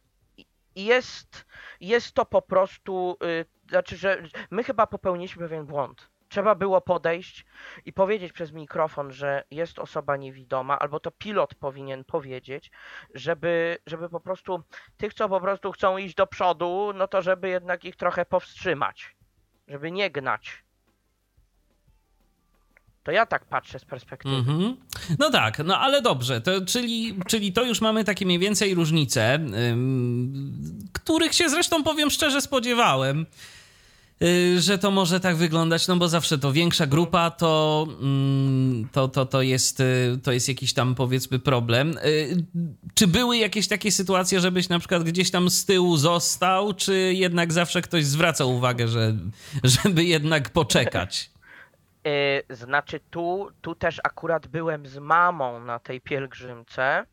jest, 0.76 1.46
jest 1.82 2.14
to 2.14 2.26
po 2.26 2.42
prostu, 2.42 3.18
y, 3.24 3.46
znaczy, 3.70 3.98
że 3.98 4.24
my 4.52 4.64
chyba 4.64 4.88
popełniliśmy 4.88 5.50
pewien 5.50 5.66
błąd. 5.66 6.10
Trzeba 6.30 6.56
było 6.56 6.82
podejść 6.82 7.46
i 7.86 7.94
powiedzieć 7.94 8.34
przez 8.34 8.52
mikrofon, 8.52 9.12
że 9.12 9.44
jest 9.52 9.80
osoba 9.80 10.18
niewidoma, 10.18 10.80
albo 10.80 11.00
to 11.00 11.12
pilot 11.12 11.56
powinien 11.56 12.04
powiedzieć, 12.04 12.72
żeby, 13.14 13.78
żeby 13.86 14.10
po 14.10 14.20
prostu 14.20 14.64
tych, 14.98 15.14
co 15.14 15.30
po 15.30 15.42
prostu 15.42 15.72
chcą 15.72 15.98
iść 15.98 16.16
do 16.16 16.28
przodu, 16.28 16.92
no 16.96 17.08
to 17.08 17.22
żeby 17.22 17.50
jednak 17.50 17.86
ich 17.86 17.96
trochę 17.96 18.26
powstrzymać, 18.26 19.16
żeby 19.68 19.92
nie 19.92 20.12
gnać. 20.12 20.67
To 23.08 23.12
ja 23.12 23.26
tak 23.26 23.46
patrzę 23.46 23.80
z 23.80 23.86
perspektywy. 23.86 24.36
Mm 24.36 24.46
-hmm. 24.46 24.74
No 25.20 25.30
tak, 25.30 25.62
no 25.66 25.80
ale 25.80 26.02
dobrze, 26.02 26.42
to, 26.42 26.66
czyli, 26.66 27.16
czyli 27.28 27.54
to 27.54 27.64
już 27.64 27.82
mamy 27.82 28.04
takie 28.04 28.26
mniej 28.26 28.40
więcej 28.40 28.76
różnice, 28.76 29.40
których 30.94 31.34
się 31.34 31.50
zresztą 31.50 31.84
powiem 31.84 32.10
szczerze 32.10 32.42
spodziewałem. 32.42 33.26
Y, 34.24 34.62
że 34.62 34.78
to 34.78 34.92
może 34.92 35.20
tak 35.20 35.36
wyglądać, 35.36 35.88
no 35.88 35.96
bo 35.96 36.08
zawsze 36.08 36.38
to 36.38 36.54
większa 36.54 36.88
grupa 36.88 37.32
to, 37.32 37.88
mm, 38.02 38.90
to, 38.92 39.08
to, 39.08 39.26
to, 39.26 39.42
jest, 39.42 39.80
y, 39.80 40.20
to 40.24 40.32
jest 40.32 40.48
jakiś 40.48 40.74
tam 40.74 40.96
powiedzmy 40.96 41.40
problem. 41.40 41.98
Y, 41.98 42.46
czy 42.94 43.08
były 43.08 43.38
jakieś 43.38 43.68
takie 43.68 43.92
sytuacje, 43.92 44.40
żebyś 44.40 44.70
na 44.70 44.80
przykład 44.80 45.04
gdzieś 45.04 45.32
tam 45.32 45.50
z 45.50 45.66
tyłu 45.66 45.98
został, 45.98 46.74
czy 46.74 47.14
jednak 47.14 47.54
zawsze 47.54 47.82
ktoś 47.82 48.06
zwraca 48.06 48.46
uwagę, 48.46 48.88
że, 48.88 49.16
żeby 49.64 50.04
jednak 50.04 50.50
poczekać? 50.50 51.37
Znaczy 52.50 53.00
tu, 53.10 53.52
tu 53.62 53.76
też 53.76 54.02
akurat 54.04 54.48
byłem 54.48 54.88
z 54.88 54.98
mamą 54.98 55.60
na 55.60 55.80
tej 55.80 56.02
pielgrzymce 56.02 57.06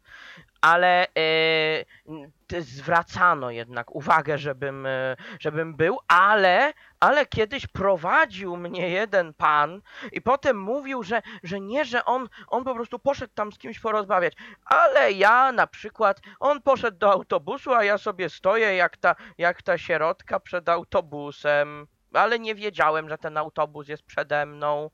ale 0.65 1.07
e, 1.07 2.61
zwracano 2.61 3.51
jednak 3.51 3.95
uwagę, 3.95 4.39
żebym, 4.39 4.87
e, 4.87 5.17
żebym 5.41 5.77
był, 5.77 5.99
ale, 6.09 6.73
ale 7.01 7.27
kiedyś 7.27 7.67
prowadził 7.67 8.57
mnie 8.57 8.91
jeden 8.91 9.35
pan 9.35 9.81
i 10.13 10.23
potem 10.23 10.61
mówił, 10.61 11.03
że, 11.03 11.23
że 11.43 11.61
nie, 11.61 11.85
że 11.85 12.05
on, 12.05 12.29
on 12.49 12.65
po 12.65 12.75
prostu 12.75 12.99
poszedł 12.99 13.35
tam 13.35 13.53
z 13.53 13.59
kimś 13.59 13.81
porozmawiać, 13.81 14.35
ale 14.65 15.13
ja 15.13 15.53
na 15.53 15.67
przykład, 15.67 16.21
on 16.41 16.63
poszedł 16.63 16.99
do 16.99 17.13
autobusu, 17.13 17.75
a 17.75 17.85
ja 17.85 17.99
sobie 17.99 18.31
stoję 18.31 18.77
jak 18.77 18.97
ta, 18.97 19.17
jak 19.39 19.63
ta 19.63 19.79
sierotka 19.79 20.41
przed 20.41 20.69
autobusem, 20.69 21.87
ale 22.21 22.39
nie 22.39 22.55
wiedziałem, 22.55 23.09
że 23.09 23.19
ten 23.19 23.37
autobus 23.37 23.89
jest 23.89 24.03
przede 24.03 24.47
mną. 24.47 24.91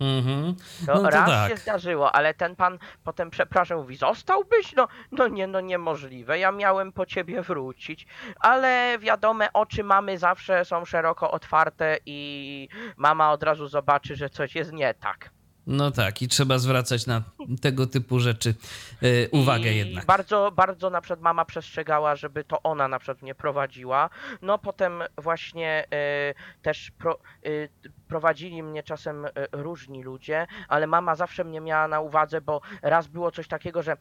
Mhm. 0.00 0.54
To, 0.86 0.94
no 0.94 1.00
to 1.02 1.10
raz 1.10 1.30
tak. 1.30 1.50
się 1.50 1.56
zdarzyło, 1.56 2.12
ale 2.12 2.34
ten 2.34 2.56
pan 2.56 2.78
potem 3.04 3.30
przepraszam, 3.30 3.78
mówi, 3.78 3.96
zostałbyś? 3.96 4.74
No, 4.76 4.88
no 5.12 5.28
nie, 5.28 5.46
no 5.46 5.60
niemożliwe, 5.60 6.38
ja 6.38 6.52
miałem 6.52 6.92
po 6.92 7.06
ciebie 7.06 7.42
wrócić, 7.42 8.06
ale 8.40 8.98
wiadome, 8.98 9.52
oczy 9.52 9.84
mamy 9.84 10.18
zawsze 10.18 10.64
są 10.64 10.84
szeroko 10.84 11.30
otwarte 11.30 11.98
i 12.06 12.68
mama 12.96 13.32
od 13.32 13.42
razu 13.42 13.68
zobaczy, 13.68 14.16
że 14.16 14.30
coś 14.30 14.54
jest 14.54 14.72
nie 14.72 14.94
tak. 14.94 15.30
No 15.68 15.90
tak, 15.90 16.22
i 16.22 16.28
trzeba 16.28 16.58
zwracać 16.58 17.06
na 17.06 17.22
tego 17.60 17.86
typu 17.86 18.20
rzeczy 18.20 18.54
yy, 19.02 19.28
uwagę 19.32 19.72
I 19.72 19.76
jednak. 19.76 20.06
Bardzo, 20.06 20.52
bardzo 20.56 20.90
na 20.90 21.00
przykład 21.00 21.20
mama 21.20 21.44
przestrzegała, 21.44 22.16
żeby 22.16 22.44
to 22.44 22.62
ona 22.62 22.88
na 22.88 22.98
przykład 22.98 23.22
mnie 23.22 23.34
prowadziła. 23.34 24.10
No 24.42 24.58
potem 24.58 25.02
właśnie 25.16 25.84
yy, 25.90 26.34
też 26.62 26.90
pro, 26.98 27.18
yy, 27.42 27.68
prowadzili 28.08 28.62
mnie 28.62 28.82
czasem 28.82 29.26
różni 29.52 30.02
ludzie, 30.02 30.46
ale 30.68 30.86
mama 30.86 31.14
zawsze 31.14 31.44
mnie 31.44 31.60
miała 31.60 31.88
na 31.88 32.00
uwadze, 32.00 32.40
bo 32.40 32.60
raz 32.82 33.06
było 33.06 33.30
coś 33.30 33.48
takiego, 33.48 33.82
że 33.82 33.96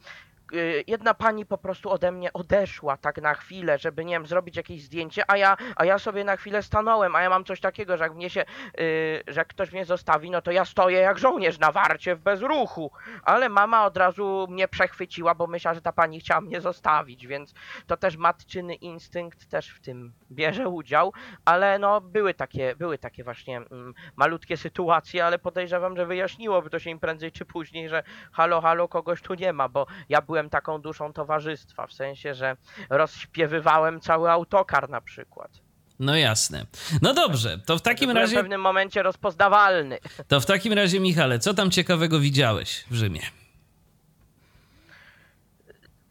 y, 0.53 0.83
jedna 0.87 1.13
pani 1.13 1.45
po 1.45 1.57
prostu 1.57 1.89
ode 1.89 2.11
mnie 2.11 2.33
odeszła 2.33 2.97
tak 2.97 3.21
na 3.21 3.33
chwilę, 3.33 3.77
żeby 3.77 4.05
nie 4.05 4.13
wiem, 4.13 4.25
zrobić 4.25 4.57
jakieś 4.57 4.83
zdjęcie, 4.83 5.23
a 5.27 5.37
ja, 5.37 5.57
a 5.75 5.85
ja 5.85 5.99
sobie 5.99 6.23
na 6.23 6.37
chwilę 6.37 6.63
stanąłem, 6.63 7.15
a 7.15 7.21
ja 7.21 7.29
mam 7.29 7.45
coś 7.45 7.59
takiego, 7.59 7.97
że 7.97 8.03
jak 8.03 8.15
mnie 8.15 8.29
się, 8.29 8.45
y, 8.79 9.23
że 9.27 9.41
jak 9.41 9.47
ktoś 9.47 9.71
mnie 9.71 9.85
zostawi, 9.85 10.31
no 10.31 10.41
to 10.41 10.51
ja 10.51 10.65
stoję 10.65 10.99
jak 10.99 11.19
żołnierz 11.19 11.59
na 11.59 11.71
warcie 11.71 12.15
w 12.15 12.19
bezruchu. 12.19 12.91
Ale 13.23 13.49
mama 13.49 13.85
od 13.85 13.97
razu 13.97 14.47
mnie 14.49 14.67
przechwyciła, 14.67 15.35
bo 15.35 15.47
myślała, 15.47 15.75
że 15.75 15.81
ta 15.81 15.91
pani 15.91 16.19
chciała 16.19 16.41
mnie 16.41 16.61
zostawić, 16.61 17.27
więc 17.27 17.53
to 17.87 17.97
też 17.97 18.17
matczyny 18.17 18.75
instynkt 18.75 19.49
też 19.49 19.69
w 19.69 19.79
tym 19.81 20.13
bierze 20.31 20.69
udział, 20.69 21.13
ale 21.45 21.79
no 21.79 22.01
były 22.01 22.33
takie, 22.33 22.75
były 22.75 22.97
takie 22.97 23.23
właśnie 23.23 23.57
mm, 23.57 23.93
malutkie 24.15 24.57
sytuacje, 24.57 25.25
ale 25.25 25.39
podejrzewam, 25.39 25.95
że 25.97 26.05
wyjaśniłoby 26.05 26.69
to 26.69 26.79
się 26.79 26.89
im 26.89 26.99
prędzej 26.99 27.31
czy 27.31 27.45
później, 27.45 27.89
że 27.89 28.03
halo, 28.31 28.61
halo, 28.61 28.87
kogoś 28.87 29.21
tu 29.21 29.33
nie 29.33 29.53
ma, 29.53 29.69
bo 29.69 29.87
ja 30.09 30.21
byłem 30.21 30.49
taką 30.49 30.81
duszą 30.81 31.13
towarzystwa, 31.13 31.87
w 31.87 31.93
sensie, 31.93 32.33
że 32.33 32.57
rozśpiewywałem 32.89 33.99
cały 33.99 34.31
autokar 34.31 34.89
na 34.89 35.01
przykład. 35.01 35.51
No 35.99 36.15
jasne. 36.15 36.65
No 37.01 37.13
dobrze, 37.13 37.59
to 37.65 37.77
w 37.77 37.81
takim 37.81 38.07
Byłem 38.07 38.17
w 38.17 38.21
razie, 38.21 38.35
pewnym 38.35 38.61
momencie 38.61 39.03
rozpoznawalny. 39.03 39.99
to 40.27 40.39
w 40.39 40.45
takim 40.45 40.73
razie, 40.73 40.99
Michale, 40.99 41.39
co 41.39 41.53
tam 41.53 41.71
ciekawego 41.71 42.19
widziałeś 42.19 42.85
w 42.91 42.95
Rzymie? 42.95 43.21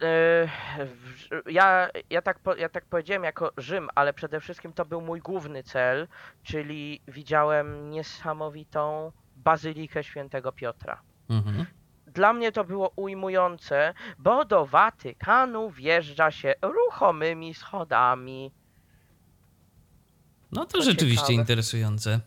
Yy, 0.00 0.48
Ja, 1.52 1.88
ja, 2.10 2.22
tak, 2.22 2.38
ja 2.58 2.68
tak 2.68 2.84
powiedziałem 2.84 3.24
jako 3.24 3.52
Rzym, 3.56 3.88
ale 3.94 4.12
przede 4.12 4.40
wszystkim 4.40 4.72
to 4.72 4.84
był 4.84 5.00
mój 5.00 5.20
główny 5.20 5.62
cel, 5.62 6.08
czyli 6.42 7.00
widziałem 7.08 7.90
niesamowitą 7.90 9.12
bazylikę 9.36 10.04
świętego 10.04 10.52
Piotra. 10.52 11.00
Mhm. 11.28 11.66
Dla 12.06 12.32
mnie 12.32 12.52
to 12.52 12.64
było 12.64 12.92
ujmujące, 12.96 13.94
bo 14.18 14.44
do 14.44 14.66
Watykanu 14.66 15.70
wjeżdża 15.70 16.30
się 16.30 16.54
ruchomymi 16.62 17.54
schodami. 17.54 18.52
No 20.52 20.64
to 20.64 20.78
To 20.78 20.84
rzeczywiście 20.84 21.26
ciekawe. 21.26 21.32
interesujące. 21.40 22.20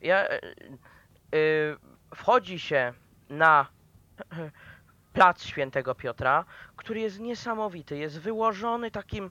Ja, 0.00 0.28
e, 0.28 0.38
wchodzi 2.14 2.58
się 2.58 2.92
na 3.28 3.66
plac 5.14 5.42
Świętego 5.42 5.94
Piotra, 5.94 6.44
który 6.76 7.00
jest 7.00 7.20
niesamowity, 7.20 7.96
jest 7.98 8.20
wyłożony 8.20 8.90
takim, 8.90 9.30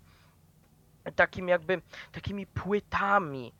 takim 1.15 1.47
jakby, 1.47 1.81
takimi 2.11 2.47
płytami. 2.47 3.53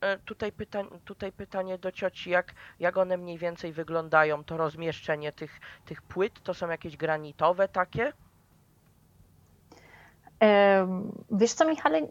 E, 0.00 0.18
Tutaj, 0.18 0.52
pytań, 0.52 0.86
tutaj 1.04 1.32
pytanie 1.32 1.78
do 1.78 1.92
cioci, 1.92 2.30
jak, 2.30 2.54
jak 2.78 2.96
one 2.96 3.16
mniej 3.16 3.38
więcej 3.38 3.72
wyglądają, 3.72 4.44
to 4.44 4.56
rozmieszczenie 4.56 5.32
tych, 5.32 5.60
tych 5.84 6.02
płyt, 6.02 6.42
to 6.42 6.54
są 6.54 6.68
jakieś 6.68 6.96
granitowe 6.96 7.68
takie? 7.68 8.12
Wiesz 11.30 11.52
co, 11.52 11.68
Michale, 11.68 12.02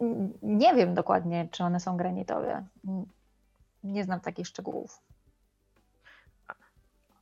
nie 0.42 0.74
wiem 0.74 0.94
dokładnie, 0.94 1.48
czy 1.50 1.64
one 1.64 1.80
są 1.80 1.96
granitowe. 1.96 2.66
Nie 3.84 4.04
znam 4.04 4.20
takich 4.20 4.46
szczegółów. 4.46 5.00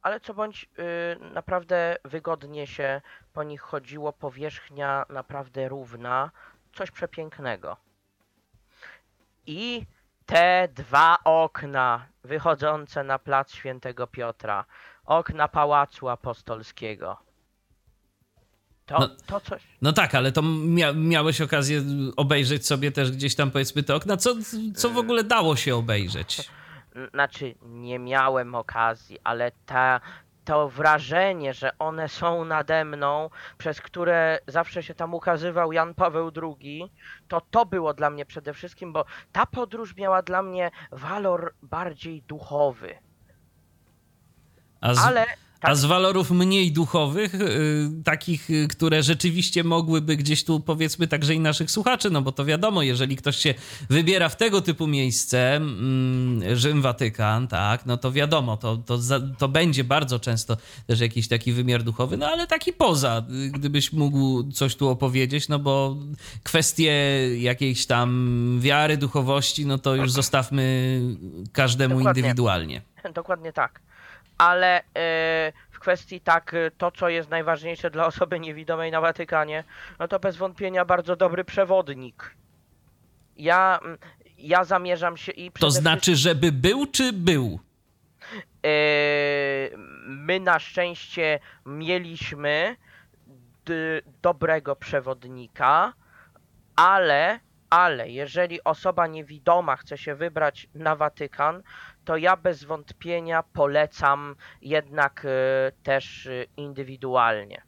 Ale 0.02 0.20
co 0.20 0.34
bądź 0.34 0.64
y, 0.64 1.34
naprawdę 1.34 1.96
wygodnie 2.04 2.66
się 2.66 3.00
po 3.32 3.42
nich 3.42 3.60
chodziło, 3.60 4.12
powierzchnia 4.12 5.06
naprawdę 5.08 5.68
równa, 5.68 6.30
coś 6.74 6.90
przepięknego. 6.90 7.76
I 9.46 9.86
te 10.26 10.68
dwa 10.74 11.18
okna 11.24 12.06
wychodzące 12.24 13.04
na 13.04 13.18
plac 13.18 13.52
Świętego 13.54 14.06
Piotra, 14.06 14.64
okna 15.04 15.48
Pałacu 15.48 16.08
Apostolskiego. 16.08 17.16
To, 18.86 18.98
No. 18.98 19.08
to 19.26 19.40
coś. 19.40 19.62
No 19.82 19.92
tak, 19.92 20.14
ale 20.14 20.32
to 20.32 20.42
mia 20.42 20.92
miałeś 20.92 21.40
okazję 21.40 21.82
obejrzeć 22.16 22.66
sobie 22.66 22.92
też 22.92 23.10
gdzieś 23.10 23.34
tam 23.34 23.50
powiedzmy 23.50 23.82
te 23.82 23.94
okna. 23.94 24.16
Co, 24.16 24.34
co 24.76 24.90
w 24.90 24.98
ogóle 24.98 25.24
dało 25.24 25.56
się 25.56 25.76
obejrzeć? 25.76 26.36
Znaczy, 27.14 27.54
nie 27.62 27.98
miałem 27.98 28.54
okazji, 28.54 29.18
ale 29.24 29.52
ta, 29.66 30.00
to 30.44 30.68
wrażenie, 30.68 31.54
że 31.54 31.78
one 31.78 32.08
są 32.08 32.44
nade 32.44 32.84
mną, 32.84 33.30
przez 33.58 33.80
które 33.80 34.38
zawsze 34.46 34.82
się 34.82 34.94
tam 34.94 35.14
ukazywał 35.14 35.72
Jan 35.72 35.94
Paweł 35.94 36.30
II, 36.42 36.92
to 37.28 37.40
to 37.50 37.66
było 37.66 37.94
dla 37.94 38.10
mnie 38.10 38.26
przede 38.26 38.54
wszystkim, 38.54 38.92
bo 38.92 39.04
ta 39.32 39.46
podróż 39.46 39.96
miała 39.96 40.22
dla 40.22 40.42
mnie 40.42 40.70
walor 40.92 41.54
bardziej 41.62 42.22
duchowy. 42.22 42.98
Z, 44.92 44.98
Ale 44.98 45.26
tak, 45.60 45.70
a 45.70 45.74
z 45.74 45.84
walorów 45.84 46.30
mniej 46.30 46.72
duchowych, 46.72 47.34
y, 47.34 47.90
takich, 48.04 48.50
y, 48.50 48.68
które 48.68 49.02
rzeczywiście 49.02 49.64
mogłyby 49.64 50.16
gdzieś 50.16 50.44
tu 50.44 50.60
powiedzmy 50.60 51.06
także 51.06 51.34
i 51.34 51.40
naszych 51.40 51.70
słuchaczy, 51.70 52.10
no 52.10 52.22
bo 52.22 52.32
to 52.32 52.44
wiadomo, 52.44 52.82
jeżeli 52.82 53.16
ktoś 53.16 53.36
się 53.36 53.54
wybiera 53.90 54.28
w 54.28 54.36
tego 54.36 54.60
typu 54.60 54.86
miejsce, 54.86 55.56
mm, 55.56 56.56
Rzym, 56.56 56.82
Watykan, 56.82 57.48
tak, 57.48 57.86
no 57.86 57.96
to 57.96 58.12
wiadomo, 58.12 58.56
to, 58.56 58.76
to, 58.76 58.98
za, 58.98 59.20
to 59.38 59.48
będzie 59.48 59.84
bardzo 59.84 60.20
często 60.20 60.56
też 60.86 61.00
jakiś 61.00 61.28
taki 61.28 61.52
wymiar 61.52 61.82
duchowy, 61.82 62.16
no 62.16 62.26
ale 62.26 62.46
taki 62.46 62.72
poza, 62.72 63.24
y, 63.30 63.50
gdybyś 63.50 63.92
mógł 63.92 64.52
coś 64.52 64.76
tu 64.76 64.88
opowiedzieć, 64.88 65.48
no 65.48 65.58
bo 65.58 65.96
kwestie 66.42 66.92
jakiejś 67.38 67.86
tam 67.86 68.58
wiary, 68.60 68.96
duchowości, 68.96 69.66
no 69.66 69.78
to 69.78 69.94
już 69.94 70.12
zostawmy 70.12 71.00
każdemu 71.52 71.94
Dokładnie. 71.94 72.20
indywidualnie. 72.20 72.82
dokładnie 73.14 73.52
tak. 73.52 73.89
Ale 74.40 74.78
e, 74.78 74.82
w 75.70 75.78
kwestii 75.78 76.20
tak, 76.20 76.54
e, 76.54 76.70
to 76.70 76.90
co 76.90 77.08
jest 77.08 77.30
najważniejsze 77.30 77.90
dla 77.90 78.06
osoby 78.06 78.40
niewidomej 78.40 78.90
na 78.90 79.00
Watykanie, 79.00 79.64
no 79.98 80.08
to 80.08 80.18
bez 80.18 80.36
wątpienia 80.36 80.84
bardzo 80.84 81.16
dobry 81.16 81.44
przewodnik. 81.44 82.36
Ja, 83.36 83.80
ja 84.38 84.64
zamierzam 84.64 85.16
się 85.16 85.32
i 85.32 85.52
To 85.52 85.70
znaczy, 85.70 86.16
żeby 86.16 86.52
był 86.52 86.86
czy 86.86 87.12
był? 87.12 87.60
Eee, 88.62 89.70
my 90.06 90.40
na 90.40 90.58
szczęście 90.58 91.40
mieliśmy 91.66 92.76
dobrego 94.22 94.76
przewodnika, 94.76 95.92
ale, 96.76 97.40
ale 97.70 98.10
jeżeli 98.10 98.64
osoba 98.64 99.06
niewidoma 99.06 99.76
chce 99.76 99.98
się 99.98 100.14
wybrać 100.14 100.68
na 100.74 100.96
Watykan, 100.96 101.62
to 102.04 102.16
ja 102.16 102.36
bez 102.36 102.64
wątpienia 102.64 103.42
polecam 103.42 104.36
jednak 104.62 105.24
e, 105.24 105.72
też 105.82 106.26
e, 106.26 106.44
indywidualnie. 106.56 107.62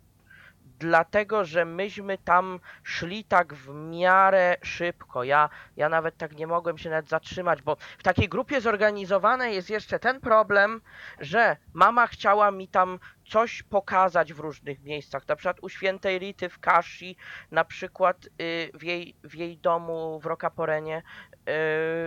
Dlatego, 0.83 1.45
że 1.45 1.65
myśmy 1.65 2.19
tam 2.19 2.61
szli 2.83 3.25
tak 3.25 3.55
w 3.55 3.75
miarę 3.75 4.57
szybko. 4.63 5.25
Ja, 5.25 5.49
ja 5.77 5.89
nawet 5.89 6.17
tak 6.17 6.37
nie 6.37 6.47
mogłem 6.47 6.79
się 6.79 6.91
nawet 6.91 7.09
zatrzymać, 7.09 7.63
bo 7.63 7.77
w 7.99 8.03
takiej 8.03 8.29
grupie 8.29 8.61
zorganizowanej 8.61 9.55
jest 9.55 9.71
jeszcze 9.71 9.99
ten 9.99 10.21
problem, 10.21 10.81
że 11.21 11.57
mama 11.73 12.07
chciała 12.07 12.51
mi 12.51 12.69
tam 12.69 12.99
coś 13.25 13.63
pokazać 13.63 14.33
w 14.33 14.41
różnych 14.41 14.83
miejscach. 14.83 15.29
Na 15.29 15.37
przykład 15.37 15.57
u 15.63 15.69
świętej 15.69 16.19
Rity 16.19 16.49
w 16.49 16.59
Kashi, 16.59 17.17
na 17.51 17.65
przykład 17.65 18.27
y, 18.27 18.71
w, 18.75 18.83
jej, 18.83 19.15
w 19.25 19.35
jej 19.35 19.59
domu 19.59 20.21
w 20.21 20.27
Rokaporenie, 20.27 21.03
y, 21.32 21.32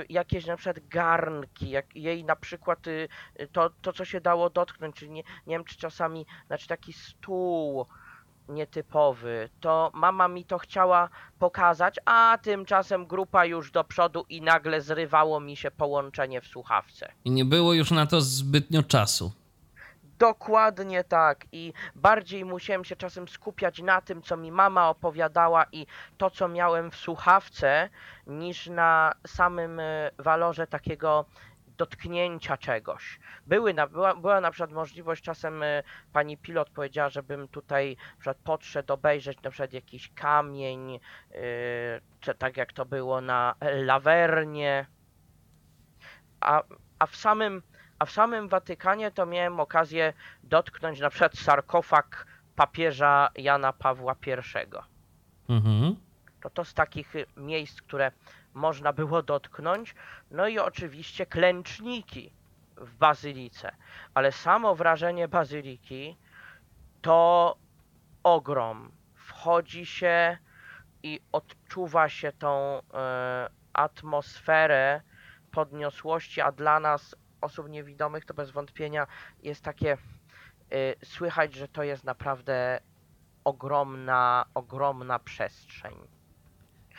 jakieś 0.10 0.46
na 0.46 0.58
przykład 0.58 0.88
garnki, 0.88 1.70
jak 1.70 1.96
jej 1.96 2.24
na 2.24 2.36
przykład 2.36 2.88
y, 2.88 3.08
to, 3.52 3.70
to, 3.82 3.94
co 3.94 4.06
się 4.06 4.22
dało 4.22 4.50
dotknąć, 4.50 4.96
czyli 4.96 5.12
nie, 5.12 5.24
nie 5.48 5.56
wiem, 5.56 5.64
czy 5.64 5.78
czasami, 5.78 6.26
znaczy 6.48 6.68
taki 6.68 6.94
stół, 6.94 7.86
nietypowy, 8.50 9.50
to 9.60 9.92
mama 9.94 10.28
mi 10.28 10.46
to 10.46 10.58
chciała 10.58 11.10
pokazać, 11.40 11.96
a 12.06 12.38
tymczasem 12.42 13.06
grupa 13.06 13.46
już 13.46 13.72
do 13.72 13.84
przodu 13.84 14.26
i 14.30 14.42
nagle 14.42 14.82
zrywało 14.82 15.40
mi 15.40 15.56
się 15.56 15.72
połączenie 15.72 16.42
w 16.42 16.48
słuchawce. 16.48 17.12
I 17.26 17.32
nie 17.32 17.46
było 17.46 17.74
już 17.74 17.92
na 17.92 18.06
to 18.06 18.22
zbytnio 18.22 18.84
czasu. 18.84 19.32
Dokładnie 20.20 21.04
tak. 21.04 21.46
I 21.52 21.74
bardziej 21.96 22.46
musiałem 22.46 22.86
się 22.86 22.96
czasem 22.96 23.28
skupiać 23.28 23.82
na 23.82 24.02
tym, 24.02 24.22
co 24.22 24.38
mi 24.38 24.52
mama 24.52 24.90
opowiadała 24.90 25.66
i 25.72 25.88
to, 26.18 26.30
co 26.30 26.48
miałem 26.48 26.92
w 26.92 26.96
słuchawce, 26.96 27.90
niż 28.28 28.68
na 28.68 29.14
samym 29.28 29.80
e, 29.80 30.12
walorze 30.18 30.68
takiego 30.68 31.26
dotknięcia 31.78 32.58
czegoś. 32.58 33.20
Były 33.48 33.74
na, 33.74 33.88
była, 33.88 34.16
była 34.16 34.42
na 34.42 34.52
przykład 34.52 34.72
możliwość, 34.72 35.24
czasem 35.24 35.64
e, 35.64 35.84
pani 36.14 36.38
pilot 36.38 36.70
powiedziała, 36.70 37.10
żebym 37.10 37.48
tutaj 37.48 37.98
podszedł 38.44 38.94
obejrzeć 38.94 39.42
na 39.42 39.50
przykład 39.50 39.74
jakiś 39.74 40.12
kamień, 40.14 40.96
e, 40.96 41.00
czy 42.20 42.36
tak 42.36 42.58
jak 42.58 42.74
to 42.74 42.86
było 42.86 43.22
na 43.22 43.56
Lawernie. 43.62 44.86
A, 46.42 46.64
a 47.00 47.06
w 47.06 47.16
samym 47.16 47.62
a 48.00 48.06
w 48.06 48.12
samym 48.12 48.50
Watykanie 48.50 49.12
to 49.12 49.26
miałem 49.26 49.60
okazję 49.60 50.14
dotknąć 50.44 51.00
na 51.00 51.10
przykład 51.10 51.38
sarkofag 51.38 52.28
papieża 52.56 53.30
Jana 53.36 53.74
Pawła 53.74 54.16
I. 54.28 55.52
Mhm. 55.52 55.96
To 56.42 56.50
to 56.50 56.66
z 56.66 56.74
takich 56.74 57.16
y, 57.16 57.26
miejsc, 57.38 57.82
które 57.82 58.12
można 58.54 58.94
było 58.94 59.24
dotknąć. 59.24 59.96
No 60.32 60.48
i 60.48 60.60
oczywiście 60.60 61.26
klęczniki 61.26 62.32
w 62.78 62.96
bazylice. 62.96 63.72
Ale 64.14 64.32
samo 64.32 64.76
wrażenie 64.76 65.28
bazyliki 65.28 66.18
to 67.02 67.58
ogrom. 68.24 68.92
Wchodzi 69.16 69.86
się 69.86 70.38
i 71.04 71.20
odczuwa 71.32 72.10
się 72.10 72.32
tą 72.32 72.82
e, 72.94 73.50
atmosferę 73.74 75.02
podniosłości, 75.52 76.42
a 76.42 76.52
dla 76.52 76.80
nas, 76.80 77.16
osób 77.46 77.70
niewidomych, 77.70 78.26
to 78.26 78.34
bez 78.34 78.52
wątpienia 78.52 79.08
jest 79.44 79.62
takie 79.64 79.92
e, 79.94 79.98
słychać, 81.06 81.54
że 81.54 81.68
to 81.68 81.84
jest 81.84 82.04
naprawdę 82.04 82.80
ogromna, 83.44 84.46
ogromna 84.54 85.20
przestrzeń. 85.20 85.94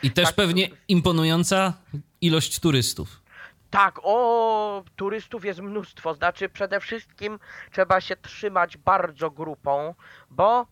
I 0.03 0.11
też 0.11 0.25
Tak. 0.25 0.35
pewnie 0.35 0.69
imponująca 0.87 1.73
ilość 2.21 2.59
turystów. 2.59 3.21
Tak, 3.69 3.99
o, 4.03 4.83
turystów 4.95 5.45
jest 5.45 5.59
mnóstwo. 5.59 6.13
Znaczy, 6.13 6.49
przede 6.49 6.79
wszystkim 6.79 7.39
trzeba 7.71 8.01
się 8.01 8.15
trzymać 8.15 8.77
bardzo 8.77 9.31
grupą, 9.31 9.93
bo 10.29 10.67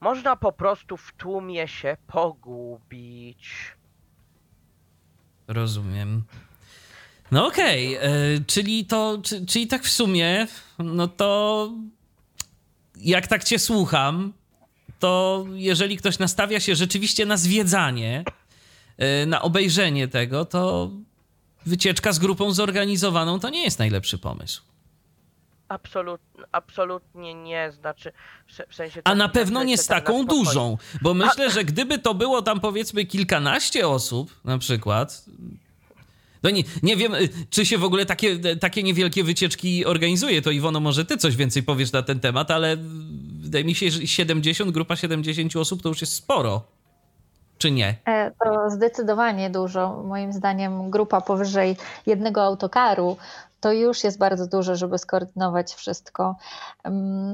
można 0.00 0.36
po 0.36 0.52
prostu 0.52 0.96
w 0.96 1.12
tłumie 1.12 1.68
się 1.68 1.96
pogubić. 2.06 3.76
Rozumiem. 5.48 6.24
No 7.30 7.46
okej, 7.46 7.94
e, 7.94 8.00
czyli 8.46 8.86
to, 8.86 9.18
czy, 9.22 9.46
czyli 9.46 9.66
tak 9.66 9.84
w 9.84 9.90
sumie, 9.90 10.46
no 10.78 11.08
to 11.08 11.70
jak 12.96 13.26
tak 13.26 13.44
cię 13.44 13.58
słucham, 13.58 14.32
to 14.98 15.44
jeżeli 15.52 15.96
ktoś 15.96 16.18
nastawia 16.18 16.60
się 16.60 16.76
rzeczywiście 16.76 17.26
na 17.26 17.36
zwiedzanie, 17.36 18.24
e, 18.98 19.26
na 19.26 19.42
obejrzenie 19.42 20.08
tego, 20.08 20.44
to 20.44 20.90
wycieczka 21.66 22.12
z 22.12 22.18
grupą 22.18 22.52
zorganizowaną 22.52 23.40
to 23.40 23.50
nie 23.50 23.62
jest 23.64 23.78
najlepszy 23.78 24.18
pomysł. 24.18 24.62
Absolut, 25.68 26.20
absolutnie 26.52 27.34
nie, 27.34 27.72
znaczy 27.72 28.12
w, 28.46 28.54
se- 28.54 28.66
w 28.70 28.74
sensie... 28.74 29.00
A 29.04 29.14
na 29.14 29.28
pewno 29.28 29.64
nie 29.64 29.78
z 29.78 29.86
taką 29.86 30.26
dużą, 30.26 30.78
bo 31.02 31.14
myślę, 31.14 31.50
że 31.50 31.64
gdyby 31.64 31.98
to 31.98 32.14
było 32.14 32.42
tam 32.42 32.60
powiedzmy 32.60 33.04
kilkanaście 33.06 33.88
osób 33.88 34.40
na 34.44 34.58
przykład, 34.58 35.24
no 36.42 36.50
nie, 36.50 36.62
nie 36.82 36.96
wiem, 36.96 37.14
y, 37.14 37.28
czy 37.50 37.66
się 37.66 37.78
w 37.78 37.84
ogóle 37.84 38.06
takie, 38.06 38.56
takie 38.56 38.82
niewielkie 38.82 39.24
wycieczki 39.24 39.84
organizuje, 39.86 40.42
to 40.42 40.50
Iwono, 40.50 40.80
może 40.80 41.04
ty 41.04 41.16
coś 41.16 41.36
więcej 41.36 41.62
powiesz 41.62 41.92
na 41.92 42.02
ten 42.02 42.20
temat, 42.20 42.50
ale 42.50 42.76
wydaje 43.40 43.64
mi 43.64 43.74
się, 43.74 43.90
że 43.90 44.06
70, 44.06 44.70
grupa 44.70 44.96
70 44.96 45.56
osób 45.56 45.82
to 45.82 45.88
już 45.88 46.00
jest 46.00 46.12
sporo. 46.12 46.62
Czy 47.58 47.70
nie? 47.70 47.94
E, 48.08 48.30
To 48.44 48.70
zdecydowanie 48.70 49.50
dużo. 49.50 50.02
Moim 50.06 50.32
zdaniem 50.32 50.90
grupa 50.90 51.20
powyżej 51.20 51.76
jednego 52.06 52.42
autokaru 52.42 53.16
to 53.60 53.72
już 53.72 54.04
jest 54.04 54.18
bardzo 54.18 54.46
dużo, 54.46 54.76
żeby 54.76 54.98
skoordynować 54.98 55.74
wszystko. 55.74 56.36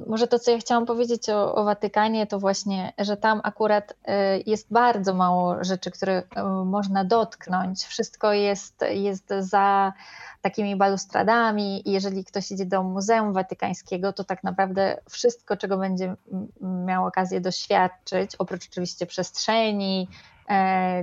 Może 0.06 0.26
to, 0.26 0.38
co 0.38 0.50
ja 0.50 0.58
chciałam 0.58 0.86
powiedzieć 0.86 1.30
o, 1.30 1.54
o 1.54 1.64
Watykanie, 1.64 2.26
to 2.26 2.38
właśnie, 2.38 2.92
że 2.98 3.16
tam 3.16 3.40
akurat 3.44 3.94
e, 4.04 4.38
jest 4.38 4.72
bardzo 4.72 5.14
mało 5.14 5.64
rzeczy, 5.64 5.90
które 5.90 6.22
e, 6.36 6.44
można 6.44 7.04
dotknąć. 7.04 7.84
Wszystko 7.84 8.32
jest, 8.32 8.84
jest 8.90 9.28
za 9.38 9.92
takimi 10.42 10.76
balustradami 10.76 11.82
jeżeli 11.84 12.24
ktoś 12.24 12.52
idzie 12.52 12.66
do 12.66 12.82
Muzeum 12.82 13.32
Watykańskiego, 13.32 14.12
to 14.12 14.24
tak 14.24 14.44
naprawdę 14.44 15.00
wszystko, 15.10 15.56
czego 15.56 15.78
będzie 15.78 16.14
miał 16.60 17.06
okazję 17.06 17.40
doświadczyć, 17.40 18.36
oprócz 18.36 18.68
oczywiście 18.68 19.06
przestrzeni, 19.06 20.08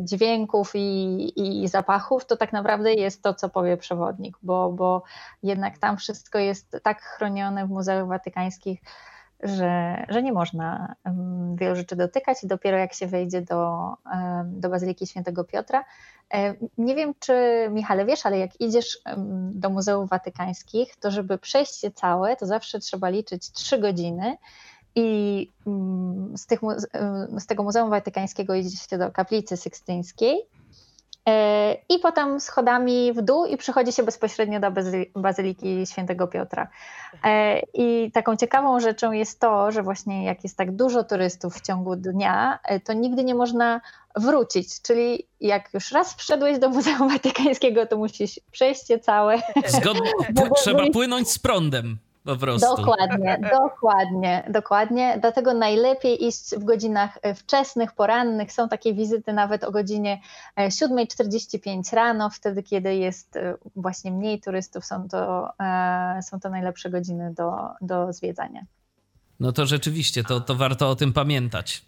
dźwięków 0.02 0.72
i, 0.76 1.64
i 1.64 1.68
zapachów, 1.68 2.26
to 2.26 2.38
tak 2.38 2.54
naprawdę 2.54 2.94
jest 2.94 3.24
to, 3.24 3.34
co 3.34 3.50
powie 3.50 3.78
przewodnik, 3.78 4.38
bo, 4.44 4.72
bo 4.72 5.04
jednak 5.44 5.78
tam 5.78 5.98
wszystko 5.98 6.40
jest 6.40 6.80
tak 6.84 7.02
chronione 7.02 7.68
w 7.68 7.70
muzeach 7.70 8.08
watykańskich, 8.08 8.80
że, 9.44 10.04
że 10.10 10.24
nie 10.24 10.34
można 10.34 10.96
wielu 11.56 11.76
rzeczy 11.76 11.96
dotykać 11.96 12.44
i 12.44 12.48
dopiero 12.48 12.78
jak 12.78 12.94
się 12.94 13.08
wejdzie 13.08 13.42
do, 13.42 13.94
do 14.46 14.70
Bazyliki 14.70 15.08
Świętego 15.08 15.44
Piotra. 15.44 15.86
E, 16.34 16.56
Nie 16.78 16.96
wiem, 16.96 17.14
czy 17.20 17.34
Michale 17.72 18.06
wiesz, 18.06 18.26
ale 18.26 18.40
jak 18.40 18.62
idziesz 18.62 19.00
do 19.52 19.70
muzeów 19.70 20.10
watykańskich, 20.10 20.96
to 20.96 21.12
żeby 21.12 21.38
przejść 21.38 21.84
je 21.84 21.92
całe, 21.92 22.36
to 22.36 22.46
zawsze 22.46 22.80
trzeba 22.80 23.10
liczyć 23.10 23.52
3 23.52 23.80
godziny 23.80 24.38
i 24.96 25.48
mm, 25.68 26.38
z, 26.38 26.46
tych, 26.46 26.60
em, 26.64 27.40
z 27.40 27.48
tego 27.48 27.64
Muzeum 27.64 27.90
Watykańskiego 27.90 28.56
idzie 28.56 28.78
się 28.78 28.98
do 28.98 29.12
kaplicy 29.12 29.58
sykstyńskiej 29.58 30.42
e, 31.28 31.74
i 31.90 32.00
potem 32.00 32.40
schodami 32.40 33.14
w 33.14 33.22
dół 33.22 33.46
i 33.46 33.58
przychodzi 33.58 33.92
się 33.92 34.04
bezpośrednio 34.04 34.60
do 34.60 34.72
bazy- 34.72 35.06
Bazyliki 35.16 35.86
Świętego 35.86 36.28
Piotra. 36.28 36.68
E, 37.24 37.60
I 37.74 38.12
taką 38.12 38.36
ciekawą 38.36 38.80
rzeczą 38.80 39.12
jest 39.12 39.40
to, 39.40 39.72
że 39.72 39.84
właśnie 39.84 40.26
jak 40.26 40.44
jest 40.44 40.58
tak 40.58 40.76
dużo 40.76 41.04
turystów 41.04 41.56
w 41.56 41.62
ciągu 41.62 41.96
dnia, 41.96 42.60
e, 42.64 42.80
to 42.80 42.94
nigdy 42.94 43.24
nie 43.24 43.36
można 43.36 43.82
wrócić, 44.16 44.82
czyli 44.82 45.28
jak 45.42 45.74
już 45.74 45.92
raz 45.92 46.16
wszedłeś 46.16 46.60
do 46.60 46.70
Muzeum 46.70 47.10
Watykańskiego, 47.10 47.86
to 47.86 47.98
musisz 47.98 48.40
przejść 48.52 48.90
je 48.90 49.00
całe. 49.00 49.42
Zgodnie, 49.68 50.12
trzeba 50.64 50.84
płynąć 50.94 51.30
z 51.30 51.40
prądem 51.40 51.98
po 52.24 52.36
prostu. 52.36 52.76
Dokładnie, 52.76 53.40
dokładnie, 53.62 54.44
dokładnie. 54.50 55.18
Dlatego 55.22 55.54
najlepiej 55.54 56.26
iść 56.26 56.56
w 56.56 56.64
godzinach 56.64 57.18
e, 57.22 57.36
wczesnych, 57.36 57.94
porannych. 57.94 58.52
Są 58.52 58.70
takie 58.70 58.94
wizyty 58.94 59.34
nawet 59.34 59.64
o 59.64 59.72
godzinie 59.72 60.22
e, 60.56 60.68
7.45 60.68 61.96
rano, 61.96 62.30
wtedy 62.30 62.64
kiedy 62.64 62.96
jest 62.96 63.36
e, 63.36 63.56
właśnie 63.76 64.12
mniej 64.12 64.42
turystów, 64.42 64.86
są 64.86 65.08
to, 65.10 65.50
e, 65.60 66.20
są 66.24 66.40
to 66.40 66.50
najlepsze 66.50 66.90
godziny 66.90 67.34
do, 67.34 67.54
do 67.82 68.14
zwiedzania. 68.14 68.62
No 69.40 69.52
to 69.52 69.66
rzeczywiście, 69.66 70.24
to, 70.24 70.42
to 70.42 70.56
warto 70.56 70.90
o 70.90 70.96
tym 70.96 71.14
pamiętać. 71.14 71.86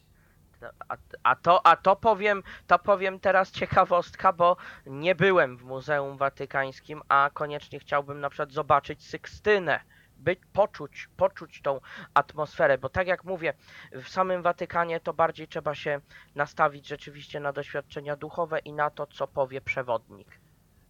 A, 0.90 0.98
a, 1.24 1.36
to, 1.36 1.66
a 1.68 1.76
to 1.76 1.96
powiem, 1.96 2.44
to 2.68 2.80
powiem 2.80 3.20
teraz 3.20 3.52
ciekawostka, 3.52 4.34
bo 4.34 4.58
nie 4.86 5.16
byłem 5.16 5.58
w 5.58 5.64
Muzeum 5.64 6.18
Watykańskim, 6.18 7.02
a 7.10 7.30
koniecznie 7.34 7.80
chciałbym 7.80 8.20
na 8.20 8.30
przykład 8.30 8.52
zobaczyć 8.52 9.08
Sykstynę. 9.08 9.80
Być, 10.24 10.40
poczuć, 10.54 11.10
poczuć 11.18 11.62
tą 11.62 11.80
atmosferę, 12.14 12.78
bo 12.78 12.90
tak 12.90 13.08
jak 13.08 13.24
mówię, 13.24 13.54
w 13.92 14.10
samym 14.10 14.42
Watykanie 14.42 15.00
to 15.00 15.14
bardziej 15.14 15.48
trzeba 15.48 15.76
się 15.76 16.02
nastawić 16.36 16.88
rzeczywiście 16.88 17.40
na 17.40 17.54
doświadczenia 17.54 18.16
duchowe 18.16 18.60
i 18.60 18.74
na 18.74 18.90
to, 18.90 19.08
co 19.08 19.28
powie 19.28 19.62
przewodnik. 19.62 20.28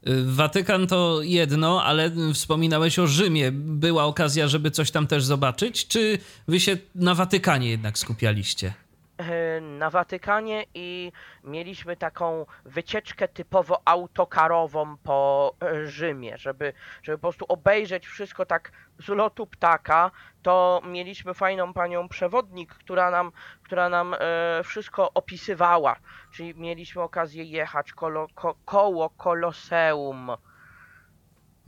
Y, 0.07 0.23
Watykan 0.25 0.87
to 0.87 1.21
jedno, 1.21 1.83
ale 1.83 2.11
wspominałeś 2.33 2.99
o 2.99 3.07
Rzymie. 3.07 3.51
Była 3.51 4.03
okazja, 4.05 4.47
żeby 4.47 4.71
coś 4.71 4.91
tam 4.91 5.07
też 5.07 5.23
zobaczyć? 5.23 5.87
Czy 5.87 6.17
wy 6.47 6.59
się 6.59 6.77
na 6.95 7.15
Watykanie 7.15 7.69
jednak 7.69 7.97
skupialiście? 7.97 8.73
E, 9.17 9.61
na 9.61 9.89
Watykanie 9.89 10.65
i 10.73 11.11
mieliśmy 11.43 11.97
taką 11.97 12.45
wycieczkę 12.65 13.27
typowo 13.27 13.81
autokarową 13.85 14.97
po 14.97 15.55
e, 15.61 15.87
Rzymie, 15.87 16.37
żeby, 16.37 16.73
żeby 17.03 17.17
po 17.17 17.21
prostu 17.21 17.45
obejrzeć 17.49 18.07
wszystko 18.07 18.45
tak 18.45 18.71
z 18.99 19.07
lotu 19.07 19.47
ptaka, 19.47 20.11
to 20.41 20.81
mieliśmy 20.85 21.33
fajną 21.33 21.73
panią 21.73 22.09
przewodnik, 22.09 22.73
która 22.73 23.11
nam, 23.11 23.31
która 23.63 23.89
nam 23.89 24.13
e, 24.13 24.17
wszystko 24.63 25.13
opisywała, 25.13 25.95
czyli 26.33 26.55
mieliśmy 26.55 27.01
okazję 27.01 27.43
jechać 27.43 27.93
ko, 27.93 28.55
koło 28.65 29.09
Koloseum. 29.09 30.31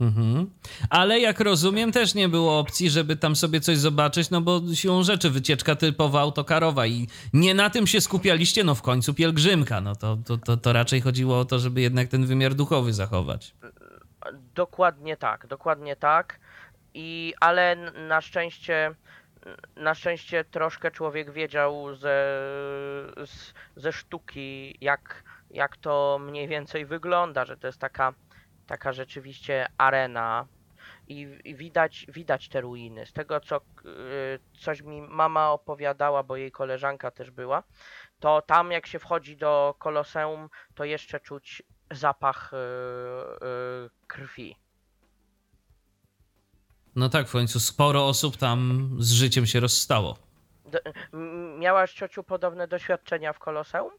Mhm. 0.00 0.50
Ale 0.90 1.20
jak 1.20 1.40
rozumiem, 1.40 1.92
też 1.92 2.14
nie 2.14 2.28
było 2.28 2.58
opcji, 2.58 2.90
żeby 2.90 3.16
tam 3.16 3.36
sobie 3.36 3.60
coś 3.60 3.78
zobaczyć, 3.78 4.30
no 4.30 4.40
bo 4.40 4.60
siłą 4.74 5.02
rzeczy 5.02 5.30
wycieczka 5.30 5.76
typowo 5.76 6.20
autokarowa 6.20 6.86
i 6.86 7.06
nie 7.32 7.54
na 7.54 7.70
tym 7.70 7.86
się 7.86 8.00
skupialiście, 8.00 8.64
no 8.64 8.74
w 8.74 8.82
końcu 8.82 9.14
pielgrzymka, 9.14 9.80
no 9.80 9.96
to, 9.96 10.18
to, 10.26 10.38
to, 10.38 10.56
to 10.56 10.72
raczej 10.72 11.00
chodziło 11.00 11.38
o 11.38 11.44
to, 11.44 11.58
żeby 11.58 11.80
jednak 11.80 12.08
ten 12.08 12.26
wymiar 12.26 12.54
duchowy 12.54 12.92
zachować. 12.92 13.54
Dokładnie 14.54 15.16
tak, 15.16 15.46
dokładnie 15.46 15.96
tak. 15.96 16.40
I 16.94 17.34
ale 17.40 17.76
na 18.08 18.20
szczęście 18.20 18.94
na 19.76 19.94
szczęście 19.94 20.44
troszkę 20.44 20.90
człowiek 20.90 21.32
wiedział 21.32 21.94
ze, 21.94 22.40
ze 23.76 23.92
sztuki, 23.92 24.78
jak, 24.80 25.24
jak 25.50 25.76
to 25.76 26.20
mniej 26.22 26.48
więcej 26.48 26.86
wygląda, 26.86 27.44
że 27.44 27.56
to 27.56 27.66
jest 27.66 27.78
taka, 27.78 28.14
taka 28.66 28.92
rzeczywiście 28.92 29.66
arena. 29.78 30.46
I, 31.08 31.38
I 31.44 31.54
widać, 31.54 32.06
widać 32.08 32.48
te 32.48 32.60
ruiny. 32.60 33.06
Z 33.06 33.12
tego, 33.12 33.40
co 33.40 33.56
y, 33.56 33.60
coś 34.60 34.82
mi 34.82 35.02
mama 35.02 35.50
opowiadała, 35.52 36.22
bo 36.22 36.36
jej 36.36 36.52
koleżanka 36.52 37.10
też 37.10 37.30
była, 37.30 37.62
to 38.20 38.42
tam 38.42 38.72
jak 38.72 38.86
się 38.86 38.98
wchodzi 38.98 39.36
do 39.36 39.74
koloseum, 39.78 40.48
to 40.74 40.84
jeszcze 40.84 41.20
czuć 41.20 41.62
zapach 41.90 42.52
y, 42.52 42.56
y, 42.56 43.90
krwi. 44.06 44.56
No 46.96 47.08
tak, 47.08 47.28
w 47.28 47.32
końcu 47.32 47.60
sporo 47.60 48.06
osób 48.08 48.36
tam 48.36 48.90
z 48.98 49.12
życiem 49.12 49.46
się 49.46 49.60
rozstało. 49.60 50.18
D- 50.64 50.80
m- 51.12 51.58
miałaś 51.58 51.92
ciociu 51.92 52.24
podobne 52.24 52.68
doświadczenia 52.68 53.32
w 53.32 53.38
koloseum? 53.38 53.90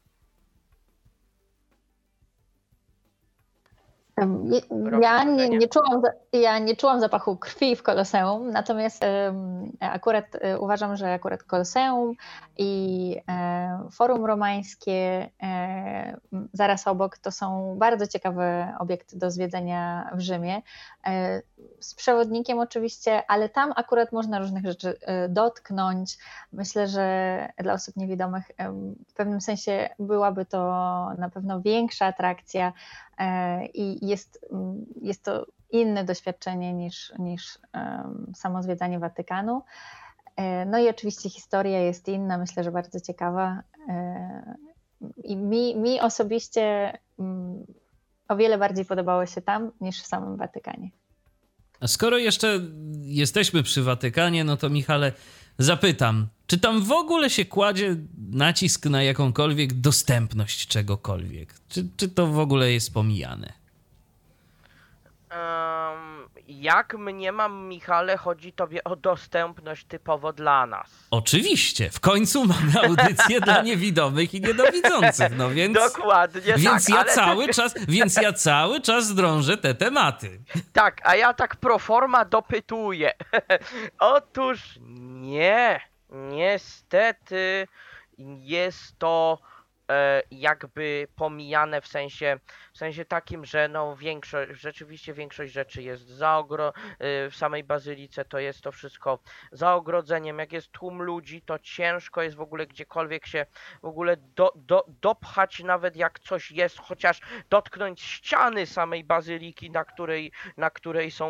Ja 5.00 5.24
nie, 5.24 5.48
nie, 5.48 5.68
czułam, 5.68 6.02
ja 6.32 6.58
nie 6.58 6.76
czułam 6.76 7.00
zapachu 7.00 7.36
krwi 7.36 7.76
w 7.76 7.82
Koloseum, 7.82 8.50
natomiast 8.50 9.04
akurat 9.80 10.24
e, 10.40 10.58
uważam, 10.58 10.96
że 10.96 11.12
akurat 11.12 11.42
Koloseum 11.42 12.14
i 12.58 13.16
e, 13.28 13.88
Forum 13.92 14.24
Romańskie 14.24 15.30
e, 15.42 16.16
zaraz 16.52 16.88
obok 16.88 17.18
to 17.18 17.30
są 17.30 17.76
bardzo 17.78 18.06
ciekawe 18.06 18.74
obiekty 18.78 19.18
do 19.18 19.30
zwiedzenia 19.30 20.10
w 20.14 20.20
Rzymie. 20.20 20.62
Z 21.80 21.94
przewodnikiem 21.94 22.58
oczywiście, 22.58 23.22
ale 23.28 23.48
tam 23.48 23.72
akurat 23.76 24.12
można 24.12 24.38
różnych 24.38 24.64
rzeczy 24.64 24.98
dotknąć. 25.28 26.18
Myślę, 26.52 26.86
że 26.86 27.48
dla 27.58 27.72
osób 27.72 27.96
niewidomych 27.96 28.44
w 29.08 29.14
pewnym 29.14 29.40
sensie 29.40 29.88
byłaby 29.98 30.44
to 30.44 30.58
na 31.18 31.30
pewno 31.34 31.60
większa 31.60 32.06
atrakcja 32.06 32.72
i 33.74 34.06
jest, 34.06 34.46
jest 35.02 35.24
to 35.24 35.46
inne 35.70 36.04
doświadczenie 36.04 36.72
niż, 36.74 37.12
niż 37.18 37.58
samo 38.34 38.62
zwiedzanie 38.62 38.98
Watykanu. 38.98 39.62
E, 40.38 40.66
no 40.66 40.78
i 40.78 40.88
oczywiście 40.88 41.30
historia 41.30 41.80
jest 41.80 42.08
inna, 42.08 42.38
myślę, 42.38 42.64
że 42.64 42.72
bardzo 42.72 43.00
ciekawa. 43.00 43.62
E, 43.88 44.56
I 45.24 45.36
mi, 45.36 45.76
mi 45.76 46.00
osobiście 46.00 46.92
mm, 47.18 47.66
o 48.28 48.36
wiele 48.36 48.58
bardziej 48.58 48.84
podobało 48.84 49.26
się 49.26 49.42
tam 49.42 49.70
niż 49.80 50.02
w 50.02 50.06
samym 50.06 50.36
Watykanie. 50.36 50.90
A 51.80 51.86
skoro 51.86 52.18
jeszcze 52.18 52.60
jesteśmy 53.02 53.62
przy 53.62 53.82
Watykanie, 53.82 54.44
no 54.44 54.56
to 54.56 54.70
Michale, 54.70 55.12
zapytam, 55.58 56.28
czy 56.48 56.58
tam 56.58 56.82
w 56.82 56.92
ogóle 56.92 57.30
się 57.30 57.44
kładzie 57.44 57.96
nacisk 58.30 58.86
na 58.86 59.02
jakąkolwiek 59.02 59.72
dostępność 59.72 60.66
czegokolwiek? 60.66 61.54
Czy, 61.68 61.88
czy 61.96 62.08
to 62.08 62.26
w 62.26 62.38
ogóle 62.38 62.72
jest 62.72 62.94
pomijane? 62.94 63.52
Um, 65.30 66.28
jak 66.48 66.98
mnie 66.98 67.32
mam, 67.32 67.68
Michale, 67.68 68.16
chodzi 68.16 68.52
tobie 68.52 68.84
o 68.84 68.96
dostępność 68.96 69.84
typowo 69.84 70.32
dla 70.32 70.66
nas. 70.66 71.06
Oczywiście, 71.10 71.90
w 71.90 72.00
końcu 72.00 72.44
mamy 72.44 72.80
audycję 72.82 73.40
dla 73.40 73.62
niewidomych 73.68 74.34
i 74.34 74.40
niedowidzących, 74.40 75.36
no 75.36 75.50
więc... 75.50 75.74
Dokładnie 75.74 76.54
Więc 76.56 76.86
tak, 76.86 76.94
ja 76.94 77.00
ale... 77.00 77.14
cały 77.14 77.48
czas, 77.58 77.74
więc 77.88 78.16
ja 78.16 78.32
cały 78.32 78.80
czas 78.80 79.14
drążę 79.14 79.56
te 79.56 79.74
tematy. 79.74 80.40
Tak, 80.72 81.00
a 81.04 81.16
ja 81.16 81.34
tak 81.34 81.56
pro 81.56 81.78
forma 81.78 82.24
dopytuję. 82.24 83.12
Otóż 83.98 84.78
nie, 85.20 85.80
niestety 86.10 87.68
jest 88.40 88.98
to 88.98 89.38
jakby 90.30 91.08
pomijane 91.16 91.80
w 91.80 91.86
sensie, 91.86 92.38
w 92.72 92.78
sensie 92.78 93.04
takim, 93.04 93.44
że 93.44 93.68
no 93.68 93.96
większość, 93.96 94.60
rzeczywiście 94.60 95.14
większość 95.14 95.52
rzeczy 95.52 95.82
jest 95.82 96.06
za 96.06 96.38
ogro, 96.38 96.72
e, 96.98 97.30
w 97.30 97.36
samej 97.36 97.64
bazylice 97.64 98.24
to 98.24 98.38
jest 98.38 98.60
to 98.60 98.72
wszystko 98.72 99.18
za 99.52 99.74
ogrodzeniem, 99.74 100.38
jak 100.38 100.52
jest 100.52 100.72
tłum 100.72 101.02
ludzi, 101.02 101.42
to 101.42 101.58
ciężko 101.58 102.22
jest 102.22 102.36
w 102.36 102.40
ogóle 102.40 102.66
gdziekolwiek 102.66 103.26
się 103.26 103.46
w 103.82 103.84
ogóle 103.84 104.16
do, 104.16 104.52
do, 104.56 104.84
dopchać 105.00 105.60
nawet 105.60 105.96
jak 105.96 106.20
coś 106.20 106.50
jest, 106.50 106.78
chociaż 106.78 107.20
dotknąć 107.50 108.02
ściany 108.02 108.66
samej 108.66 109.04
bazyliki, 109.04 109.70
na 109.70 109.84
której, 109.84 110.32
na 110.56 110.70
której 110.70 111.10
są 111.10 111.28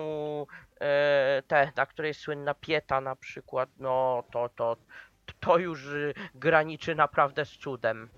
e, 0.81 1.43
te, 1.47 1.73
na 1.77 1.87
której 1.87 2.09
jest 2.09 2.21
słynna 2.21 2.55
pieta 2.55 3.01
na 3.01 3.17
przykład, 3.17 3.69
no 3.79 4.25
to, 4.33 4.49
to, 4.49 4.77
to 5.41 5.59
już 5.59 5.89
graniczy 6.35 6.95
naprawdę 6.95 7.45
z 7.45 7.51
cudem. 7.51 8.09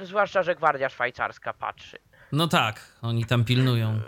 Zwłaszcza, 0.00 0.42
że 0.42 0.54
Gwardia 0.54 0.88
Szwajcarska 0.88 1.52
patrzy. 1.52 1.98
No 2.32 2.48
tak, 2.48 2.80
oni 3.02 3.24
tam 3.24 3.44
pilnują. 3.44 3.88
Mm, 3.88 4.02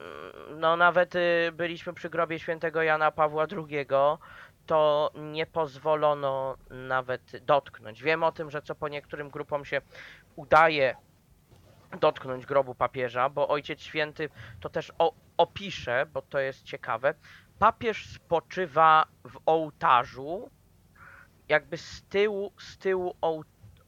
no 0.60 0.76
nawet 0.76 1.14
y, 1.14 1.52
byliśmy 1.52 1.92
przy 1.94 2.10
grobie 2.10 2.38
świętego 2.38 2.82
Jana 2.82 3.10
Pawła 3.10 3.46
II, 3.52 3.86
to 4.66 5.10
nie 5.14 5.46
pozwolono 5.46 6.56
nawet 6.70 7.44
dotknąć. 7.44 8.02
Wiem 8.02 8.22
o 8.22 8.32
tym, 8.32 8.50
że 8.50 8.62
co 8.62 8.74
po 8.74 8.88
niektórym 8.88 9.30
grupom 9.30 9.64
się 9.64 9.80
udaje 10.36 10.96
dotknąć 12.00 12.46
grobu 12.46 12.74
papieża, 12.74 13.28
bo 13.28 13.48
Ojciec 13.48 13.80
Święty 13.80 14.28
to 14.60 14.68
też 14.68 14.92
o, 14.98 15.12
opisze, 15.36 16.06
bo 16.12 16.22
to 16.22 16.38
jest 16.38 16.62
ciekawe. 16.62 17.14
Papież 17.58 18.06
spoczywa 18.06 19.06
w 19.24 19.38
ołtarzu, 19.46 20.50
jakby 21.48 21.76
z 21.76 22.02
tyłu, 22.02 22.52
z 22.58 22.78
tyłu 22.78 23.16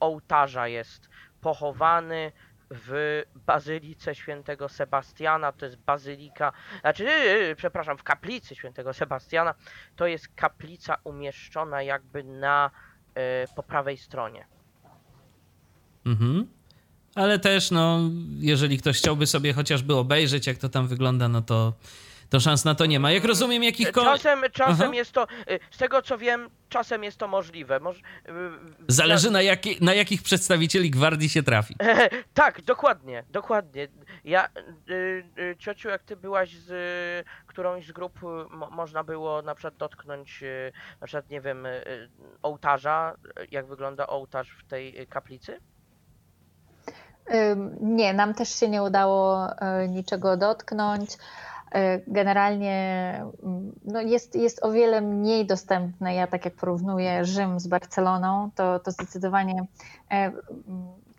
ołtarza 0.01 0.69
jest 0.69 1.09
pochowany 1.41 2.33
w 2.71 3.23
Bazylice 3.47 4.15
Świętego 4.15 4.69
Sebastiana, 4.69 5.53
to 5.53 5.67
jest 5.67 5.79
bazylika, 5.79 6.53
znaczy, 6.81 7.05
yy, 7.05 7.57
przepraszam, 7.57 7.99
w 7.99 8.03
kaplicy 8.03 8.55
Świętego 8.55 8.93
Sebastiana, 8.93 9.55
to 9.97 10.07
jest 10.07 10.29
kaplica 10.29 10.97
umieszczona 11.05 11.83
jakby 11.83 12.25
na, 12.25 12.71
yy, 13.17 13.23
po 13.57 13.63
prawej 13.63 13.97
stronie. 13.97 14.47
Mhm. 16.07 16.47
Ale 17.15 17.39
też, 17.39 17.71
no, 17.71 18.01
jeżeli 18.39 18.79
ktoś 18.79 18.99
chciałby 18.99 19.27
sobie 19.27 19.53
chociażby 19.53 19.95
obejrzeć, 19.95 20.47
jak 20.47 20.59
to 20.59 20.69
tam 20.69 20.89
wygląda, 20.89 21.29
no 21.29 21.43
to 21.43 21.73
to 22.31 22.41
szans 22.41 22.65
na 22.65 22.75
to 22.75 22.87
nie 22.87 23.01
ma. 23.01 23.11
Jak 23.13 23.25
rozumiem, 23.25 23.63
jakichkolwiek... 23.63 24.15
Czasem, 24.15 24.43
czasem 24.53 24.95
jest 24.95 25.13
to, 25.13 25.27
y, 25.51 25.59
z 25.71 25.79
tego 25.79 26.03
co 26.03 26.19
wiem, 26.19 26.51
czasem 26.69 27.05
jest 27.05 27.19
to 27.19 27.29
możliwe. 27.29 27.81
Moż... 27.81 27.97
Y, 27.99 28.03
Zależy 28.89 29.31
na, 29.31 29.43
jaki, 29.43 29.85
na 29.85 29.95
jakich 29.95 30.23
przedstawicieli 30.23 30.91
gwardii 30.91 31.29
się 31.29 31.43
trafi. 31.43 31.77
tak, 32.35 32.63
dokładnie, 32.63 33.25
dokładnie. 33.31 33.89
Ja, 34.25 34.49
y, 34.91 35.57
ciociu, 35.59 35.89
jak 35.89 36.03
ty 36.03 36.17
byłaś 36.17 36.57
z 36.57 37.27
którąś 37.47 37.87
z 37.87 37.93
grup, 37.93 38.21
mo 38.51 38.71
można 38.71 39.05
było 39.05 39.43
na 39.43 39.55
przykład 39.55 39.77
dotknąć, 39.77 40.45
na 41.01 41.07
przykład, 41.07 41.31
nie 41.31 41.41
wiem, 41.41 41.67
ołtarza, 42.43 43.15
jak 43.51 43.67
wygląda 43.67 44.07
ołtarz 44.07 44.57
w 44.59 44.65
tej 44.65 45.07
kaplicy? 45.07 45.61
Nie, 47.81 48.15
nam 48.15 48.35
też 48.35 48.49
się 48.49 48.69
nie 48.69 48.83
udało 48.83 49.49
niczego 49.89 50.37
dotknąć. 50.37 51.11
E, 51.75 52.01
generalnie 52.07 52.75
mm, 53.43 53.73
no 53.85 54.01
jest, 54.01 54.35
jest 54.35 54.65
o 54.65 54.73
wiele 54.73 55.01
mniej 55.01 55.47
dostępne. 55.47 56.15
Ja 56.15 56.27
tak 56.27 56.45
jak 56.45 56.55
porównuję 56.55 57.25
Rzym 57.25 57.61
z 57.61 57.67
Barceloną, 57.67 58.51
to, 58.55 58.79
to 58.79 58.91
zdecydowanie 58.91 59.67
e, 60.11 60.15
mm, 60.15 60.35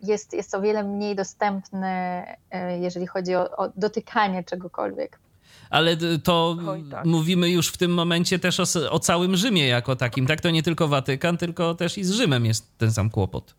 jest, 0.02 0.32
jest 0.32 0.54
o 0.54 0.60
wiele 0.60 0.84
mniej 0.84 1.16
dostępne, 1.16 2.24
jeżeli 2.80 3.06
chodzi 3.06 3.34
o, 3.34 3.56
o 3.56 3.68
dotykanie 3.76 4.44
czegokolwiek. 4.44 5.18
Ale 5.70 5.96
to 6.24 6.56
Oj, 6.68 6.84
tak. 6.90 7.04
mówimy 7.04 7.50
już 7.50 7.68
w 7.68 7.76
tym 7.76 7.94
momencie 7.94 8.38
też 8.38 8.60
o, 8.60 8.90
o 8.90 8.98
całym 8.98 9.36
Rzymie 9.36 9.68
jako 9.68 9.96
takim, 9.96 10.26
tak? 10.26 10.40
To 10.40 10.50
nie 10.50 10.62
tylko 10.62 10.88
Watykan, 10.88 11.36
tylko 11.36 11.74
też 11.74 11.98
i 11.98 12.04
z 12.04 12.10
Rzymem 12.10 12.46
jest 12.46 12.78
ten 12.78 12.92
sam 12.92 13.10
kłopot. 13.10 13.54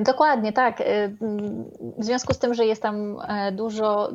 Dokładnie, 0.00 0.52
tak. 0.52 0.80
Y, 0.80 1.16
w 1.98 2.04
związku 2.04 2.34
z 2.34 2.38
tym, 2.38 2.54
że 2.54 2.66
jest 2.66 2.82
tam 2.82 3.16
e, 3.28 3.52
dużo, 3.52 4.12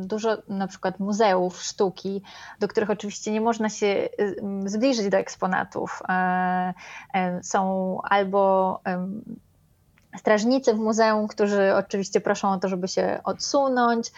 dużo 0.00 0.36
na 0.48 0.66
przykład 0.66 1.00
muzeów 1.00 1.62
sztuki, 1.62 2.22
do 2.60 2.68
których 2.68 2.90
oczywiście 2.90 3.32
nie 3.32 3.40
można 3.40 3.68
się 3.68 4.08
zbliżyć 4.66 5.08
do 5.08 5.16
eksponatów. 5.16 6.02
E, 6.08 6.74
e, 7.14 7.42
są 7.42 7.98
albo 8.02 8.80
strażnicy 10.18 10.74
w 10.74 10.78
muzeum, 10.78 11.28
którzy 11.28 11.74
oczywiście 11.74 12.20
proszą 12.20 12.52
o 12.52 12.58
to, 12.58 12.68
żeby 12.68 12.88
się 12.88 13.20
odsunąć, 13.24 14.12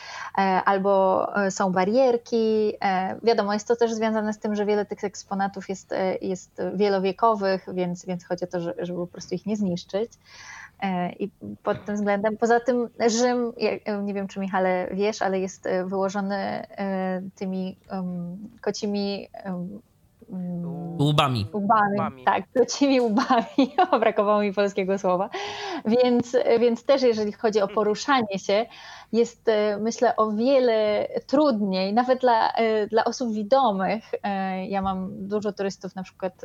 albo 0.64 1.26
są 1.50 1.72
barierki. 1.72 2.72
Wiadomo, 3.22 3.52
jest 3.52 3.68
to 3.68 3.76
też 3.76 3.92
związane 3.92 4.32
z 4.32 4.38
tym, 4.38 4.54
że 4.54 4.66
wiele 4.66 4.86
tych 4.86 5.04
eksponatów 5.04 5.68
jest, 5.68 5.94
jest 6.20 6.62
wielowiekowych, 6.74 7.66
więc, 7.72 8.06
więc 8.06 8.24
chodzi 8.24 8.44
o 8.44 8.48
to, 8.48 8.60
żeby 8.60 8.98
po 8.98 9.06
prostu 9.06 9.34
ich 9.34 9.46
nie 9.46 9.56
zniszczyć. 9.56 10.12
E, 10.82 11.12
I 11.12 11.30
pod 11.62 11.84
tym 11.84 11.94
względem, 11.94 12.36
poza 12.36 12.60
tym 12.60 12.88
Rzym, 13.08 13.52
nie 14.02 14.14
wiem 14.14 14.28
czy 14.28 14.40
Michale 14.40 14.88
wiesz, 14.92 15.22
ale 15.22 15.40
jest 15.40 15.66
e, 15.66 15.84
wyłożony 15.84 16.36
e, 16.36 17.22
tymi 17.34 17.76
kocimi 18.60 19.28
Łbami. 20.98 21.46
Łbami, 21.52 21.94
łbami. 21.94 22.24
tak, 22.24 22.44
kocimi 22.58 23.00
łbami, 23.00 23.74
brakowało 24.00 24.40
mi 24.40 24.52
polskiego 24.52 24.98
słowa. 24.98 25.30
Więc, 25.84 26.36
więc 26.60 26.84
też 26.84 27.02
jeżeli 27.02 27.32
chodzi 27.32 27.60
o 27.60 27.68
poruszanie 27.68 28.38
się, 28.38 28.66
jest 29.12 29.48
e, 29.48 29.78
myślę 29.78 30.16
o 30.16 30.30
wiele 30.30 31.08
trudniej, 31.26 31.92
nawet 31.92 32.20
dla, 32.20 32.52
e, 32.52 32.86
dla 32.86 33.04
osób 33.04 33.32
widomych. 33.32 34.04
E, 34.22 34.66
ja 34.66 34.82
mam 34.82 35.28
dużo 35.28 35.52
turystów, 35.52 35.94
na 35.94 36.02
przykład 36.02 36.42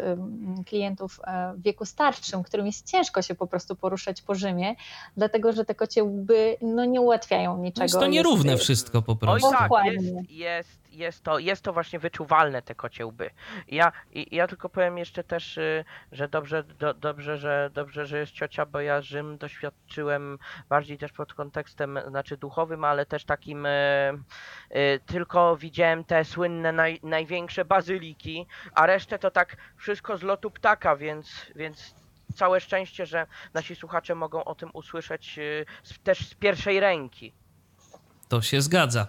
klientów 0.65 1.19
w 1.55 1.61
wieku 1.61 1.85
starszym, 1.85 2.43
którym 2.43 2.65
jest 2.65 2.91
ciężko 2.91 3.21
się 3.21 3.35
po 3.35 3.47
prostu 3.47 3.75
poruszać 3.75 4.21
po 4.21 4.35
Rzymie, 4.35 4.75
dlatego 5.17 5.53
że 5.53 5.65
te 5.65 5.75
kocie 5.75 6.03
łby 6.03 6.57
no, 6.61 6.85
nie 6.85 7.01
ułatwiają 7.01 7.57
niczego. 7.57 7.83
Jest 7.83 7.99
to 7.99 8.07
nierówne 8.07 8.51
jest, 8.51 8.63
wszystko 8.63 9.01
po 9.01 9.15
prostu. 9.15 9.47
Oj 9.47 9.53
tak, 9.53 9.85
jest, 9.85 10.31
jest 10.31 10.82
jest, 10.93 11.23
to, 11.23 11.39
jest 11.39 11.61
to 11.61 11.73
właśnie 11.73 11.99
wyczuwalne, 11.99 12.61
te 12.61 12.75
kocie 12.75 13.05
łby. 13.05 13.29
Ja, 13.67 13.91
ja 14.31 14.47
tylko 14.47 14.69
powiem 14.69 14.97
jeszcze 14.97 15.23
też, 15.23 15.57
y, 15.57 15.85
że 16.11 16.27
dobrze, 16.27 16.63
do, 16.63 16.93
dobrze, 16.93 17.37
że, 17.37 17.69
dobrze, 17.73 18.05
że 18.05 18.17
jest 18.19 18.31
ciocia, 18.31 18.65
bo 18.65 18.79
ja 18.79 19.01
Rzym 19.01 19.37
doświadczyłem 19.37 20.37
bardziej 20.69 20.97
też 20.97 21.11
pod 21.11 21.33
kontekstem, 21.33 21.99
znaczy 22.07 22.37
duchowym, 22.37 22.83
ale 22.83 23.05
też 23.05 23.25
takim, 23.25 23.65
y, 23.65 23.69
y, 24.75 24.99
tylko 25.05 25.57
widziałem 25.57 26.03
te 26.03 26.25
słynne 26.25 26.71
naj, 26.71 26.99
największe 27.03 27.65
bazyliki, 27.65 28.47
a 28.73 28.85
resztę 28.85 29.19
to 29.19 29.31
tak 29.31 29.57
wszystko 29.77 30.17
z 30.17 30.23
lotu 30.23 30.51
ptaka, 30.51 30.95
więc, 30.95 31.45
więc 31.55 31.95
całe 32.35 32.61
szczęście, 32.61 33.05
że 33.05 33.27
nasi 33.53 33.75
słuchacze 33.75 34.15
mogą 34.15 34.43
o 34.43 34.55
tym 34.55 34.69
usłyszeć 34.73 35.39
też 36.03 36.27
z 36.27 36.33
pierwszej 36.33 36.79
ręki. 36.79 37.33
To 38.33 38.41
się 38.41 38.61
zgadza. 38.61 39.07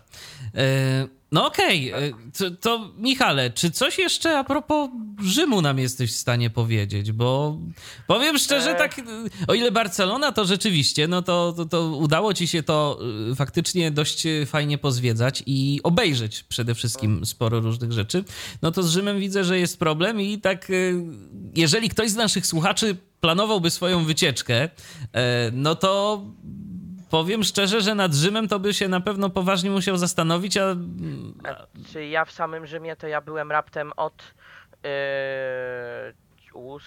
E, 0.54 1.06
no 1.34 1.46
okej, 1.46 1.92
okay. 1.94 2.12
to, 2.38 2.50
to 2.50 2.90
Michale, 2.96 3.50
czy 3.50 3.70
coś 3.70 3.98
jeszcze 3.98 4.38
a 4.38 4.44
propos 4.44 4.90
Rzymu 5.22 5.62
nam 5.62 5.78
jesteś 5.78 6.12
w 6.12 6.16
stanie 6.16 6.50
powiedzieć? 6.50 7.12
Bo 7.12 7.58
powiem 8.06 8.38
szczerze, 8.38 8.70
e. 8.70 8.74
tak, 8.74 9.00
o 9.48 9.54
ile 9.54 9.72
Barcelona 9.72 10.32
to 10.32 10.44
rzeczywiście, 10.44 11.08
no 11.08 11.22
to, 11.22 11.54
to, 11.56 11.64
to, 11.64 11.88
udało 11.88 12.34
ci 12.34 12.48
się 12.48 12.62
to 12.62 12.98
faktycznie 13.36 13.90
dość 13.90 14.22
fajnie 14.46 14.78
pozwiedzać 14.78 15.42
i 15.46 15.80
obejrzeć 15.82 16.42
przede 16.42 16.74
wszystkim 16.74 17.26
sporo 17.26 17.60
różnych 17.60 17.92
rzeczy, 17.92 18.24
no 18.62 18.70
to 18.70 18.82
z 18.82 18.90
Rzymem 18.90 19.20
widzę, 19.20 19.44
że 19.44 19.58
jest 19.58 19.78
problem 19.78 20.20
i 20.20 20.40
tak, 20.40 20.68
jeżeli 21.54 21.88
ktoś 21.88 22.10
z 22.10 22.16
naszych 22.16 22.46
słuchaczy 22.46 22.96
planowałby 23.20 23.70
swoją 23.70 24.04
wycieczkę, 24.04 24.68
e, 25.12 25.50
no 25.52 25.74
to 25.74 26.22
powiem 27.14 27.44
szczerze, 27.44 27.80
że 27.80 27.94
nad 27.94 28.14
Rzymem 28.14 28.48
to 28.48 28.58
by 28.58 28.74
się 28.74 28.88
na 28.88 29.00
pewno 29.00 29.30
poważnie 29.30 29.70
musiał 29.70 29.96
zastanowić, 29.96 30.56
a... 30.56 30.76
Czy 31.92 32.06
ja 32.06 32.24
w 32.24 32.32
samym 32.32 32.66
Rzymie 32.66 32.96
to 32.96 33.06
ja 33.06 33.20
byłem 33.20 33.52
raptem 33.52 33.92
od... 33.96 34.22
Yy... 34.82 34.90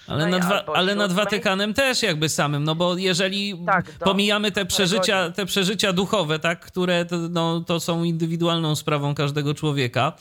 ale 0.06 0.26
nad, 0.26 0.68
ale 0.74 0.94
nad 0.94 1.12
Watykanem 1.12 1.74
też 1.74 2.02
jakby 2.02 2.28
samym, 2.28 2.64
no 2.64 2.74
bo 2.74 2.96
jeżeli 2.96 3.64
tak, 3.66 3.84
pomijamy 3.90 4.52
te 4.52 4.66
przeżycia, 4.66 5.30
te 5.30 5.46
przeżycia 5.46 5.92
duchowe, 5.92 6.38
tak, 6.38 6.60
które 6.60 7.04
to, 7.04 7.16
no, 7.16 7.60
to 7.60 7.80
są 7.80 8.04
indywidualną 8.04 8.76
sprawą 8.76 9.14
każdego 9.14 9.54
człowieka, 9.54 10.12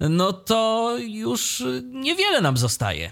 no 0.00 0.32
to 0.32 0.92
już 0.98 1.64
niewiele 1.82 2.40
nam 2.40 2.56
zostaje. 2.56 3.10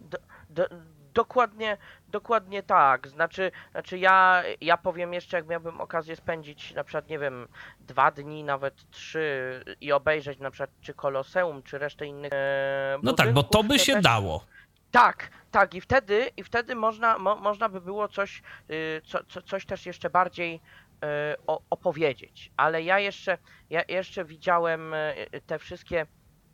Do, 0.00 0.18
do, 0.50 0.68
dokładnie, 1.14 1.76
dokładnie 2.08 2.62
tak. 2.62 3.08
Znaczy, 3.08 3.50
znaczy 3.72 3.98
ja, 3.98 4.42
ja 4.60 4.76
powiem 4.76 5.14
jeszcze, 5.14 5.36
jak 5.36 5.46
miałbym 5.46 5.80
okazję 5.80 6.16
spędzić 6.16 6.74
na 6.74 6.84
przykład, 6.84 7.08
nie 7.08 7.18
wiem, 7.18 7.48
dwa 7.80 8.10
dni, 8.10 8.44
nawet 8.44 8.90
trzy 8.90 9.64
i 9.80 9.92
obejrzeć 9.92 10.38
na 10.38 10.50
przykład 10.50 10.70
czy 10.80 10.94
Koloseum, 10.94 11.62
czy 11.62 11.78
resztę 11.78 12.06
innych 12.06 12.32
e, 12.32 12.98
No 13.02 13.12
tak, 13.12 13.32
bo 13.32 13.42
to 13.42 13.62
by 13.62 13.78
się 13.78 13.92
też... 13.92 14.02
dało. 14.02 14.44
Tak, 14.90 15.30
tak 15.50 15.74
i 15.74 15.80
wtedy, 15.80 16.30
i 16.36 16.44
wtedy 16.44 16.74
można, 16.74 17.18
mo, 17.18 17.36
można 17.36 17.68
by 17.68 17.80
było 17.80 18.08
coś, 18.08 18.42
y, 18.70 19.02
co, 19.04 19.18
co, 19.28 19.42
coś 19.42 19.66
też 19.66 19.86
jeszcze 19.86 20.10
bardziej 20.10 20.54
y, 20.54 21.08
o, 21.46 21.60
opowiedzieć. 21.70 22.52
Ale 22.56 22.82
ja 22.82 22.98
jeszcze, 22.98 23.38
ja 23.70 23.82
jeszcze 23.88 24.24
widziałem 24.24 24.94
y, 24.94 25.40
te 25.46 25.58
wszystkie 25.58 26.06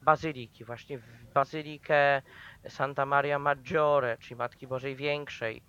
bazyliki, 0.02 0.64
właśnie 0.64 0.98
bazylikę 1.34 2.22
Santa 2.68 3.06
Maria 3.06 3.38
Maggiore, 3.38 4.16
czyli 4.18 4.36
Matki 4.36 4.66
Bożej 4.66 4.96
Większej, 4.96 5.62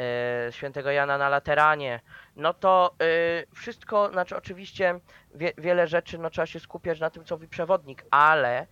e, 0.00 0.52
świętego 0.52 0.90
Jana 0.90 1.18
na 1.18 1.28
Lateranie, 1.28 2.00
no 2.36 2.54
to 2.54 2.94
e, 3.00 3.54
wszystko, 3.54 4.10
znaczy 4.12 4.36
oczywiście 4.36 5.00
wie, 5.34 5.52
wiele 5.58 5.86
rzeczy, 5.86 6.18
no 6.18 6.30
trzeba 6.30 6.46
się 6.46 6.60
skupiać 6.60 7.00
na 7.00 7.10
tym, 7.10 7.24
co 7.24 7.34
mówi 7.34 7.48
przewodnik, 7.48 8.04
ale 8.10 8.66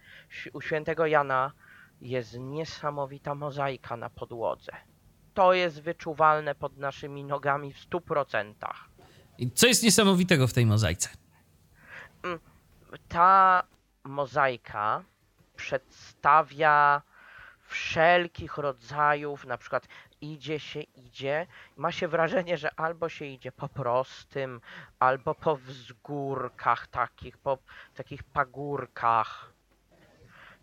u 0.52 0.61
świętego 0.61 1.07
Jana 1.07 1.52
jest 2.01 2.39
niesamowita 2.39 3.35
mozaika 3.35 3.97
na 3.97 4.11
podłodze. 4.11 4.73
To 5.35 5.52
jest 5.52 5.82
wyczuwalne 5.82 6.55
pod 6.55 6.77
naszymi 6.77 7.24
nogami 7.24 7.73
w 7.73 7.78
stu 7.78 8.01
procentach. 8.01 8.89
I 9.39 9.51
co 9.51 9.66
jest 9.66 9.82
niesamowitego 9.82 10.47
w 10.47 10.52
tej 10.52 10.66
mozaice? 10.66 11.09
Mm, 12.23 12.39
ta 13.09 13.62
mozaika 14.05 15.05
przedstawia 15.57 17.02
wszelkich 17.71 18.59
rodzajów, 18.59 19.47
na 19.47 19.59
przykład 19.59 19.89
idzie 20.21 20.61
się, 20.61 20.81
idzie, 20.81 21.47
ma 21.77 21.93
się 21.93 22.09
wrażenie, 22.09 22.59
że 22.59 22.81
albo 22.81 23.09
się 23.09 23.25
idzie 23.25 23.53
po 23.53 23.69
prostym, 23.69 24.61
albo 24.99 25.35
po 25.35 25.57
wzgórkach 25.57 26.87
takich, 26.87 27.39
po 27.39 27.59
takich 27.95 28.23
pagórkach. 28.23 29.53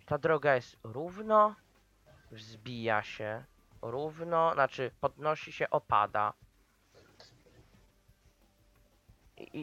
Ta 0.05 0.17
droga 0.17 0.55
jest 0.55 0.77
równo, 0.83 1.55
wzbija 2.31 3.03
się, 3.03 3.43
równo, 3.81 4.53
znaczy 4.53 4.91
podnosi 5.01 5.51
się, 5.51 5.69
opada. 5.69 6.33
I, 9.37 9.59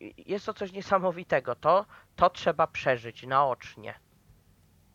i, 0.00 0.30
jest 0.30 0.46
to 0.46 0.54
coś 0.54 0.72
niesamowitego. 0.72 1.54
To, 1.54 1.86
to 2.16 2.30
trzeba 2.30 2.66
przeżyć 2.66 3.26
naocznie. 3.26 3.94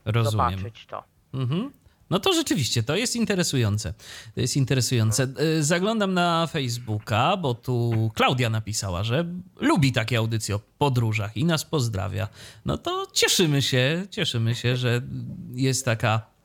Rozumiem. 0.06 0.32
Zobaczyć 0.32 0.86
to. 0.86 1.04
Mhm. 1.34 1.74
No 2.10 2.20
to 2.20 2.34
rzeczywiście, 2.34 2.84
to 2.84 2.96
jest 2.96 3.16
interesujące. 3.16 3.94
To 4.36 4.42
jest 4.42 4.58
interesujące. 4.58 5.28
E, 5.58 5.64
zaglądam 5.64 6.14
na 6.14 6.48
Facebooka, 6.48 7.38
bo 7.38 7.54
tu 7.54 8.12
Klaudia 8.16 8.50
napisała, 8.50 9.04
że 9.04 9.26
lubi 9.60 9.92
takie 9.92 10.18
audycje 10.18 10.56
o 10.56 10.60
podróżach 10.78 11.38
i 11.38 11.46
nas 11.46 11.66
pozdrawia. 11.66 12.28
No 12.66 12.78
to 12.78 13.08
cieszymy 13.14 13.62
się, 13.62 14.08
cieszymy 14.10 14.56
się, 14.56 14.78
że 14.78 15.02
jest 15.54 15.86
taka 15.86 16.39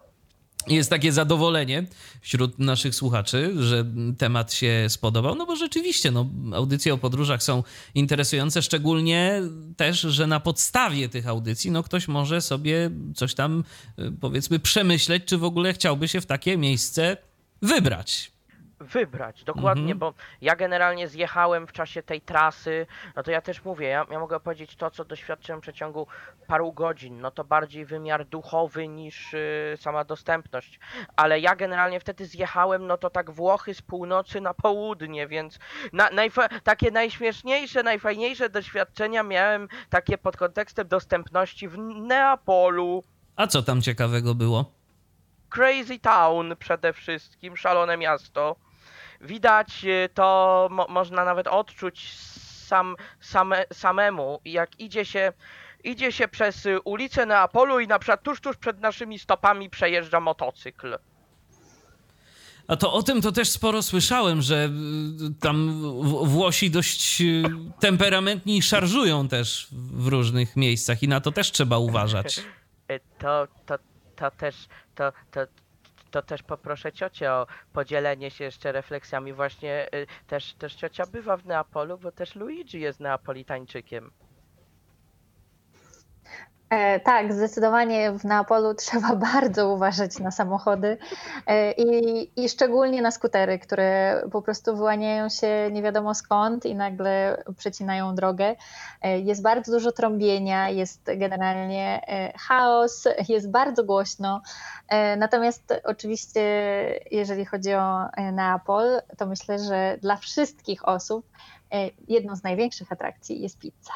jest 0.69 0.91
takie 0.91 1.13
zadowolenie 1.13 1.87
wśród 2.21 2.59
naszych 2.59 2.95
słuchaczy, 2.95 3.55
że 3.59 3.85
temat 4.19 4.53
się 4.53 4.87
spodobał, 4.89 5.35
no 5.35 5.47
bo 5.47 5.57
rzeczywiście, 5.57 6.11
no, 6.11 6.31
audycje 6.55 6.95
o 6.95 6.99
podróżach 6.99 7.43
są 7.43 7.63
interesujące, 7.95 8.63
szczególnie 8.63 9.43
też, 9.77 10.01
że 10.01 10.27
na 10.27 10.41
podstawie 10.41 11.09
tych 11.09 11.27
audycji, 11.27 11.71
no 11.71 11.83
ktoś 11.83 12.09
może 12.09 12.41
sobie 12.41 12.91
coś 13.15 13.35
tam, 13.35 13.65
y, 13.99 14.13
powiedzmy, 14.21 14.59
przemyśleć, 14.59 15.23
czy 15.25 15.39
w 15.39 15.45
ogóle 15.45 15.73
chciałby 15.73 16.09
się 16.09 16.21
w 16.21 16.27
takie 16.27 16.57
miejsce 16.57 17.17
wybrać 17.63 18.34
wybrać, 18.81 19.45
dokładnie, 19.45 19.93
mhm. 19.93 19.99
bo 19.99 20.15
ja 20.41 20.57
generalnie 20.57 21.09
zjechałem 21.09 21.67
w 21.67 21.73
czasie 21.73 22.03
tej 22.03 22.21
trasy, 22.21 22.87
no 23.17 23.23
to 23.23 23.31
ja 23.31 23.41
też 23.41 23.65
mówię, 23.65 23.89
ja, 23.89 24.07
ja 24.11 24.19
mogę 24.19 24.41
powiedzieć 24.41 24.77
to, 24.77 24.91
co 24.91 25.05
doświadczyłem 25.05 25.61
w 25.61 25.63
przeciągu 25.63 26.07
paru 26.47 26.73
godzin, 26.73 27.21
no 27.21 27.31
to 27.31 27.45
bardziej 27.45 27.85
wymiar 27.85 28.27
duchowy 28.27 28.89
niż 28.89 29.33
yy, 29.33 29.77
sama 29.77 30.05
dostępność, 30.05 30.81
ale 31.17 31.41
ja 31.41 31.57
generalnie 31.57 32.01
wtedy 32.01 32.27
zjechałem, 32.27 32.87
no 32.87 32.97
to 32.97 33.11
tak 33.11 33.31
Włochy 33.31 33.75
z 33.75 33.83
północy 33.83 34.41
na 34.41 34.55
południe, 34.55 35.29
więc 35.29 35.59
na, 35.93 36.11
takie 36.65 36.91
najśmieszniejsze, 36.91 37.83
najfajniejsze 37.83 38.51
doświadczenia 38.51 39.23
miałem 39.23 39.69
takie 39.91 40.19
pod 40.19 40.37
kontekstem 40.37 40.89
dostępności 40.89 41.69
w 41.69 41.79
Neapolu. 41.79 43.03
A 43.37 43.47
co 43.47 43.63
tam 43.63 43.83
ciekawego 43.83 44.35
było? 44.35 44.84
Crazy 45.55 45.99
Town 45.99 46.57
przede 46.59 46.93
wszystkim, 46.93 47.57
szalone 47.57 47.97
miasto. 47.97 48.57
Widać 49.21 49.85
e, 49.85 50.09
to, 50.09 50.69
mo 50.71 50.87
można 50.89 51.25
nawet 51.25 51.47
odczuć 51.47 52.13
sam, 52.67 52.97
same, 53.21 53.65
samemu, 53.73 54.41
jak 54.45 54.81
idzie 54.81 55.05
się, 55.05 55.33
idzie 55.85 56.13
się 56.13 56.29
przez 56.29 56.69
ulicę 56.85 57.27
Neapolu 57.27 57.81
i 57.81 57.87
na 57.87 57.99
przykład 57.99 58.23
tuż, 58.23 58.41
tuż 58.41 58.57
przed 58.57 58.81
naszymi 58.81 59.19
stopami 59.19 59.71
przejeżdża 59.71 60.21
motocykl. 60.21 60.99
A 62.69 62.77
to 62.77 62.93
o 62.93 63.03
tym 63.03 63.23
to 63.23 63.33
też 63.33 63.51
sporo 63.51 63.83
słyszałem, 63.83 64.43
że 64.43 64.65
y, 64.65 64.71
tam 65.41 65.81
Włosi 66.25 66.71
dość 66.71 67.21
y, 67.21 67.43
temperamentni 67.81 68.63
szarżują 68.63 69.29
też 69.29 69.69
w 69.73 70.07
różnych 70.07 70.57
miejscach 70.57 71.03
i 71.03 71.09
na 71.09 71.21
to 71.21 71.33
też 71.33 71.53
trzeba 71.53 71.79
uważać. 71.79 72.41
To, 73.19 73.49
to, 73.67 73.79
to 74.17 74.31
też, 74.31 74.55
to, 74.95 75.13
to, 75.31 75.41
to 76.11 76.23
też 76.23 76.43
poproszę 76.43 76.93
ciocię 76.93 77.33
o 77.33 77.47
podzielenie 77.73 78.31
się 78.31 78.45
jeszcze 78.45 78.73
refleksjami. 78.73 79.33
Właśnie 79.33 79.87
y, 79.95 80.07
też, 80.27 80.55
też 80.55 80.75
ciocia 80.75 81.07
bywa 81.07 81.37
w 81.37 81.47
Neapolu, 81.47 81.99
bo 81.99 82.13
też 82.13 82.35
Luigi 82.35 82.81
jest 82.81 83.01
neapolitańczykiem. 83.01 84.11
E, 86.71 87.01
tak, 87.01 87.33
zdecydowanie 87.33 88.13
w 88.13 88.25
Neapolu 88.25 88.75
trzeba 88.85 89.17
bardzo 89.17 89.69
uważać 89.69 90.19
na 90.19 90.31
samochody 90.31 90.99
e, 91.47 91.73
i, 91.73 92.31
i, 92.45 92.49
szczególnie 92.49 93.03
na 93.03 93.11
skutery, 93.11 93.59
które 93.59 94.23
po 94.33 94.43
prostu 94.43 94.77
wyłaniają 94.77 95.29
się 95.29 95.69
nie 95.73 95.83
wiadomo 95.83 96.15
skąd 96.15 96.67
i 96.67 96.75
nagle 96.75 97.43
przecinają 97.57 98.15
drogę. 98.15 98.57
E, 99.03 99.19
jest 99.19 99.43
bardzo 99.43 99.73
dużo 99.73 99.93
trąbienia, 99.93 100.69
jest 100.69 101.11
generalnie 101.17 102.01
chaos, 102.49 103.05
jest 103.29 103.51
bardzo 103.51 103.85
głośno. 103.85 104.43
Natomiast 105.17 105.81
oczywiście, 105.85 106.41
jeżeli 107.11 107.45
chodzi 107.45 107.75
o 107.75 108.09
Neapol, 108.33 109.01
to 109.19 109.27
myślę, 109.27 109.59
że 109.59 109.99
dla 110.01 110.17
wszystkich 110.17 110.89
osób 110.89 111.27
jedną 112.09 112.37
z 112.37 112.43
największych 112.43 112.93
atrakcji 112.93 113.43
jest 113.43 113.59
pizza. 113.59 113.93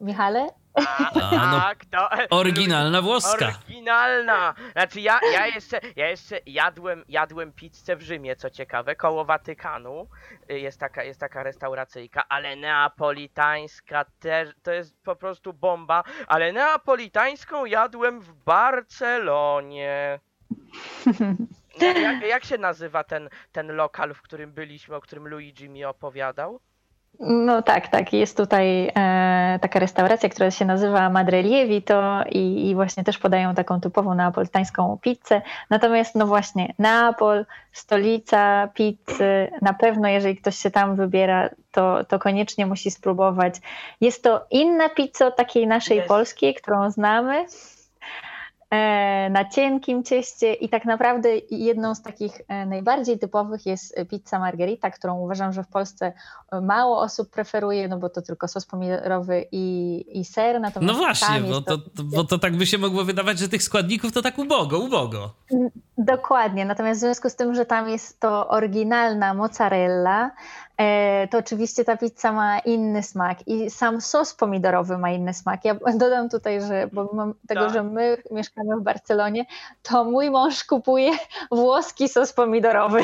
Michale, 0.00 0.48
A, 0.76 1.10
no, 1.14 1.60
tak, 1.60 1.84
to... 1.84 2.08
Oryginalna 2.30 3.02
włoska. 3.02 3.46
Oryginalna! 3.46 4.54
Znaczy 4.72 5.00
ja, 5.00 5.20
ja 5.32 5.46
jeszcze, 5.46 5.80
ja 5.96 6.08
jeszcze 6.08 6.40
jadłem, 6.46 7.04
jadłem 7.08 7.52
pizzę 7.52 7.96
w 7.96 8.02
Rzymie, 8.02 8.36
co 8.36 8.50
ciekawe, 8.50 8.96
koło 8.96 9.24
Watykanu. 9.24 10.08
Jest 10.48 10.80
taka, 10.80 11.02
jest 11.02 11.20
taka 11.20 11.42
restauracyjka, 11.42 12.24
ale 12.28 12.56
neapolitańska 12.56 14.04
też, 14.20 14.48
to 14.62 14.72
jest 14.72 15.02
po 15.02 15.16
prostu 15.16 15.52
bomba. 15.52 16.04
Ale 16.26 16.52
neapolitańską 16.52 17.64
jadłem 17.64 18.20
w 18.20 18.32
Barcelonie. 18.32 20.20
Jak, 22.02 22.22
jak 22.22 22.44
się 22.44 22.58
nazywa 22.58 23.04
ten, 23.04 23.28
ten 23.52 23.72
lokal, 23.72 24.14
w 24.14 24.22
którym 24.22 24.52
byliśmy, 24.52 24.96
o 24.96 25.00
którym 25.00 25.28
Luigi 25.28 25.68
mi 25.68 25.84
opowiadał? 25.84 26.60
No 27.20 27.62
tak, 27.62 27.88
tak. 27.88 28.12
Jest 28.12 28.36
tutaj 28.36 28.92
e, 28.96 29.58
taka 29.62 29.78
restauracja, 29.78 30.28
która 30.28 30.50
się 30.50 30.64
nazywa 30.64 31.10
Madre 31.10 31.42
Lievito 31.42 32.24
i, 32.30 32.68
i 32.68 32.74
właśnie 32.74 33.04
też 33.04 33.18
podają 33.18 33.54
taką 33.54 33.80
typową 33.80 34.14
neapolitańską 34.14 34.98
pizzę. 35.02 35.42
Natomiast 35.70 36.14
no 36.14 36.26
właśnie, 36.26 36.74
Neapol, 36.78 37.46
stolica 37.72 38.68
pizzy, 38.74 39.50
na 39.62 39.74
pewno 39.74 40.08
jeżeli 40.08 40.36
ktoś 40.36 40.56
się 40.56 40.70
tam 40.70 40.96
wybiera, 40.96 41.50
to, 41.72 42.04
to 42.04 42.18
koniecznie 42.18 42.66
musi 42.66 42.90
spróbować. 42.90 43.54
Jest 44.00 44.22
to 44.22 44.46
inna 44.50 44.88
pizza 44.88 45.26
od 45.26 45.36
takiej 45.36 45.66
naszej 45.66 46.02
polskiej, 46.02 46.54
którą 46.54 46.90
znamy. 46.90 47.46
E, 48.76 49.30
Na 49.30 49.44
cienkim 49.44 50.04
cieście 50.04 50.54
i 50.54 50.68
tak 50.68 50.84
naprawdę 50.84 51.28
jedną 51.50 51.94
z 51.94 52.02
takich 52.02 52.40
e, 52.48 52.66
najbardziej 52.66 53.18
typowych 53.18 53.66
jest 53.66 53.96
pizza 54.10 54.38
margherita, 54.38 54.90
którą 54.90 55.18
uważam, 55.18 55.52
że 55.52 55.62
w 55.62 55.68
Polsce 55.68 56.12
mało 56.62 57.00
osób 57.00 57.30
preferuje, 57.30 57.88
no 57.88 57.98
bo 57.98 58.08
to 58.08 58.22
tylko 58.22 58.48
sos 58.48 58.66
pomidorowy 58.66 59.46
i, 59.52 60.04
i 60.20 60.24
ser. 60.24 60.54
No 60.54 60.60
Natomiast 60.60 60.98
właśnie, 60.98 61.40
tam 61.40 61.50
bo 61.50 61.60
to, 61.60 61.78
to, 61.78 62.04
bo 62.04 62.24
to 62.24 62.38
tak 62.38 62.56
by 62.56 62.66
się 62.66 62.78
mogło 62.78 63.04
wydawać, 63.04 63.38
że 63.38 63.48
tych 63.48 63.62
składników 63.62 64.12
to 64.12 64.22
tak 64.22 64.38
ubogo, 64.38 64.78
ubogo. 64.78 65.34
Dokładnie, 65.98 66.64
natomiast 66.64 67.00
w 67.00 67.04
związku 67.04 67.30
z 67.30 67.36
tym, 67.36 67.54
że 67.54 67.66
tam 67.66 67.88
jest 67.88 68.20
to 68.20 68.48
oryginalna 68.48 69.34
mozzarella, 69.34 70.30
to 71.30 71.38
oczywiście 71.38 71.84
ta 71.84 71.96
pizza 71.96 72.32
ma 72.32 72.58
inny 72.58 73.02
smak 73.02 73.48
i 73.48 73.70
sam 73.70 74.00
sos 74.00 74.34
pomidorowy 74.34 74.98
ma 74.98 75.10
inny 75.10 75.34
smak. 75.34 75.64
Ja 75.64 75.74
dodam 75.94 76.28
tutaj, 76.28 76.60
że 76.60 76.88
bo 76.92 77.10
mam 77.12 77.34
tego, 77.48 77.60
Tak. 77.60 77.72
że 77.72 77.82
my 77.82 78.16
mieszkamy 78.30 78.76
w 78.76 78.82
Barcelonie, 78.82 79.44
to 79.82 80.04
mój 80.04 80.30
mąż 80.30 80.64
kupuje 80.64 81.12
włoski 81.50 82.08
sos 82.08 82.32
pomidorowy. 82.32 83.00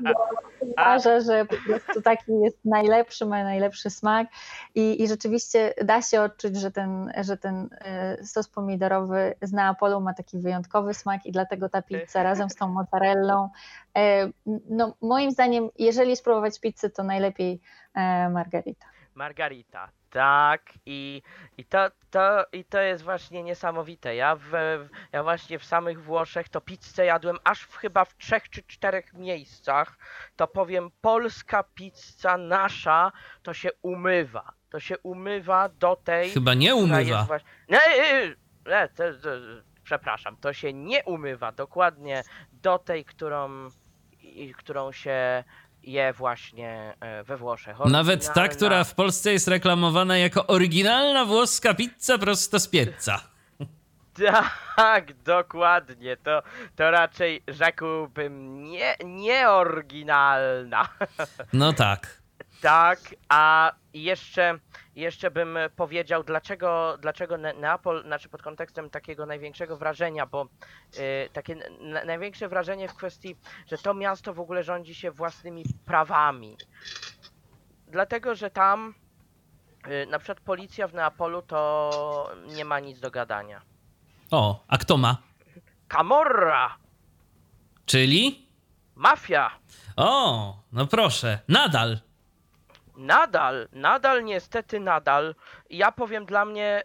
Bo 0.00 0.10
Uważa, 0.78 1.20
że 1.20 1.44
po 1.44 1.56
prostu 1.66 2.02
taki 2.02 2.32
jest 2.40 2.58
najlepszy, 2.64 3.26
ma 3.26 3.44
najlepszy 3.44 3.90
smak 3.90 4.28
i, 4.74 5.02
i 5.02 5.08
rzeczywiście 5.08 5.74
da 5.84 6.02
się 6.02 6.20
odczuć, 6.20 6.56
że 6.56 6.70
ten, 6.70 7.12
że 7.20 7.36
ten 7.36 7.68
e, 7.80 8.24
sos 8.24 8.48
pomidorowy 8.48 9.34
z 9.42 9.52
Neapolu 9.52 10.00
ma 10.00 10.14
taki 10.14 10.38
wyjątkowy 10.38 10.94
smak 10.94 11.26
i 11.26 11.32
dlatego 11.32 11.68
ta 11.68 11.82
pizza 11.82 12.22
razem 12.22 12.50
z 12.50 12.54
tą 12.54 12.68
mozzarellą, 12.68 13.44
e, 13.44 13.48
no 14.70 14.96
moim 15.00 15.30
zdaniem, 15.30 15.68
jeżeli 15.78 16.16
spróbować 16.16 16.60
pizzę, 16.60 16.90
to 16.90 17.02
najlepiej 17.02 17.60
e, 17.94 18.28
margarita. 18.28 18.86
Margarita. 19.14 19.88
Tak, 20.10 20.72
i, 20.86 21.22
i, 21.58 21.64
to, 21.64 21.90
to, 22.10 22.44
i 22.52 22.64
to 22.64 22.80
jest 22.80 23.04
właśnie 23.04 23.42
niesamowite. 23.42 24.14
Ja, 24.16 24.36
w, 24.36 24.50
ja 25.12 25.22
właśnie 25.22 25.58
w 25.58 25.64
samych 25.64 26.02
Włoszech 26.02 26.48
to 26.48 26.60
pizzę 26.60 27.04
jadłem 27.04 27.36
aż 27.44 27.62
w, 27.62 27.76
chyba 27.76 28.04
w 28.04 28.16
trzech 28.16 28.48
czy 28.48 28.62
czterech 28.62 29.14
miejscach. 29.14 29.98
To 30.36 30.46
powiem, 30.46 30.90
polska 31.00 31.64
pizza 31.74 32.36
nasza 32.36 33.12
to 33.42 33.54
się 33.54 33.68
umywa. 33.82 34.52
To 34.70 34.80
się 34.80 34.98
umywa 34.98 35.68
do 35.68 35.96
tej. 35.96 36.30
Chyba 36.30 36.54
nie 36.54 36.74
umywa. 36.74 37.00
Jest 37.00 37.26
właśnie... 37.26 37.48
Nie, 37.68 37.78
nie, 37.96 38.28
nie, 38.66 38.88
przepraszam, 39.88 40.36
to 40.36 40.52
się 40.52 40.72
nie 40.72 41.04
umywa 41.04 41.52
dokładnie 41.52 42.22
do 42.52 42.78
tej, 42.78 43.04
którą, 43.04 43.68
i- 44.42 44.54
którą 44.54 44.92
się 44.92 45.44
je 45.82 46.12
właśnie 46.12 46.94
e, 47.00 47.24
we 47.24 47.36
Włoszech. 47.36 47.76
Nawet 47.84 48.26
ta, 48.26 48.32
Oryginalna- 48.32 48.48
która 48.56 48.84
w 48.84 48.94
Polsce 48.94 49.32
jest 49.32 49.48
reklamowana 49.48 50.18
jako 50.18 50.46
oryginalna 50.46 51.24
włoska 51.24 51.74
pizza 51.74 52.18
prosto 52.18 52.58
z 52.60 52.68
pieca. 52.68 53.20
Tak, 54.76 55.22
dokładnie. 55.22 56.16
To, 56.16 56.42
to 56.76 56.90
raczej 56.90 57.42
rzekłbym 57.48 58.62
nie, 58.64 58.96
nieoryginalna. 59.04 60.88
No 61.52 61.72
tak. 61.72 62.18
Tak, 62.62 63.00
a 63.28 63.72
jeszcze, 63.94 64.58
jeszcze 64.96 65.30
bym 65.30 65.58
powiedział, 65.76 66.24
dlaczego, 66.24 66.98
dlaczego 67.00 67.36
Ne- 67.38 67.52
Neapol, 67.54 68.02
znaczy 68.02 68.28
pod 68.28 68.42
kontekstem 68.42 68.90
takiego 68.90 69.26
największego 69.26 69.76
wrażenia, 69.76 70.26
bo 70.26 70.46
y, 70.98 71.30
takie 71.32 71.52
n- 71.52 72.06
największe 72.06 72.48
wrażenie 72.48 72.88
w 72.88 72.94
kwestii, 72.94 73.36
że 73.66 73.78
to 73.78 73.94
miasto 73.94 74.34
w 74.34 74.40
ogóle 74.40 74.62
rządzi 74.64 74.94
się 74.94 75.10
własnymi 75.10 75.64
prawami. 75.84 76.56
Dlatego, 77.88 78.34
że 78.34 78.50
tam 78.50 78.94
y, 79.88 80.06
na 80.06 80.18
przykład 80.18 80.40
policja 80.40 80.88
w 80.88 80.94
Neapolu 80.94 81.42
to 81.42 82.30
nie 82.46 82.64
ma 82.64 82.80
nic 82.80 83.00
do 83.00 83.10
gadania. 83.10 83.62
O, 84.30 84.64
a 84.68 84.78
kto 84.78 84.96
ma? 84.96 85.16
Camorra! 85.88 86.76
Czyli? 87.86 88.46
Mafia! 88.94 89.50
O, 89.96 90.56
no 90.72 90.86
proszę, 90.86 91.38
nadal. 91.48 91.98
Nadal, 92.98 93.68
nadal, 93.72 94.24
niestety 94.24 94.80
nadal. 94.80 95.34
Ja 95.70 95.92
powiem 95.92 96.26
dla 96.26 96.44
mnie 96.44 96.82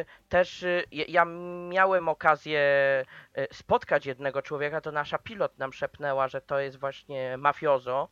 y, 0.00 0.04
też, 0.28 0.62
y, 0.62 0.84
ja- 0.90 1.24
miałem 1.68 2.08
okazję 2.08 2.60
y, 3.38 3.46
spotkać 3.52 4.06
jednego 4.06 4.42
człowieka, 4.42 4.80
to 4.80 4.92
nasza 4.92 5.18
pilot 5.18 5.58
nam 5.58 5.72
szepnęła, 5.72 6.28
że 6.28 6.40
to 6.40 6.58
jest 6.58 6.80
właśnie 6.80 7.36
mafiozo, 7.38 8.08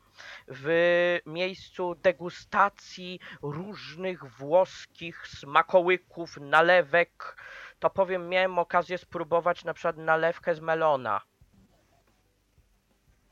w 0.48 1.18
miejscu 1.26 1.94
degustacji 1.94 3.20
różnych 3.42 4.24
włoskich 4.24 5.26
smakołyków, 5.28 6.36
nalewek. 6.40 7.36
To 7.78 7.90
powiem, 7.90 8.28
miałem 8.28 8.58
okazję 8.58 8.98
spróbować 8.98 9.64
na 9.64 9.74
przykład 9.74 9.96
nalewkę 9.96 10.54
z 10.54 10.60
melona. 10.60 11.20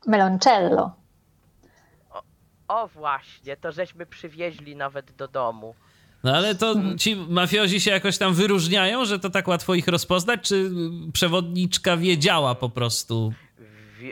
Meloncello. 0.07 1.00
O 2.71 2.87
właśnie, 2.87 3.57
to 3.57 3.71
żeśmy 3.71 4.05
przywieźli 4.05 4.75
nawet 4.75 5.11
do 5.11 5.27
domu. 5.27 5.75
No 6.23 6.35
ale 6.35 6.55
to 6.55 6.75
ci 6.97 7.15
mafiozi 7.15 7.81
się 7.81 7.91
jakoś 7.91 8.17
tam 8.17 8.33
wyróżniają, 8.33 9.05
że 9.05 9.19
to 9.19 9.29
tak 9.29 9.47
łatwo 9.47 9.73
ich 9.75 9.87
rozpoznać, 9.87 10.41
czy 10.41 10.71
przewodniczka 11.13 11.97
wiedziała 11.97 12.55
po 12.55 12.69
prostu? 12.69 13.33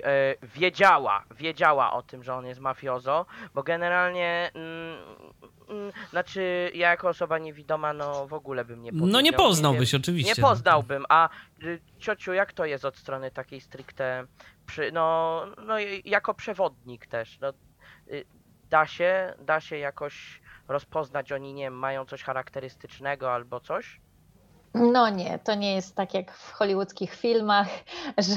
E, 0.04 0.36
wiedziała, 0.56 1.24
wiedziała 1.40 1.94
o 1.94 2.02
tym, 2.02 2.24
że 2.24 2.34
on 2.36 2.46
jest 2.46 2.60
mafiozo, 2.60 3.26
bo 3.54 3.64
generalnie, 3.64 4.52
mm, 4.54 4.98
mm, 5.70 5.92
znaczy 6.10 6.72
ja 6.74 6.90
jako 6.90 7.10
osoba 7.10 7.38
niewidoma, 7.38 7.94
no 7.94 8.28
w 8.28 8.34
ogóle 8.34 8.66
bym 8.66 8.84
nie 8.84 8.92
powiedział. 8.92 9.10
No 9.12 9.22
nie 9.22 9.34
poznałbyś 9.34 9.92
wiem, 9.92 10.02
oczywiście. 10.02 10.42
Nie 10.42 10.48
poznałbym, 10.48 11.06
a 11.10 11.30
y, 11.64 11.82
ciociu, 12.00 12.34
jak 12.34 12.54
to 12.54 12.66
jest 12.66 12.86
od 12.86 12.98
strony 12.98 13.32
takiej 13.32 13.62
stricte, 13.62 14.26
przy, 14.66 14.92
no, 14.92 15.42
no 15.68 15.80
i- 15.80 16.02
jako 16.10 16.34
przewodnik 16.34 17.08
też, 17.08 17.40
no, 17.40 17.50
y, 18.12 18.26
da 18.70 18.86
się, 18.88 19.34
da 19.40 19.60
się 19.62 19.78
jakoś 19.78 20.42
rozpoznać, 20.68 21.32
oni 21.32 21.54
nie 21.54 21.64
wiem, 21.64 21.74
mają 21.74 22.06
coś 22.06 22.24
charakterystycznego 22.24 23.34
albo 23.34 23.60
coś? 23.60 24.02
No 24.74 25.10
nie, 25.10 25.40
to 25.44 25.56
nie 25.56 25.76
jest 25.76 25.96
tak 25.96 26.14
jak 26.14 26.32
w 26.32 26.52
hollywoodzkich 26.52 27.14
filmach, 27.16 27.68
że 28.18 28.36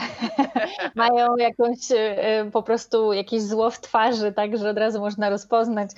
mają 0.95 1.37
jakąś 1.37 1.79
e, 1.95 2.51
po 2.53 2.63
prostu 2.63 3.13
jakieś 3.13 3.43
zło 3.43 3.71
w 3.71 3.81
twarzy, 3.81 4.33
tak, 4.33 4.59
że 4.59 4.71
od 4.71 4.79
razu 4.79 5.01
można 5.01 5.31
rozpoznać, 5.31 5.91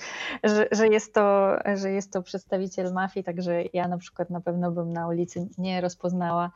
że, 0.43 0.67
że, 0.71 0.87
jest 0.87 1.13
to, 1.13 1.55
że 1.75 1.91
jest 1.91 2.13
to 2.13 2.21
przedstawiciel 2.21 2.93
mafii, 2.93 3.23
także 3.23 3.63
ja 3.73 3.87
na 3.87 3.97
przykład 3.97 4.29
na 4.29 4.41
pewno 4.41 4.71
bym 4.71 4.93
na 4.93 5.07
ulicy 5.07 5.47
nie 5.57 5.81
rozpoznała. 5.81 6.51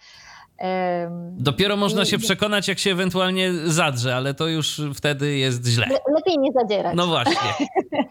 Dopiero 1.37 1.77
można 1.77 2.01
I- 2.03 2.05
się 2.05 2.17
przekonać, 2.17 2.67
jak 2.67 2.79
się 2.79 2.91
ewentualnie 2.91 3.53
zadrze, 3.53 4.15
ale 4.15 4.33
to 4.33 4.47
już 4.47 4.81
wtedy 4.95 5.37
jest 5.37 5.65
źle. 5.67 5.85
le- 5.87 6.13
Lepiej 6.15 6.35
nie 6.39 6.51
zadzierać. 6.51 6.95
No 6.95 7.07
właśnie. 7.07 7.67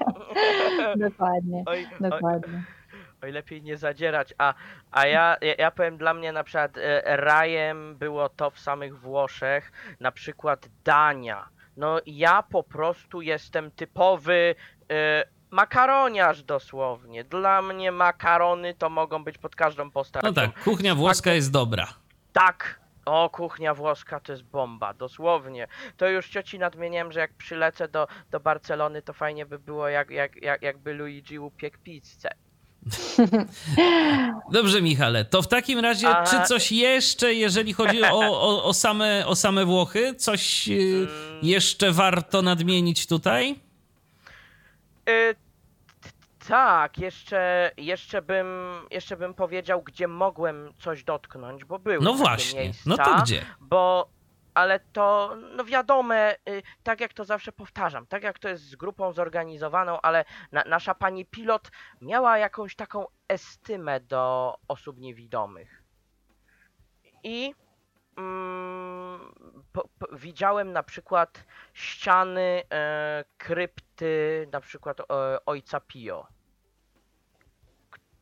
Dokładnie, 1.09 1.62
oj, 1.66 1.86
dokładnie. 2.01 2.65
Oj, 2.69 2.78
lepiej 3.23 3.62
nie 3.62 3.77
zadzierać, 3.77 4.35
a, 4.39 4.55
a 4.90 5.07
ja, 5.07 5.36
ja, 5.40 5.55
ja 5.59 5.70
powiem 5.70 5.99
dla 5.99 6.15
mnie 6.15 6.32
na 6.32 6.45
przykład 6.45 6.78
e, 6.78 7.03
rajem 7.16 7.97
było 7.97 8.28
to 8.28 8.51
w 8.51 8.59
samych 8.59 9.01
Włoszech, 9.01 9.73
na 10.01 10.12
przykład 10.12 10.69
Dania. 10.85 11.49
No 11.77 12.01
ja 12.07 12.43
po 12.43 12.62
prostu 12.62 13.23
jestem 13.23 13.70
typowy 13.70 14.55
e, 14.90 15.24
makaroniarz 15.51 16.43
dosłownie. 16.43 17.24
Dla 17.24 17.62
mnie 17.62 17.93
makarony 17.93 18.74
to 18.74 18.90
mogą 18.90 19.24
być 19.24 19.39
pod 19.39 19.57
każdą 19.57 19.90
postacią. 19.90 20.27
No 20.27 20.32
tak, 20.32 20.62
kuchnia 20.65 20.95
włoska 20.95 21.32
jest 21.32 21.53
dobra. 21.53 21.86
Tak. 22.32 22.81
O, 23.05 23.31
kuchnia 23.31 23.74
włoska 23.74 24.20
to 24.20 24.32
jest 24.32 24.45
bomba, 24.45 24.95
dosłownie. 24.95 25.69
To 25.97 26.09
już 26.09 26.28
cioci 26.28 26.59
nadmieniłem, 26.59 27.12
że 27.12 27.20
jak 27.20 27.35
przylecę 27.35 27.89
do, 27.89 28.09
do 28.31 28.40
Barcelony, 28.40 29.03
to 29.03 29.12
fajnie 29.12 29.47
by 29.47 29.59
było, 29.59 29.89
jak, 29.89 30.11
jak, 30.11 30.43
jak, 30.43 30.62
jakby 30.62 30.95
Luigi 30.95 31.39
upiekł 31.39 31.78
pizzę. 31.78 32.28
Dobrze, 34.53 34.83
Michale, 34.83 35.25
to 35.25 35.43
w 35.43 35.49
takim 35.49 35.79
razie, 35.79 36.09
A... 36.09 36.25
czy 36.27 36.43
coś 36.43 36.73
jeszcze, 36.73 37.35
jeżeli 37.35 37.73
chodzi 37.73 38.03
o, 38.05 38.19
o, 38.19 38.65
o, 38.65 38.75
same, 38.75 39.27
o 39.27 39.37
same 39.37 39.65
Włochy, 39.65 40.15
coś 40.15 40.69
y, 40.69 41.07
jeszcze 41.43 41.93
warto 41.93 42.43
nadmienić 42.43 43.07
tutaj? 43.07 43.61
Y 45.09 45.49
tak, 46.49 46.99
jeszcze, 46.99 47.71
jeszcze, 47.77 48.23
bym, 48.23 48.47
jeszcze 48.91 49.17
bym 49.17 49.35
powiedział, 49.35 49.83
gdzie 49.83 50.09
mogłem 50.09 50.73
coś 50.79 51.05
dotknąć, 51.05 51.65
bo 51.65 51.79
były 51.79 51.99
No 52.01 52.15
właśnie, 52.15 52.61
miejsca, 52.61 52.83
no 52.87 52.97
to 52.97 53.23
gdzie? 53.23 53.45
Bo, 53.61 54.09
ale 54.59 54.81
to, 54.81 55.37
no 55.57 55.65
wiadome, 55.65 56.37
y, 56.49 56.63
tak 56.83 57.01
jak 57.01 57.13
to 57.13 57.25
zawsze 57.25 57.53
powtarzam, 57.53 58.07
tak 58.07 58.23
jak 58.23 58.39
to 58.39 58.49
jest 58.49 58.63
z 58.63 58.77
grupą 58.77 59.13
zorganizowaną, 59.13 60.01
ale 60.01 60.25
na, 60.53 60.65
nasza 60.65 60.95
pani 60.95 61.27
pilot 61.27 61.71
miała 62.01 62.39
jakąś 62.39 62.77
taką 62.77 63.07
estymę 63.29 64.01
do 64.01 64.55
osób 64.69 64.99
niewidomych. 64.99 65.83
I 67.25 67.55
mm, 68.17 69.33
po, 69.73 69.89
po, 69.99 70.17
widziałem 70.17 70.73
na 70.73 70.83
przykład 70.83 71.45
ściany 71.75 72.63
e, 72.73 73.25
krypty, 73.39 74.49
na 74.53 74.61
przykład 74.61 75.01
e, 75.01 75.05
ojca 75.47 75.81
Pio 75.81 76.38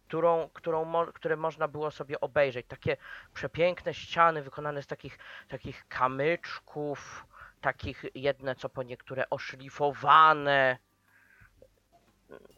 którą, 0.07 0.49
którą 0.53 0.85
mo, 0.85 1.07
które 1.07 1.37
można 1.37 1.69
było 1.69 1.91
sobie 1.91 2.21
obejrzeć. 2.21 2.67
Takie 2.69 2.97
przepiękne 3.35 3.95
ściany 3.95 4.43
wykonane 4.43 4.83
z 4.83 4.87
takich, 4.87 5.19
takich 5.49 5.89
kamyczków, 5.89 7.27
takich 7.61 8.05
jedne 8.15 8.55
co 8.55 8.69
po 8.69 8.83
niektóre 8.83 9.31
oszlifowane. 9.31 10.79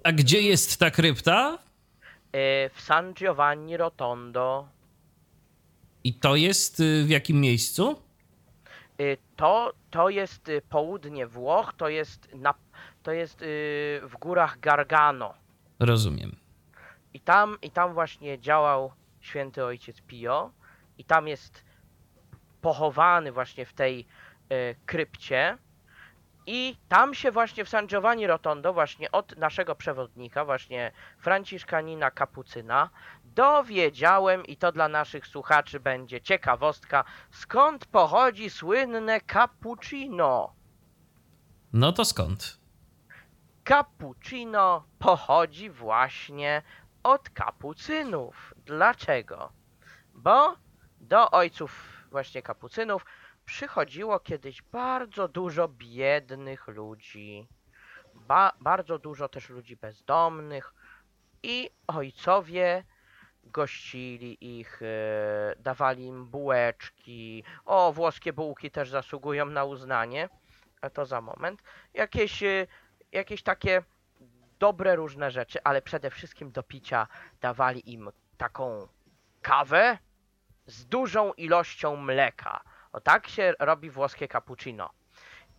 A 0.05 0.13
gdzie 0.13 0.43
jest 0.43 0.81
ta 0.81 0.91
krypta? 0.91 1.59
E, 2.33 2.69
w 2.69 2.81
San 2.81 3.15
Giovanni 3.15 3.77
Rotondo. 3.77 4.69
I 6.05 6.15
to 6.15 6.37
jest 6.37 6.81
y, 6.81 7.05
w 7.05 7.11
jakim 7.11 7.41
miejscu? 7.41 8.03
E, 8.99 9.17
to, 9.37 9.73
to 9.91 10.09
jest 10.09 10.49
y, 10.49 10.63
południe 10.69 11.27
Włoch, 11.27 11.73
to 11.77 11.89
jest, 11.89 12.29
na, 12.35 12.55
to 13.03 13.13
jest 13.13 13.43
y, 13.43 14.01
w 14.03 14.17
górach 14.21 14.61
Gargano. 14.61 15.35
Rozumiem. 15.79 16.48
I 17.15 17.21
tam, 17.21 17.59
I 17.63 17.71
tam 17.71 17.95
właśnie 17.95 18.39
działał 18.39 18.93
święty 19.21 19.65
ojciec 19.65 20.01
Pio 20.01 20.51
i 20.99 21.05
tam 21.05 21.29
jest 21.29 21.65
pochowany 22.61 23.33
właśnie 23.33 23.67
w 23.67 23.73
tej 23.73 24.07
y, 24.53 24.77
krypcie. 24.87 25.59
I 26.47 26.77
tam 26.89 27.15
się 27.15 27.31
właśnie 27.31 27.65
w 27.65 27.69
San 27.69 27.87
Giovanni 27.87 28.27
Rotondo, 28.27 28.73
właśnie 28.73 29.13
od 29.13 29.37
naszego 29.37 29.75
przewodnika, 29.75 30.45
właśnie 30.45 30.93
Franciszkanina 31.19 32.11
Kapucyna, 32.11 32.91
dowiedziałem, 33.25 34.47
i 34.47 34.57
to 34.57 34.73
dla 34.73 34.89
naszych 34.89 35.27
słuchaczy 35.27 35.81
będzie 35.81 36.21
ciekawostka, 36.21 37.05
skąd 37.31 37.87
pochodzi 37.87 38.51
słynne 38.51 39.21
cappuccino. 39.21 40.53
No 41.73 41.93
to 41.93 42.05
skąd? 42.05 42.59
Cappuccino 43.65 44.85
pochodzi 44.99 45.71
właśnie 45.71 46.63
od 47.09 47.31
kapucynów. 47.31 48.55
Dlaczego? 48.57 49.53
Bo 50.15 50.57
do 51.01 51.31
ojców 51.31 51.71
właśnie 52.11 52.43
kapucynów 52.43 53.05
przychodziło 53.45 54.21
kiedyś 54.21 54.63
bardzo 54.63 55.29
dużo 55.29 55.69
biednych 55.69 56.69
ludzi, 56.69 57.49
ba 58.15 58.53
bardzo 58.61 58.99
dużo 58.99 59.29
też 59.29 59.49
ludzi 59.49 59.77
bezdomnych 59.77 60.75
i 61.43 61.71
ojcowie 61.87 62.85
gościli 63.45 64.59
ich, 64.59 64.83
e, 64.83 65.55
dawali 65.59 66.07
im 66.07 66.27
bułeczki. 66.27 67.45
O, 67.65 67.93
włoskie 67.93 68.33
bułki 68.33 68.71
też 68.71 68.91
zasługują 68.91 69.47
na 69.47 69.65
uznanie, 69.65 70.29
a 70.81 70.91
to 70.91 71.07
za 71.07 71.21
moment. 71.21 71.63
Jakieś, 71.95 72.43
e, 72.43 72.67
jakieś 73.13 73.43
takie 73.43 73.83
dobre 74.59 74.97
różne 74.97 75.31
rzeczy, 75.31 75.59
ale 75.65 75.83
przede 75.83 76.11
wszystkim 76.11 76.51
do 76.53 76.63
picia 76.63 77.07
dawali 77.41 77.93
im 77.93 78.11
taką 78.37 78.89
kawę 79.43 79.99
z 80.67 80.87
dużą 80.87 81.33
ilością 81.33 81.97
mleka. 81.97 82.61
O 82.93 83.01
tak 83.01 83.29
się 83.29 83.55
robi 83.59 83.91
włoskie 83.91 84.29
cappuccino. 84.29 84.91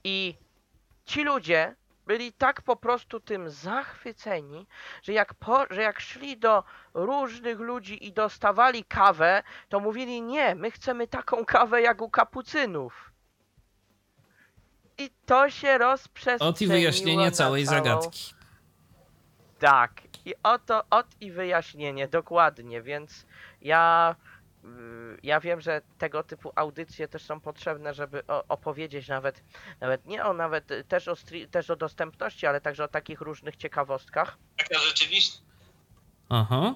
I 0.03 0.35
ci 1.05 1.23
ludzie 1.23 1.75
byli 2.05 2.33
tak 2.33 2.61
po 2.61 2.75
prostu 2.75 3.19
tym 3.19 3.49
zachwyceni, 3.49 4.67
że 5.01 5.13
jak, 5.13 5.33
po, 5.33 5.65
że 5.69 5.81
jak 5.81 5.99
szli 5.99 6.37
do 6.37 6.63
różnych 6.93 7.59
ludzi 7.59 8.05
i 8.07 8.13
dostawali 8.13 8.83
kawę, 8.83 9.43
to 9.69 9.79
mówili 9.79 10.21
nie, 10.21 10.55
my 10.55 10.71
chcemy 10.71 11.07
taką 11.07 11.45
kawę 11.45 11.81
jak 11.81 12.01
u 12.01 12.09
kapucynów. 12.09 13.11
I 14.97 15.09
to 15.25 15.49
się 15.49 15.77
rozprzestrzeniło. 15.77 16.49
Od 16.49 16.61
i 16.61 16.67
wyjaśnienie 16.67 17.31
całej 17.31 17.65
całą... 17.65 17.77
zagadki. 17.77 18.38
Tak, 19.59 20.01
i 20.25 20.33
oto, 20.43 20.83
od 20.89 21.21
i 21.21 21.31
wyjaśnienie, 21.31 22.07
dokładnie, 22.07 22.81
więc 22.81 23.25
ja, 23.61 24.15
y, 24.63 24.67
ja 25.23 25.39
wiem, 25.39 25.61
że 25.61 25.81
tego 25.97 26.23
typu 26.23 26.51
audycje 26.55 27.07
też 27.07 27.21
są 27.21 27.39
potrzebne, 27.39 27.93
żeby 27.93 28.23
opowiedzieć 28.27 29.07
nawet, 29.07 29.43
nawet 29.79 30.05
nie 30.05 30.25
o, 30.25 30.33
nawet 30.33 30.87
też 30.87 31.07
o, 31.07 31.15
też 31.51 31.69
o 31.69 31.75
dostępności, 31.75 32.47
ale 32.47 32.61
także 32.61 32.83
o 32.83 32.87
takich 32.87 33.21
różnych 33.21 33.55
ciekawostkach. 33.55 34.37
Taka 34.57 34.79
rzeczywiście. 34.79 35.39
Aha. 36.29 36.75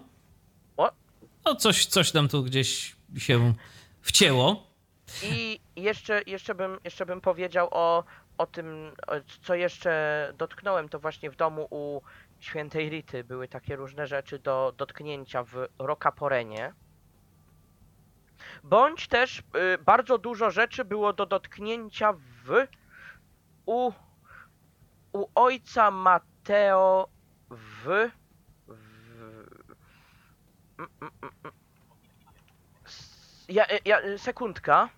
O? 0.77 0.91
No 1.45 1.55
coś, 1.55 1.85
coś 1.85 2.11
tam 2.11 2.27
tu 2.27 2.43
gdzieś 2.43 2.95
się 3.18 3.53
wcięło. 4.01 4.73
I 5.23 5.60
jeszcze, 5.76 6.22
jeszcze, 6.27 6.55
bym, 6.55 6.80
jeszcze 6.84 7.05
bym 7.05 7.22
powiedział 7.22 7.68
o, 7.72 8.03
o 8.38 8.45
tym, 8.45 8.91
co 9.41 9.55
jeszcze 9.55 10.34
dotknąłem, 10.38 10.89
to 10.89 10.99
właśnie 10.99 11.31
w 11.31 11.35
domu 11.35 11.68
u 11.69 12.01
świętej 12.44 12.90
Rity 12.90 13.24
były 13.24 13.48
takie 13.48 13.76
różne 13.76 14.07
rzeczy 14.07 14.40
do 14.40 14.74
dotknięcia 14.78 15.44
w 15.44 15.68
Rokaporenie. 15.80 16.74
Bądź 18.64 19.07
też 19.07 19.40
y, 19.40 19.44
bardzo 19.86 20.18
dużo 20.18 20.52
rzeczy 20.52 20.86
było 20.86 21.14
do 21.14 21.26
dotknięcia 21.26 22.14
w 22.14 22.68
u, 23.65 23.91
u 25.14 25.28
ojca 25.36 25.91
Mateo 25.91 27.07
w, 27.49 28.10
w 28.68 29.22
mm, 30.80 30.90
ja, 33.49 33.65
ja, 33.86 34.18
sekundka. 34.18 34.90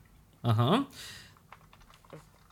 Aha. 0.44 0.84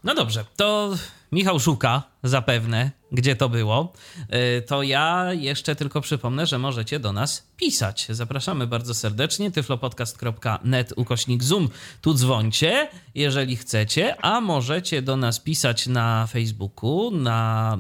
No 0.04 0.16
dobrze, 0.16 0.46
to 0.56 0.92
Michał 1.34 1.60
szuka 1.60 2.04
zapewne, 2.24 2.92
gdzie 3.12 3.36
to 3.36 3.50
było. 3.50 3.94
E, 4.30 4.62
to 4.62 4.84
ja 4.84 5.34
jeszcze 5.34 5.76
tylko 5.76 6.02
przypomnę, 6.02 6.46
że 6.46 6.60
możecie 6.60 7.00
do 7.00 7.14
nas 7.14 7.48
pisać. 7.58 8.08
Zapraszamy 8.10 8.68
bardzo 8.68 8.94
serdecznie. 8.94 9.52
tyflopodcast.net 9.52 10.94
ukośnik 10.96 11.44
zoom. 11.44 11.70
Tu 12.02 12.14
dzwońcie, 12.14 12.88
jeżeli 13.16 13.56
chcecie, 13.56 14.26
a 14.26 14.42
możecie 14.42 15.02
do 15.02 15.18
nas 15.18 15.40
pisać 15.40 15.88
na 15.88 16.28
Facebooku, 16.28 17.12
na, 17.12 17.78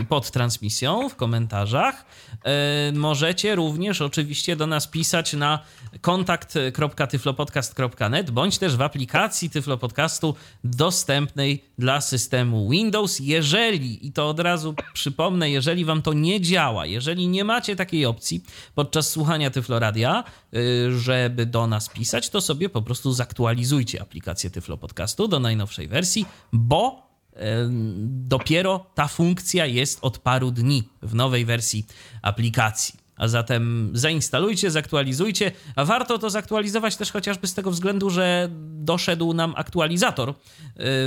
y, 0.00 0.04
pod 0.04 0.30
transmisją, 0.30 1.08
w 1.08 1.16
komentarzach. 1.16 2.04
E, 2.44 2.92
możecie 2.92 3.54
również 3.54 4.00
oczywiście 4.00 4.56
do 4.56 4.66
nas 4.66 4.88
pisać 4.88 5.32
na 5.32 5.58
kontakt.tyflopodcast.net 6.00 8.30
bądź 8.30 8.58
też 8.58 8.76
w 8.76 8.82
aplikacji 8.82 9.50
Tyflo 9.50 9.78
Podcastu 9.78 10.34
dostępnej 10.64 11.64
dla 11.78 12.00
systemu 12.00 12.53
Windows. 12.70 13.20
Jeżeli, 13.20 14.06
i 14.06 14.12
to 14.12 14.28
od 14.28 14.40
razu 14.40 14.74
przypomnę, 14.92 15.50
jeżeli 15.50 15.84
wam 15.84 16.02
to 16.02 16.12
nie 16.12 16.40
działa, 16.40 16.86
jeżeli 16.86 17.28
nie 17.28 17.44
macie 17.44 17.76
takiej 17.76 18.06
opcji 18.06 18.44
podczas 18.74 19.10
słuchania 19.10 19.50
Tyfloradia, 19.50 20.24
y, 20.54 20.98
żeby 20.98 21.46
do 21.46 21.66
nas 21.66 21.88
pisać, 21.88 22.30
to 22.30 22.40
sobie 22.40 22.68
po 22.68 22.82
prostu 22.82 23.12
zaktualizujcie 23.12 24.02
aplikację 24.02 24.50
Tyflo 24.50 24.76
Podcastu 24.76 25.28
do 25.28 25.40
najnowszej 25.40 25.88
wersji, 25.88 26.26
bo 26.52 27.04
dopiero 28.06 28.86
ta 28.94 29.08
funkcja 29.08 29.66
jest 29.66 29.98
od 30.02 30.18
paru 30.18 30.50
dni 30.50 30.88
w 31.02 31.14
nowej 31.14 31.44
wersji 31.44 31.86
aplikacji. 32.22 33.03
A 33.16 33.28
zatem 33.28 33.90
zainstalujcie, 33.94 34.70
zaktualizujcie. 34.70 35.52
A 35.76 35.84
warto 35.84 36.18
to 36.18 36.30
zaktualizować 36.30 36.96
też 36.96 37.12
chociażby 37.12 37.46
z 37.46 37.54
tego 37.54 37.70
względu, 37.70 38.10
że 38.10 38.48
doszedł 38.78 39.32
nam 39.34 39.54
aktualizator 39.56 40.28
y, 40.30 40.34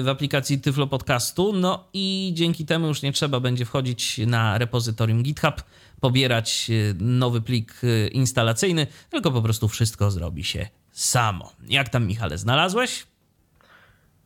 w 0.04 0.08
aplikacji 0.10 0.62
Tyflo 0.62 0.88
Podcastu. 0.88 1.54
No 1.54 1.88
i 1.94 2.32
dzięki 2.36 2.66
temu 2.66 2.88
już 2.88 3.02
nie 3.02 3.14
trzeba 3.14 3.40
będzie 3.40 3.66
wchodzić 3.66 4.18
na 4.18 4.58
repozytorium 4.58 5.24
GitHub, 5.24 5.64
pobierać 6.00 6.68
y, 6.70 6.96
nowy 7.00 7.42
plik 7.42 7.84
y, 7.84 8.10
instalacyjny, 8.14 8.88
tylko 9.10 9.32
po 9.32 9.42
prostu 9.42 9.68
wszystko 9.68 10.12
zrobi 10.12 10.44
się 10.44 10.68
samo. 10.92 11.52
Jak 11.68 11.90
tam, 11.90 12.08
Michale, 12.08 12.38
znalazłeś? 12.38 13.08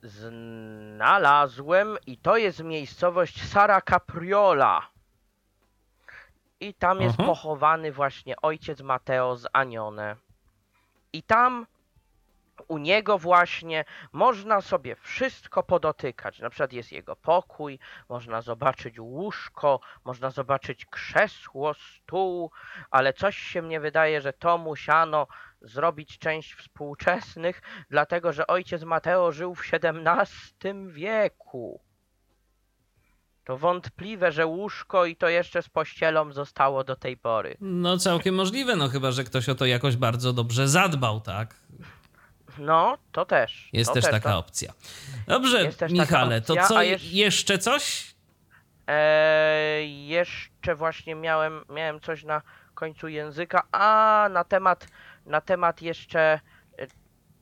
Znalazłem 0.03 1.97
i 2.07 2.17
to 2.17 2.37
jest 2.37 2.63
miejscowość 2.63 3.43
Sara 3.43 3.81
Capriola 3.81 4.90
I 6.61 6.73
tam 6.73 7.01
jest 7.01 7.15
Aha. 7.19 7.27
pochowany 7.27 7.91
właśnie 7.91 8.35
ojciec 8.41 8.81
Mateo 8.81 9.35
z 9.35 9.47
Anione. 9.53 10.15
I 11.13 11.23
tam 11.23 11.65
u 12.67 12.77
niego 12.77 13.17
właśnie 13.17 13.85
można 14.11 14.61
sobie 14.61 14.95
wszystko 14.95 15.63
podotykać. 15.63 16.39
Na 16.39 16.49
przykład 16.49 16.73
jest 16.73 16.91
jego 16.91 17.15
pokój, 17.15 17.79
można 18.09 18.41
zobaczyć 18.41 18.99
łóżko, 18.99 19.79
można 20.05 20.29
zobaczyć 20.29 20.85
krzesło, 20.85 21.73
stół, 21.73 22.51
ale 22.91 23.13
coś 23.13 23.37
się 23.37 23.61
mnie 23.61 23.79
wydaje, 23.79 24.21
że 24.21 24.33
to 24.33 24.57
musiano 24.57 25.27
zrobić 25.61 26.19
część 26.19 26.53
współczesnych, 26.53 27.61
dlatego 27.89 28.33
że 28.33 28.47
ojciec 28.47 28.83
Mateo 28.83 29.31
żył 29.31 29.55
w 29.55 29.61
XVII 29.73 30.87
wieku. 30.87 31.81
To 33.43 33.57
wątpliwe, 33.57 34.31
że 34.31 34.45
łóżko 34.45 35.05
i 35.05 35.15
to 35.15 35.29
jeszcze 35.29 35.61
z 35.61 35.69
pościelą 35.69 36.33
zostało 36.33 36.83
do 36.83 36.95
tej 36.95 37.17
pory. 37.17 37.57
No 37.61 37.97
całkiem 37.97 38.35
możliwe, 38.35 38.75
no 38.75 38.87
chyba, 38.89 39.11
że 39.11 39.23
ktoś 39.23 39.49
o 39.49 39.55
to 39.55 39.65
jakoś 39.65 39.95
bardzo 39.95 40.33
dobrze 40.33 40.67
zadbał, 40.67 41.21
tak? 41.21 41.55
No, 42.57 42.97
to 43.11 43.25
też. 43.25 43.69
Jest 43.73 43.89
to 43.89 43.93
też 43.93 44.05
taka 44.11 44.29
to- 44.31 44.37
opcja. 44.37 44.73
Dobrze, 45.27 45.73
też 45.73 45.91
Michale, 45.91 46.41
to 46.41 46.53
opcja, 46.53 46.67
co, 46.67 46.77
a 46.77 46.81
jeż- 46.83 47.11
jeszcze 47.13 47.57
coś? 47.57 48.15
Eee, 48.87 50.07
jeszcze 50.07 50.75
właśnie 50.75 51.15
miałem, 51.15 51.65
miałem 51.69 51.99
coś 51.99 52.23
na 52.23 52.41
końcu 52.73 53.07
języka, 53.07 53.63
a 53.71 54.27
na 54.31 54.43
temat, 54.43 54.87
na 55.25 55.41
temat 55.41 55.81
jeszcze 55.81 56.39
e, 56.79 56.87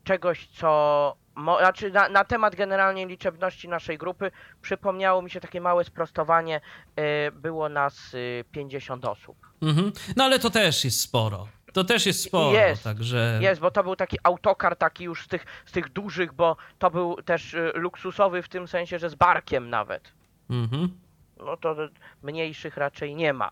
czegoś, 0.04 0.48
co. 0.48 1.16
Mo, 1.40 1.60
znaczy 1.60 1.91
na, 1.91 2.10
na 2.10 2.24
temat 2.24 2.56
generalnie 2.56 3.06
liczebności 3.07 3.70
naszej 3.70 3.98
grupy 3.98 4.32
przypomniało 4.61 5.22
mi 5.22 5.30
się 5.30 5.40
takie 5.40 5.61
małe 5.61 5.84
sprostowanie. 5.84 6.61
E, 6.95 7.32
było 7.32 7.70
nas 7.70 8.16
e, 8.40 8.44
50 8.44 9.06
osób. 9.06 9.38
Mhm. 9.61 9.91
No 10.16 10.24
ale 10.24 10.40
to 10.40 10.49
też 10.49 10.86
jest 10.86 11.02
sporo. 11.02 11.48
To 11.74 11.84
też 11.84 12.06
jest 12.06 12.24
sporo, 12.24 12.52
Jest, 12.52 12.84
także... 12.84 13.40
Jest, 13.41 13.61
bo 13.61 13.72
to 13.72 13.84
był 13.84 13.95
taki 13.95 14.18
autokar 14.24 14.76
taki 14.76 15.03
już 15.03 15.24
z 15.24 15.28
tych, 15.28 15.45
z 15.66 15.72
tych 15.72 15.90
dużych, 15.90 16.34
bo 16.34 16.56
to 16.80 16.91
był 16.91 17.22
też 17.22 17.53
e, 17.53 17.72
luksusowy 17.76 18.41
w 18.41 18.49
tym 18.49 18.68
sensie, 18.68 18.99
że 18.99 19.10
z 19.10 19.16
barkiem 19.16 19.70
nawet. 19.70 20.14
Mhm. 20.49 20.90
No 21.38 21.57
to 21.57 21.76
mniejszych 22.24 22.78
raczej 22.78 23.16
nie 23.16 23.34
ma. 23.34 23.49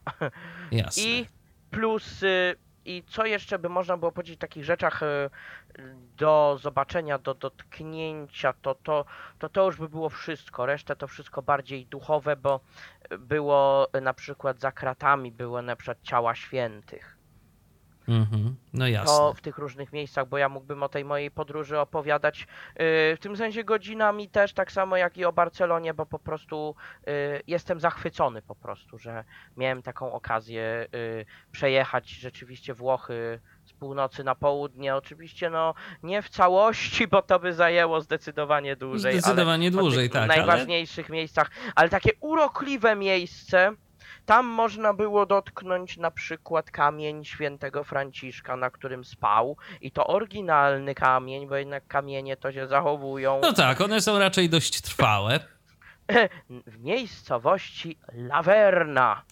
Jasne. 0.71 1.03
I 1.03 1.25
plus, 1.71 2.23
y, 2.23 2.55
i 2.87 3.03
co 3.03 3.25
jeszcze 3.25 3.59
by 3.59 3.69
można 3.69 3.97
było 3.97 4.11
powiedzieć 4.11 4.37
o 4.37 4.41
takich 4.41 4.63
rzeczach 4.63 5.03
y, 5.03 5.29
do 6.17 6.57
zobaczenia, 6.61 7.17
do 7.17 7.33
dotknięcia, 7.33 8.53
to 8.61 8.75
to, 8.75 9.05
to 9.39 9.49
to 9.49 9.65
już 9.65 9.77
by 9.77 9.89
było 9.89 10.09
wszystko. 10.09 10.65
Resztę 10.65 10.95
to 10.95 11.07
wszystko 11.07 11.41
bardziej 11.41 11.85
duchowe, 11.85 12.35
bo 12.35 12.59
było 13.19 13.87
y, 13.97 14.01
na 14.01 14.13
przykład 14.13 14.59
za 14.59 14.71
kratami, 14.71 15.31
było 15.31 15.61
na 15.61 15.75
przykład 15.75 15.97
ciała 16.03 16.35
świętych. 16.35 17.16
Mhm. 18.07 18.55
No 18.73 18.87
jasne. 18.87 19.17
To 19.17 19.33
w 19.33 19.41
tych 19.41 19.57
różnych 19.57 19.93
miejscach, 19.93 20.27
bo 20.27 20.37
ja 20.37 20.49
mógłbym 20.49 20.83
o 20.83 20.89
tej 20.89 21.05
mojej 21.05 21.31
podróży 21.31 21.79
opowiadać 21.79 22.41
y, 22.41 22.45
w 23.15 23.17
tym 23.19 23.37
sensie 23.37 23.63
godzinami 23.63 24.29
też, 24.29 24.53
tak 24.53 24.71
samo 24.71 24.97
jak 24.97 25.17
i 25.17 25.25
o 25.25 25.33
Barcelonie, 25.33 25.93
bo 25.93 26.05
po 26.05 26.19
prostu 26.19 26.75
y, 27.07 27.41
jestem 27.47 27.79
zachwycony 27.79 28.41
po 28.41 28.55
prostu, 28.55 28.97
że 28.97 29.23
miałem 29.57 29.81
taką 29.81 30.13
okazję 30.13 30.87
y, 30.95 31.25
przejechać 31.51 32.09
rzeczywiście 32.09 32.73
Włochy 32.73 33.39
z 33.65 33.73
północy 33.73 34.23
na 34.23 34.35
południe. 34.35 34.95
Oczywiście 34.95 35.49
no 35.49 35.73
nie 36.03 36.21
w 36.21 36.29
całości, 36.29 37.07
bo 37.07 37.21
to 37.21 37.39
by 37.39 37.53
zajęło 37.53 38.01
zdecydowanie 38.01 38.75
dłużej. 38.75 39.11
ale 39.11 39.21
Zdecydowanie 39.21 39.71
dłużej, 39.71 40.09
tak. 40.09 40.23
Ale... 40.23 40.37
najważniejszych 40.37 41.09
miejscach, 41.09 41.51
ale 41.75 41.89
takie 41.89 42.11
urokliwe 42.19 42.95
miejsce. 42.95 43.71
Tam 44.27 44.45
można 44.45 44.93
było 44.93 45.25
dotknąć 45.25 45.97
na 45.97 46.11
przykład 46.11 46.71
kamień 46.71 47.25
świętego 47.25 47.83
Franciszka, 47.83 48.55
na 48.55 48.69
którym 48.69 49.05
spał. 49.05 49.57
I 49.81 49.91
to 49.91 50.07
oryginalny 50.07 50.95
kamień, 50.95 51.47
bo 51.47 51.55
jednak 51.55 51.87
kamienie 51.87 52.37
to 52.37 52.51
się 52.51 52.67
zachowują. 52.67 53.39
No 53.41 53.53
tak, 53.53 53.81
one 53.81 54.01
są 54.01 54.19
raczej 54.19 54.49
dość 54.49 54.81
trwałe. 54.81 55.39
W 56.49 56.79
miejscowości 56.79 57.99
Laverna. 58.13 59.23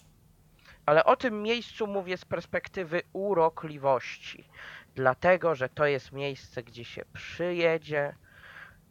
Ale 0.86 1.04
o 1.04 1.16
tym 1.16 1.42
miejscu 1.42 1.86
mówię 1.86 2.16
z 2.16 2.24
perspektywy 2.24 3.02
urokliwości. 3.12 4.48
Dlatego, 4.94 5.54
że 5.54 5.68
to 5.68 5.86
jest 5.86 6.12
miejsce, 6.12 6.62
gdzie 6.62 6.84
się 6.84 7.04
przyjedzie 7.12 8.14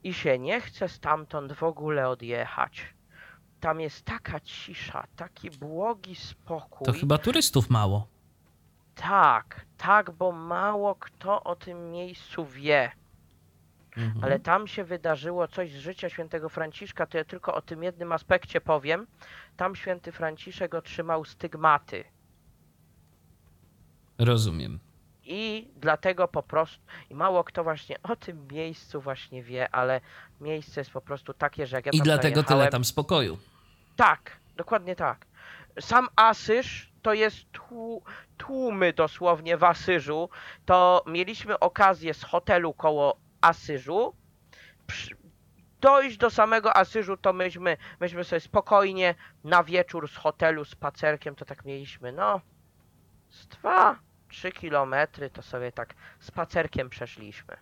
i 0.03 0.13
się 0.13 0.39
nie 0.39 0.61
chce 0.61 0.89
stamtąd 0.89 1.53
w 1.53 1.63
ogóle 1.63 2.09
odjechać. 2.09 2.94
Tam 3.65 3.81
jest 3.81 4.05
taka 4.05 4.39
cisza, 4.39 5.03
taki 5.15 5.51
błogi 5.51 6.15
spokój. 6.15 6.85
To 6.85 6.93
chyba 6.93 7.17
turystów 7.17 7.69
mało. 7.69 8.07
Tak, 8.95 9.65
tak, 9.77 10.11
bo 10.11 10.31
mało 10.31 10.95
kto 10.95 11.43
o 11.43 11.55
tym 11.55 11.91
miejscu 11.91 12.45
wie. 12.45 12.91
Mhm. 13.97 14.23
Ale 14.23 14.39
tam 14.39 14.67
się 14.67 14.83
wydarzyło 14.83 15.47
coś 15.47 15.71
z 15.71 15.77
życia 15.77 16.09
świętego 16.09 16.49
Franciszka, 16.49 17.05
to 17.05 17.17
ja 17.17 17.23
tylko 17.23 17.53
o 17.55 17.61
tym 17.61 17.83
jednym 17.83 18.11
aspekcie 18.11 18.61
powiem. 18.61 19.07
Tam 19.57 19.75
święty 19.75 20.11
Franciszek 20.11 20.75
otrzymał 20.75 21.25
stygmaty. 21.25 22.03
Rozumiem. 24.17 24.79
I 25.23 25.67
dlatego 25.75 26.27
po 26.27 26.43
prostu, 26.43 26.83
i 27.09 27.15
mało 27.15 27.43
kto 27.43 27.63
właśnie 27.63 28.01
o 28.03 28.15
tym 28.15 28.47
miejscu 28.47 29.01
właśnie 29.01 29.43
wie, 29.43 29.75
ale 29.75 30.01
miejsce 30.41 30.81
jest 30.81 30.91
po 30.91 31.01
prostu 31.01 31.33
takie, 31.33 31.67
że 31.67 31.75
jak 31.75 31.85
ja 31.85 31.91
I 31.93 32.01
dlatego 32.01 32.43
tyle 32.43 32.67
tam 32.67 32.85
spokoju. 32.85 33.37
Tak, 33.95 34.39
dokładnie 34.55 34.95
tak. 34.95 35.25
Sam 35.79 36.07
Asyż 36.15 36.91
to 37.01 37.13
jest 37.13 37.51
tłu, 37.51 38.03
tłumy 38.37 38.93
dosłownie 38.93 39.57
w 39.57 39.63
Asyżu. 39.63 40.29
To 40.65 41.03
mieliśmy 41.07 41.59
okazję 41.59 42.13
z 42.13 42.23
hotelu 42.23 42.73
koło 42.73 43.17
Asyżu 43.41 44.15
dojść 45.85 46.17
do 46.17 46.29
samego 46.29 46.77
Asyżu, 46.77 47.17
to 47.17 47.33
myśmy, 47.33 47.77
myśmy 47.99 48.23
sobie 48.23 48.39
spokojnie 48.39 49.15
na 49.43 49.63
wieczór 49.63 50.09
z 50.09 50.15
hotelu 50.15 50.65
spacerkiem, 50.65 51.35
to 51.35 51.45
tak 51.45 51.65
mieliśmy, 51.65 52.11
no, 52.11 52.41
z 53.29 53.47
dwa, 53.47 53.99
trzy 54.29 54.51
kilometry, 54.51 55.29
to 55.29 55.41
sobie 55.41 55.71
tak 55.71 55.93
spacerkiem 56.19 56.89
przeszliśmy. 56.89 57.57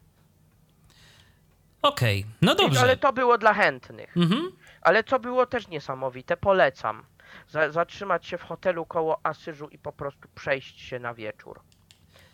Okej, 1.82 2.26
no 2.42 2.54
I, 2.54 2.56
dobrze. 2.56 2.80
ale 2.82 2.98
to 2.98 3.14
było 3.14 3.38
dla 3.38 3.54
chętnych. 3.54 4.18
Mhm. 4.18 4.52
Ale 4.84 5.04
co 5.04 5.20
było 5.20 5.46
też 5.46 5.68
niesamowite, 5.68 6.38
polecam. 6.38 7.06
Za, 7.50 7.72
zatrzymać 7.72 8.26
się 8.26 8.38
w 8.38 8.44
hotelu 8.44 8.86
koło 8.86 9.20
Asyżu 9.24 9.68
i 9.68 9.78
po 9.80 9.92
prostu 9.92 10.28
przejść 10.36 10.82
się 10.82 11.00
na 11.00 11.14
wieczór. 11.14 11.60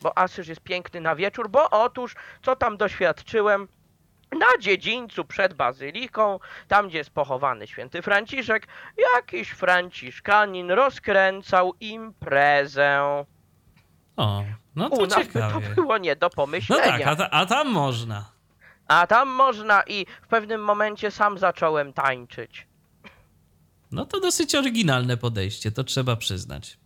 Bo 0.02 0.18
Asyż 0.18 0.48
jest 0.48 0.62
piękny 0.62 1.02
na 1.02 1.16
wieczór, 1.16 1.50
bo 1.50 1.70
otóż, 1.70 2.16
co 2.42 2.56
tam 2.56 2.78
doświadczyłem, 2.78 3.68
na 4.40 4.46
dziedzińcu 4.60 5.26
przed 5.26 5.54
bazyliką, 5.54 6.40
tam 6.68 6.88
gdzie 6.88 6.98
jest 6.98 7.10
pochowany 7.10 7.68
święty 7.68 8.02
Franciszek, 8.02 8.68
jakiś 9.16 9.50
franciszkanin 9.50 10.72
rozkręcał 10.72 11.74
imprezę. 11.80 13.02
O, 14.18 14.44
no 14.76 14.90
to 14.90 14.96
U 14.96 15.02
nas 15.08 15.18
by 15.20 15.26
ciekawie. 15.26 15.68
to 15.68 15.76
było 15.76 15.98
nie 15.98 16.16
do 16.16 16.26
No 16.28 16.30
pomyślenia. 16.36 16.84
tak, 16.84 17.08
a, 17.08 17.16
ta, 17.16 17.30
a 17.30 17.46
tam 17.46 17.68
można. 17.72 18.26
A 18.90 19.08
tam 19.08 19.30
można 19.30 19.84
i 19.84 20.06
w 20.22 20.28
pewnym 20.28 20.64
momencie 20.64 21.12
sam 21.12 21.38
zacząłem 21.38 21.94
tańczyć. 21.94 22.68
No 23.92 24.06
to 24.06 24.20
dosyć 24.20 24.56
oryginalne 24.56 25.18
podejście, 25.18 25.72
to 25.72 25.84
trzeba 25.84 26.16
przyznać. 26.16 26.78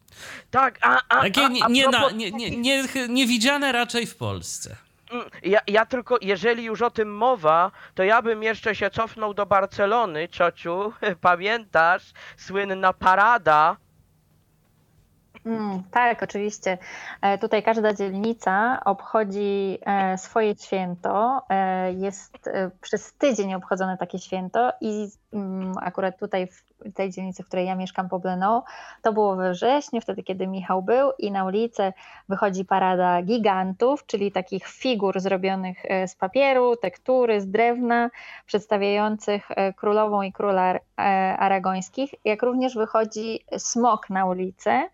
Tak, 0.52 0.80
a, 0.82 1.02
a, 1.10 1.22
Takie 1.22 1.50
nie, 1.50 1.64
a 1.64 1.68
nie, 1.68 1.84
na, 1.86 1.92
propos 1.92 2.14
nie, 2.14 2.32
nie, 2.32 2.48
takich- 2.84 2.96
nie, 2.96 3.08
niewidziane 3.08 3.72
raczej 3.72 4.06
w 4.06 4.16
Polsce. 4.16 4.76
Mm, 5.12 5.26
Ja, 5.44 5.60
ja 5.68 5.86
tylko, 5.86 6.18
jeżeli 6.22 6.64
już 6.64 6.82
o 6.82 6.92
tym 6.92 7.16
mowa, 7.16 7.72
to 7.96 8.04
ja 8.04 8.22
bym 8.22 8.44
jeszcze 8.44 8.76
się 8.76 8.90
cofnął 8.90 9.34
do 9.34 9.46
Barcelony, 9.46 10.30
ciociu. 10.30 10.94
Pamiętasz? 11.22 12.04
Słynna 12.38 12.94
parada. 12.94 13.78
Mm, 15.46 15.84
tak, 15.92 16.24
oczywiście. 16.24 16.78
E, 17.22 17.38
Tutaj 17.38 17.64
każda 17.64 17.94
dzielnica 17.94 18.80
obchodzi 18.86 19.78
e, 19.86 20.18
swoje 20.18 20.56
święto. 20.56 21.42
E, 21.50 21.94
Jest 21.94 22.50
przez 22.82 23.14
tydzień 23.14 23.54
obchodzone 23.54 23.98
takie 23.98 24.20
święto 24.20 24.72
i 24.82 25.08
mm, 25.34 25.74
akurat 25.82 26.20
tutaj 26.20 26.48
w 26.48 26.64
tej 26.96 27.10
dzielnicy, 27.10 27.44
w 27.44 27.48
której 27.48 27.66
ja 27.66 27.76
mieszkam, 27.76 28.10
Pobleno, 28.10 28.64
to 29.02 29.14
było 29.14 29.36
we 29.36 29.52
wrześniu, 29.52 30.02
wtedy 30.02 30.24
kiedy 30.24 30.48
Michał 30.48 30.82
był 30.82 31.12
i 31.20 31.32
na 31.32 31.46
ulicę 31.46 31.94
wychodzi 32.30 32.66
parada 32.66 33.22
gigantów, 33.22 34.06
czyli 34.06 34.32
takich 34.32 34.68
figur 34.68 35.20
zrobionych 35.20 35.86
e, 35.86 36.08
z 36.08 36.16
papieru, 36.16 36.76
tektury, 36.76 37.42
z 37.42 37.52
drewna, 37.52 38.10
przedstawiających 38.46 39.52
e, 39.52 39.74
królową 39.74 40.22
i 40.22 40.32
króla 40.32 40.74
e, 40.74 40.80
aragońskich, 41.38 42.14
jak 42.26 42.44
również 42.44 42.76
wychodzi 42.76 43.40
smok 43.58 44.10
na 44.10 44.26
ulicę. 44.26 44.90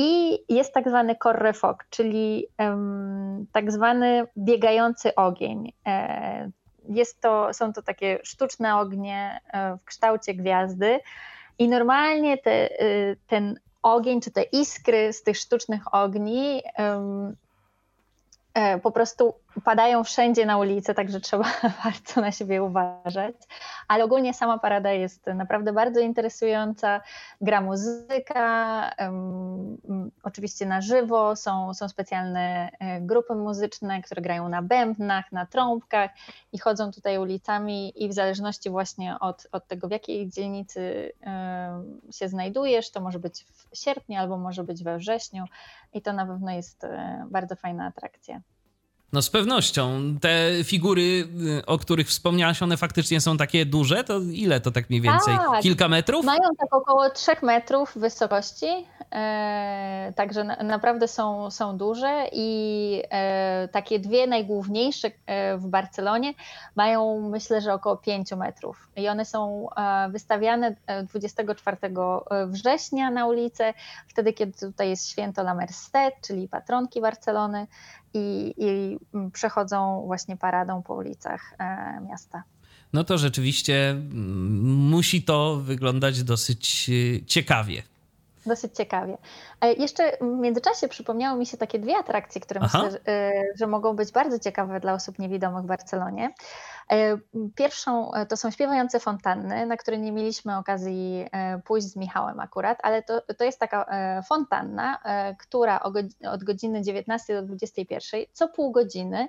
I 0.00 0.38
jest 0.48 0.74
tak 0.74 0.88
zwany 0.88 1.16
correfok, 1.16 1.84
czyli 1.90 2.46
em, 2.58 3.46
tak 3.52 3.72
zwany 3.72 4.26
biegający 4.36 5.14
ogień. 5.14 5.72
E, 5.86 6.50
jest 6.88 7.20
to, 7.20 7.54
są 7.54 7.72
to 7.72 7.82
takie 7.82 8.18
sztuczne 8.22 8.76
ognie 8.76 9.40
e, 9.52 9.76
w 9.76 9.84
kształcie 9.84 10.34
gwiazdy 10.34 11.00
i 11.58 11.68
normalnie 11.68 12.38
te, 12.38 12.82
y, 12.82 13.16
ten 13.26 13.60
ogień, 13.82 14.20
czy 14.20 14.30
te 14.30 14.42
iskry 14.42 15.12
z 15.12 15.22
tych 15.22 15.36
sztucznych 15.36 15.94
ogni 15.94 16.62
E, 18.58 18.78
po 18.78 18.90
prostu 18.90 19.34
padają 19.64 20.04
wszędzie 20.04 20.46
na 20.46 20.58
ulicy, 20.58 20.94
także 20.94 21.20
trzeba 21.20 21.44
bardzo 21.84 22.20
na 22.20 22.32
siebie 22.32 22.62
uważać. 22.62 23.34
Ale 23.88 24.04
ogólnie 24.04 24.34
sama 24.34 24.58
parada 24.58 24.92
jest 24.92 25.26
naprawdę 25.26 25.72
bardzo 25.72 26.00
interesująca. 26.00 27.00
Gra 27.40 27.60
muzyka, 27.60 28.90
um, 28.98 30.10
oczywiście 30.22 30.66
na 30.66 30.80
żywo, 30.80 31.36
są, 31.36 31.74
są 31.74 31.88
specjalne 31.88 32.70
e, 32.80 33.00
grupy 33.00 33.34
muzyczne, 33.34 34.02
które 34.02 34.22
grają 34.22 34.48
na 34.48 34.62
bębnach, 34.62 35.32
na 35.32 35.46
trąbkach 35.46 36.10
i 36.52 36.58
chodzą 36.58 36.92
tutaj 36.92 37.18
ulicami 37.18 38.04
i 38.04 38.08
w 38.08 38.12
zależności 38.12 38.70
właśnie 38.70 39.18
od, 39.20 39.46
od 39.52 39.66
tego, 39.66 39.88
w 39.88 39.90
jakiej 39.90 40.28
dzielnicy 40.28 41.12
um, 41.26 42.00
się 42.12 42.28
znajdujesz, 42.28 42.90
to 42.90 43.00
może 43.00 43.18
być 43.18 43.44
w 43.44 43.78
sierpniu 43.78 44.18
albo 44.18 44.38
może 44.38 44.64
być 44.64 44.84
we 44.84 44.98
wrześniu 44.98 45.44
i 45.92 46.02
to 46.02 46.12
na 46.12 46.26
pewno 46.26 46.50
jest 46.50 46.84
e, 46.84 47.26
bardzo 47.30 47.56
fajna 47.56 47.86
atrakcja. 47.86 48.40
No 49.12 49.22
z 49.22 49.30
pewnością. 49.30 50.00
Te 50.20 50.64
figury, 50.64 51.28
y, 51.60 51.66
o 51.66 51.78
których 51.78 52.08
wspomniałaś, 52.08 52.62
one 52.62 52.76
faktycznie 52.76 53.20
są 53.20 53.36
takie 53.36 53.66
duże? 53.66 54.04
To 54.04 54.20
ile 54.32 54.60
to 54.60 54.70
tak 54.70 54.90
mniej 54.90 55.02
więcej? 55.02 55.36
Tak, 55.36 55.62
Kilka 55.62 55.88
metrów? 55.88 56.24
Mają 56.24 56.48
tak 56.58 56.74
około 56.74 57.10
3 57.10 57.32
metrów 57.42 57.92
wysokości, 57.96 58.66
e, 59.12 60.12
także 60.16 60.44
na, 60.44 60.56
naprawdę 60.56 61.08
są, 61.08 61.50
są 61.50 61.76
duże 61.76 62.28
i 62.32 63.02
e, 63.10 63.68
takie 63.72 63.98
dwie 63.98 64.26
najgłówniejsze 64.26 65.10
e, 65.26 65.58
w 65.58 65.66
Barcelonie 65.66 66.34
mają 66.76 67.28
myślę, 67.30 67.60
że 67.60 67.74
około 67.74 67.96
5 67.96 68.32
metrów 68.32 68.88
i 68.96 69.08
one 69.08 69.24
są 69.24 69.68
e, 69.76 70.08
wystawiane 70.10 70.76
24 71.08 71.76
e, 71.82 72.46
września 72.46 73.10
na 73.10 73.26
ulicę, 73.26 73.74
wtedy 74.08 74.32
kiedy 74.32 74.52
tutaj 74.58 74.88
jest 74.88 75.10
święto 75.10 75.42
La 75.42 75.54
Merced, 75.54 76.14
czyli 76.26 76.48
patronki 76.48 77.00
Barcelony 77.00 77.66
i, 78.14 78.54
i 78.56 78.98
przechodzą 79.32 80.02
właśnie 80.06 80.36
paradą 80.36 80.82
po 80.82 80.94
ulicach 80.94 81.54
e, 81.58 82.00
miasta. 82.08 82.42
No 82.92 83.04
to 83.04 83.18
rzeczywiście 83.18 83.90
mm, 83.90 84.62
musi 84.90 85.22
to 85.22 85.56
wyglądać 85.56 86.22
dosyć 86.22 86.90
e, 86.90 87.26
ciekawie. 87.26 87.82
Dosyć 88.48 88.76
ciekawie. 88.76 89.18
Jeszcze 89.78 90.16
w 90.20 90.24
międzyczasie 90.24 90.88
przypomniały 90.88 91.38
mi 91.38 91.46
się 91.46 91.56
takie 91.56 91.78
dwie 91.78 91.96
atrakcje, 91.96 92.40
które 92.40 92.60
Aha. 92.62 92.82
myślę, 92.82 92.90
że, 92.90 93.12
e, 93.12 93.44
że 93.58 93.66
mogą 93.66 93.96
być 93.96 94.12
bardzo 94.12 94.38
ciekawe 94.38 94.80
dla 94.80 94.92
osób 94.92 95.18
niewidomych 95.18 95.62
w 95.62 95.66
Barcelonie. 95.66 96.34
E, 96.92 97.18
pierwszą 97.54 98.10
to 98.28 98.36
są 98.36 98.50
śpiewające 98.50 99.00
fontanny, 99.00 99.66
na 99.66 99.76
które 99.76 99.98
nie 99.98 100.12
mieliśmy 100.12 100.56
okazji 100.56 101.26
e, 101.32 101.58
pójść 101.58 101.86
z 101.86 101.96
Michałem 101.96 102.40
akurat, 102.40 102.78
ale 102.82 103.02
to, 103.02 103.22
to 103.38 103.44
jest 103.44 103.60
taka 103.60 103.86
fontanna, 104.28 104.98
która 105.38 105.80
od 106.30 106.44
godziny 106.44 106.82
19 106.82 107.34
do 107.34 107.42
21 107.42 108.20
co 108.32 108.48
pół 108.48 108.72
godziny 108.72 109.28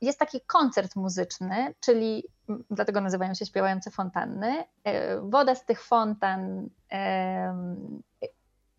jest 0.00 0.18
taki 0.18 0.40
koncert 0.46 0.96
muzyczny, 0.96 1.74
czyli 1.80 2.24
dlatego 2.70 3.00
nazywają 3.00 3.34
się 3.34 3.46
śpiewające 3.46 3.90
fontanny. 3.90 4.64
E, 4.84 5.20
woda 5.20 5.54
z 5.54 5.64
tych 5.64 5.82
fontan 5.82 6.68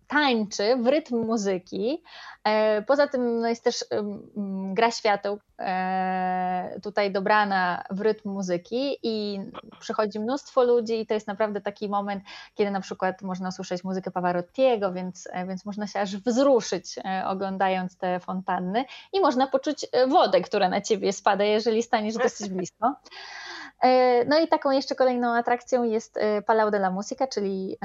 tańczy 0.08 0.76
w 0.76 0.88
rytm 0.88 1.26
muzyki. 1.26 2.04
E, 2.44 2.82
poza 2.82 3.08
tym 3.08 3.40
no 3.40 3.48
jest 3.48 3.64
też 3.64 3.86
gra 4.74 4.92
świateł 4.92 5.40
e, 5.60 6.80
tutaj 6.84 7.12
dobrana 7.12 7.84
w 7.90 8.02
rytm 8.02 8.30
muzyki 8.30 8.98
i 9.04 9.40
przychodzi 9.80 10.20
mnóstwo 10.20 10.64
ludzi 10.64 11.00
i 11.00 11.06
to 11.08 11.14
jest 11.14 11.28
naprawdę 11.28 11.62
taki 11.62 11.90
moment, 11.90 12.24
kiedy 12.56 12.72
na 12.72 12.82
przykład 12.82 13.22
można 13.22 13.50
usłyszeć 13.50 13.84
muzykę 13.84 14.12
Pavarottiego, 14.12 14.94
więc, 14.94 15.28
e, 15.32 15.48
więc 15.48 15.66
można 15.66 15.88
się 15.88 16.00
aż 16.00 16.18
wzruszyć 16.18 16.96
oglądając 17.26 17.98
te 17.98 18.20
fontanny 18.20 18.86
i 19.14 19.20
można 19.20 19.48
poczuć 19.48 19.86
wodę, 20.08 20.42
która 20.42 20.70
na 20.70 20.82
ciebie 20.82 21.14
spada, 21.14 21.44
jeżeli 21.44 21.84
staniesz 21.84 22.16
dosyć 22.16 22.50
blisko. 22.50 22.96
No 24.28 24.40
i 24.40 24.48
taką 24.48 24.72
jeszcze 24.72 24.96
kolejną 24.96 25.36
atrakcją 25.36 25.84
jest 25.84 26.20
Palau 26.46 26.72
de 26.72 26.78
la 26.78 26.92
Música, 26.92 27.28
czyli 27.28 27.78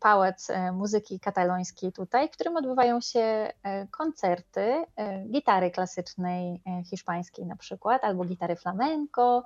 pałac 0.00 0.48
muzyki 0.72 1.20
katalońskiej 1.42 1.92
tutaj, 1.92 2.28
w 2.28 2.30
którym 2.30 2.56
odbywają 2.56 3.00
się 3.00 3.52
koncerty 3.90 4.84
gitary 5.30 5.70
klasycznej 5.70 6.62
hiszpańskiej 6.90 7.46
na 7.46 7.56
przykład, 7.56 8.04
albo 8.04 8.24
gitary 8.24 8.56
flamenco 8.56 9.44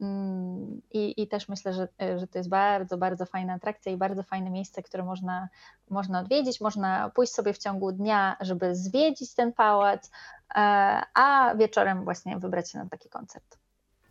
mm, 0.00 0.80
i, 0.92 1.22
i 1.22 1.28
też 1.28 1.48
myślę, 1.48 1.72
że, 1.72 1.88
że 2.16 2.26
to 2.26 2.38
jest 2.38 2.48
bardzo, 2.48 2.98
bardzo 2.98 3.26
fajna 3.26 3.52
atrakcja 3.52 3.92
i 3.92 3.96
bardzo 3.96 4.22
fajne 4.22 4.50
miejsce, 4.50 4.82
które 4.82 5.04
można, 5.04 5.48
można 5.90 6.20
odwiedzić, 6.20 6.60
można 6.60 7.10
pójść 7.10 7.32
sobie 7.32 7.52
w 7.52 7.58
ciągu 7.58 7.92
dnia, 7.92 8.36
żeby 8.40 8.74
zwiedzić 8.76 9.34
ten 9.34 9.52
pałac, 9.52 10.10
a 11.14 11.54
wieczorem 11.56 12.04
właśnie 12.04 12.38
wybrać 12.38 12.70
się 12.70 12.78
na 12.78 12.88
taki 12.88 13.08
koncert. 13.08 13.63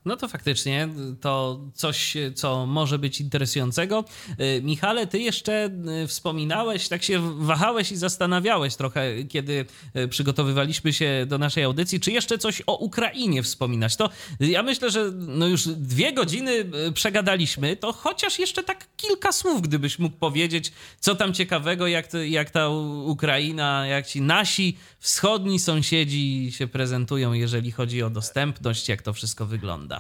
No 0.06 0.18
to 0.18 0.28
faktycznie 0.28 0.90
to 1.22 1.60
coś, 1.74 2.18
co 2.36 2.66
może 2.66 3.00
być 3.00 3.22
interesującego. 3.22 4.06
Y, 4.40 4.62
Michale, 4.64 5.08
ty 5.08 5.20
jeszcze 5.20 5.70
y, 6.04 6.08
wspominałeś, 6.08 6.88
tak 6.88 7.04
się 7.04 7.44
wahałeś 7.46 7.92
i 7.92 7.96
zastanawiałeś 7.96 8.76
trochę, 8.76 9.24
kiedy 9.24 9.66
y, 9.96 10.08
przygotowywaliśmy 10.08 10.94
się 10.94 11.26
do 11.28 11.38
naszej 11.38 11.64
audycji, 11.64 12.00
czy 12.00 12.12
jeszcze 12.12 12.38
coś 12.38 12.62
o 12.68 12.76
Ukrainie 12.76 13.44
wspominać. 13.44 13.96
To 13.96 14.10
ja 14.40 14.64
myślę, 14.64 14.92
że 14.92 15.12
no 15.12 15.48
już 15.48 15.68
dwie 15.68 16.14
godziny 16.14 16.66
przegadaliśmy, 16.94 17.76
to 17.76 17.94
chociaż 17.94 18.40
jeszcze 18.40 18.64
tak 18.64 18.88
kilka 18.98 19.32
słów, 19.32 19.62
gdybyś 19.62 20.00
mógł 20.00 20.18
powiedzieć, 20.18 20.72
co 21.00 21.16
tam 21.16 21.34
ciekawego, 21.34 21.88
jak, 21.88 22.08
jak 22.26 22.50
ta 22.50 22.70
Ukraina, 23.06 23.88
jak 23.88 24.08
ci 24.08 24.22
nasi 24.22 24.78
wschodni 25.00 25.60
sąsiedzi 25.60 26.52
się 26.52 26.68
prezentują, 26.68 27.34
jeżeli 27.34 27.72
chodzi 27.72 28.04
o 28.04 28.10
dostępność, 28.10 28.90
jak 28.90 29.02
to 29.02 29.14
wszystko 29.14 29.46
wygląda. 29.46 29.93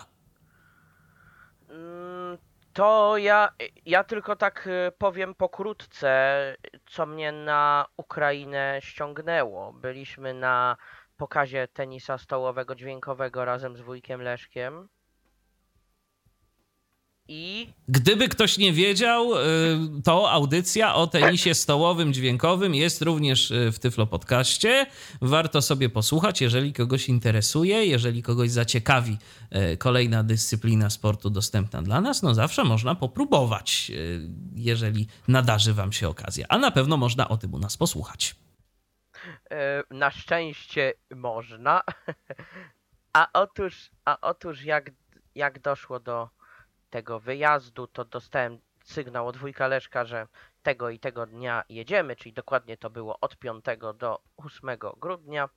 To 2.74 3.18
ja, 3.18 3.50
ja 3.86 4.04
tylko 4.04 4.36
tak 4.36 4.68
y, 4.68 4.92
powiem 4.98 5.36
pokrótce, 5.36 6.56
co 6.86 7.06
mnie 7.06 7.32
na 7.32 7.86
Ukrainę 7.98 8.80
ściągnęło. 8.82 9.74
Byliśmy 9.74 10.34
na 10.34 10.78
pokazie 11.18 11.68
tenisa 11.68 12.18
stołowego 12.18 12.76
dźwiękowego 12.76 13.46
razem 13.46 13.78
z 13.78 13.82
wujkiem 13.82 14.22
Leszkiem. 14.22 14.90
I 17.28 17.74
Gdyby 17.88 18.30
ktoś 18.30 18.58
nie 18.58 18.74
wiedział, 18.74 19.34
y, 19.36 19.40
to 20.04 20.32
audycja 20.32 20.96
o 20.96 21.08
tenisie 21.08 21.54
stołowym 21.54 22.14
dźwiękowym 22.14 22.76
jest 22.76 23.02
również 23.02 23.52
y, 23.52 23.72
w 23.72 23.80
Tyflo 23.80 24.08
Podcaście. 24.08 24.86
Warto 25.22 25.62
sobie 25.62 25.90
posłuchać, 25.90 26.42
jeżeli 26.42 26.74
kogoś 26.74 27.10
interesuje, 27.10 27.86
jeżeli 27.86 28.24
kogoś 28.24 28.52
zaciekawi 28.52 29.18
y, 29.74 29.78
kolejna 29.78 30.24
dyscyplina 30.24 30.90
sportu 30.90 31.30
dostępna 31.30 31.82
dla 31.82 32.02
nas, 32.02 32.24
no 32.24 32.34
zawsze 32.34 32.64
można 32.64 32.96
popróbować, 32.96 33.92
jeżeli 34.56 35.08
nadarzy 35.28 35.74
wam 35.74 35.92
się 35.92 36.10
okazja. 36.10 36.46
A 36.50 36.58
na 36.58 36.72
pewno 36.72 36.98
można 36.98 37.28
o 37.28 37.38
tym 37.38 37.54
u 37.54 37.60
nas 37.60 37.78
posłuchać. 37.78 38.36
Na 39.92 40.12
szczęście 40.12 40.94
można. 41.16 41.82
A 43.14 43.28
otóż, 43.34 43.90
a 44.06 44.18
otóż 44.22 44.64
jak, 44.64 44.92
jak 45.36 45.62
doszło 45.62 46.00
do 46.00 46.30
tego 46.94 47.20
wyjazdu, 47.20 47.88
to 47.88 48.06
dostałem 48.06 48.60
sygnał 48.84 49.28
od 49.28 49.38
wujka 49.38 49.68
Leszka, 49.68 50.06
że 50.06 50.28
tego 50.64 50.90
i 50.90 51.00
tego 51.00 51.26
dnia 51.26 51.64
jedziemy, 51.70 52.16
czyli 52.16 52.34
dokładnie 52.34 52.78
to 52.78 52.90
było 52.90 53.20
od 53.20 53.38
5 53.38 53.66
do 53.96 54.22
8 54.38 54.70
grudnia. 54.98 55.50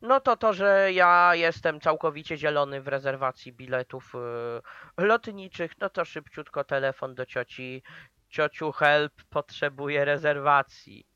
No 0.00 0.20
to 0.20 0.36
to, 0.36 0.52
że 0.52 0.92
ja 0.92 1.34
jestem 1.34 1.80
całkowicie 1.80 2.36
zielony 2.36 2.80
w 2.80 2.88
rezerwacji 2.88 3.52
biletów 3.52 4.14
yy, 4.98 5.06
lotniczych, 5.06 5.72
no 5.80 5.90
to 5.90 6.04
szybciutko 6.04 6.64
telefon 6.64 7.14
do 7.14 7.26
cioci. 7.26 7.82
Ciociu, 8.28 8.72
help, 8.72 9.12
potrzebuję 9.30 10.04
rezerwacji. 10.04 11.06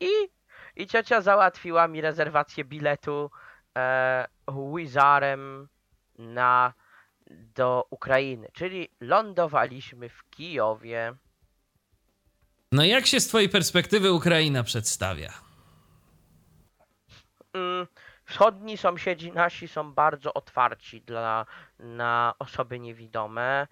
I, 0.00 0.10
i 0.76 0.86
ciocia 0.86 1.20
załatwiła 1.20 1.88
mi 1.88 2.00
rezerwację 2.00 2.64
biletu 2.64 3.30
e, 3.76 4.26
Wizarem 4.74 5.68
na 6.18 6.72
do 7.54 7.86
Ukrainy, 7.90 8.48
czyli 8.52 8.88
lądowaliśmy 9.00 10.08
w 10.08 10.30
Kijowie. 10.30 11.14
No 12.72 12.84
jak 12.84 13.06
się 13.06 13.20
z 13.20 13.28
twojej 13.28 13.48
perspektywy 13.48 14.12
Ukraina 14.12 14.62
przedstawia? 14.62 15.32
Mm, 17.52 17.86
wschodni 18.24 18.76
sąsiedzi 18.76 19.32
nasi 19.32 19.68
są 19.68 19.92
bardzo 19.92 20.34
otwarci 20.34 21.00
dla, 21.00 21.46
na 21.78 22.34
osoby 22.38 22.80
niewidome. 22.80 23.66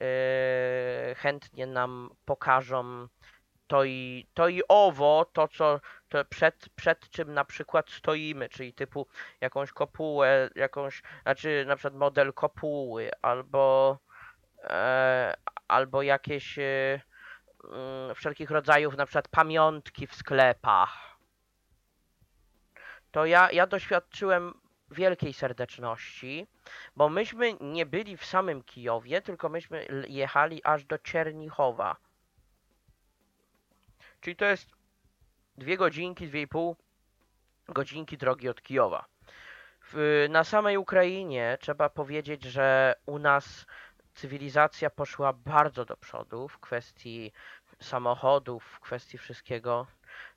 Yy, 0.00 1.14
chętnie 1.14 1.66
nam 1.66 2.10
pokażą 2.24 3.08
to 3.66 3.84
i, 3.84 4.26
to 4.34 4.48
i 4.48 4.62
owo, 4.68 5.26
to 5.32 5.48
co 5.48 5.80
przed, 6.30 6.68
przed 6.76 7.10
czym 7.10 7.34
na 7.34 7.44
przykład 7.44 7.90
stoimy, 7.90 8.48
czyli 8.48 8.72
typu 8.72 9.06
jakąś 9.40 9.72
kopułę, 9.72 10.50
jakąś, 10.54 11.02
znaczy 11.22 11.64
na 11.68 11.76
przykład 11.76 11.94
model 11.94 12.32
kopuły, 12.32 13.10
albo, 13.22 13.98
e, 14.64 15.34
albo 15.68 16.02
jakieś 16.02 16.58
e, 16.58 17.00
mm, 17.64 18.14
wszelkich 18.14 18.50
rodzajów, 18.50 18.96
na 18.96 19.06
przykład 19.06 19.28
pamiątki 19.28 20.06
w 20.06 20.14
sklepach, 20.14 21.12
to 23.12 23.26
ja, 23.26 23.50
ja 23.52 23.66
doświadczyłem 23.66 24.54
wielkiej 24.90 25.32
serdeczności, 25.32 26.46
bo 26.96 27.08
myśmy 27.08 27.56
nie 27.60 27.86
byli 27.86 28.16
w 28.16 28.24
samym 28.24 28.62
Kijowie, 28.62 29.22
tylko 29.22 29.48
myśmy 29.48 29.86
jechali 30.08 30.60
aż 30.64 30.84
do 30.84 30.98
Czernichowa. 30.98 31.96
Czyli 34.20 34.36
to 34.36 34.44
jest 34.44 34.81
dwie 35.62 35.76
godzinki, 35.76 36.26
dwie 36.26 36.42
i 36.42 36.48
pół 36.48 36.76
godzinki 37.68 38.18
drogi 38.18 38.48
od 38.48 38.62
Kijowa. 38.62 39.04
W, 39.92 40.26
na 40.30 40.44
samej 40.44 40.76
Ukrainie 40.76 41.58
trzeba 41.60 41.88
powiedzieć, 41.88 42.42
że 42.44 42.94
u 43.06 43.18
nas 43.18 43.66
cywilizacja 44.14 44.90
poszła 44.90 45.32
bardzo 45.32 45.84
do 45.84 45.96
przodu 45.96 46.48
w 46.48 46.58
kwestii 46.58 47.32
samochodów, 47.80 48.64
w 48.64 48.80
kwestii 48.80 49.18
wszystkiego. 49.18 49.86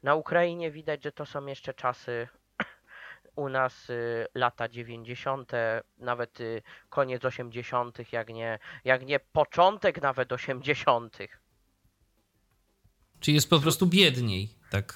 Na 0.04 0.16
Ukrainie 0.16 0.72
widać, 0.72 1.04
że 1.04 1.12
to 1.12 1.26
są 1.26 1.46
jeszcze 1.46 1.74
czasy 1.74 2.28
u 3.36 3.50
nas 3.50 3.90
y, 3.90 4.28
lata 4.36 4.70
90., 4.70 5.52
nawet 5.98 6.42
y, 6.42 6.62
koniec 6.90 7.26
80., 7.26 8.14
jak 8.14 8.30
nie, 8.30 8.60
jak 8.84 9.06
nie 9.06 9.20
początek 9.20 10.02
nawet 10.02 10.32
80. 10.32 11.18
Czy 13.20 13.32
jest 13.32 13.50
po 13.50 13.60
prostu 13.60 13.88
biedniej, 13.88 14.50
tak, 14.76 14.94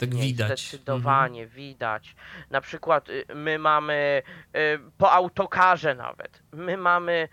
tak 0.00 0.08
Biedniej, 0.08 0.26
widać. 0.26 0.50
Mhm. 0.50 0.58
zdecydowanie 0.58 1.46
widać. 1.46 2.16
Na 2.50 2.60
przykład 2.60 3.08
y, 3.08 3.24
my 3.34 3.58
mamy 3.58 4.22
y, 4.56 4.78
po 4.98 5.12
autokarze 5.12 5.94
nawet. 5.94 6.42
My 6.52 6.76
mamy 6.76 7.28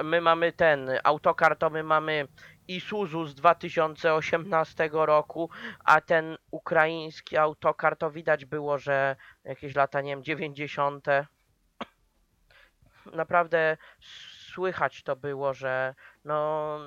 y, 0.00 0.04
my 0.04 0.20
mamy 0.20 0.52
ten 0.52 0.90
autokar 1.04 1.56
to 1.56 1.70
my 1.70 1.82
mamy 1.82 2.28
Isuzu 2.68 3.26
z 3.26 3.34
2018 3.34 4.90
roku, 4.92 5.50
a 5.84 6.00
ten 6.00 6.36
ukraiński 6.50 7.36
autokar 7.36 7.96
to 7.96 8.10
widać 8.10 8.44
było, 8.44 8.78
że 8.78 9.16
jakieś 9.44 9.74
lata, 9.74 10.00
nie 10.00 10.10
wiem, 10.10 10.24
90. 10.24 11.06
Naprawdę 13.12 13.76
słychać 14.52 15.02
to 15.02 15.16
było, 15.16 15.54
że 15.54 15.94
no, 16.24 16.78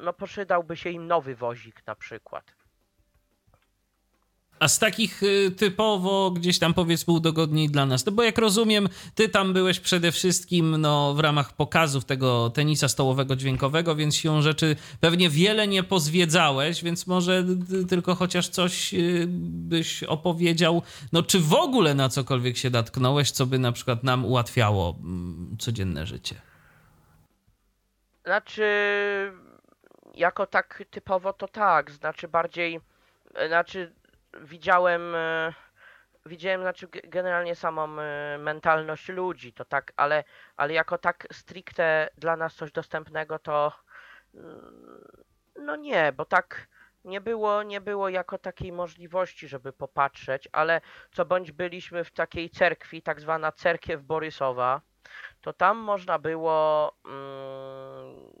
no 0.00 0.12
przydałby 0.12 0.76
się 0.76 0.90
im 0.90 1.06
nowy 1.06 1.34
wozik 1.34 1.86
na 1.86 1.94
przykład. 1.94 2.57
A 4.60 4.68
z 4.68 4.78
takich 4.78 5.22
y, 5.22 5.50
typowo 5.50 6.30
gdzieś 6.30 6.58
tam 6.58 6.74
powiedzmy 6.74 7.14
udogodnień 7.14 7.68
dla 7.68 7.86
nas, 7.86 8.06
no 8.06 8.12
bo 8.12 8.22
jak 8.22 8.38
rozumiem, 8.38 8.88
ty 9.14 9.28
tam 9.28 9.52
byłeś 9.52 9.80
przede 9.80 10.12
wszystkim 10.12 10.76
no, 10.76 11.14
w 11.14 11.20
ramach 11.20 11.52
pokazów 11.52 12.04
tego 12.04 12.50
tenisa 12.50 12.88
stołowego 12.88 13.36
dźwiękowego, 13.36 13.96
więc 13.96 14.16
siłą 14.16 14.42
rzeczy 14.42 14.76
pewnie 15.00 15.30
wiele 15.30 15.68
nie 15.68 15.82
pozwiedzałeś, 15.82 16.84
więc 16.84 17.06
może 17.06 17.44
tylko 17.88 18.14
chociaż 18.14 18.48
coś 18.48 18.94
y, 18.94 19.26
byś 19.48 20.02
opowiedział, 20.02 20.82
no 21.12 21.22
czy 21.22 21.40
w 21.40 21.54
ogóle 21.54 21.94
na 21.94 22.08
cokolwiek 22.08 22.56
się 22.56 22.70
natknąłeś, 22.70 23.30
co 23.30 23.46
by 23.46 23.58
na 23.58 23.72
przykład 23.72 24.04
nam 24.04 24.24
ułatwiało 24.24 24.96
mm, 25.00 25.56
codzienne 25.58 26.06
życie. 26.06 26.34
Znaczy, 28.24 28.62
jako 30.14 30.46
tak 30.46 30.82
typowo 30.90 31.32
to 31.32 31.48
tak, 31.48 31.90
znaczy 31.90 32.28
bardziej, 32.28 32.80
znaczy 33.48 33.92
widziałem, 34.40 35.14
e, 35.14 35.52
widziałem 36.26 36.60
znaczy 36.60 36.86
ge- 36.86 37.08
generalnie 37.08 37.54
samą 37.54 38.00
e, 38.00 38.38
mentalność 38.38 39.08
ludzi, 39.08 39.52
to 39.52 39.64
tak, 39.64 39.92
ale, 39.96 40.24
ale 40.56 40.72
jako 40.72 40.98
tak 40.98 41.26
stricte 41.32 42.08
dla 42.18 42.36
nas 42.36 42.54
coś 42.54 42.72
dostępnego 42.72 43.38
to 43.38 43.72
mm, 44.34 45.24
no 45.56 45.76
nie, 45.76 46.12
bo 46.12 46.24
tak 46.24 46.68
nie 47.04 47.20
było, 47.20 47.62
nie 47.62 47.80
było 47.80 48.08
jako 48.08 48.38
takiej 48.38 48.72
możliwości, 48.72 49.48
żeby 49.48 49.72
popatrzeć, 49.72 50.48
ale 50.52 50.80
co 51.12 51.24
bądź 51.24 51.52
byliśmy 51.52 52.04
w 52.04 52.10
takiej 52.10 52.50
cerkwi, 52.50 53.02
tak 53.02 53.20
zwana 53.20 53.52
cerkiew 53.52 54.02
Borysowa, 54.02 54.80
to 55.40 55.52
tam 55.52 55.78
można 55.78 56.18
było 56.18 56.92
mm, 57.04 58.32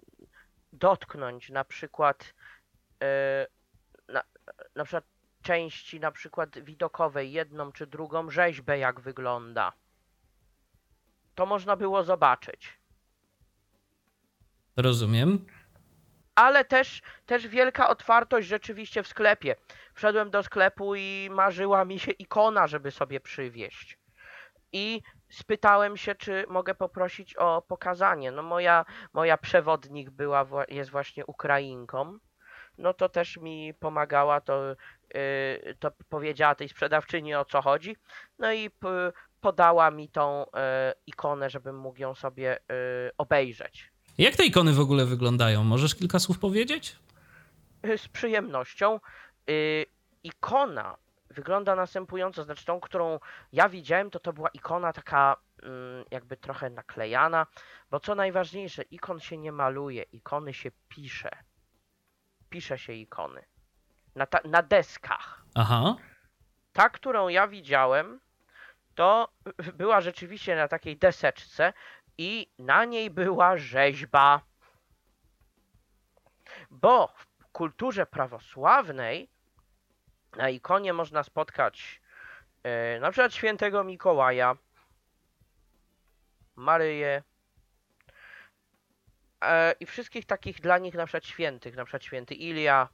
dotknąć 0.72 1.50
na 1.50 1.64
przykład 1.64 2.34
e, 3.02 3.46
na, 4.08 4.22
na 4.74 4.84
przykład 4.84 5.04
części 5.48 6.00
na 6.00 6.10
przykład 6.12 6.58
widokowej, 6.58 7.32
jedną 7.32 7.72
czy 7.72 7.86
drugą 7.86 8.30
rzeźbę 8.30 8.78
jak 8.78 9.00
wygląda. 9.00 9.72
To 11.34 11.46
można 11.46 11.76
było 11.76 12.04
zobaczyć. 12.04 12.78
Rozumiem. 14.76 15.46
Ale 16.34 16.64
też, 16.64 17.02
też 17.26 17.48
wielka 17.48 17.88
otwartość 17.88 18.48
rzeczywiście 18.48 19.02
w 19.02 19.08
sklepie. 19.08 19.56
Wszedłem 19.94 20.30
do 20.30 20.42
sklepu 20.42 20.94
i 20.94 21.28
marzyła 21.32 21.84
mi 21.84 21.98
się 21.98 22.12
ikona, 22.12 22.66
żeby 22.66 22.90
sobie 22.90 23.20
przywieźć. 23.20 23.98
I 24.72 25.02
spytałem 25.30 25.96
się, 25.96 26.14
czy 26.14 26.44
mogę 26.48 26.74
poprosić 26.74 27.36
o 27.36 27.62
pokazanie. 27.62 28.32
No 28.32 28.42
moja, 28.42 28.84
moja 29.12 29.36
przewodnik 29.38 30.10
była, 30.10 30.46
jest 30.68 30.90
właśnie 30.90 31.26
Ukrainką. 31.26 32.18
No 32.78 32.94
to 32.94 33.08
też 33.08 33.36
mi 33.36 33.74
pomagała, 33.74 34.40
to, 34.40 34.76
yy, 35.14 35.74
to 35.78 35.90
powiedziała 36.08 36.54
tej 36.54 36.68
sprzedawczyni 36.68 37.34
o 37.34 37.44
co 37.44 37.62
chodzi. 37.62 37.96
No 38.38 38.52
i 38.52 38.70
podała 39.40 39.90
mi 39.90 40.08
tą 40.08 40.46
yy, 40.54 40.60
ikonę, 41.06 41.50
żebym 41.50 41.78
mógł 41.78 42.00
ją 42.00 42.14
sobie 42.14 42.58
yy, 42.68 43.10
obejrzeć. 43.18 43.92
Jak 44.18 44.36
te 44.36 44.44
ikony 44.44 44.72
w 44.72 44.80
ogóle 44.80 45.06
wyglądają? 45.06 45.64
Możesz 45.64 45.94
kilka 45.94 46.18
słów 46.18 46.38
powiedzieć? 46.38 46.96
Y, 47.86 47.98
z 47.98 48.08
przyjemnością. 48.08 49.00
Y, 49.50 49.86
ikona 50.24 50.96
wygląda 51.30 51.74
następująco, 51.74 52.44
znaczy 52.44 52.64
tą, 52.64 52.80
którą 52.80 53.18
ja 53.52 53.68
widziałem, 53.68 54.10
to 54.10 54.20
to 54.20 54.32
była 54.32 54.48
ikona 54.48 54.92
taka 54.92 55.36
mm, 55.62 56.04
jakby 56.10 56.36
trochę 56.36 56.70
naklejana, 56.70 57.46
bo 57.90 58.00
co 58.00 58.14
najważniejsze, 58.14 58.82
ikon 58.82 59.20
się 59.20 59.38
nie 59.38 59.52
maluje, 59.52 60.02
ikony 60.02 60.54
się 60.54 60.70
pisze. 60.88 61.30
Pisze 62.50 62.78
się 62.78 62.92
ikony. 62.92 63.44
Na, 64.14 64.26
ta, 64.26 64.40
na 64.44 64.62
deskach. 64.62 65.44
Aha. 65.54 65.96
Ta, 66.72 66.90
którą 66.90 67.28
ja 67.28 67.48
widziałem, 67.48 68.20
to 68.94 69.28
była 69.74 70.00
rzeczywiście 70.00 70.56
na 70.56 70.68
takiej 70.68 70.96
deseczce 70.96 71.72
i 72.18 72.50
na 72.58 72.84
niej 72.84 73.10
była 73.10 73.56
rzeźba. 73.56 74.40
Bo 76.70 77.12
w 77.16 77.46
kulturze 77.52 78.06
prawosławnej 78.06 79.28
na 80.36 80.48
ikonie 80.48 80.92
można 80.92 81.22
spotkać 81.22 82.00
e, 82.62 83.00
na 83.00 83.10
przykład 83.10 83.34
świętego 83.34 83.84
Mikołaja, 83.84 84.56
Maryję 86.56 87.22
i 89.80 89.86
wszystkich 89.86 90.26
takich 90.26 90.60
dla 90.60 90.78
nich 90.78 90.94
na 90.94 91.06
przykład 91.06 91.26
świętych, 91.26 91.76
na 91.76 91.84
przykład 91.84 92.04
święty 92.04 92.34
Ilia. 92.34 92.88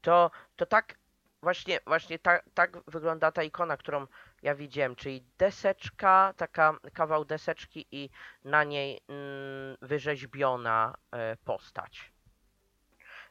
To, 0.00 0.30
to 0.56 0.66
tak 0.66 0.98
właśnie, 1.42 1.80
właśnie 1.86 2.18
ta, 2.18 2.40
tak 2.54 2.90
wygląda 2.90 3.32
ta 3.32 3.42
ikona, 3.42 3.76
którą 3.76 4.06
ja 4.42 4.54
widziałem, 4.54 4.96
czyli 4.96 5.24
deseczka, 5.38 6.34
taka 6.36 6.74
kawał 6.94 7.24
deseczki 7.24 7.86
i 7.90 8.10
na 8.44 8.64
niej 8.64 9.00
mm, 9.08 9.76
wyrzeźbiona 9.82 10.94
e, 11.10 11.36
postać. 11.36 12.12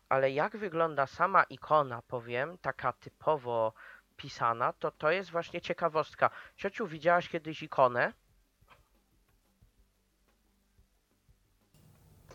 Ale 0.09 0.31
jak 0.31 0.57
wygląda 0.57 1.07
sama 1.07 1.43
ikona, 1.43 2.01
powiem, 2.01 2.57
taka 2.57 2.93
typowo 2.93 3.73
pisana, 4.17 4.73
to 4.73 4.91
to 4.91 5.11
jest 5.11 5.31
właśnie 5.31 5.61
ciekawostka. 5.61 6.29
Ciociu, 6.55 6.87
widziałaś 6.87 7.29
kiedyś 7.29 7.63
ikonę? 7.63 8.13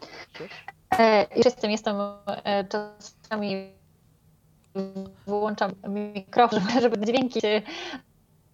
Gdzieś? 0.01 0.23
E, 0.23 0.24
Już 1.37 1.45
jestem, 1.45 1.71
jestem 1.71 1.97
e, 2.27 2.65
czasami 2.65 3.73
wyłączam 5.27 5.73
mikrofon, 5.89 6.61
żeby 6.83 7.07
dźwięki 7.07 7.41
się 7.41 7.63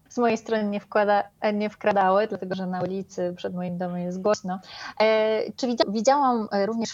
z 0.09 0.19
mojej 0.19 0.39
strony 0.39 0.65
nie, 0.65 0.81
wkłada, 0.81 1.23
nie 1.55 1.71
wkradały, 1.71 2.27
dlatego 2.27 2.55
że 2.55 2.67
na 2.67 2.83
ulicy 2.83 3.35
przed 3.37 3.55
moim 3.55 3.79
domem 3.79 3.99
jest 3.99 4.21
głośno. 4.21 4.61
E, 5.01 5.53
Czy 5.53 5.67
widzia- 5.67 5.93
widziałam 5.93 6.49
e, 6.53 6.67
również 6.67 6.91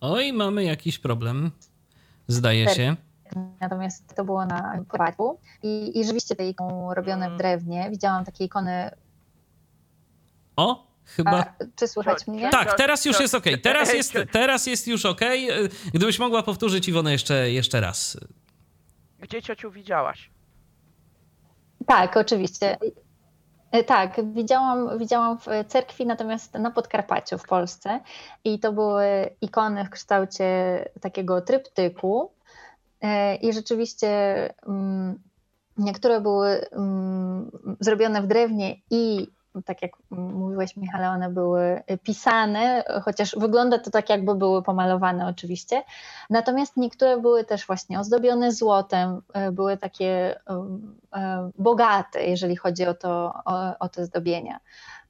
Oj, 0.00 0.32
mamy 0.32 0.64
jakiś 0.64 0.98
problem. 0.98 1.50
Zdaje 2.26 2.68
się. 2.68 2.96
Natomiast 3.60 4.14
to 4.14 4.24
było 4.24 4.46
na 4.46 4.84
Korpaku 4.88 5.40
i, 5.62 5.98
i 5.98 6.04
rzeczywiście 6.04 6.36
te 6.36 6.48
ikony 6.48 6.94
robione 6.94 7.30
w 7.30 7.36
drewnie. 7.36 7.90
Widziałam 7.90 8.24
takie 8.24 8.44
ikony. 8.44 8.90
O, 10.56 10.87
chyba. 11.16 11.30
A, 11.30 11.54
czy 11.76 11.88
słychać 11.88 12.22
Co- 12.22 12.32
mnie? 12.32 12.50
Tak, 12.50 12.76
teraz 12.76 13.04
już 13.04 13.16
co- 13.16 13.22
jest 13.22 13.34
ok. 13.34 13.44
Teraz 13.62 13.94
jest, 13.94 14.12
teraz 14.32 14.66
jest 14.66 14.88
już 14.88 15.06
ok. 15.06 15.20
Gdybyś 15.94 16.18
mogła 16.18 16.42
powtórzyć 16.42 16.88
Iwonę 16.88 17.12
jeszcze, 17.12 17.50
jeszcze 17.50 17.80
raz. 17.80 18.16
Gdzie 19.18 19.42
ciociu 19.42 19.70
widziałaś? 19.70 20.30
Tak, 21.86 22.16
oczywiście. 22.16 22.76
E, 23.72 23.84
tak, 23.84 24.20
widziałam, 24.34 24.98
widziałam 24.98 25.38
w 25.38 25.46
cerkwi, 25.68 26.06
natomiast 26.06 26.54
na 26.54 26.70
Podkarpaciu 26.70 27.38
w 27.38 27.46
Polsce 27.46 28.00
i 28.44 28.58
to 28.58 28.72
były 28.72 29.04
ikony 29.40 29.84
w 29.84 29.90
kształcie 29.90 30.44
takiego 31.00 31.40
tryptyku 31.40 32.32
e, 33.00 33.36
i 33.36 33.52
rzeczywiście 33.52 34.08
mm, 34.68 35.18
niektóre 35.78 36.20
były 36.20 36.48
mm, 36.48 37.50
zrobione 37.80 38.22
w 38.22 38.26
drewnie 38.26 38.76
i 38.90 39.28
tak 39.64 39.82
jak 39.82 39.92
mówiłeś 40.10 40.76
Michale, 40.76 41.10
one 41.10 41.30
były 41.30 41.82
pisane, 42.02 42.84
chociaż 43.02 43.36
wygląda 43.38 43.78
to 43.78 43.90
tak 43.90 44.10
jakby 44.10 44.34
były 44.34 44.62
pomalowane 44.62 45.26
oczywiście. 45.26 45.82
Natomiast 46.30 46.76
niektóre 46.76 47.20
były 47.20 47.44
też 47.44 47.66
właśnie 47.66 48.00
ozdobione 48.00 48.52
złotem, 48.52 49.22
e, 49.32 49.52
były 49.52 49.76
takie 49.76 50.40
e, 51.14 51.50
bogate, 51.58 52.24
jeżeli 52.24 52.56
chodzi 52.56 52.86
o, 52.86 52.94
to, 52.94 53.34
o, 53.44 53.78
o 53.78 53.88
te 53.88 54.04
zdobienia. 54.04 54.60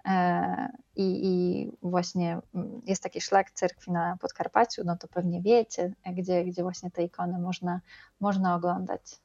E, 0.04 0.68
I, 0.96 1.20
I, 1.26 1.70
właśnie 1.82 2.38
jest 2.86 3.02
taki 3.02 3.20
szlak 3.20 3.50
cerkwi 3.50 3.90
na 3.90 4.16
Podkarpaciu, 4.20 4.82
no 4.84 4.96
to 4.96 5.08
pewnie 5.08 5.42
wiecie, 5.42 5.92
gdzie, 6.06 6.44
gdzie 6.44 6.62
właśnie 6.62 6.90
te 6.90 7.02
ikony 7.02 7.38
można, 7.38 7.80
można 8.20 8.54
oglądać. 8.54 9.20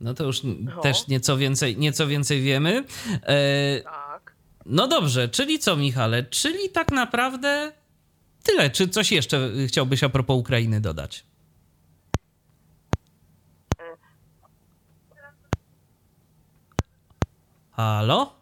No 0.00 0.14
to 0.14 0.24
już 0.24 0.40
no. 0.44 0.80
też 0.80 1.08
nieco 1.08 1.36
więcej, 1.36 1.76
nieco 1.76 2.06
więcej 2.06 2.42
wiemy. 2.42 2.84
E, 3.22 3.80
tak. 3.80 4.34
No 4.66 4.88
dobrze, 4.88 5.28
czyli 5.28 5.58
co, 5.58 5.76
Michale? 5.76 6.22
Czyli 6.22 6.70
tak 6.70 6.92
naprawdę 6.92 7.72
tyle. 8.42 8.70
Czy 8.70 8.88
coś 8.88 9.12
jeszcze 9.12 9.50
chciałbyś 9.66 10.04
a 10.04 10.08
propos 10.08 10.36
Ukrainy 10.36 10.80
dodać? 10.80 11.24
Halo? 17.70 18.36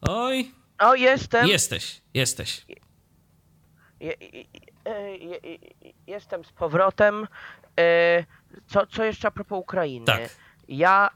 Oj. 0.00 0.52
O, 0.78 0.94
jestem. 0.94 1.48
Jesteś, 1.48 2.00
jesteś. 2.14 2.66
Je, 4.00 4.14
je, 4.20 4.44
je, 5.42 5.58
jestem 6.06 6.44
z 6.44 6.52
powrotem. 6.52 7.26
E, 7.80 8.24
co, 8.66 8.86
co 8.86 9.04
jeszcze 9.04 9.28
a 9.28 9.30
propos 9.30 9.60
Ukrainy? 9.60 10.06
Tak. 10.06 10.20
Ja, 10.68 11.10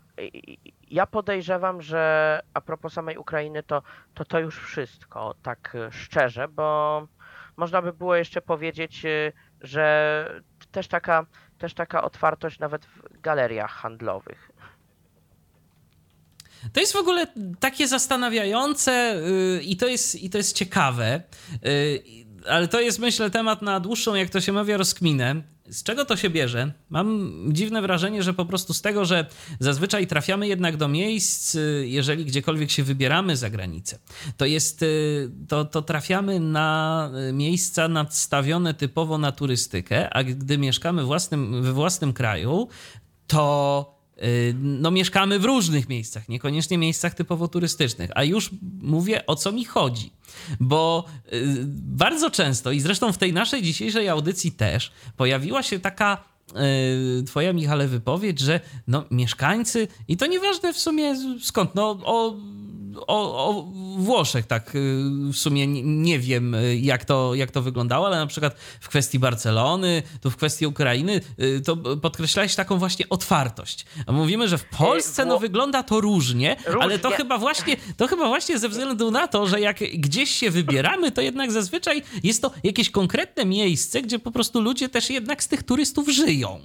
ja 0.91 1.07
podejrzewam, 1.07 1.83
że 1.83 2.41
a 2.55 2.61
propos 2.61 2.93
samej 2.93 3.17
Ukrainy, 3.17 3.63
to, 3.63 3.83
to 4.15 4.25
to 4.25 4.41
już 4.41 4.59
wszystko, 4.59 5.35
tak 5.43 5.77
szczerze, 5.91 6.49
bo 6.49 7.09
można 7.57 7.83
by 7.83 7.93
było 7.93 8.17
jeszcze 8.17 8.43
powiedzieć, 8.43 9.05
y, 9.05 9.33
że 9.61 10.43
też 10.73 10.89
taka, 10.89 11.27
też 11.59 11.75
taka 11.75 12.03
otwartość 12.03 12.59
nawet 12.59 12.87
w 12.87 13.21
galeriach 13.21 13.71
handlowych. 13.71 14.51
To 16.73 16.81
jest 16.81 16.93
w 16.93 16.97
ogóle 16.97 17.27
takie 17.61 17.89
zastanawiające 17.89 19.23
yy, 19.25 19.63
i, 19.63 19.77
to 19.77 19.87
jest, 19.87 20.15
i 20.15 20.31
to 20.31 20.39
jest 20.39 20.57
ciekawe, 20.57 21.23
yy, 21.63 22.28
ale 22.47 22.69
to 22.69 22.81
jest 22.81 22.99
myślę 22.99 23.31
temat 23.31 23.63
na 23.63 23.81
dłuższą, 23.81 24.15
jak 24.15 24.31
to 24.31 24.41
się 24.41 24.53
mawia, 24.53 24.77
rozkminę. 24.77 25.43
Z 25.71 25.83
czego 25.83 26.05
to 26.05 26.17
się 26.17 26.31
bierze? 26.31 26.73
Mam 26.91 27.33
dziwne 27.53 27.83
wrażenie, 27.83 28.23
że 28.23 28.35
po 28.35 28.47
prostu 28.47 28.75
z 28.75 28.83
tego, 28.83 29.05
że 29.05 29.27
zazwyczaj 29.61 30.07
trafiamy 30.07 30.49
jednak 30.49 30.77
do 30.77 30.89
miejsc, 30.89 31.57
jeżeli 31.83 32.25
gdziekolwiek 32.25 32.71
się 32.71 32.83
wybieramy 32.83 33.37
za 33.37 33.51
granicę, 33.51 33.99
to 34.37 34.45
jest, 34.45 34.83
y, 34.83 35.31
to, 35.49 35.65
to 35.65 35.83
trafiamy 35.83 36.41
na 36.41 37.11
y, 37.29 37.33
miejsca 37.33 37.89
nadstawione 37.89 38.75
typowo 38.75 39.19
na 39.19 39.33
turystykę, 39.33 40.11
a 40.11 40.25
gdy 40.25 40.59
mieszkamy 40.59 41.05
własnym, 41.05 41.63
we 41.63 41.73
własnym 41.73 42.13
kraju, 42.13 42.69
to 43.27 43.98
no 44.63 44.91
mieszkamy 44.91 45.39
w 45.39 45.45
różnych 45.45 45.89
miejscach, 45.89 46.29
niekoniecznie 46.29 46.79
miejscach 46.79 47.15
typowo 47.15 47.49
turystycznych, 47.49 48.11
a 48.15 48.25
już 48.25 48.51
mówię 48.83 49.27
o 49.27 49.37
co 49.37 49.53
mi 49.53 49.65
chodzi. 49.65 50.13
Bo 50.61 51.05
y, 51.33 51.45
bardzo 51.77 52.31
często, 52.31 52.73
i 52.73 52.81
zresztą 52.81 53.13
w 53.13 53.19
tej 53.19 53.33
naszej 53.33 53.63
dzisiejszej 53.63 54.09
audycji 54.09 54.53
też, 54.53 54.93
pojawiła 55.17 55.63
się 55.63 55.79
taka 55.79 56.25
y, 57.21 57.25
twoja 57.25 57.53
Michale 57.53 57.89
wypowiedź, 57.89 58.41
że 58.41 58.61
no 58.87 59.05
mieszkańcy, 59.11 59.89
i 60.09 60.17
to 60.17 60.27
nieważne 60.27 60.73
w 60.73 60.79
sumie 60.79 61.15
skąd, 61.43 61.75
no 61.75 61.99
o 62.05 62.37
o, 63.07 63.49
o 63.49 63.63
Włoszech 63.97 64.47
tak 64.47 64.75
y, 64.75 64.79
w 65.33 65.37
sumie 65.37 65.67
nie 65.83 66.19
wiem, 66.19 66.55
y, 66.55 66.77
jak 66.77 67.05
to, 67.05 67.35
jak 67.35 67.51
to 67.51 67.63
wyglądało, 67.63 68.07
ale 68.07 68.17
na 68.17 68.27
przykład 68.27 68.57
w 68.81 68.89
kwestii 68.89 69.19
Barcelony, 69.19 70.03
tu 70.21 70.31
w 70.31 70.37
kwestii 70.37 70.67
Ukrainy, 70.67 71.21
y, 71.41 71.61
to 71.61 71.77
podkreślałeś 71.77 72.55
taką 72.55 72.79
właśnie 72.79 73.09
otwartość. 73.09 73.87
A 74.07 74.13
mówimy, 74.13 74.49
że 74.49 74.59
w 74.59 74.65
Polsce 74.65 75.25
no, 75.25 75.39
wygląda 75.39 75.83
to 75.83 76.01
różnie, 76.01 76.57
różnie, 76.67 76.83
ale 76.83 76.99
to 76.99 77.11
chyba, 77.11 77.39
właśnie, 77.39 77.77
to 77.97 78.07
chyba 78.07 78.29
właśnie 78.29 78.59
ze 78.59 78.69
względu 78.69 79.11
na 79.11 79.29
to, 79.29 79.47
że 79.47 79.61
jak 79.61 79.79
gdzieś 79.79 80.31
się 80.31 80.51
wybieramy, 80.51 81.13
to 81.13 81.21
jednak 81.21 81.53
zazwyczaj 81.53 82.03
jest 82.23 82.43
to 82.43 82.51
jakieś 82.65 82.91
konkretne 82.91 83.45
miejsce, 83.45 84.03
gdzie 84.03 84.19
po 84.19 84.31
prostu 84.31 84.61
ludzie 84.61 84.89
też 84.89 85.11
jednak 85.11 85.43
z 85.43 85.49
tych 85.49 85.63
turystów 85.63 86.09
żyją. 86.09 86.61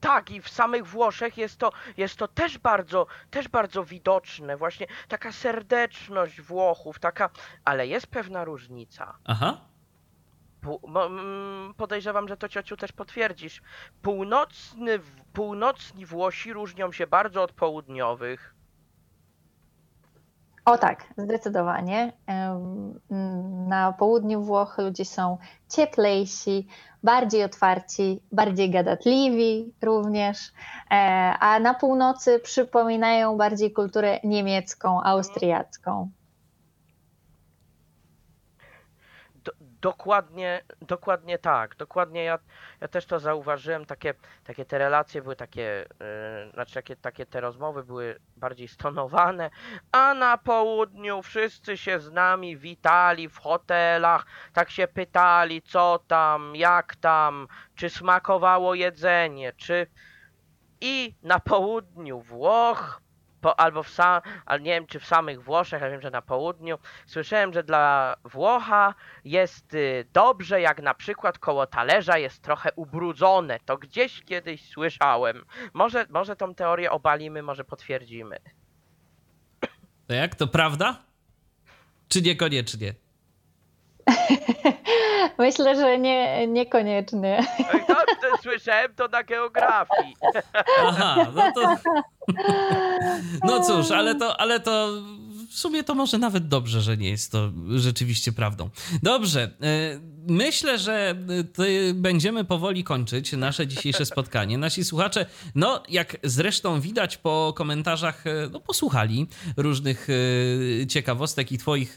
Tak, 0.00 0.30
i 0.30 0.40
w 0.40 0.48
samych 0.48 0.86
Włoszech 0.86 1.38
jest 1.38 1.58
to, 1.58 1.72
jest 1.96 2.16
to 2.16 2.28
też 2.28 2.58
bardzo, 2.58 3.06
też 3.30 3.48
bardzo 3.48 3.84
widoczne. 3.84 4.56
Właśnie 4.56 4.86
taka 5.08 5.32
serdeczność 5.32 6.40
Włochów, 6.40 6.98
taka, 6.98 7.30
ale 7.64 7.86
jest 7.86 8.06
pewna 8.06 8.44
różnica. 8.44 9.18
Aha. 9.24 9.60
Podejrzewam, 11.76 12.28
że 12.28 12.36
to 12.36 12.48
ciociu 12.48 12.76
też 12.76 12.92
potwierdzisz. 12.92 13.62
Północny, 14.02 15.00
północni 15.32 16.06
Włosi 16.06 16.52
różnią 16.52 16.92
się 16.92 17.06
bardzo 17.06 17.42
od 17.42 17.52
południowych. 17.52 18.55
O 20.66 20.78
tak, 20.78 21.04
zdecydowanie. 21.16 22.12
Na 23.68 23.92
południu 23.92 24.42
Włoch 24.42 24.78
ludzie 24.78 25.04
są 25.04 25.38
cieplejsi, 25.68 26.66
bardziej 27.02 27.44
otwarci, 27.44 28.20
bardziej 28.32 28.70
gadatliwi 28.70 29.74
również, 29.82 30.52
e, 30.90 30.94
a 31.40 31.60
na 31.60 31.74
północy 31.74 32.38
przypominają 32.38 33.36
bardziej 33.36 33.72
kulturę 33.72 34.20
niemiecką, 34.24 35.02
austriacką. 35.02 36.10
Dokładnie, 39.80 40.62
dokładnie 40.80 41.38
tak. 41.38 41.76
Dokładnie 41.76 42.24
ja, 42.24 42.38
ja 42.80 42.88
też 42.88 43.06
to 43.06 43.20
zauważyłem. 43.20 43.86
Takie, 43.86 44.14
takie 44.44 44.64
te 44.64 44.78
relacje 44.78 45.22
były 45.22 45.36
takie, 45.36 45.86
yy, 46.44 46.52
znaczy 46.52 46.74
takie, 46.74 46.96
takie 46.96 47.26
te 47.26 47.40
rozmowy 47.40 47.84
były 47.84 48.20
bardziej 48.36 48.68
stonowane, 48.68 49.50
a 49.92 50.14
na 50.14 50.38
południu 50.38 51.22
wszyscy 51.22 51.76
się 51.76 52.00
z 52.00 52.10
nami 52.12 52.56
witali 52.56 53.28
w 53.28 53.38
hotelach, 53.38 54.26
tak 54.52 54.70
się 54.70 54.88
pytali, 54.88 55.62
co 55.62 56.00
tam, 56.08 56.56
jak 56.56 56.96
tam, 56.96 57.48
czy 57.74 57.90
smakowało 57.90 58.74
jedzenie, 58.74 59.52
czy. 59.56 59.86
I 60.80 61.14
na 61.22 61.40
południu 61.40 62.20
Włoch 62.20 63.00
po, 63.46 63.60
albo 63.60 63.82
w 63.82 63.88
sam, 63.88 64.22
ale 64.46 64.60
nie 64.60 64.70
wiem 64.70 64.86
czy 64.86 65.00
w 65.00 65.06
samych 65.06 65.42
Włoszech, 65.42 65.82
ja 65.82 65.90
wiem, 65.90 66.00
że 66.00 66.10
na 66.10 66.22
południu, 66.22 66.78
słyszałem, 67.06 67.52
że 67.52 67.62
dla 67.62 68.16
Włocha 68.24 68.94
jest 69.24 69.74
y, 69.74 70.06
dobrze, 70.12 70.60
jak 70.60 70.82
na 70.82 70.94
przykład 70.94 71.38
koło 71.38 71.66
talerza 71.66 72.18
jest 72.18 72.42
trochę 72.42 72.72
ubrudzone. 72.76 73.58
To 73.64 73.78
gdzieś 73.78 74.22
kiedyś 74.22 74.68
słyszałem. 74.68 75.44
Może, 75.72 76.06
może 76.10 76.36
tą 76.36 76.54
teorię 76.54 76.90
obalimy, 76.90 77.42
może 77.42 77.64
potwierdzimy. 77.64 78.38
To 80.06 80.14
jak, 80.14 80.34
to 80.34 80.46
prawda? 80.46 81.02
Czy 82.08 82.22
niekoniecznie? 82.22 82.94
Myślę, 85.38 85.76
że 85.76 85.98
nie, 85.98 86.46
niekoniecznie. 86.46 87.46
Tak, 87.86 88.06
to, 88.06 88.42
słyszałem 88.42 88.94
to 88.94 89.08
na 89.08 89.22
geografii. 89.22 90.16
Aha, 90.86 91.26
no 91.34 91.52
to... 91.52 91.76
No 93.44 93.60
cóż, 93.60 93.90
ale 93.90 94.14
to, 94.14 94.40
ale 94.40 94.60
to 94.60 94.88
w 95.50 95.58
sumie 95.58 95.84
to 95.84 95.94
może 95.94 96.18
nawet 96.18 96.48
dobrze, 96.48 96.80
że 96.80 96.96
nie 96.96 97.10
jest 97.10 97.32
to 97.32 97.50
rzeczywiście 97.76 98.32
prawdą. 98.32 98.70
Dobrze. 99.02 99.50
Myślę, 100.28 100.78
że 100.78 101.14
y, 101.58 101.94
będziemy 101.94 102.44
powoli 102.44 102.84
kończyć 102.84 103.32
nasze 103.32 103.66
dzisiejsze 103.66 104.06
spotkanie. 104.12 104.58
Nasi 104.58 104.84
słuchacze, 104.84 105.26
no 105.54 105.82
jak 105.88 106.16
zresztą 106.22 106.80
widać 106.80 107.16
po 107.16 107.52
komentarzach, 107.56 108.26
y, 108.26 108.30
no 108.52 108.60
posłuchali 108.60 109.26
różnych 109.56 110.10
y, 110.10 110.86
ciekawostek 110.88 111.52
i 111.52 111.58
twoich, 111.58 111.96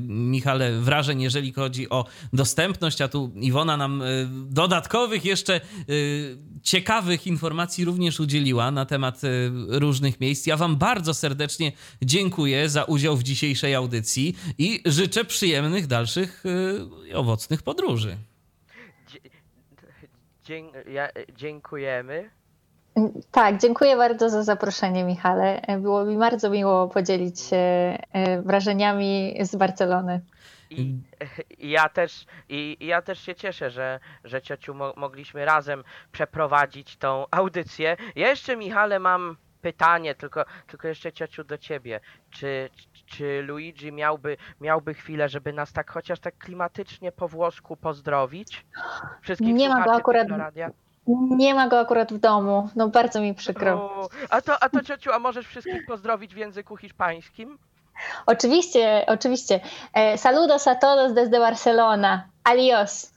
Michale, 0.00 0.80
wrażeń, 0.80 1.22
jeżeli 1.22 1.52
chodzi 1.52 1.90
o 1.90 2.04
dostępność, 2.32 3.00
a 3.00 3.08
tu 3.08 3.32
Iwona 3.34 3.76
nam 3.76 4.02
dodatkowych 4.46 5.24
jeszcze 5.24 5.60
ciekawych 6.62 7.26
informacji 7.26 7.84
również 7.84 8.20
udzieliła 8.20 8.70
na 8.70 8.86
temat 8.86 9.20
różnych 9.68 10.20
miejsc. 10.20 10.46
Ja 10.46 10.56
wam 10.56 10.76
bardzo 10.76 11.14
serdecznie 11.14 11.72
dziękuję 12.02 12.68
za 12.68 12.84
udział 12.84 13.16
w 13.16 13.22
dzisiejszej 13.22 13.74
audycji 13.74 14.36
i 14.58 14.82
życzę 14.86 15.24
przyjemnych 15.24 15.86
dalszych 15.86 16.44
owocnych 17.14 17.62
podróży. 17.66 18.16
Dzie 20.42 20.62
ja, 20.92 21.08
dziękujemy. 21.32 22.30
Tak, 23.30 23.60
dziękuję 23.60 23.96
bardzo 23.96 24.30
za 24.30 24.42
zaproszenie, 24.42 25.04
Michale. 25.04 25.62
Było 25.78 26.04
mi 26.04 26.16
bardzo 26.18 26.50
miło 26.50 26.88
podzielić 26.88 27.40
się 27.40 27.56
e, 27.56 28.42
wrażeniami 28.42 29.38
z 29.40 29.56
Barcelony. 29.56 30.20
I, 30.70 30.94
i 31.58 31.70
ja 31.70 31.88
też, 31.88 32.26
i, 32.48 32.76
i 32.80 32.86
ja 32.86 33.02
też 33.02 33.20
się 33.20 33.34
cieszę, 33.34 33.70
że, 33.70 34.00
że 34.24 34.42
ciociu 34.42 34.74
mo, 34.74 34.92
mogliśmy 34.96 35.44
razem 35.44 35.84
przeprowadzić 36.12 36.96
tą 36.96 37.24
audycję. 37.30 37.96
Ja 38.16 38.28
jeszcze, 38.28 38.56
Michale, 38.56 38.98
mam 38.98 39.36
pytanie, 39.66 40.14
tylko, 40.14 40.44
tylko 40.66 40.88
jeszcze 40.88 41.12
ciociu 41.12 41.44
do 41.44 41.58
ciebie. 41.58 42.00
Czy, 42.30 42.70
czy 43.06 43.42
Luigi 43.42 43.92
miałby, 43.92 44.36
miałby 44.60 44.94
chwilę, 44.94 45.28
żeby 45.28 45.52
nas 45.52 45.72
tak 45.72 45.90
chociaż 45.90 46.20
tak 46.20 46.38
klimatycznie 46.38 47.12
po 47.12 47.28
włosku 47.28 47.76
pozdrowić? 47.76 48.66
Wszystkich 49.22 49.54
Nie 49.54 49.68
ma 49.68 49.84
go 49.84 49.92
akurat- 49.92 50.22
Tyfloradia? 50.22 50.70
Nie 51.30 51.54
ma 51.54 51.68
go 51.68 51.80
akurat 51.80 52.12
w 52.12 52.18
domu. 52.18 52.70
No 52.76 52.88
bardzo 52.88 53.20
mi 53.20 53.34
przykro. 53.34 53.72
O, 53.74 54.08
a 54.30 54.40
to, 54.42 54.62
a 54.62 54.68
to 54.68 54.82
ciociu, 54.82 55.12
a 55.12 55.18
możesz 55.18 55.46
wszystkich 55.46 55.86
pozdrowić 55.86 56.34
w 56.34 56.36
języku 56.36 56.76
hiszpańskim? 56.76 57.58
Oczywiście, 58.26 59.04
oczywiście. 59.06 59.60
E, 59.92 60.18
saludos 60.18 60.68
a 60.68 60.74
todos 60.74 61.12
desde 61.12 61.38
Barcelona. 61.38 62.28
Adios. 62.44 63.12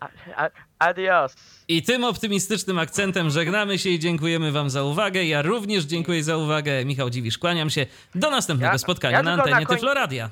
A, 0.00 0.08
a, 0.36 0.50
adios. 0.78 1.34
I 1.68 1.82
tym 1.82 2.04
optymistycznym 2.04 2.78
akcentem 2.78 3.30
żegnamy 3.30 3.78
się 3.78 3.90
i 3.90 3.98
dziękujemy 3.98 4.52
Wam 4.52 4.70
za 4.70 4.82
uwagę. 4.82 5.24
Ja 5.24 5.42
również 5.42 5.84
dziękuję 5.84 6.24
za 6.24 6.36
uwagę. 6.36 6.84
Michał 6.84 7.10
Dziwisz, 7.10 7.38
kłaniam 7.38 7.70
się. 7.70 7.86
Do 8.14 8.30
następnego 8.30 8.72
Ja- 8.72 8.78
spotkania 8.78 9.16
ja 9.16 9.22
na 9.22 9.36
na 9.36 9.42
antenie 9.42 9.66
koń- 9.66 9.74
Tyfloradia. 9.76 10.30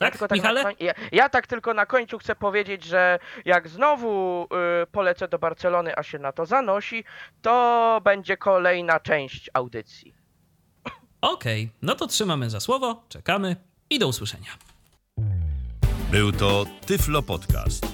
Ja, 0.00 0.06
Tak, 0.06 0.12
tylko 0.12 0.28
tak 0.28 0.38
Michale? 0.38 0.62
na 0.62 0.68
koń... 0.68 0.76
ja, 0.80 0.92
ja 1.12 1.28
tak 1.28 1.46
tylko 1.46 1.74
na 1.74 1.86
końcu 1.86 2.18
chcę 2.18 2.36
powiedzieć, 2.36 2.84
że 2.84 3.18
jak 3.44 3.68
znowu 3.68 4.44
y, 4.82 4.86
polecę 4.86 5.28
do 5.28 5.38
Barcelony, 5.38 5.96
a 5.98 6.02
się 6.02 6.18
na 6.18 6.32
to 6.32 6.46
zanosi, 6.46 7.04
to 7.42 8.00
będzie 8.04 8.36
kolejna 8.36 9.00
część 9.00 9.50
audycji. 9.54 10.14
Okej, 11.20 11.70
no 11.82 11.94
to 11.94 12.06
trzymamy 12.06 12.50
za 12.50 12.60
słowo, 12.60 13.04
czekamy 13.08 13.56
i 13.90 13.98
do 13.98 14.08
usłyszenia. 14.08 14.50
Był 16.10 16.32
to 16.32 16.64
Tyflo 16.86 17.22
Podcast. 17.22 17.93